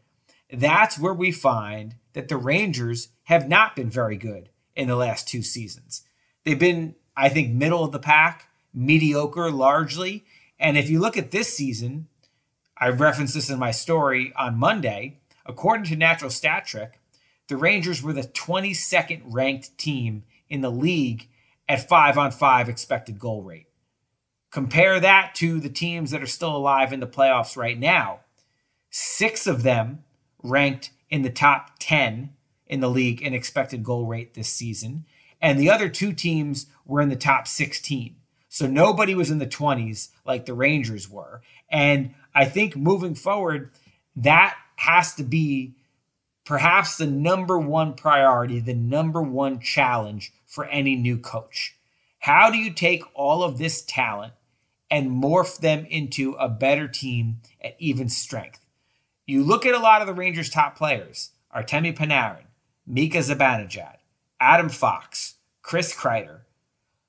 that's 0.52 0.98
where 0.98 1.14
we 1.14 1.32
find 1.32 1.96
that 2.12 2.28
the 2.28 2.36
Rangers 2.36 3.08
have 3.24 3.48
not 3.48 3.74
been 3.74 3.90
very 3.90 4.16
good 4.16 4.50
in 4.76 4.88
the 4.88 4.96
last 4.96 5.28
two 5.28 5.42
seasons. 5.42 6.02
They've 6.44 6.58
been, 6.58 6.94
I 7.16 7.28
think, 7.28 7.52
middle 7.52 7.84
of 7.84 7.92
the 7.92 7.98
pack, 7.98 8.48
mediocre 8.72 9.50
largely. 9.50 10.24
And 10.58 10.76
if 10.76 10.90
you 10.90 11.00
look 11.00 11.16
at 11.16 11.30
this 11.30 11.56
season, 11.56 12.08
I 12.84 12.90
referenced 12.90 13.32
this 13.32 13.48
in 13.48 13.58
my 13.58 13.70
story 13.70 14.30
on 14.36 14.58
Monday. 14.58 15.16
According 15.46 15.86
to 15.86 15.96
Natural 15.96 16.28
Stat 16.30 16.66
Trick, 16.66 17.00
the 17.48 17.56
Rangers 17.56 18.02
were 18.02 18.12
the 18.12 18.24
22nd 18.24 19.22
ranked 19.24 19.78
team 19.78 20.24
in 20.50 20.60
the 20.60 20.70
league 20.70 21.30
at 21.66 21.88
five 21.88 22.18
on 22.18 22.30
five 22.30 22.68
expected 22.68 23.18
goal 23.18 23.42
rate. 23.42 23.68
Compare 24.50 25.00
that 25.00 25.34
to 25.36 25.60
the 25.60 25.70
teams 25.70 26.10
that 26.10 26.22
are 26.22 26.26
still 26.26 26.54
alive 26.54 26.92
in 26.92 27.00
the 27.00 27.06
playoffs 27.06 27.56
right 27.56 27.78
now. 27.78 28.20
Six 28.90 29.46
of 29.46 29.62
them 29.62 30.04
ranked 30.42 30.90
in 31.08 31.22
the 31.22 31.30
top 31.30 31.70
10 31.78 32.34
in 32.66 32.80
the 32.80 32.90
league 32.90 33.22
in 33.22 33.32
expected 33.32 33.82
goal 33.82 34.04
rate 34.04 34.34
this 34.34 34.50
season. 34.50 35.06
And 35.40 35.58
the 35.58 35.70
other 35.70 35.88
two 35.88 36.12
teams 36.12 36.66
were 36.84 37.00
in 37.00 37.08
the 37.08 37.16
top 37.16 37.48
16. 37.48 38.16
So 38.50 38.66
nobody 38.66 39.14
was 39.14 39.30
in 39.30 39.38
the 39.38 39.46
20s 39.46 40.10
like 40.26 40.44
the 40.44 40.54
Rangers 40.54 41.10
were. 41.10 41.40
And 41.70 42.14
I 42.34 42.44
think 42.46 42.76
moving 42.76 43.14
forward, 43.14 43.70
that 44.16 44.56
has 44.76 45.14
to 45.14 45.22
be 45.22 45.74
perhaps 46.44 46.96
the 46.96 47.06
number 47.06 47.58
one 47.58 47.94
priority, 47.94 48.60
the 48.60 48.74
number 48.74 49.22
one 49.22 49.60
challenge 49.60 50.32
for 50.46 50.64
any 50.66 50.96
new 50.96 51.18
coach. 51.18 51.76
How 52.18 52.50
do 52.50 52.58
you 52.58 52.72
take 52.72 53.02
all 53.14 53.42
of 53.42 53.58
this 53.58 53.82
talent 53.82 54.32
and 54.94 55.10
morph 55.10 55.58
them 55.58 55.84
into 55.86 56.34
a 56.34 56.48
better 56.48 56.86
team 56.86 57.40
at 57.60 57.74
even 57.80 58.08
strength. 58.08 58.60
You 59.26 59.42
look 59.42 59.66
at 59.66 59.74
a 59.74 59.80
lot 59.80 60.00
of 60.00 60.06
the 60.06 60.14
Rangers' 60.14 60.50
top 60.50 60.76
players 60.76 61.32
Artemi 61.52 61.96
Panarin, 61.96 62.44
Mika 62.86 63.18
Zibanejad, 63.18 63.96
Adam 64.38 64.68
Fox, 64.68 65.34
Chris 65.62 65.92
Kreider. 65.92 66.42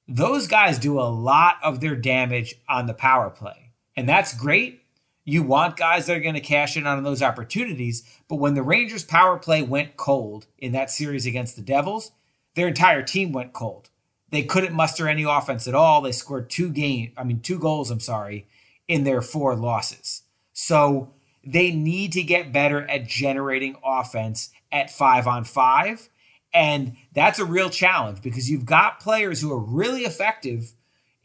Those 0.08 0.48
guys 0.48 0.80
do 0.80 1.00
a 1.00 1.10
lot 1.10 1.58
of 1.64 1.80
their 1.80 1.96
damage 1.96 2.56
on 2.70 2.86
the 2.86 2.94
power 2.96 3.30
play. 3.30 3.72
And 3.96 4.08
that's 4.08 4.36
great. 4.36 4.82
You 5.26 5.44
want 5.44 5.76
guys 5.76 6.06
that 6.06 6.18
are 6.18 6.22
going 6.22 6.36
to 6.36 6.42
cash 6.42 6.78
in 6.78 6.88
on 6.88 7.04
those 7.04 7.22
opportunities. 7.22 8.04
But 8.28 8.38
when 8.38 8.54
the 8.54 8.64
Rangers' 8.64 9.04
power 9.04 9.38
play 9.38 9.62
went 9.62 9.98
cold 9.98 10.46
in 10.58 10.72
that 10.74 10.92
series 10.92 11.26
against 11.26 11.56
the 11.56 11.62
Devils, 11.62 12.12
their 12.54 12.68
entire 12.68 13.02
team 13.02 13.32
went 13.32 13.52
cold. 13.52 13.90
They 14.30 14.44
couldn't 14.44 14.74
muster 14.74 15.08
any 15.08 15.24
offense 15.24 15.68
at 15.68 15.76
all. 15.76 16.02
They 16.02 16.12
scored 16.12 16.50
two 16.50 16.70
game, 16.70 17.12
I 17.18 17.24
mean 17.24 17.40
two 17.42 17.60
goals, 17.60 17.92
I'm 17.92 18.00
sorry, 18.00 18.48
in 18.88 19.04
their 19.04 19.22
four 19.22 19.56
losses. 19.56 20.24
So 20.54 21.14
they 21.44 21.72
need 21.72 22.14
to 22.14 22.24
get 22.24 22.54
better 22.54 22.90
at 22.90 23.08
generating 23.08 23.76
offense 23.84 24.52
at 24.72 24.90
5 24.90 25.28
on 25.28 25.44
5 25.44 26.10
and 26.56 26.96
that's 27.14 27.38
a 27.38 27.46
real 27.46 27.70
challenge 27.70 28.22
because 28.22 28.50
you've 28.50 28.66
got 28.66 29.02
players 29.02 29.42
who 29.42 29.52
are 29.52 29.60
really 29.60 30.04
effective 30.04 30.74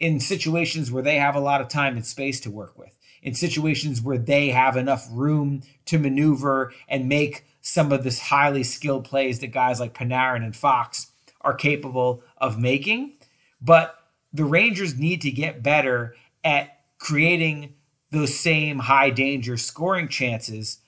in 0.01 0.19
situations 0.19 0.91
where 0.91 1.05
they 1.05 1.17
have 1.17 1.37
a 1.37 1.41
lot 1.41 1.61
of 1.61 1.69
time 1.69 1.95
and 1.95 2.05
space 2.05 2.41
to 2.41 2.51
work 2.51 2.77
with, 2.77 2.97
in 3.23 3.35
situations 3.35 4.01
where 4.01 4.19
they 4.19 4.49
have 4.49 4.77
enough 4.77 5.07
room 5.11 5.63
to 5.87 5.99
maneuver 5.99 6.73
and 6.89 7.09
make 7.09 7.45
some 7.61 7.93
of 7.93 8.05
this 8.05 8.19
highly 8.19 8.63
skilled 8.63 9.05
plays 9.05 9.41
that 9.41 9.49
guys 9.49 9.81
like 9.81 9.95
Panarin 9.95 10.45
and 10.45 10.57
Fox 10.57 11.13
are 11.43 11.55
capable 11.55 12.23
of 12.39 12.59
making. 12.59 13.13
But 13.61 13.97
the 14.33 14.45
Rangers 14.45 14.99
need 14.99 15.21
to 15.23 15.31
get 15.31 15.63
better 15.63 16.15
at 16.45 16.79
creating 16.99 17.75
those 18.11 18.39
same 18.39 18.79
high 18.79 19.11
danger 19.11 19.57
scoring 19.57 20.09
chances 20.09 20.79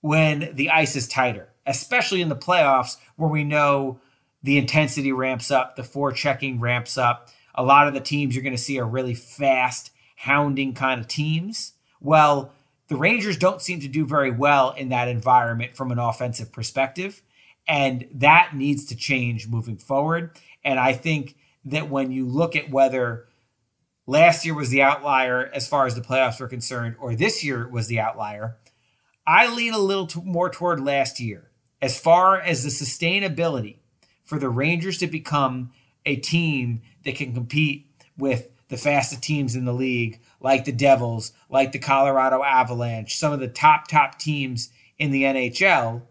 when 0.00 0.50
the 0.54 0.70
ice 0.70 0.96
is 0.96 1.08
tighter, 1.08 1.48
especially 1.66 2.20
in 2.20 2.28
the 2.28 2.36
playoffs 2.36 2.96
where 3.16 3.30
we 3.30 3.44
know 3.44 4.00
the 4.42 4.58
intensity 4.58 5.12
ramps 5.12 5.50
up, 5.50 5.76
the 5.76 5.82
forechecking 5.82 6.60
ramps 6.60 6.98
up. 6.98 7.28
A 7.54 7.62
lot 7.62 7.88
of 7.88 7.94
the 7.94 8.00
teams 8.00 8.34
you're 8.34 8.42
going 8.42 8.56
to 8.56 8.62
see 8.62 8.78
are 8.78 8.86
really 8.86 9.14
fast, 9.14 9.90
hounding 10.16 10.74
kind 10.74 11.00
of 11.00 11.08
teams. 11.08 11.73
Well, 12.04 12.52
the 12.88 12.96
Rangers 12.96 13.38
don't 13.38 13.62
seem 13.62 13.80
to 13.80 13.88
do 13.88 14.06
very 14.06 14.30
well 14.30 14.70
in 14.72 14.90
that 14.90 15.08
environment 15.08 15.74
from 15.74 15.90
an 15.90 15.98
offensive 15.98 16.52
perspective. 16.52 17.22
And 17.66 18.06
that 18.12 18.54
needs 18.54 18.84
to 18.86 18.94
change 18.94 19.48
moving 19.48 19.78
forward. 19.78 20.38
And 20.62 20.78
I 20.78 20.92
think 20.92 21.34
that 21.64 21.88
when 21.88 22.12
you 22.12 22.26
look 22.26 22.54
at 22.54 22.70
whether 22.70 23.26
last 24.06 24.44
year 24.44 24.54
was 24.54 24.68
the 24.68 24.82
outlier 24.82 25.50
as 25.54 25.66
far 25.66 25.86
as 25.86 25.94
the 25.94 26.02
playoffs 26.02 26.38
were 26.38 26.46
concerned, 26.46 26.96
or 27.00 27.14
this 27.14 27.42
year 27.42 27.66
was 27.66 27.86
the 27.86 28.00
outlier, 28.00 28.58
I 29.26 29.52
lean 29.52 29.72
a 29.72 29.78
little 29.78 30.06
t- 30.06 30.20
more 30.22 30.50
toward 30.50 30.80
last 30.80 31.18
year 31.18 31.48
as 31.80 31.98
far 31.98 32.38
as 32.38 32.62
the 32.62 32.68
sustainability 32.68 33.76
for 34.24 34.38
the 34.38 34.50
Rangers 34.50 34.98
to 34.98 35.06
become 35.06 35.72
a 36.04 36.16
team 36.16 36.82
that 37.04 37.16
can 37.16 37.32
compete 37.32 37.86
with 38.18 38.50
the 38.74 38.82
fastest 38.82 39.22
teams 39.22 39.54
in 39.54 39.64
the 39.64 39.72
league, 39.72 40.20
like 40.40 40.64
the 40.64 40.72
Devils, 40.72 41.32
like 41.48 41.72
the 41.72 41.78
Colorado 41.78 42.42
Avalanche, 42.42 43.16
some 43.16 43.32
of 43.32 43.40
the 43.40 43.48
top, 43.48 43.88
top 43.88 44.18
teams 44.18 44.70
in 44.98 45.10
the 45.10 45.22
NHL 45.22 46.02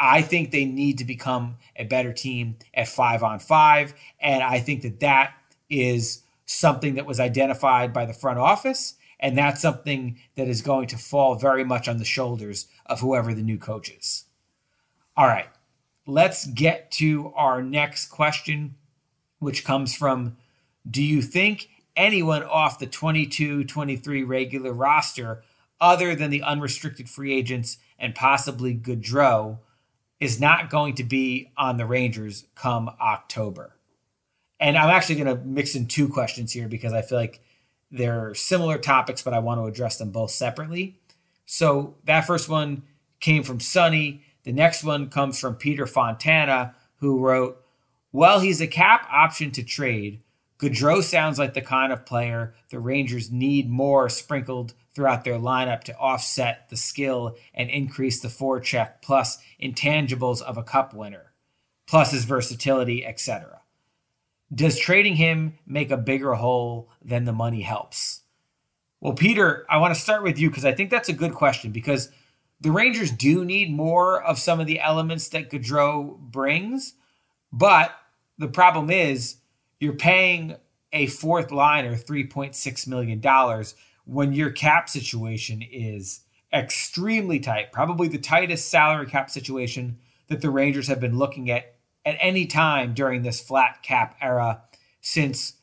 I 0.00 0.22
think 0.22 0.50
they 0.50 0.64
need 0.64 0.96
to 0.98 1.04
become 1.04 1.58
a 1.76 1.84
better 1.84 2.12
team 2.12 2.56
at 2.72 2.88
five 2.88 3.22
on 3.22 3.38
five. 3.38 3.92
And 4.18 4.42
I 4.42 4.58
think 4.58 4.80
that 4.82 5.00
that 5.00 5.34
is 5.68 6.22
something 6.46 6.94
that 6.94 7.04
was 7.04 7.20
identified 7.20 7.92
by 7.92 8.06
the 8.06 8.14
front 8.14 8.38
office. 8.38 8.94
And 9.20 9.36
that's 9.36 9.60
something 9.60 10.18
that 10.36 10.48
is 10.48 10.62
going 10.62 10.86
to 10.88 10.96
fall 10.96 11.34
very 11.34 11.64
much 11.64 11.86
on 11.86 11.98
the 11.98 12.06
shoulders 12.06 12.66
of 12.86 13.00
whoever 13.00 13.34
the 13.34 13.42
new 13.42 13.58
coach 13.58 13.90
is. 13.90 14.24
All 15.18 15.26
right, 15.26 15.48
let's 16.06 16.46
get 16.46 16.90
to 16.92 17.30
our 17.36 17.62
next 17.62 18.06
question, 18.06 18.76
which 19.38 19.66
comes 19.66 19.94
from 19.94 20.38
Do 20.88 21.02
you 21.02 21.22
think 21.22 21.68
anyone 21.96 22.42
off 22.42 22.78
the 22.78 22.86
22 22.86 23.64
23 23.64 24.22
regular 24.22 24.72
roster, 24.72 25.42
other 25.80 26.14
than 26.14 26.30
the 26.30 26.42
unrestricted 26.42 27.08
free 27.08 27.32
agents 27.32 27.78
and 27.98 28.14
possibly 28.14 28.74
Goodrow, 28.74 29.58
is 30.18 30.40
not 30.40 30.70
going 30.70 30.94
to 30.94 31.04
be 31.04 31.50
on 31.56 31.76
the 31.76 31.86
Rangers 31.86 32.46
come 32.54 32.90
October. 33.00 33.76
And 34.58 34.76
I'm 34.76 34.90
actually 34.90 35.16
going 35.16 35.36
to 35.36 35.42
mix 35.42 35.74
in 35.74 35.86
two 35.86 36.08
questions 36.08 36.52
here 36.52 36.68
because 36.68 36.92
I 36.92 37.00
feel 37.00 37.18
like 37.18 37.40
they're 37.90 38.34
similar 38.34 38.76
topics, 38.76 39.22
but 39.22 39.32
I 39.32 39.38
want 39.38 39.60
to 39.60 39.64
address 39.64 39.96
them 39.96 40.10
both 40.10 40.30
separately. 40.30 40.98
So 41.46 41.96
that 42.04 42.26
first 42.26 42.48
one 42.48 42.82
came 43.20 43.42
from 43.42 43.58
Sonny. 43.58 44.22
The 44.44 44.52
next 44.52 44.84
one 44.84 45.08
comes 45.08 45.38
from 45.38 45.56
Peter 45.56 45.86
Fontana, 45.86 46.74
who 46.96 47.18
wrote, 47.18 47.60
Well, 48.12 48.40
he's 48.40 48.60
a 48.60 48.66
cap 48.66 49.08
option 49.10 49.50
to 49.52 49.62
trade. 49.62 50.20
Goodrow 50.60 51.02
sounds 51.02 51.38
like 51.38 51.54
the 51.54 51.62
kind 51.62 51.90
of 51.90 52.04
player 52.04 52.52
the 52.68 52.78
Rangers 52.78 53.30
need 53.30 53.70
more 53.70 54.10
sprinkled 54.10 54.74
throughout 54.94 55.24
their 55.24 55.38
lineup 55.38 55.84
to 55.84 55.96
offset 55.96 56.68
the 56.68 56.76
skill 56.76 57.36
and 57.54 57.70
increase 57.70 58.20
the 58.20 58.28
forecheck 58.28 59.00
plus 59.00 59.38
intangibles 59.62 60.42
of 60.42 60.58
a 60.58 60.62
cup 60.62 60.92
winner, 60.92 61.32
plus 61.86 62.10
his 62.10 62.24
versatility, 62.24 63.06
etc. 63.06 63.62
Does 64.54 64.78
trading 64.78 65.16
him 65.16 65.58
make 65.66 65.90
a 65.90 65.96
bigger 65.96 66.34
hole 66.34 66.90
than 67.02 67.24
the 67.24 67.32
money 67.32 67.62
helps? 67.62 68.20
Well, 69.00 69.14
Peter, 69.14 69.64
I 69.70 69.78
want 69.78 69.94
to 69.94 70.00
start 70.00 70.22
with 70.22 70.38
you 70.38 70.50
because 70.50 70.66
I 70.66 70.72
think 70.74 70.90
that's 70.90 71.08
a 71.08 71.14
good 71.14 71.32
question 71.32 71.72
because 71.72 72.10
the 72.60 72.70
Rangers 72.70 73.10
do 73.10 73.46
need 73.46 73.72
more 73.72 74.22
of 74.22 74.38
some 74.38 74.60
of 74.60 74.66
the 74.66 74.80
elements 74.80 75.30
that 75.30 75.48
Goodrow 75.48 76.18
brings, 76.18 76.92
but 77.50 77.94
the 78.36 78.48
problem 78.48 78.90
is 78.90 79.36
you're 79.80 79.94
paying 79.94 80.56
a 80.92 81.06
fourth 81.06 81.50
liner 81.50 81.96
$3.6 81.96 82.86
million 82.86 83.64
when 84.04 84.32
your 84.32 84.50
cap 84.50 84.88
situation 84.88 85.62
is 85.62 86.20
extremely 86.52 87.40
tight, 87.40 87.72
probably 87.72 88.08
the 88.08 88.18
tightest 88.18 88.68
salary 88.68 89.06
cap 89.06 89.30
situation 89.30 89.98
that 90.28 90.40
the 90.40 90.50
Rangers 90.50 90.88
have 90.88 91.00
been 91.00 91.18
looking 91.18 91.50
at 91.50 91.74
at 92.04 92.16
any 92.18 92.46
time 92.46 92.94
during 92.94 93.22
this 93.22 93.40
flat 93.40 93.82
cap 93.82 94.16
era 94.20 94.62
since 95.00 95.54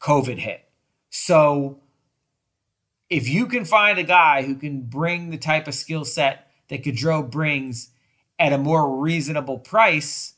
COVID 0.00 0.38
hit. 0.38 0.68
So 1.10 1.80
if 3.08 3.28
you 3.28 3.46
can 3.46 3.64
find 3.64 3.98
a 3.98 4.04
guy 4.04 4.42
who 4.42 4.54
can 4.56 4.82
bring 4.82 5.30
the 5.30 5.38
type 5.38 5.68
of 5.68 5.74
skill 5.74 6.04
set 6.04 6.50
that 6.68 6.82
Goodrow 6.82 7.28
brings 7.30 7.90
at 8.38 8.52
a 8.52 8.58
more 8.58 8.98
reasonable 8.98 9.58
price, 9.58 10.34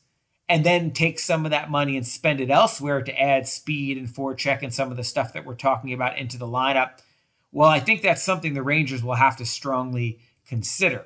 and 0.51 0.65
then 0.65 0.91
take 0.91 1.17
some 1.17 1.45
of 1.45 1.51
that 1.51 1.71
money 1.71 1.97
and 1.97 2.05
spend 2.05 2.41
it 2.41 2.51
elsewhere 2.51 3.01
to 3.01 3.19
add 3.19 3.47
speed 3.47 3.97
and 3.97 4.07
forecheck 4.07 4.61
and 4.61 4.73
some 4.73 4.91
of 4.91 4.97
the 4.97 5.03
stuff 5.03 5.33
that 5.33 5.45
we're 5.45 5.55
talking 5.55 5.93
about 5.93 6.17
into 6.17 6.37
the 6.37 6.47
lineup– 6.47 6.91
well, 7.51 7.69
I 7.69 7.79
think 7.79 8.01
that's 8.01 8.23
something 8.23 8.53
the 8.53 8.63
Rangers 8.63 9.03
will 9.03 9.15
have 9.15 9.37
to 9.37 9.45
strongly 9.45 10.19
consider. 10.47 11.05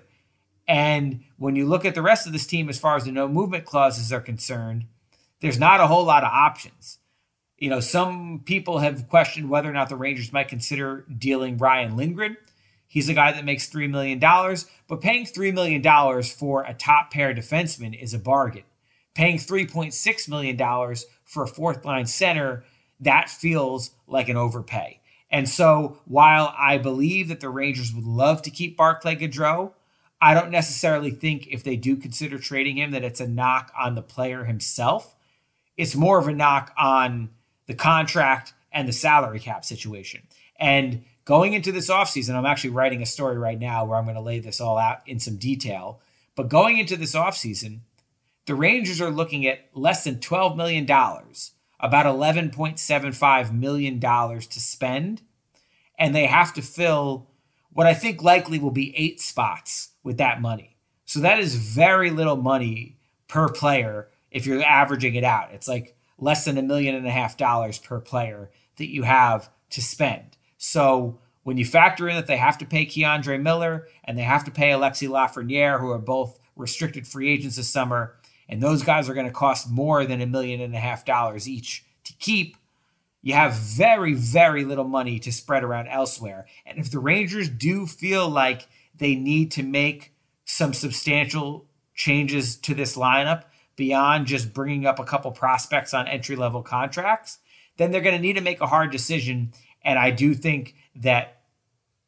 And 0.67 1.23
when 1.37 1.55
you 1.55 1.65
look 1.65 1.85
at 1.85 1.95
the 1.95 2.01
rest 2.01 2.27
of 2.27 2.33
this 2.33 2.47
team, 2.47 2.69
as 2.69 2.79
far 2.79 2.95
as 2.95 3.05
the 3.05 3.11
no 3.11 3.27
movement 3.27 3.65
clauses 3.65 4.13
are 4.13 4.21
concerned, 4.21 4.85
there's 5.41 5.59
not 5.59 5.79
a 5.79 5.87
whole 5.87 6.05
lot 6.05 6.23
of 6.23 6.31
options. 6.31 6.99
You 7.57 7.69
know, 7.69 7.79
some 7.79 8.41
people 8.45 8.79
have 8.79 9.07
questioned 9.07 9.49
whether 9.49 9.69
or 9.69 9.73
not 9.73 9.89
the 9.89 9.95
Rangers 9.95 10.33
might 10.33 10.47
consider 10.47 11.05
dealing 11.17 11.57
Ryan 11.57 11.97
Lindgren. 11.97 12.37
He's 12.87 13.09
a 13.09 13.13
guy 13.13 13.31
that 13.31 13.45
makes 13.45 13.69
$3 13.69 13.89
million, 13.89 14.19
but 14.87 15.01
paying 15.01 15.25
$3 15.25 15.53
million 15.53 16.23
for 16.23 16.63
a 16.63 16.73
top 16.73 17.11
pair 17.11 17.33
defenseman 17.33 17.99
is 17.99 18.13
a 18.13 18.19
bargain. 18.19 18.63
Paying 19.15 19.37
$3.6 19.37 20.29
million 20.29 20.95
for 21.23 21.43
a 21.43 21.47
fourth 21.47 21.85
line 21.85 22.05
center, 22.05 22.63
that 22.99 23.29
feels 23.29 23.91
like 24.07 24.29
an 24.29 24.37
overpay. 24.37 24.99
And 25.31 25.49
so 25.49 25.97
while 26.05 26.53
I 26.57 26.77
believe 26.77 27.29
that 27.29 27.39
the 27.39 27.49
Rangers 27.49 27.93
would 27.93 28.05
love 28.05 28.41
to 28.43 28.51
keep 28.51 28.77
Barclay 28.77 29.15
Goodrow, 29.15 29.73
I 30.21 30.33
don't 30.33 30.51
necessarily 30.51 31.11
think 31.11 31.47
if 31.47 31.63
they 31.63 31.75
do 31.75 31.95
consider 31.95 32.37
trading 32.37 32.77
him 32.77 32.91
that 32.91 33.03
it's 33.03 33.19
a 33.19 33.27
knock 33.27 33.71
on 33.77 33.95
the 33.95 34.01
player 34.01 34.45
himself. 34.45 35.15
It's 35.77 35.95
more 35.95 36.19
of 36.19 36.27
a 36.27 36.33
knock 36.33 36.73
on 36.77 37.29
the 37.67 37.73
contract 37.73 38.53
and 38.71 38.87
the 38.87 38.93
salary 38.93 39.39
cap 39.39 39.65
situation. 39.65 40.21
And 40.57 41.03
going 41.25 41.53
into 41.53 41.71
this 41.71 41.89
offseason, 41.89 42.35
I'm 42.35 42.45
actually 42.45 42.69
writing 42.69 43.01
a 43.01 43.05
story 43.05 43.37
right 43.37 43.59
now 43.59 43.85
where 43.85 43.97
I'm 43.97 44.05
going 44.05 44.15
to 44.15 44.21
lay 44.21 44.39
this 44.39 44.61
all 44.61 44.77
out 44.77 44.99
in 45.05 45.19
some 45.19 45.35
detail. 45.35 45.99
But 46.35 46.49
going 46.49 46.77
into 46.77 46.95
this 46.95 47.15
offseason, 47.15 47.79
the 48.45 48.55
Rangers 48.55 49.01
are 49.01 49.09
looking 49.09 49.45
at 49.47 49.69
less 49.73 50.03
than 50.03 50.15
$12 50.15 50.55
million 50.55 50.85
about 51.79 52.05
$11.75 52.05 53.53
million 53.53 53.99
to 53.99 54.59
spend. 54.59 55.21
And 55.97 56.15
they 56.15 56.25
have 56.25 56.53
to 56.53 56.61
fill 56.61 57.29
what 57.71 57.87
I 57.87 57.93
think 57.93 58.23
likely 58.23 58.59
will 58.59 58.71
be 58.71 58.95
eight 58.97 59.19
spots 59.19 59.89
with 60.03 60.17
that 60.17 60.41
money. 60.41 60.77
So 61.05 61.19
that 61.19 61.39
is 61.39 61.55
very 61.55 62.09
little 62.09 62.37
money 62.37 62.97
per 63.27 63.49
player 63.49 64.09
if 64.31 64.45
you're 64.45 64.63
averaging 64.63 65.15
it 65.15 65.23
out. 65.23 65.51
It's 65.53 65.67
like 65.67 65.95
less 66.17 66.45
than 66.45 66.57
a 66.57 66.61
million 66.61 66.95
and 66.95 67.07
a 67.07 67.11
half 67.11 67.37
dollars 67.37 67.79
per 67.79 67.99
player 67.99 68.49
that 68.77 68.89
you 68.89 69.03
have 69.03 69.49
to 69.71 69.81
spend. 69.81 70.37
So 70.57 71.19
when 71.43 71.57
you 71.57 71.65
factor 71.65 72.09
in 72.09 72.15
that 72.15 72.27
they 72.27 72.37
have 72.37 72.57
to 72.59 72.65
pay 72.65 72.85
K'Andre 72.85 73.41
Miller 73.41 73.87
and 74.03 74.17
they 74.17 74.23
have 74.23 74.43
to 74.45 74.51
pay 74.51 74.71
Alexis 74.71 75.09
Lafrenière, 75.09 75.79
who 75.79 75.91
are 75.91 75.99
both 75.99 76.39
restricted 76.55 77.05
free 77.07 77.29
agents 77.29 77.57
this 77.57 77.69
summer, 77.69 78.15
and 78.47 78.61
those 78.61 78.83
guys 78.83 79.09
are 79.09 79.13
going 79.13 79.25
to 79.25 79.31
cost 79.31 79.69
more 79.69 80.05
than 80.05 80.21
a 80.21 80.25
million 80.25 80.61
and 80.61 80.75
a 80.75 80.79
half 80.79 81.05
dollars 81.05 81.47
each 81.47 81.83
to 82.03 82.13
keep, 82.13 82.57
you 83.21 83.33
have 83.33 83.53
very, 83.53 84.13
very 84.13 84.63
little 84.63 84.87
money 84.87 85.19
to 85.19 85.31
spread 85.31 85.63
around 85.63 85.87
elsewhere. 85.87 86.45
And 86.65 86.77
if 86.77 86.91
the 86.91 86.99
Rangers 86.99 87.49
do 87.49 87.87
feel 87.87 88.29
like 88.29 88.67
they 88.95 89.15
need 89.15 89.51
to 89.51 89.63
make 89.63 90.13
some 90.45 90.73
substantial 90.73 91.65
changes 91.95 92.55
to 92.57 92.75
this 92.75 92.95
lineup 92.95 93.43
beyond 93.75 94.27
just 94.27 94.53
bringing 94.53 94.85
up 94.85 94.99
a 94.99 95.03
couple 95.03 95.31
prospects 95.31 95.93
on 95.93 96.07
entry 96.07 96.35
level 96.35 96.61
contracts, 96.61 97.39
then 97.77 97.91
they're 97.91 98.01
going 98.01 98.15
to 98.15 98.21
need 98.21 98.33
to 98.33 98.41
make 98.41 98.61
a 98.61 98.67
hard 98.67 98.91
decision. 98.91 99.51
And 99.83 99.97
I 99.97 100.11
do 100.11 100.33
think 100.33 100.75
that 100.95 101.41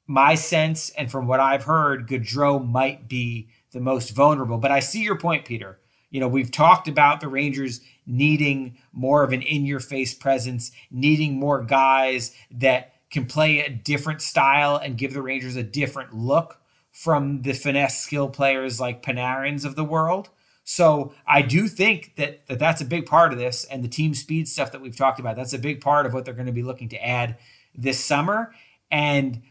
my 0.05 0.35
sense 0.35 0.91
and 0.91 1.11
from 1.11 1.27
what 1.27 1.39
I've 1.39 1.65
heard, 1.65 2.07
Goodrow 2.07 2.65
might 2.65 3.09
be 3.09 3.49
the 3.71 3.81
most 3.81 4.11
vulnerable. 4.11 4.57
But 4.57 4.71
I 4.71 4.79
see 4.79 5.01
your 5.01 5.17
point, 5.17 5.45
Peter. 5.45 5.79
You 6.17 6.21
know, 6.21 6.27
we've 6.27 6.49
talked 6.49 6.87
about 6.87 7.21
the 7.21 7.27
Rangers 7.27 7.79
needing 8.07 8.75
more 8.91 9.21
of 9.21 9.33
an 9.33 9.43
in 9.43 9.67
your 9.67 9.79
face 9.79 10.15
presence, 10.15 10.71
needing 10.89 11.39
more 11.39 11.61
guys 11.61 12.35
that 12.49 12.93
can 13.11 13.27
play 13.27 13.59
a 13.59 13.69
different 13.69 14.23
style 14.23 14.77
and 14.77 14.97
give 14.97 15.13
the 15.13 15.21
Rangers 15.21 15.55
a 15.55 15.61
different 15.61 16.15
look 16.15 16.59
from 16.91 17.43
the 17.43 17.53
finesse 17.53 18.01
skill 18.01 18.29
players 18.29 18.79
like 18.79 19.03
Panarins 19.03 19.63
of 19.63 19.75
the 19.75 19.83
world. 19.83 20.29
So 20.63 21.13
I 21.27 21.43
do 21.43 21.67
think 21.67 22.15
that, 22.15 22.47
that 22.47 22.57
that's 22.57 22.81
a 22.81 22.85
big 22.85 23.05
part 23.05 23.31
of 23.31 23.37
this 23.37 23.65
and 23.65 23.83
the 23.83 23.87
team 23.87 24.15
speed 24.15 24.47
stuff 24.47 24.71
that 24.71 24.81
we've 24.81 24.97
talked 24.97 25.19
about. 25.19 25.35
That's 25.35 25.53
a 25.53 25.59
big 25.59 25.81
part 25.81 26.07
of 26.07 26.15
what 26.15 26.25
they're 26.25 26.33
going 26.33 26.47
to 26.47 26.51
be 26.51 26.63
looking 26.63 26.89
to 26.89 27.07
add 27.07 27.37
this 27.75 28.03
summer. 28.03 28.55
And 28.89 29.43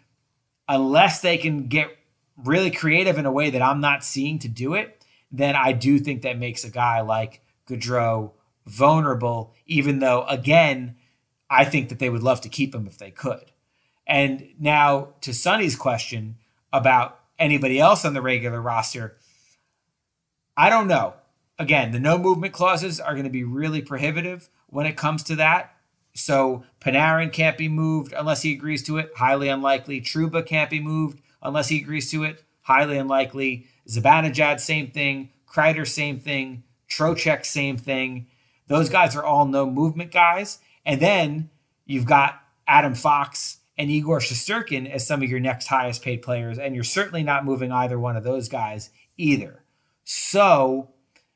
unless 0.69 1.21
they 1.21 1.39
can 1.39 1.69
get 1.69 1.97
really 2.37 2.73
creative 2.73 3.19
in 3.19 3.25
a 3.25 3.31
way 3.31 3.51
that 3.51 3.63
I'm 3.63 3.81
not 3.81 4.03
seeing 4.03 4.41
to 4.41 4.49
do 4.49 4.75
it, 4.75 4.96
then 5.39 5.57
I 5.57 5.73
do 5.73 5.99
think 5.99 6.23
that 6.23 6.39
makes 6.39 6.65
a 6.65 6.71
guy 6.71 7.01
like 7.01 7.43
Goodrow 7.69 8.33
vulnerable, 8.67 9.55
even 9.67 9.99
though, 10.01 10.25
again, 10.25 10.97
I 11.49 11.65
think 11.65 11.89
that 11.89 11.99
they 11.99 12.11
would 12.11 12.23
love 12.23 12.41
to 12.43 12.49
keep 12.49 12.75
him 12.75 12.87
if 12.87 12.99
they 12.99 13.11
could. 13.11 13.53
And 14.07 14.49
now 14.59 15.15
to 15.23 15.33
Sonny's 15.33 15.77
question 15.77 16.37
about 16.73 17.21
anybody 17.39 17.79
else 17.79 18.05
on 18.05 18.15
the 18.15 18.23
regular 18.23 18.61
roster, 18.61 19.17
I 20.57 20.71
don't 20.71 20.89
know. 20.89 21.15
Again, 21.59 21.93
the 21.93 22.01
no 22.01 22.19
movement 22.19 22.53
clauses 22.53 23.01
are 23.01 23.13
going 23.13 23.25
to 23.25 23.31
be 23.31 23.45
really 23.45 23.83
prohibitive 23.83 24.49
when 24.69 24.87
it 24.87 24.97
comes 24.97 25.23
to 25.25 25.37
that. 25.37 25.75
So 26.15 26.65
Panarin 26.81 27.33
can't 27.33 27.59
be 27.59 27.69
moved 27.69 28.13
unless 28.13 28.43
he 28.43 28.53
agrees 28.53 28.83
to 28.85 28.99
it. 28.99 29.11
Highly 29.17 29.49
unlikely. 29.49 30.01
Trouba 30.01 30.45
can't 30.45 30.71
be 30.71 30.81
moved 30.81 31.21
unless 31.43 31.69
he 31.69 31.81
agrees 31.81 32.11
to 32.11 32.25
it. 32.25 32.43
Highly 32.63 32.99
unlikely. 32.99 33.67
Zibanejad, 33.89 34.61
same 34.61 34.91
thing. 34.91 35.31
Kreider, 35.47 35.87
same 35.87 36.19
thing. 36.21 36.65
Trocheck, 36.89 37.45
same 37.45 37.77
thing. 37.77 38.27
Those 38.69 38.89
guys 38.89 39.17
are 39.17 39.25
all 39.25 39.47
no 39.47 39.69
movement 39.69 40.13
guys. 40.13 40.59
And 40.85 41.01
then 41.01 41.51
you've 41.85 42.07
got 42.07 42.41
Adam 42.67 42.95
Fox 42.95 43.59
and 43.79 43.91
Igor 43.91 44.21
Shesterkin 44.21 44.91
as 44.91 45.07
some 45.07 45.23
of 45.23 45.31
your 45.31 45.41
next 45.41 45.67
highest 45.67 46.03
paid 46.03 46.23
players. 46.23 46.59
And 46.59 46.75
you're 46.75 46.85
certainly 46.85 47.23
not 47.23 47.45
moving 47.45 47.73
either 47.73 47.99
one 47.99 48.17
of 48.17 48.25
those 48.25 48.49
guys 48.49 48.91
either. 49.17 49.63
So, 50.05 50.91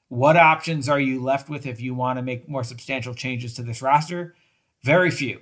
what 0.08 0.36
options 0.36 0.88
are 0.88 1.00
you 1.00 1.22
left 1.22 1.48
with 1.48 1.66
if 1.66 1.80
you 1.80 1.94
want 1.94 2.18
to 2.18 2.22
make 2.22 2.48
more 2.48 2.64
substantial 2.64 3.14
changes 3.14 3.54
to 3.54 3.62
this 3.62 3.82
roster? 3.82 4.34
Very 4.82 5.10
few. 5.10 5.40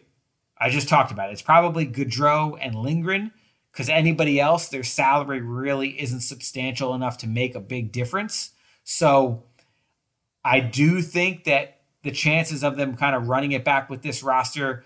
I 0.59 0.71
just 0.71 0.89
talked 0.89 1.13
about 1.13 1.31
it. 1.31 1.33
It's 1.33 1.43
probably 1.43 1.87
Goodrow 1.87 2.59
and 2.61 2.75
Lindgren 2.75 3.33
because 3.73 3.89
anybody 3.89 4.41
else, 4.41 4.69
their 4.69 4.83
salary 4.83 5.41
really 5.41 6.01
isn't 6.01 6.21
substantial 6.21 6.95
enough 6.95 7.19
to 7.19 7.27
make 7.27 7.55
a 7.55 7.61
big 7.61 7.93
difference. 7.93 8.51
So 8.91 9.43
I 10.43 10.61
do 10.61 11.03
think 11.03 11.45
that 11.45 11.83
the 12.05 12.11
chances 12.11 12.65
of 12.65 12.79
them 12.79 12.97
kind 12.97 13.15
of 13.15 13.29
running 13.29 13.53
it 13.53 13.63
back 13.63 13.91
with 13.91 14.01
this 14.01 14.23
roster, 14.23 14.83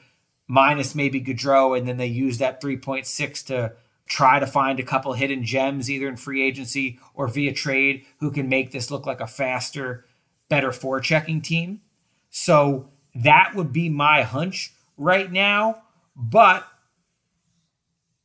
minus 0.48 0.96
maybe 0.96 1.20
Goodrow, 1.20 1.78
and 1.78 1.86
then 1.86 1.98
they 1.98 2.08
use 2.08 2.38
that 2.38 2.60
3.6 2.60 3.46
to 3.46 3.74
try 4.08 4.40
to 4.40 4.46
find 4.48 4.80
a 4.80 4.82
couple 4.82 5.12
hidden 5.12 5.44
gems 5.44 5.88
either 5.88 6.08
in 6.08 6.16
free 6.16 6.42
agency 6.42 6.98
or 7.14 7.28
via 7.28 7.52
trade 7.52 8.04
who 8.18 8.32
can 8.32 8.48
make 8.48 8.72
this 8.72 8.90
look 8.90 9.06
like 9.06 9.20
a 9.20 9.26
faster, 9.28 10.04
better 10.48 10.70
forechecking 10.70 11.40
team. 11.40 11.80
So 12.28 12.90
that 13.14 13.54
would 13.54 13.72
be 13.72 13.88
my 13.88 14.22
hunch 14.22 14.72
right 14.96 15.30
now. 15.30 15.82
But 16.16 16.66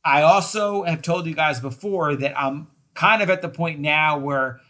I 0.04 0.22
also 0.22 0.82
have 0.82 1.02
told 1.02 1.26
you 1.26 1.36
guys 1.36 1.60
before 1.60 2.16
that 2.16 2.36
I'm 2.36 2.66
kind 2.94 3.22
of 3.22 3.30
at 3.30 3.42
the 3.42 3.48
point 3.48 3.78
now 3.78 4.18
where 4.18 4.60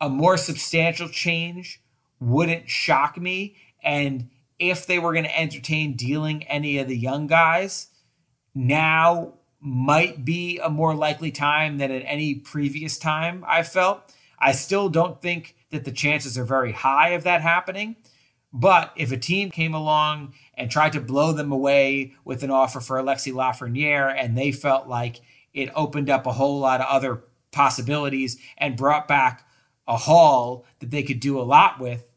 a 0.00 0.08
more 0.08 0.36
substantial 0.36 1.08
change 1.08 1.80
wouldn't 2.20 2.68
shock 2.68 3.16
me. 3.16 3.56
And 3.82 4.30
if 4.58 4.86
they 4.86 4.98
were 4.98 5.12
going 5.12 5.24
to 5.24 5.38
entertain 5.38 5.94
dealing 5.94 6.44
any 6.44 6.78
of 6.78 6.88
the 6.88 6.96
young 6.96 7.26
guys, 7.26 7.88
now 8.54 9.34
might 9.60 10.24
be 10.24 10.58
a 10.58 10.68
more 10.68 10.94
likely 10.94 11.30
time 11.30 11.78
than 11.78 11.90
at 11.90 12.02
any 12.04 12.34
previous 12.34 12.98
time 12.98 13.44
I 13.46 13.62
felt. 13.62 14.14
I 14.38 14.52
still 14.52 14.88
don't 14.88 15.20
think 15.20 15.56
that 15.70 15.84
the 15.84 15.92
chances 15.92 16.38
are 16.38 16.44
very 16.44 16.72
high 16.72 17.10
of 17.10 17.24
that 17.24 17.42
happening. 17.42 17.96
But 18.52 18.92
if 18.96 19.12
a 19.12 19.16
team 19.18 19.50
came 19.50 19.74
along 19.74 20.34
and 20.54 20.70
tried 20.70 20.94
to 20.94 21.00
blow 21.00 21.32
them 21.32 21.52
away 21.52 22.14
with 22.24 22.42
an 22.42 22.50
offer 22.50 22.80
for 22.80 22.98
Alexis 22.98 23.34
Lafrenière 23.34 24.14
and 24.16 24.38
they 24.38 24.52
felt 24.52 24.88
like 24.88 25.20
it 25.52 25.70
opened 25.74 26.08
up 26.08 26.26
a 26.26 26.32
whole 26.32 26.58
lot 26.58 26.80
of 26.80 26.86
other 26.88 27.24
possibilities 27.50 28.38
and 28.56 28.76
brought 28.76 29.08
back 29.08 29.44
a 29.88 29.96
haul 29.96 30.66
that 30.78 30.90
they 30.90 31.02
could 31.02 31.18
do 31.18 31.40
a 31.40 31.42
lot 31.42 31.80
with, 31.80 32.12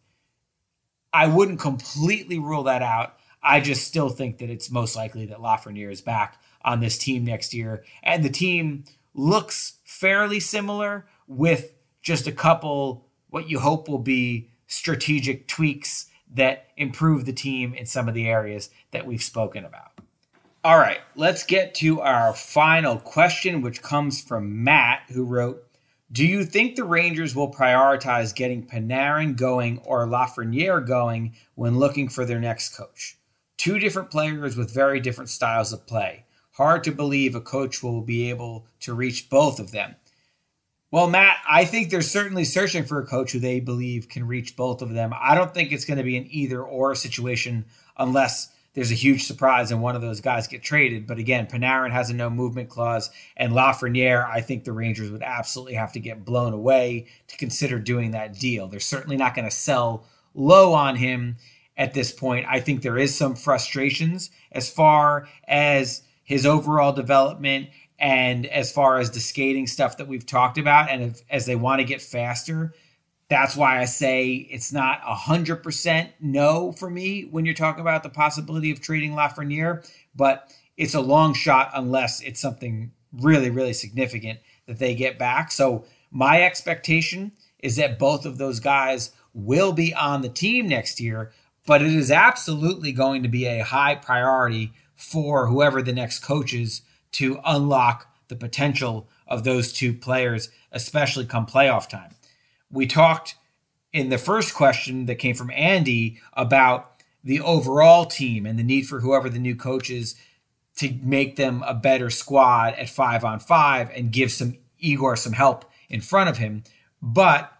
I 1.13 1.27
wouldn't 1.27 1.59
completely 1.59 2.37
rule 2.37 2.63
that 2.63 2.83
out. 2.83 3.15
I 3.41 3.59
just 3.59 3.87
still 3.87 4.09
think 4.09 4.37
that 4.37 4.51
it's 4.51 4.69
most 4.69 4.95
likely 4.95 5.25
that 5.27 5.39
Lafrenière 5.39 5.91
is 5.91 6.01
back 6.01 6.39
on 6.63 6.79
this 6.79 6.97
team 6.97 7.25
next 7.25 7.53
year. 7.53 7.83
And 8.03 8.23
the 8.23 8.29
team 8.29 8.83
looks 9.13 9.79
fairly 9.83 10.39
similar 10.39 11.07
with 11.27 11.73
just 12.03 12.27
a 12.27 12.31
couple, 12.31 13.07
what 13.29 13.49
you 13.49 13.59
hope 13.59 13.87
will 13.87 13.99
be 13.99 14.51
strategic 14.67 15.47
tweaks 15.47 16.07
that 16.33 16.67
improve 16.77 17.25
the 17.25 17.33
team 17.33 17.73
in 17.73 17.85
some 17.85 18.07
of 18.07 18.13
the 18.13 18.27
areas 18.27 18.69
that 18.91 19.05
we've 19.05 19.23
spoken 19.23 19.65
about. 19.65 19.91
All 20.63 20.77
right, 20.77 20.99
let's 21.15 21.43
get 21.43 21.73
to 21.75 22.01
our 22.01 22.33
final 22.33 22.99
question, 22.99 23.61
which 23.61 23.81
comes 23.81 24.21
from 24.21 24.63
Matt, 24.63 25.01
who 25.09 25.25
wrote 25.25 25.63
Do 26.11 26.25
you 26.27 26.43
think 26.43 26.75
the 26.75 26.83
Rangers 26.83 27.35
will 27.35 27.49
prioritize 27.49 28.35
getting 28.35 28.67
Panarin 28.67 29.37
going 29.37 29.79
or 29.85 30.05
Lafrenière 30.05 30.85
going 30.85 31.35
when 31.55 31.79
looking 31.79 32.09
for 32.09 32.25
their 32.25 32.39
next 32.39 32.75
coach? 32.75 33.17
Two 33.55 33.79
different 33.79 34.11
players 34.11 34.57
with 34.57 34.73
very 34.73 34.99
different 34.99 35.29
styles 35.29 35.71
of 35.71 35.87
play. 35.87 36.25
Hard 36.51 36.83
to 36.83 36.91
believe 36.91 37.33
a 37.33 37.39
coach 37.39 37.81
will 37.81 38.01
be 38.01 38.29
able 38.29 38.67
to 38.81 38.93
reach 38.93 39.29
both 39.29 39.57
of 39.57 39.71
them. 39.71 39.95
Well, 40.91 41.09
Matt, 41.09 41.37
I 41.49 41.63
think 41.63 41.89
they're 41.89 42.01
certainly 42.01 42.43
searching 42.43 42.83
for 42.83 42.99
a 42.99 43.07
coach 43.07 43.31
who 43.31 43.39
they 43.39 43.61
believe 43.61 44.09
can 44.09 44.27
reach 44.27 44.57
both 44.57 44.81
of 44.81 44.89
them. 44.89 45.13
I 45.17 45.33
don't 45.33 45.53
think 45.53 45.71
it's 45.71 45.85
going 45.85 45.97
to 45.97 46.03
be 46.03 46.17
an 46.17 46.27
either 46.29 46.61
or 46.61 46.93
situation 46.93 47.63
unless 47.97 48.51
there's 48.73 48.91
a 48.91 48.95
huge 48.95 49.25
surprise 49.25 49.71
and 49.71 49.81
one 49.81 49.95
of 49.95 50.01
those 50.01 50.21
guys 50.21 50.47
get 50.47 50.63
traded. 50.63 51.05
But 51.05 51.17
again, 51.17 51.47
Panarin 51.47 51.91
has 51.91 52.09
a 52.09 52.13
no 52.13 52.29
movement 52.29 52.69
clause, 52.69 53.09
and 53.35 53.53
Lafrenière, 53.53 54.25
I 54.27 54.41
think 54.41 54.63
the 54.63 54.71
Rangers 54.71 55.11
would 55.11 55.23
absolutely 55.23 55.73
have 55.73 55.91
to 55.93 55.99
get 55.99 56.23
blown 56.23 56.53
away 56.53 57.07
to 57.27 57.37
consider 57.37 57.79
doing 57.79 58.11
that 58.11 58.39
deal. 58.39 58.67
They're 58.67 58.79
certainly 58.79 59.17
not 59.17 59.35
going 59.35 59.45
to 59.45 59.55
sell 59.55 60.05
low 60.33 60.73
on 60.73 60.95
him 60.95 61.37
at 61.75 61.93
this 61.93 62.11
point. 62.11 62.45
I 62.49 62.59
think 62.59 62.81
there 62.81 62.97
is 62.97 63.15
some 63.15 63.35
frustrations 63.35 64.31
as 64.51 64.69
far 64.69 65.27
as 65.47 66.03
his 66.23 66.45
overall 66.45 66.93
development 66.93 67.69
and 67.99 68.45
as 68.47 68.71
far 68.71 68.99
as 68.99 69.11
the 69.11 69.19
skating 69.19 69.67
stuff 69.67 69.97
that 69.97 70.07
we've 70.07 70.25
talked 70.25 70.57
about, 70.57 70.89
and 70.89 71.03
if, 71.03 71.21
as 71.29 71.45
they 71.45 71.55
want 71.55 71.79
to 71.79 71.85
get 71.85 72.01
faster, 72.01 72.73
that's 73.31 73.55
why 73.55 73.79
I 73.79 73.85
say 73.85 74.33
it's 74.33 74.73
not 74.73 74.99
a 75.07 75.15
hundred 75.15 75.63
percent 75.63 76.09
no 76.19 76.73
for 76.73 76.89
me 76.89 77.29
when 77.31 77.45
you're 77.45 77.55
talking 77.55 77.79
about 77.79 78.03
the 78.03 78.09
possibility 78.09 78.71
of 78.71 78.81
trading 78.81 79.13
Lafrenière, 79.13 79.89
but 80.13 80.53
it's 80.75 80.95
a 80.95 80.99
long 80.99 81.33
shot 81.33 81.71
unless 81.73 82.19
it's 82.19 82.41
something 82.41 82.91
really, 83.13 83.49
really 83.49 83.71
significant 83.71 84.41
that 84.65 84.79
they 84.79 84.93
get 84.95 85.17
back. 85.17 85.49
So 85.49 85.85
my 86.11 86.43
expectation 86.43 87.31
is 87.59 87.77
that 87.77 87.97
both 87.97 88.25
of 88.25 88.37
those 88.37 88.59
guys 88.59 89.11
will 89.33 89.71
be 89.71 89.93
on 89.93 90.23
the 90.23 90.27
team 90.27 90.67
next 90.67 90.99
year, 90.99 91.31
but 91.65 91.81
it 91.81 91.93
is 91.93 92.11
absolutely 92.11 92.91
going 92.91 93.23
to 93.23 93.29
be 93.29 93.45
a 93.45 93.63
high 93.63 93.95
priority 93.95 94.73
for 94.93 95.47
whoever 95.47 95.81
the 95.81 95.93
next 95.93 96.19
coach 96.19 96.53
is 96.53 96.81
to 97.13 97.39
unlock 97.45 98.13
the 98.27 98.35
potential 98.35 99.07
of 99.25 99.45
those 99.45 99.71
two 99.71 99.93
players, 99.93 100.49
especially 100.73 101.25
come 101.25 101.45
playoff 101.45 101.87
time. 101.87 102.11
We 102.71 102.87
talked 102.87 103.35
in 103.93 104.09
the 104.09 104.17
first 104.17 104.53
question 104.53 105.05
that 105.07 105.15
came 105.15 105.35
from 105.35 105.51
Andy 105.51 106.19
about 106.33 107.03
the 107.23 107.41
overall 107.41 108.05
team 108.05 108.45
and 108.45 108.57
the 108.57 108.63
need 108.63 108.87
for 108.87 109.01
whoever 109.01 109.29
the 109.29 109.39
new 109.39 109.55
coach 109.55 109.89
is 109.89 110.15
to 110.77 110.93
make 111.03 111.35
them 111.35 111.63
a 111.67 111.73
better 111.73 112.09
squad 112.09 112.73
at 112.75 112.89
five 112.89 113.23
on 113.23 113.39
five 113.39 113.89
and 113.91 114.11
give 114.11 114.31
some 114.31 114.57
Igor 114.79 115.15
some 115.15 115.33
help 115.33 115.65
in 115.89 116.01
front 116.01 116.29
of 116.29 116.37
him. 116.37 116.63
But 117.01 117.51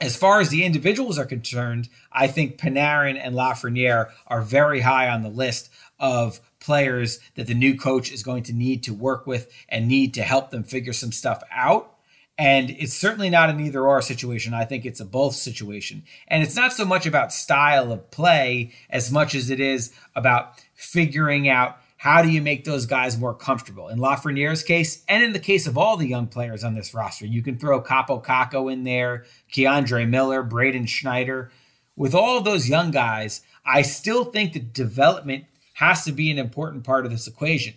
as 0.00 0.16
far 0.16 0.40
as 0.40 0.50
the 0.50 0.64
individuals 0.64 1.18
are 1.18 1.26
concerned, 1.26 1.88
I 2.12 2.26
think 2.26 2.58
Panarin 2.58 3.18
and 3.20 3.34
Lafrenière 3.34 4.10
are 4.26 4.42
very 4.42 4.80
high 4.80 5.08
on 5.08 5.22
the 5.22 5.28
list 5.28 5.70
of 5.98 6.40
players 6.60 7.20
that 7.34 7.46
the 7.46 7.54
new 7.54 7.76
coach 7.76 8.12
is 8.12 8.22
going 8.22 8.42
to 8.44 8.52
need 8.52 8.82
to 8.84 8.94
work 8.94 9.26
with 9.26 9.50
and 9.68 9.88
need 9.88 10.14
to 10.14 10.22
help 10.22 10.50
them 10.50 10.62
figure 10.62 10.92
some 10.92 11.12
stuff 11.12 11.42
out. 11.50 11.96
And 12.40 12.70
it's 12.70 12.94
certainly 12.94 13.28
not 13.28 13.50
an 13.50 13.60
either 13.60 13.86
or 13.86 14.00
situation. 14.00 14.54
I 14.54 14.64
think 14.64 14.86
it's 14.86 14.98
a 14.98 15.04
both 15.04 15.34
situation. 15.34 16.04
And 16.26 16.42
it's 16.42 16.56
not 16.56 16.72
so 16.72 16.86
much 16.86 17.04
about 17.04 17.34
style 17.34 17.92
of 17.92 18.10
play 18.10 18.72
as 18.88 19.12
much 19.12 19.34
as 19.34 19.50
it 19.50 19.60
is 19.60 19.92
about 20.16 20.54
figuring 20.72 21.50
out 21.50 21.76
how 21.98 22.22
do 22.22 22.30
you 22.30 22.40
make 22.40 22.64
those 22.64 22.86
guys 22.86 23.18
more 23.18 23.34
comfortable. 23.34 23.88
In 23.88 23.98
Lafrenière's 23.98 24.62
case, 24.62 25.04
and 25.06 25.22
in 25.22 25.34
the 25.34 25.38
case 25.38 25.66
of 25.66 25.76
all 25.76 25.98
the 25.98 26.08
young 26.08 26.28
players 26.28 26.64
on 26.64 26.74
this 26.74 26.94
roster, 26.94 27.26
you 27.26 27.42
can 27.42 27.58
throw 27.58 27.82
Kaapo 27.82 28.24
Kakko 28.24 28.72
in 28.72 28.84
there, 28.84 29.26
K'Andre 29.52 30.08
Miller, 30.08 30.42
Braden 30.42 30.86
Schneider. 30.86 31.50
With 31.94 32.14
all 32.14 32.40
those 32.40 32.70
young 32.70 32.90
guys, 32.90 33.42
I 33.66 33.82
still 33.82 34.24
think 34.24 34.54
the 34.54 34.60
development 34.60 35.44
has 35.74 36.06
to 36.06 36.12
be 36.12 36.30
an 36.30 36.38
important 36.38 36.84
part 36.84 37.04
of 37.04 37.12
this 37.12 37.26
equation. 37.26 37.74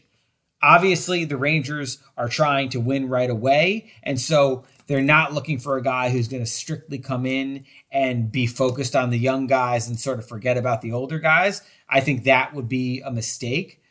Obviously, 0.63 1.25
the 1.25 1.35
Rangers 1.35 1.97
are 2.17 2.29
trying 2.29 2.69
to 2.69 2.79
win 2.79 3.09
right 3.09 3.29
away. 3.29 3.91
And 4.01 4.19
so 4.19 4.63
they're 4.87 5.01
not 5.01 5.33
looking 5.33 5.59
for 5.59 5.75
a 5.75 5.83
guy 5.83 6.09
who's 6.09 6.29
going 6.29 6.41
to 6.41 6.49
strictly 6.49 6.99
come 6.99 7.25
in 7.25 7.65
and 7.91 8.31
be 8.31 8.47
focused 8.47 8.95
on 8.95 9.09
the 9.09 9.19
young 9.19 9.45
guys 9.45 9.89
and 9.89 9.99
sort 9.99 10.19
of 10.19 10.27
forget 10.27 10.57
about 10.57 10.81
the 10.81 10.93
older 10.93 11.19
guys. 11.19 11.61
I 11.89 11.99
think 11.99 12.23
that 12.23 12.53
would 12.53 12.69
be 12.69 13.01
a 13.01 13.11
mistake. 13.11 13.81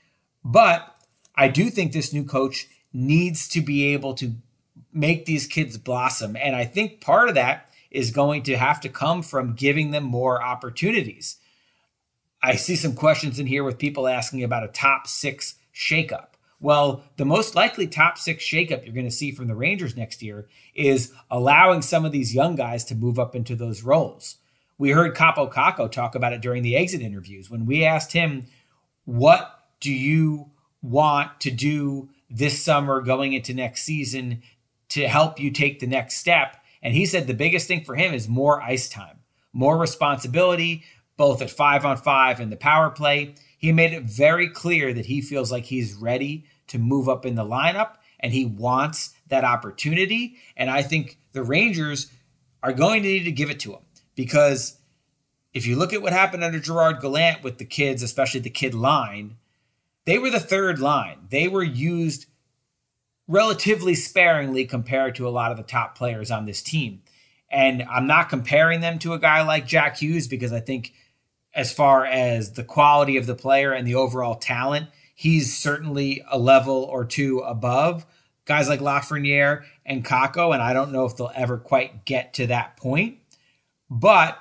But 0.43 0.89
I 1.37 1.49
do 1.49 1.69
think 1.69 1.93
this 1.93 2.13
new 2.13 2.25
coach 2.25 2.67
needs 2.93 3.49
to 3.49 3.61
be 3.61 3.93
able 3.93 4.15
to 4.15 4.33
make 4.95 5.27
these 5.27 5.47
kids 5.47 5.77
blossom. 5.77 6.37
And 6.37 6.57
I 6.57 6.65
think 6.65 7.03
part 7.03 7.29
of 7.29 7.35
that 7.35 7.71
is 7.91 8.11
going 8.11 8.45
to 8.45 8.57
have 8.57 8.81
to 8.81 8.89
come 8.89 9.23
from 9.23 9.55
giving 9.55 9.91
them 9.91 10.05
more 10.05 10.43
opportunities. 10.43 11.37
I 12.43 12.57
see 12.57 12.77
some 12.77 12.95
questions 12.95 13.39
in 13.39 13.47
here 13.47 13.63
with 13.63 13.79
people 13.79 14.09
asking 14.09 14.43
about 14.43 14.65
a 14.65 14.69
top 14.69 15.07
six 15.07 15.55
shakeup. 15.75 16.32
Well, 16.63 17.03
the 17.17 17.25
most 17.25 17.57
likely 17.57 17.89
top 17.89 18.17
six 18.17 18.45
shakeup 18.45 18.85
you're 18.85 18.95
going 18.95 19.05
to 19.05 19.11
see 19.11 19.33
from 19.33 19.49
the 19.49 19.55
Rangers 19.57 19.97
next 19.97 20.23
year 20.23 20.47
is 20.75 21.13
allowing 21.29 21.83
some 21.83 22.05
of 22.05 22.13
these 22.13 22.35
young 22.35 22.55
guys 22.55 22.85
to 22.85 22.95
move 22.95 23.19
up 23.19 23.35
into 23.35 23.57
those 23.57 23.83
roles. 23.83 24.37
We 24.79 24.91
heard 24.91 25.17
Kaapo 25.17 25.53
Kakko 25.53 25.91
talk 25.91 26.15
about 26.15 26.33
it 26.33 26.41
during 26.41 26.63
the 26.63 26.77
exit 26.77 27.03
interviews 27.03 27.51
when 27.51 27.67
we 27.67 27.85
asked 27.85 28.13
him, 28.13 28.47
What 29.05 29.51
do 29.81 29.93
you 29.93 30.53
want 30.83 31.41
to 31.41 31.51
do 31.51 32.09
this 32.31 32.63
summer 32.63 33.01
going 33.01 33.33
into 33.33 33.55
next 33.55 33.83
season 33.83 34.43
to 34.91 35.09
help 35.09 35.41
you 35.41 35.51
take 35.51 35.81
the 35.81 35.89
next 35.89 36.19
step? 36.19 36.57
And 36.81 36.95
he 36.95 37.07
said 37.07 37.27
the 37.27 37.35
biggest 37.35 37.67
thing 37.67 37.85
for 37.85 37.97
him 37.97 38.15
is 38.15 38.29
more 38.29 38.63
ice 38.63 38.89
time, 38.89 39.19
more 39.53 39.77
responsibility, 39.77 40.85
both 41.17 41.43
at 41.43 41.51
five 41.51 41.85
on 41.85 41.97
five 41.97 42.39
and 42.39 42.53
the 42.53 42.57
power 42.57 42.89
play. 42.89 43.35
He 43.59 43.73
made 43.73 43.93
it 43.93 44.05
very 44.05 44.49
clear 44.49 44.93
that 44.93 45.07
he 45.07 45.21
feels 45.21 45.51
like 45.51 45.65
he's 45.65 45.95
ready 45.95 46.47
to 46.73 46.79
move 46.79 47.09
up 47.09 47.25
in 47.25 47.35
the 47.35 47.45
lineup 47.45 47.97
and 48.19 48.33
he 48.33 48.45
wants 48.45 49.15
that 49.29 49.45
opportunity. 49.45 50.37
And 50.57 50.71
I 50.71 50.83
think 50.83 51.19
the 51.33 51.43
Rangers 51.43 52.11
are 52.63 52.73
going 52.73 53.03
to 53.03 53.09
need 53.09 53.25
to 53.25 53.33
give 53.33 53.51
it 53.51 53.61
to 53.61 53.73
him 53.73 53.83
because 54.15 54.79
if 55.53 55.67
you 55.67 55.77
look 55.77 55.93
at 55.93 56.01
what 56.01 56.13
happened 56.13 56.43
under 56.43 56.59
Gerard 56.59 57.01
Gallant 57.01 57.43
with 57.43 57.59
the 57.59 57.65
kids, 57.65 58.03
especially 58.03 58.41
the 58.41 58.51
kid 58.51 58.75
line, 58.75 59.37
they 60.07 60.19
were 60.19 60.31
the 60.31 60.41
third 60.41 60.79
line. 60.79 61.19
They 61.29 61.47
were 61.47 61.63
used 61.63 62.27
relatively 63.29 63.95
sparingly 63.95 64.65
compared 64.65 65.15
to 65.17 65.29
a 65.29 65.31
lot 65.31 65.51
of 65.51 65.57
the 65.57 65.63
top 65.63 65.97
players 65.97 66.31
on 66.31 66.47
this 66.47 66.63
team. 66.63 67.03
And 67.51 67.83
I'm 67.83 68.07
not 68.07 68.31
comparing 68.31 68.81
them 68.81 68.99
to 69.01 69.13
a 69.13 69.19
guy 69.19 69.43
like 69.43 69.67
Jack 69.67 69.99
Hughes 69.99 70.27
because 70.27 70.53
I 70.53 70.61
think 70.61 70.95
as 71.55 71.73
far 71.73 72.07
as 72.07 72.53
the 72.53 72.65
quality 72.65 73.19
of 73.19 73.27
the 73.27 73.35
player 73.35 73.73
and 73.73 73.87
the 73.87 73.95
overall 73.97 74.37
talent, 74.37 74.89
he's 75.15 75.57
certainly 75.57 76.25
a 76.31 76.39
level 76.39 76.85
or 76.85 77.05
two 77.05 77.39
above 77.41 78.07
guys 78.45 78.69
like 78.69 78.81
Lafrenière 78.81 79.65
and 79.85 80.05
Kakko, 80.05 80.53
and 80.53 80.63
I 80.63 80.73
don't 80.73 80.93
know 80.93 81.05
if 81.05 81.17
they'll 81.17 81.33
ever 81.35 81.59
quite 81.59 82.05
get 82.05 82.35
to 82.35 82.47
that 82.49 82.77
point. 82.77 83.19
But 83.91 84.39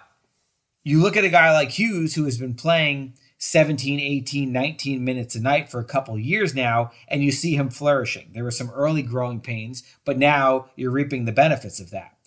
you 0.84 1.02
look 1.02 1.18
at 1.18 1.24
a 1.24 1.30
guy 1.30 1.52
like 1.52 1.72
Hughes 1.72 2.16
who 2.16 2.26
has 2.26 2.38
been 2.38 2.54
playing 2.54 3.14
17, 3.38 4.00
18, 4.00 4.52
19 4.52 5.04
minutes 5.04 5.36
a 5.36 5.42
night 5.42 5.70
for 5.70 5.80
a 5.80 5.86
couple 5.86 6.18
years 6.18 6.56
now, 6.56 6.92
and 7.08 7.24
you 7.24 7.32
see 7.32 7.56
him 7.56 7.70
flourishing. 7.70 8.30
There 8.34 8.44
were 8.44 8.52
some 8.52 8.70
early 8.72 9.02
growing 9.02 9.42
pains, 9.42 9.84
but 10.06 10.18
now 10.18 10.70
you're 10.76 10.92
reaping 10.92 11.26
the 11.26 11.32
benefits 11.32 11.80
of 11.80 11.92
that. 11.92 12.18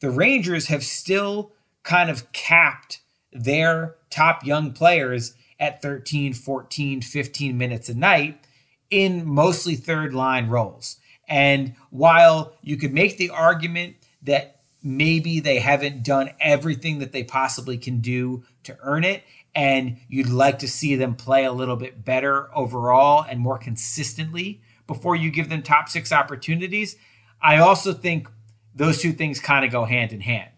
The 0.00 0.10
Rangers 0.10 0.66
have 0.66 0.84
still 0.84 1.52
kind 1.82 2.10
of 2.10 2.32
capped 2.32 3.00
their 3.32 3.96
top 4.10 4.44
young 4.44 4.72
players 4.72 5.34
at 5.58 5.82
13, 5.82 6.34
14, 6.34 7.02
15 7.02 7.58
minutes 7.58 7.88
a 7.88 7.94
night 7.94 8.46
in 8.90 9.26
mostly 9.26 9.74
third 9.74 10.14
line 10.14 10.48
roles. 10.48 10.96
And 11.28 11.74
while 11.90 12.54
you 12.62 12.76
could 12.76 12.94
make 12.94 13.18
the 13.18 13.30
argument 13.30 13.96
that 14.22 14.62
maybe 14.82 15.40
they 15.40 15.58
haven't 15.58 16.02
done 16.04 16.30
everything 16.40 17.00
that 17.00 17.12
they 17.12 17.24
possibly 17.24 17.76
can 17.76 18.00
do 18.00 18.44
to 18.62 18.76
earn 18.82 19.04
it, 19.04 19.24
and 19.54 19.98
you'd 20.08 20.28
like 20.28 20.60
to 20.60 20.68
see 20.68 20.94
them 20.94 21.14
play 21.14 21.44
a 21.44 21.52
little 21.52 21.76
bit 21.76 22.04
better 22.04 22.48
overall 22.56 23.24
and 23.28 23.40
more 23.40 23.58
consistently 23.58 24.62
before 24.86 25.16
you 25.16 25.30
give 25.30 25.48
them 25.48 25.62
top 25.62 25.88
six 25.88 26.12
opportunities. 26.12 26.96
I 27.42 27.58
also 27.58 27.92
think 27.92 28.28
those 28.74 29.00
two 29.00 29.12
things 29.12 29.40
kind 29.40 29.64
of 29.64 29.72
go 29.72 29.84
hand 29.84 30.12
in 30.12 30.20
hand. 30.20 30.57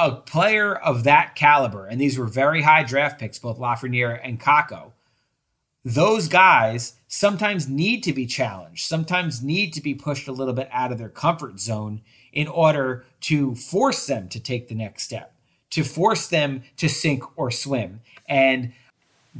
A 0.00 0.12
player 0.12 0.74
of 0.74 1.04
that 1.04 1.34
caliber, 1.34 1.86
and 1.86 2.00
these 2.00 2.18
were 2.18 2.24
very 2.24 2.62
high 2.62 2.84
draft 2.84 3.20
picks, 3.20 3.38
both 3.38 3.58
Lafrenière 3.58 4.18
and 4.22 4.40
Kakko, 4.40 4.92
those 5.84 6.26
guys 6.26 6.94
sometimes 7.06 7.68
need 7.68 8.02
to 8.04 8.12
be 8.14 8.24
challenged, 8.24 8.86
sometimes 8.86 9.42
need 9.42 9.74
to 9.74 9.82
be 9.82 9.94
pushed 9.94 10.26
a 10.26 10.32
little 10.32 10.54
bit 10.54 10.70
out 10.72 10.90
of 10.90 10.96
their 10.96 11.10
comfort 11.10 11.60
zone 11.60 12.00
in 12.32 12.48
order 12.48 13.04
to 13.20 13.54
force 13.54 14.06
them 14.06 14.28
to 14.28 14.40
take 14.40 14.68
the 14.68 14.74
next 14.74 15.02
step 15.02 15.34
to 15.70 15.84
force 15.84 16.26
them 16.26 16.62
to 16.76 16.88
sink 16.88 17.22
or 17.38 17.50
swim. 17.50 18.00
And 18.28 18.72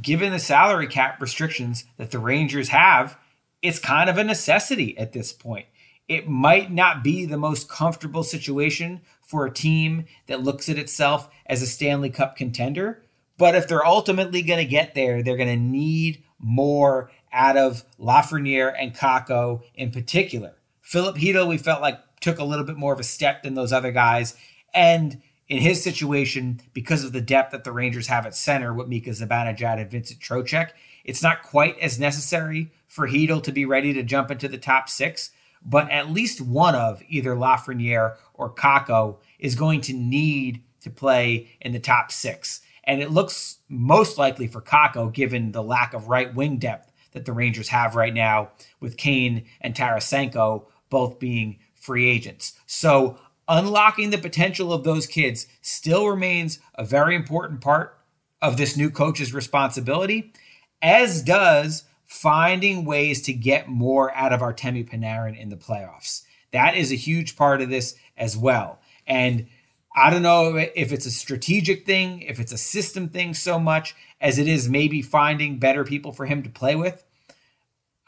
given 0.01 0.31
the 0.31 0.39
salary 0.39 0.87
cap 0.87 1.21
restrictions 1.21 1.85
that 1.97 2.11
the 2.11 2.19
Rangers 2.19 2.69
have, 2.69 3.17
it's 3.61 3.79
kind 3.79 4.09
of 4.09 4.17
a 4.17 4.23
necessity 4.23 4.97
at 4.97 5.13
this 5.13 5.31
point. 5.31 5.67
It 6.11 6.27
might 6.27 6.69
not 6.69 7.05
be 7.05 7.23
the 7.23 7.37
most 7.37 7.69
comfortable 7.69 8.23
situation 8.23 8.99
for 9.21 9.45
a 9.45 9.53
team 9.53 10.07
that 10.27 10.43
looks 10.43 10.67
at 10.67 10.77
itself 10.77 11.29
as 11.45 11.61
a 11.61 11.65
Stanley 11.65 12.09
Cup 12.09 12.35
contender. 12.35 13.01
But 13.37 13.55
if 13.55 13.65
they're 13.65 13.85
ultimately 13.85 14.41
going 14.41 14.59
to 14.59 14.69
get 14.69 14.93
there, 14.93 15.23
they're 15.23 15.37
going 15.37 15.47
to 15.47 15.55
need 15.55 16.21
more 16.37 17.09
out 17.31 17.55
of 17.55 17.85
Lafrenière 17.97 18.75
and 18.77 18.93
Kakko 18.93 19.61
in 19.73 19.91
particular. 19.91 20.55
Filip 20.81 21.15
Chytil, 21.15 21.47
we 21.47 21.57
felt 21.57 21.81
like 21.81 22.01
took 22.19 22.39
a 22.39 22.43
little 22.43 22.65
bit 22.65 22.75
more 22.75 22.91
of 22.91 22.99
a 22.99 23.03
step 23.03 23.43
than 23.43 23.53
those 23.53 23.71
other 23.71 23.93
guys. 23.93 24.35
And 24.73 25.21
in 25.47 25.59
his 25.59 25.81
situation, 25.81 26.59
because 26.73 27.05
of 27.05 27.13
the 27.13 27.21
depth 27.21 27.53
that 27.53 27.63
the 27.63 27.71
Rangers 27.71 28.07
have 28.07 28.25
at 28.25 28.35
center 28.35 28.73
with 28.73 28.89
Mika 28.89 29.11
Zibanejad 29.11 29.79
and 29.79 29.89
Vincent 29.89 30.19
Trocheck, 30.19 30.71
it's 31.05 31.23
not 31.23 31.41
quite 31.41 31.79
as 31.79 32.01
necessary 32.01 32.69
for 32.89 33.07
Chytil 33.07 33.41
to 33.43 33.53
be 33.53 33.63
ready 33.63 33.93
to 33.93 34.03
jump 34.03 34.29
into 34.29 34.49
the 34.49 34.57
top 34.57 34.89
six. 34.89 35.31
But 35.63 35.89
at 35.91 36.11
least 36.11 36.41
one 36.41 36.75
of 36.75 37.03
either 37.07 37.35
Lafrenière 37.35 38.15
or 38.33 38.53
Kakko 38.53 39.17
is 39.39 39.55
going 39.55 39.81
to 39.81 39.93
need 39.93 40.63
to 40.81 40.89
play 40.89 41.51
in 41.61 41.71
the 41.71 41.79
top 41.79 42.11
six. 42.11 42.61
And 42.83 43.01
it 43.01 43.11
looks 43.11 43.57
most 43.69 44.17
likely 44.17 44.47
for 44.47 44.61
Kakko, 44.61 45.13
given 45.13 45.51
the 45.51 45.63
lack 45.63 45.93
of 45.93 46.07
right 46.07 46.33
wing 46.33 46.57
depth 46.57 46.91
that 47.11 47.25
the 47.25 47.33
Rangers 47.33 47.69
have 47.69 47.95
right 47.95 48.13
now, 48.13 48.49
with 48.79 48.97
Kane 48.97 49.45
and 49.59 49.75
Tarasenko 49.75 50.65
both 50.89 51.19
being 51.19 51.59
free 51.75 52.09
agents. 52.09 52.53
So 52.65 53.19
unlocking 53.47 54.09
the 54.09 54.17
potential 54.17 54.71
of 54.73 54.83
those 54.83 55.07
kids 55.07 55.47
still 55.61 56.07
remains 56.07 56.59
a 56.75 56.85
very 56.85 57.15
important 57.15 57.61
part 57.61 57.97
of 58.41 58.57
this 58.57 58.75
new 58.75 58.89
coach's 58.89 59.33
responsibility, 59.33 60.33
as 60.81 61.21
does 61.21 61.83
finding 62.11 62.83
ways 62.83 63.21
to 63.21 63.31
get 63.31 63.69
more 63.69 64.13
out 64.15 64.33
of 64.33 64.41
Artemi 64.41 64.85
Panarin 64.87 65.39
in 65.39 65.47
the 65.47 65.55
playoffs. 65.55 66.23
That 66.51 66.75
is 66.75 66.91
a 66.91 66.95
huge 66.95 67.37
part 67.37 67.61
of 67.61 67.69
this 67.69 67.95
as 68.17 68.35
well. 68.35 68.81
And 69.07 69.47
I 69.95 70.09
don't 70.09 70.21
know 70.21 70.57
if 70.57 70.91
it's 70.91 71.05
a 71.05 71.11
strategic 71.11 71.85
thing, 71.85 72.23
if 72.23 72.41
it's 72.41 72.51
a 72.51 72.57
system 72.57 73.07
thing 73.07 73.33
so 73.33 73.57
much 73.57 73.95
as 74.19 74.39
it 74.39 74.49
is 74.49 74.67
maybe 74.67 75.01
finding 75.01 75.57
better 75.57 75.85
people 75.85 76.11
for 76.11 76.25
him 76.25 76.43
to 76.43 76.49
play 76.49 76.75
with. 76.75 77.01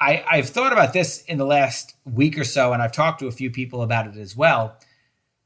I, 0.02 0.26
I've 0.30 0.50
thought 0.50 0.74
about 0.74 0.92
this 0.92 1.24
in 1.24 1.38
the 1.38 1.46
last 1.46 1.96
week 2.04 2.38
or 2.38 2.44
so, 2.44 2.74
and 2.74 2.82
I've 2.82 2.92
talked 2.92 3.20
to 3.20 3.28
a 3.28 3.32
few 3.32 3.52
people 3.52 3.82
about 3.82 4.08
it 4.08 4.18
as 4.18 4.36
well. 4.36 4.78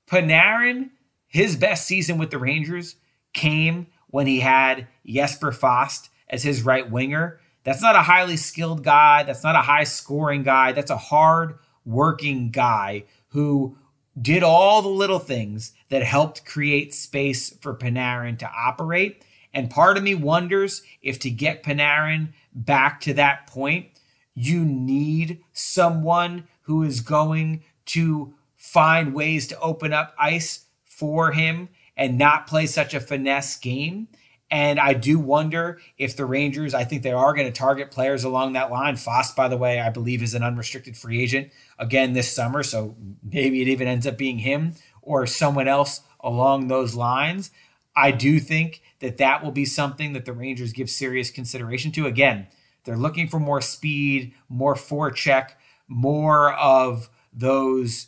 Panarin, 0.07 0.89
his 1.27 1.55
best 1.55 1.85
season 1.85 2.17
with 2.17 2.31
the 2.31 2.39
Rangers 2.39 2.95
came 3.34 3.85
when 4.07 4.25
he 4.25 4.39
had 4.39 4.88
Jesper 5.05 5.51
Fast 5.51 6.09
as 6.27 6.41
his 6.41 6.63
right 6.63 6.89
winger. 6.89 7.39
That's 7.68 7.81
not 7.81 7.98
a 7.98 8.02
highly 8.02 8.38
skilled 8.38 8.81
guy. 8.81 9.23
That's 9.23 9.44
not 9.44 9.57
a 9.57 9.61
high 9.61 9.84
scoring 9.84 10.44
guy. 10.44 10.72
That's 10.72 10.89
a 10.89 10.95
hard 10.95 11.56
working 11.84 12.49
guy 12.49 13.03
who 13.31 13.77
did 14.22 14.41
all 14.41 14.81
the 14.81 14.88
little 14.88 15.19
things 15.19 15.73
that 15.89 16.02
helped 16.02 16.45
create 16.45 16.94
space 16.94 17.49
for 17.60 17.76
Panarin 17.76 18.39
to 18.39 18.49
operate. 18.49 19.22
And 19.53 19.69
part 19.69 19.98
of 19.98 20.03
me 20.03 20.15
wonders 20.15 20.81
if 21.02 21.19
to 21.19 21.30
get 21.30 21.61
Panarin 21.61 22.30
back 22.53 23.02
to 23.02 23.14
that 23.15 23.48
point, 23.48 23.88
you 24.34 24.64
need 24.64 25.41
someone 25.52 26.48
who 26.61 26.84
is 26.84 27.02
going 27.02 27.65
to 27.88 28.34
find 28.56 29.14
ways 29.14 29.45
to 29.48 29.60
open 29.60 29.91
up 29.91 30.15
ice 30.18 30.68
for 30.85 31.34
him 31.34 31.68
and 31.98 32.18
not 32.18 32.48
play 32.48 32.65
such 32.65 32.94
a 32.94 33.02
finesse 33.02 33.57
game. 33.57 34.07
And 34.49 34.80
I 34.80 34.94
do 34.94 35.19
wonder 35.19 35.80
if 35.98 36.15
the 36.15 36.26
Rangers, 36.26 36.74
I 36.74 36.86
think 36.86 37.03
they 37.03 37.11
are 37.11 37.34
going 37.34 37.48
to 37.48 37.52
target 37.52 37.91
players 37.91 38.24
along 38.24 38.53
that 38.53 38.72
line. 38.72 38.95
Foss, 38.95 39.34
by 39.34 39.49
the 39.49 39.57
way, 39.57 39.80
I 39.82 39.90
believe 39.90 40.24
is 40.24 40.34
an 40.34 40.44
unrestricted 40.44 40.95
free 40.95 41.22
agent 41.22 41.52
again 41.78 42.14
this 42.14 42.32
summer. 42.32 42.64
So 42.64 42.95
maybe 43.22 43.61
it 43.61 43.68
even 43.68 43.88
ends 43.88 44.07
up 44.07 44.18
being 44.18 44.40
him 44.40 44.76
or 45.02 45.28
someone 45.28 45.68
else 45.68 46.02
along 46.22 46.68
those 46.68 46.95
lines. 46.95 47.52
I 47.95 48.11
do 48.11 48.40
think 48.40 48.82
that 48.99 49.18
that 49.18 49.44
will 49.44 49.52
be 49.52 49.65
something 49.65 50.14
that 50.14 50.26
the 50.26 50.34
Rangers 50.34 50.72
give 50.72 50.90
serious 50.90 51.30
consideration 51.30 51.91
to. 51.94 52.06
Again, 52.06 52.48
they're 52.84 52.95
looking 52.95 53.28
for 53.28 53.40
more 53.40 53.61
speed, 53.61 54.34
more 54.48 54.76
forecheck, 54.76 55.52
more 55.90 56.53
of 56.53 57.10
those 57.34 58.07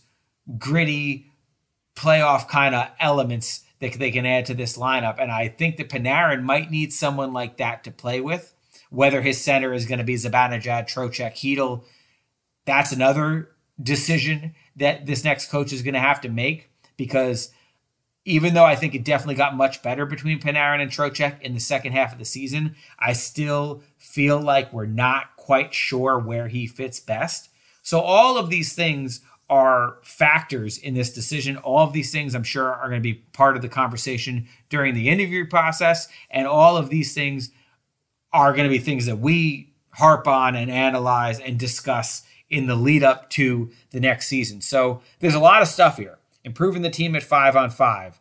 gritty 0.57 1.31
playoff 1.95 2.47
kind 2.47 2.73
of 2.73 2.87
elements 2.99 3.65
that 3.79 3.93
they 3.93 4.11
can 4.11 4.25
add 4.25 4.45
to 4.47 4.53
this 4.53 4.77
lineup. 4.77 5.17
And 5.19 5.31
I 5.31 5.47
think 5.47 5.77
that 5.77 5.89
Panarin 5.89 6.43
might 6.43 6.71
need 6.71 6.93
someone 6.93 7.33
like 7.33 7.57
that 7.57 7.83
to 7.85 7.91
play 7.91 8.21
with. 8.21 8.53
Whether 8.89 9.21
his 9.21 9.39
center 9.39 9.73
is 9.73 9.85
going 9.85 9.99
to 9.99 10.03
be 10.03 10.15
Zibanejad, 10.15 10.87
Trocheck, 10.87 11.33
Chytil, 11.33 11.83
that's 12.65 12.91
another 12.91 13.51
decision 13.81 14.55
that 14.75 15.05
this 15.05 15.23
next 15.23 15.51
coach 15.51 15.71
is 15.71 15.81
going 15.83 15.93
to 15.93 15.99
have 15.99 16.21
to 16.21 16.29
make 16.29 16.69
because 16.97 17.51
even 18.25 18.53
though 18.53 18.65
I 18.65 18.75
think 18.75 18.93
it 18.93 19.05
definitely 19.05 19.35
got 19.35 19.55
much 19.55 19.81
better 19.81 20.05
between 20.05 20.39
Panarin 20.39 20.81
and 20.81 20.91
Trocheck 20.91 21.41
in 21.41 21.53
the 21.53 21.59
second 21.59 21.93
half 21.93 22.11
of 22.11 22.19
the 22.19 22.25
season, 22.25 22.75
I 22.99 23.13
still 23.13 23.81
feel 23.97 24.39
like 24.39 24.73
we're 24.73 24.85
not 24.85 25.35
quite 25.37 25.73
sure 25.73 26.19
where 26.19 26.47
he 26.47 26.67
fits 26.67 26.99
best. 26.99 27.49
So 27.81 27.99
all 28.01 28.37
of 28.37 28.49
these 28.49 28.73
things 28.73 29.21
are 29.49 29.97
factors 30.03 30.77
in 30.77 30.93
this 30.93 31.11
decision. 31.11 31.57
All 31.57 31.79
of 31.79 31.93
these 31.93 32.11
things, 32.11 32.35
I'm 32.35 32.43
sure, 32.43 32.71
are 32.71 32.87
going 32.87 33.01
to 33.01 33.03
be 33.03 33.15
part 33.33 33.55
of 33.55 33.61
the 33.61 33.69
conversation 33.69 34.47
during 34.69 34.93
the 34.93 35.09
interview 35.09 35.47
process. 35.47 36.07
And 36.29 36.45
all 36.47 36.77
of 36.77 36.89
these 36.89 37.13
things 37.13 37.51
are 38.31 38.53
going 38.53 38.69
to 38.69 38.73
be 38.73 38.79
things 38.79 39.07
that 39.07 39.17
we 39.17 39.73
harp 39.91 40.27
on 40.27 40.55
and 40.55 40.69
analyze 40.69 41.39
and 41.39 41.57
discuss 41.57 42.23
in 42.49 42.67
the 42.67 42.75
lead 42.75 43.03
up 43.03 43.29
to 43.31 43.71
the 43.91 43.99
next 43.99 44.27
season. 44.27 44.61
So 44.61 45.01
there's 45.19 45.35
a 45.35 45.39
lot 45.39 45.61
of 45.61 45.67
stuff 45.67 45.97
here. 45.97 46.17
Improving 46.43 46.83
the 46.83 46.89
team 46.89 47.15
at 47.15 47.23
five 47.23 47.55
on 47.55 47.69
five, 47.69 48.19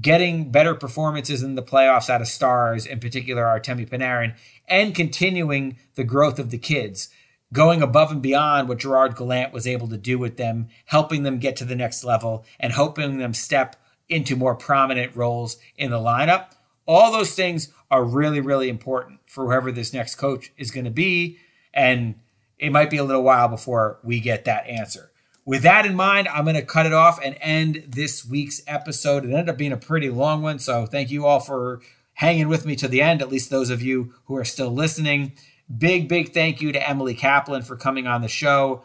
getting 0.00 0.50
better 0.50 0.74
performances 0.74 1.42
in 1.42 1.54
the 1.54 1.62
playoffs 1.62 2.10
out 2.10 2.20
of 2.20 2.28
stars, 2.28 2.84
in 2.84 3.00
particular 3.00 3.44
Artemi 3.44 3.88
Panarin, 3.88 4.34
and 4.68 4.94
continuing 4.94 5.78
the 5.94 6.04
growth 6.04 6.38
of 6.38 6.50
the 6.50 6.58
kids 6.58 7.08
going 7.54 7.80
above 7.80 8.10
and 8.10 8.20
beyond 8.20 8.68
what 8.68 8.78
Gerard 8.78 9.16
Gallant 9.16 9.52
was 9.52 9.66
able 9.66 9.88
to 9.88 9.96
do 9.96 10.18
with 10.18 10.36
them, 10.36 10.68
helping 10.86 11.22
them 11.22 11.38
get 11.38 11.56
to 11.56 11.64
the 11.64 11.76
next 11.76 12.04
level 12.04 12.44
and 12.58 12.72
helping 12.72 13.18
them 13.18 13.32
step 13.32 13.76
into 14.08 14.36
more 14.36 14.54
prominent 14.54 15.16
roles 15.16 15.56
in 15.76 15.90
the 15.90 15.98
lineup. 15.98 16.48
All 16.86 17.12
those 17.12 17.34
things 17.34 17.72
are 17.90 18.04
really, 18.04 18.40
really 18.40 18.68
important 18.68 19.20
for 19.26 19.46
whoever 19.46 19.72
this 19.72 19.94
next 19.94 20.16
coach 20.16 20.52
is 20.58 20.70
going 20.70 20.84
to 20.84 20.90
be. 20.90 21.38
And 21.72 22.16
it 22.58 22.72
might 22.72 22.90
be 22.90 22.98
a 22.98 23.04
little 23.04 23.22
while 23.22 23.48
before 23.48 23.98
we 24.02 24.20
get 24.20 24.44
that 24.44 24.66
answer. 24.66 25.10
With 25.46 25.62
that 25.62 25.86
in 25.86 25.94
mind, 25.94 26.26
I'm 26.28 26.44
going 26.44 26.56
to 26.56 26.62
cut 26.62 26.86
it 26.86 26.92
off 26.92 27.20
and 27.22 27.36
end 27.40 27.84
this 27.86 28.26
week's 28.26 28.62
episode. 28.66 29.24
It 29.24 29.30
ended 29.30 29.50
up 29.50 29.58
being 29.58 29.72
a 29.72 29.76
pretty 29.76 30.10
long 30.10 30.42
one. 30.42 30.58
So 30.58 30.86
thank 30.86 31.10
you 31.10 31.26
all 31.26 31.40
for 31.40 31.80
hanging 32.14 32.48
with 32.48 32.66
me 32.66 32.76
to 32.76 32.88
the 32.88 33.02
end, 33.02 33.22
at 33.22 33.28
least 33.28 33.50
those 33.50 33.70
of 33.70 33.82
you 33.82 34.14
who 34.24 34.36
are 34.36 34.44
still 34.44 34.70
listening. 34.70 35.32
Big, 35.78 36.08
big 36.08 36.32
thank 36.32 36.60
you 36.60 36.72
to 36.72 36.88
Emily 36.88 37.14
Kaplan 37.14 37.62
for 37.62 37.76
coming 37.76 38.06
on 38.06 38.20
the 38.20 38.28
show. 38.28 38.84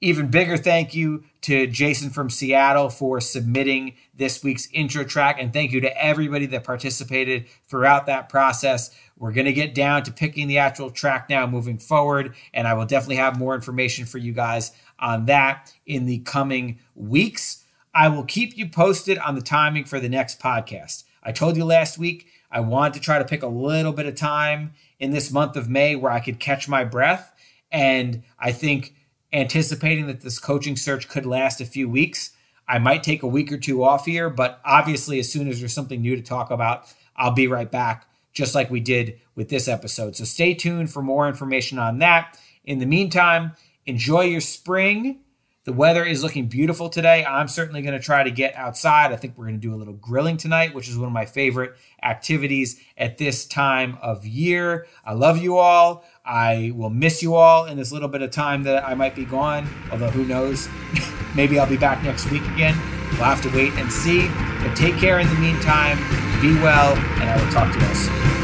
Even 0.00 0.28
bigger 0.28 0.58
thank 0.58 0.94
you 0.94 1.24
to 1.42 1.66
Jason 1.66 2.10
from 2.10 2.28
Seattle 2.28 2.90
for 2.90 3.20
submitting 3.20 3.94
this 4.14 4.42
week's 4.44 4.68
intro 4.72 5.04
track. 5.04 5.36
And 5.40 5.52
thank 5.52 5.72
you 5.72 5.80
to 5.80 6.04
everybody 6.04 6.44
that 6.46 6.64
participated 6.64 7.46
throughout 7.68 8.06
that 8.06 8.28
process. 8.28 8.90
We're 9.16 9.32
going 9.32 9.46
to 9.46 9.54
get 9.54 9.74
down 9.74 10.02
to 10.02 10.12
picking 10.12 10.48
the 10.48 10.58
actual 10.58 10.90
track 10.90 11.30
now 11.30 11.46
moving 11.46 11.78
forward. 11.78 12.34
And 12.52 12.68
I 12.68 12.74
will 12.74 12.84
definitely 12.84 13.16
have 13.16 13.38
more 13.38 13.54
information 13.54 14.04
for 14.04 14.18
you 14.18 14.32
guys 14.32 14.72
on 14.98 15.26
that 15.26 15.72
in 15.86 16.04
the 16.04 16.18
coming 16.18 16.78
weeks. 16.94 17.64
I 17.94 18.08
will 18.08 18.24
keep 18.24 18.58
you 18.58 18.68
posted 18.68 19.16
on 19.18 19.34
the 19.34 19.40
timing 19.40 19.84
for 19.84 19.98
the 19.98 20.10
next 20.10 20.40
podcast. 20.40 21.04
I 21.22 21.32
told 21.32 21.56
you 21.56 21.64
last 21.64 21.96
week 21.96 22.26
I 22.50 22.60
wanted 22.60 22.94
to 22.94 23.00
try 23.00 23.18
to 23.18 23.24
pick 23.24 23.42
a 23.42 23.48
little 23.48 23.92
bit 23.92 24.06
of 24.06 24.14
time 24.14 24.74
in 24.98 25.10
this 25.10 25.30
month 25.30 25.56
of 25.56 25.68
May 25.68 25.96
where 25.96 26.12
I 26.12 26.20
could 26.20 26.40
catch 26.40 26.68
my 26.68 26.84
breath. 26.84 27.32
And 27.70 28.22
I 28.38 28.52
think 28.52 28.94
anticipating 29.32 30.06
that 30.06 30.20
this 30.20 30.38
coaching 30.38 30.76
search 30.76 31.08
could 31.08 31.26
last 31.26 31.60
a 31.60 31.66
few 31.66 31.88
weeks. 31.88 32.32
I 32.68 32.78
might 32.78 33.02
take 33.02 33.22
a 33.22 33.28
week 33.28 33.52
or 33.52 33.58
two 33.58 33.84
off 33.84 34.06
here, 34.06 34.28
but 34.28 34.60
obviously, 34.64 35.18
as 35.18 35.30
soon 35.30 35.48
as 35.48 35.60
there's 35.60 35.72
something 35.74 36.00
new 36.00 36.16
to 36.16 36.22
talk 36.22 36.50
about, 36.50 36.92
I'll 37.16 37.32
be 37.32 37.46
right 37.46 37.70
back, 37.70 38.08
just 38.32 38.54
like 38.54 38.70
we 38.70 38.80
did 38.80 39.20
with 39.34 39.48
this 39.48 39.68
episode. 39.68 40.16
So 40.16 40.24
stay 40.24 40.54
tuned 40.54 40.90
for 40.90 41.02
more 41.02 41.28
information 41.28 41.78
on 41.78 41.98
that. 41.98 42.38
In 42.64 42.78
the 42.78 42.86
meantime, 42.86 43.52
enjoy 43.84 44.22
your 44.22 44.40
spring. 44.40 45.20
The 45.66 45.72
weather 45.72 46.04
is 46.04 46.22
looking 46.22 46.46
beautiful 46.46 46.88
today. 46.88 47.24
I'm 47.24 47.48
certainly 47.48 47.82
going 47.82 47.98
to 47.98 47.98
try 47.98 48.22
to 48.22 48.30
get 48.30 48.54
outside. 48.54 49.10
I 49.10 49.16
think 49.16 49.36
we're 49.36 49.46
going 49.46 49.60
to 49.60 49.60
do 49.60 49.74
a 49.74 49.76
little 49.76 49.94
grilling 49.94 50.36
tonight, 50.36 50.72
which 50.72 50.88
is 50.88 50.96
one 50.96 51.08
of 51.08 51.12
my 51.12 51.26
favorite 51.26 51.74
activities 52.04 52.80
at 52.96 53.18
this 53.18 53.44
time 53.44 53.98
of 54.00 54.24
year. 54.24 54.86
I 55.04 55.14
love 55.14 55.38
you 55.38 55.56
all. 55.56 56.04
I 56.24 56.70
will 56.76 56.90
miss 56.90 57.20
you 57.20 57.34
all 57.34 57.66
in 57.66 57.76
this 57.76 57.90
little 57.90 58.08
bit 58.08 58.22
of 58.22 58.30
time 58.30 58.62
that 58.62 58.86
I 58.86 58.94
might 58.94 59.16
be 59.16 59.24
gone, 59.24 59.68
although 59.90 60.10
who 60.10 60.24
knows? 60.24 60.68
Maybe 61.34 61.58
I'll 61.58 61.68
be 61.68 61.76
back 61.76 62.00
next 62.04 62.30
week 62.30 62.46
again. 62.54 62.78
We'll 63.14 63.24
have 63.24 63.42
to 63.42 63.48
wait 63.48 63.72
and 63.72 63.92
see. 63.92 64.28
But 64.62 64.76
take 64.76 64.96
care 64.98 65.18
in 65.18 65.26
the 65.26 65.34
meantime. 65.34 65.96
Be 66.40 66.54
well, 66.62 66.94
and 67.20 67.28
I 67.28 67.44
will 67.44 67.50
talk 67.50 67.72
to 67.72 67.80
you 67.80 67.86
all 67.86 67.94
soon. 67.96 68.35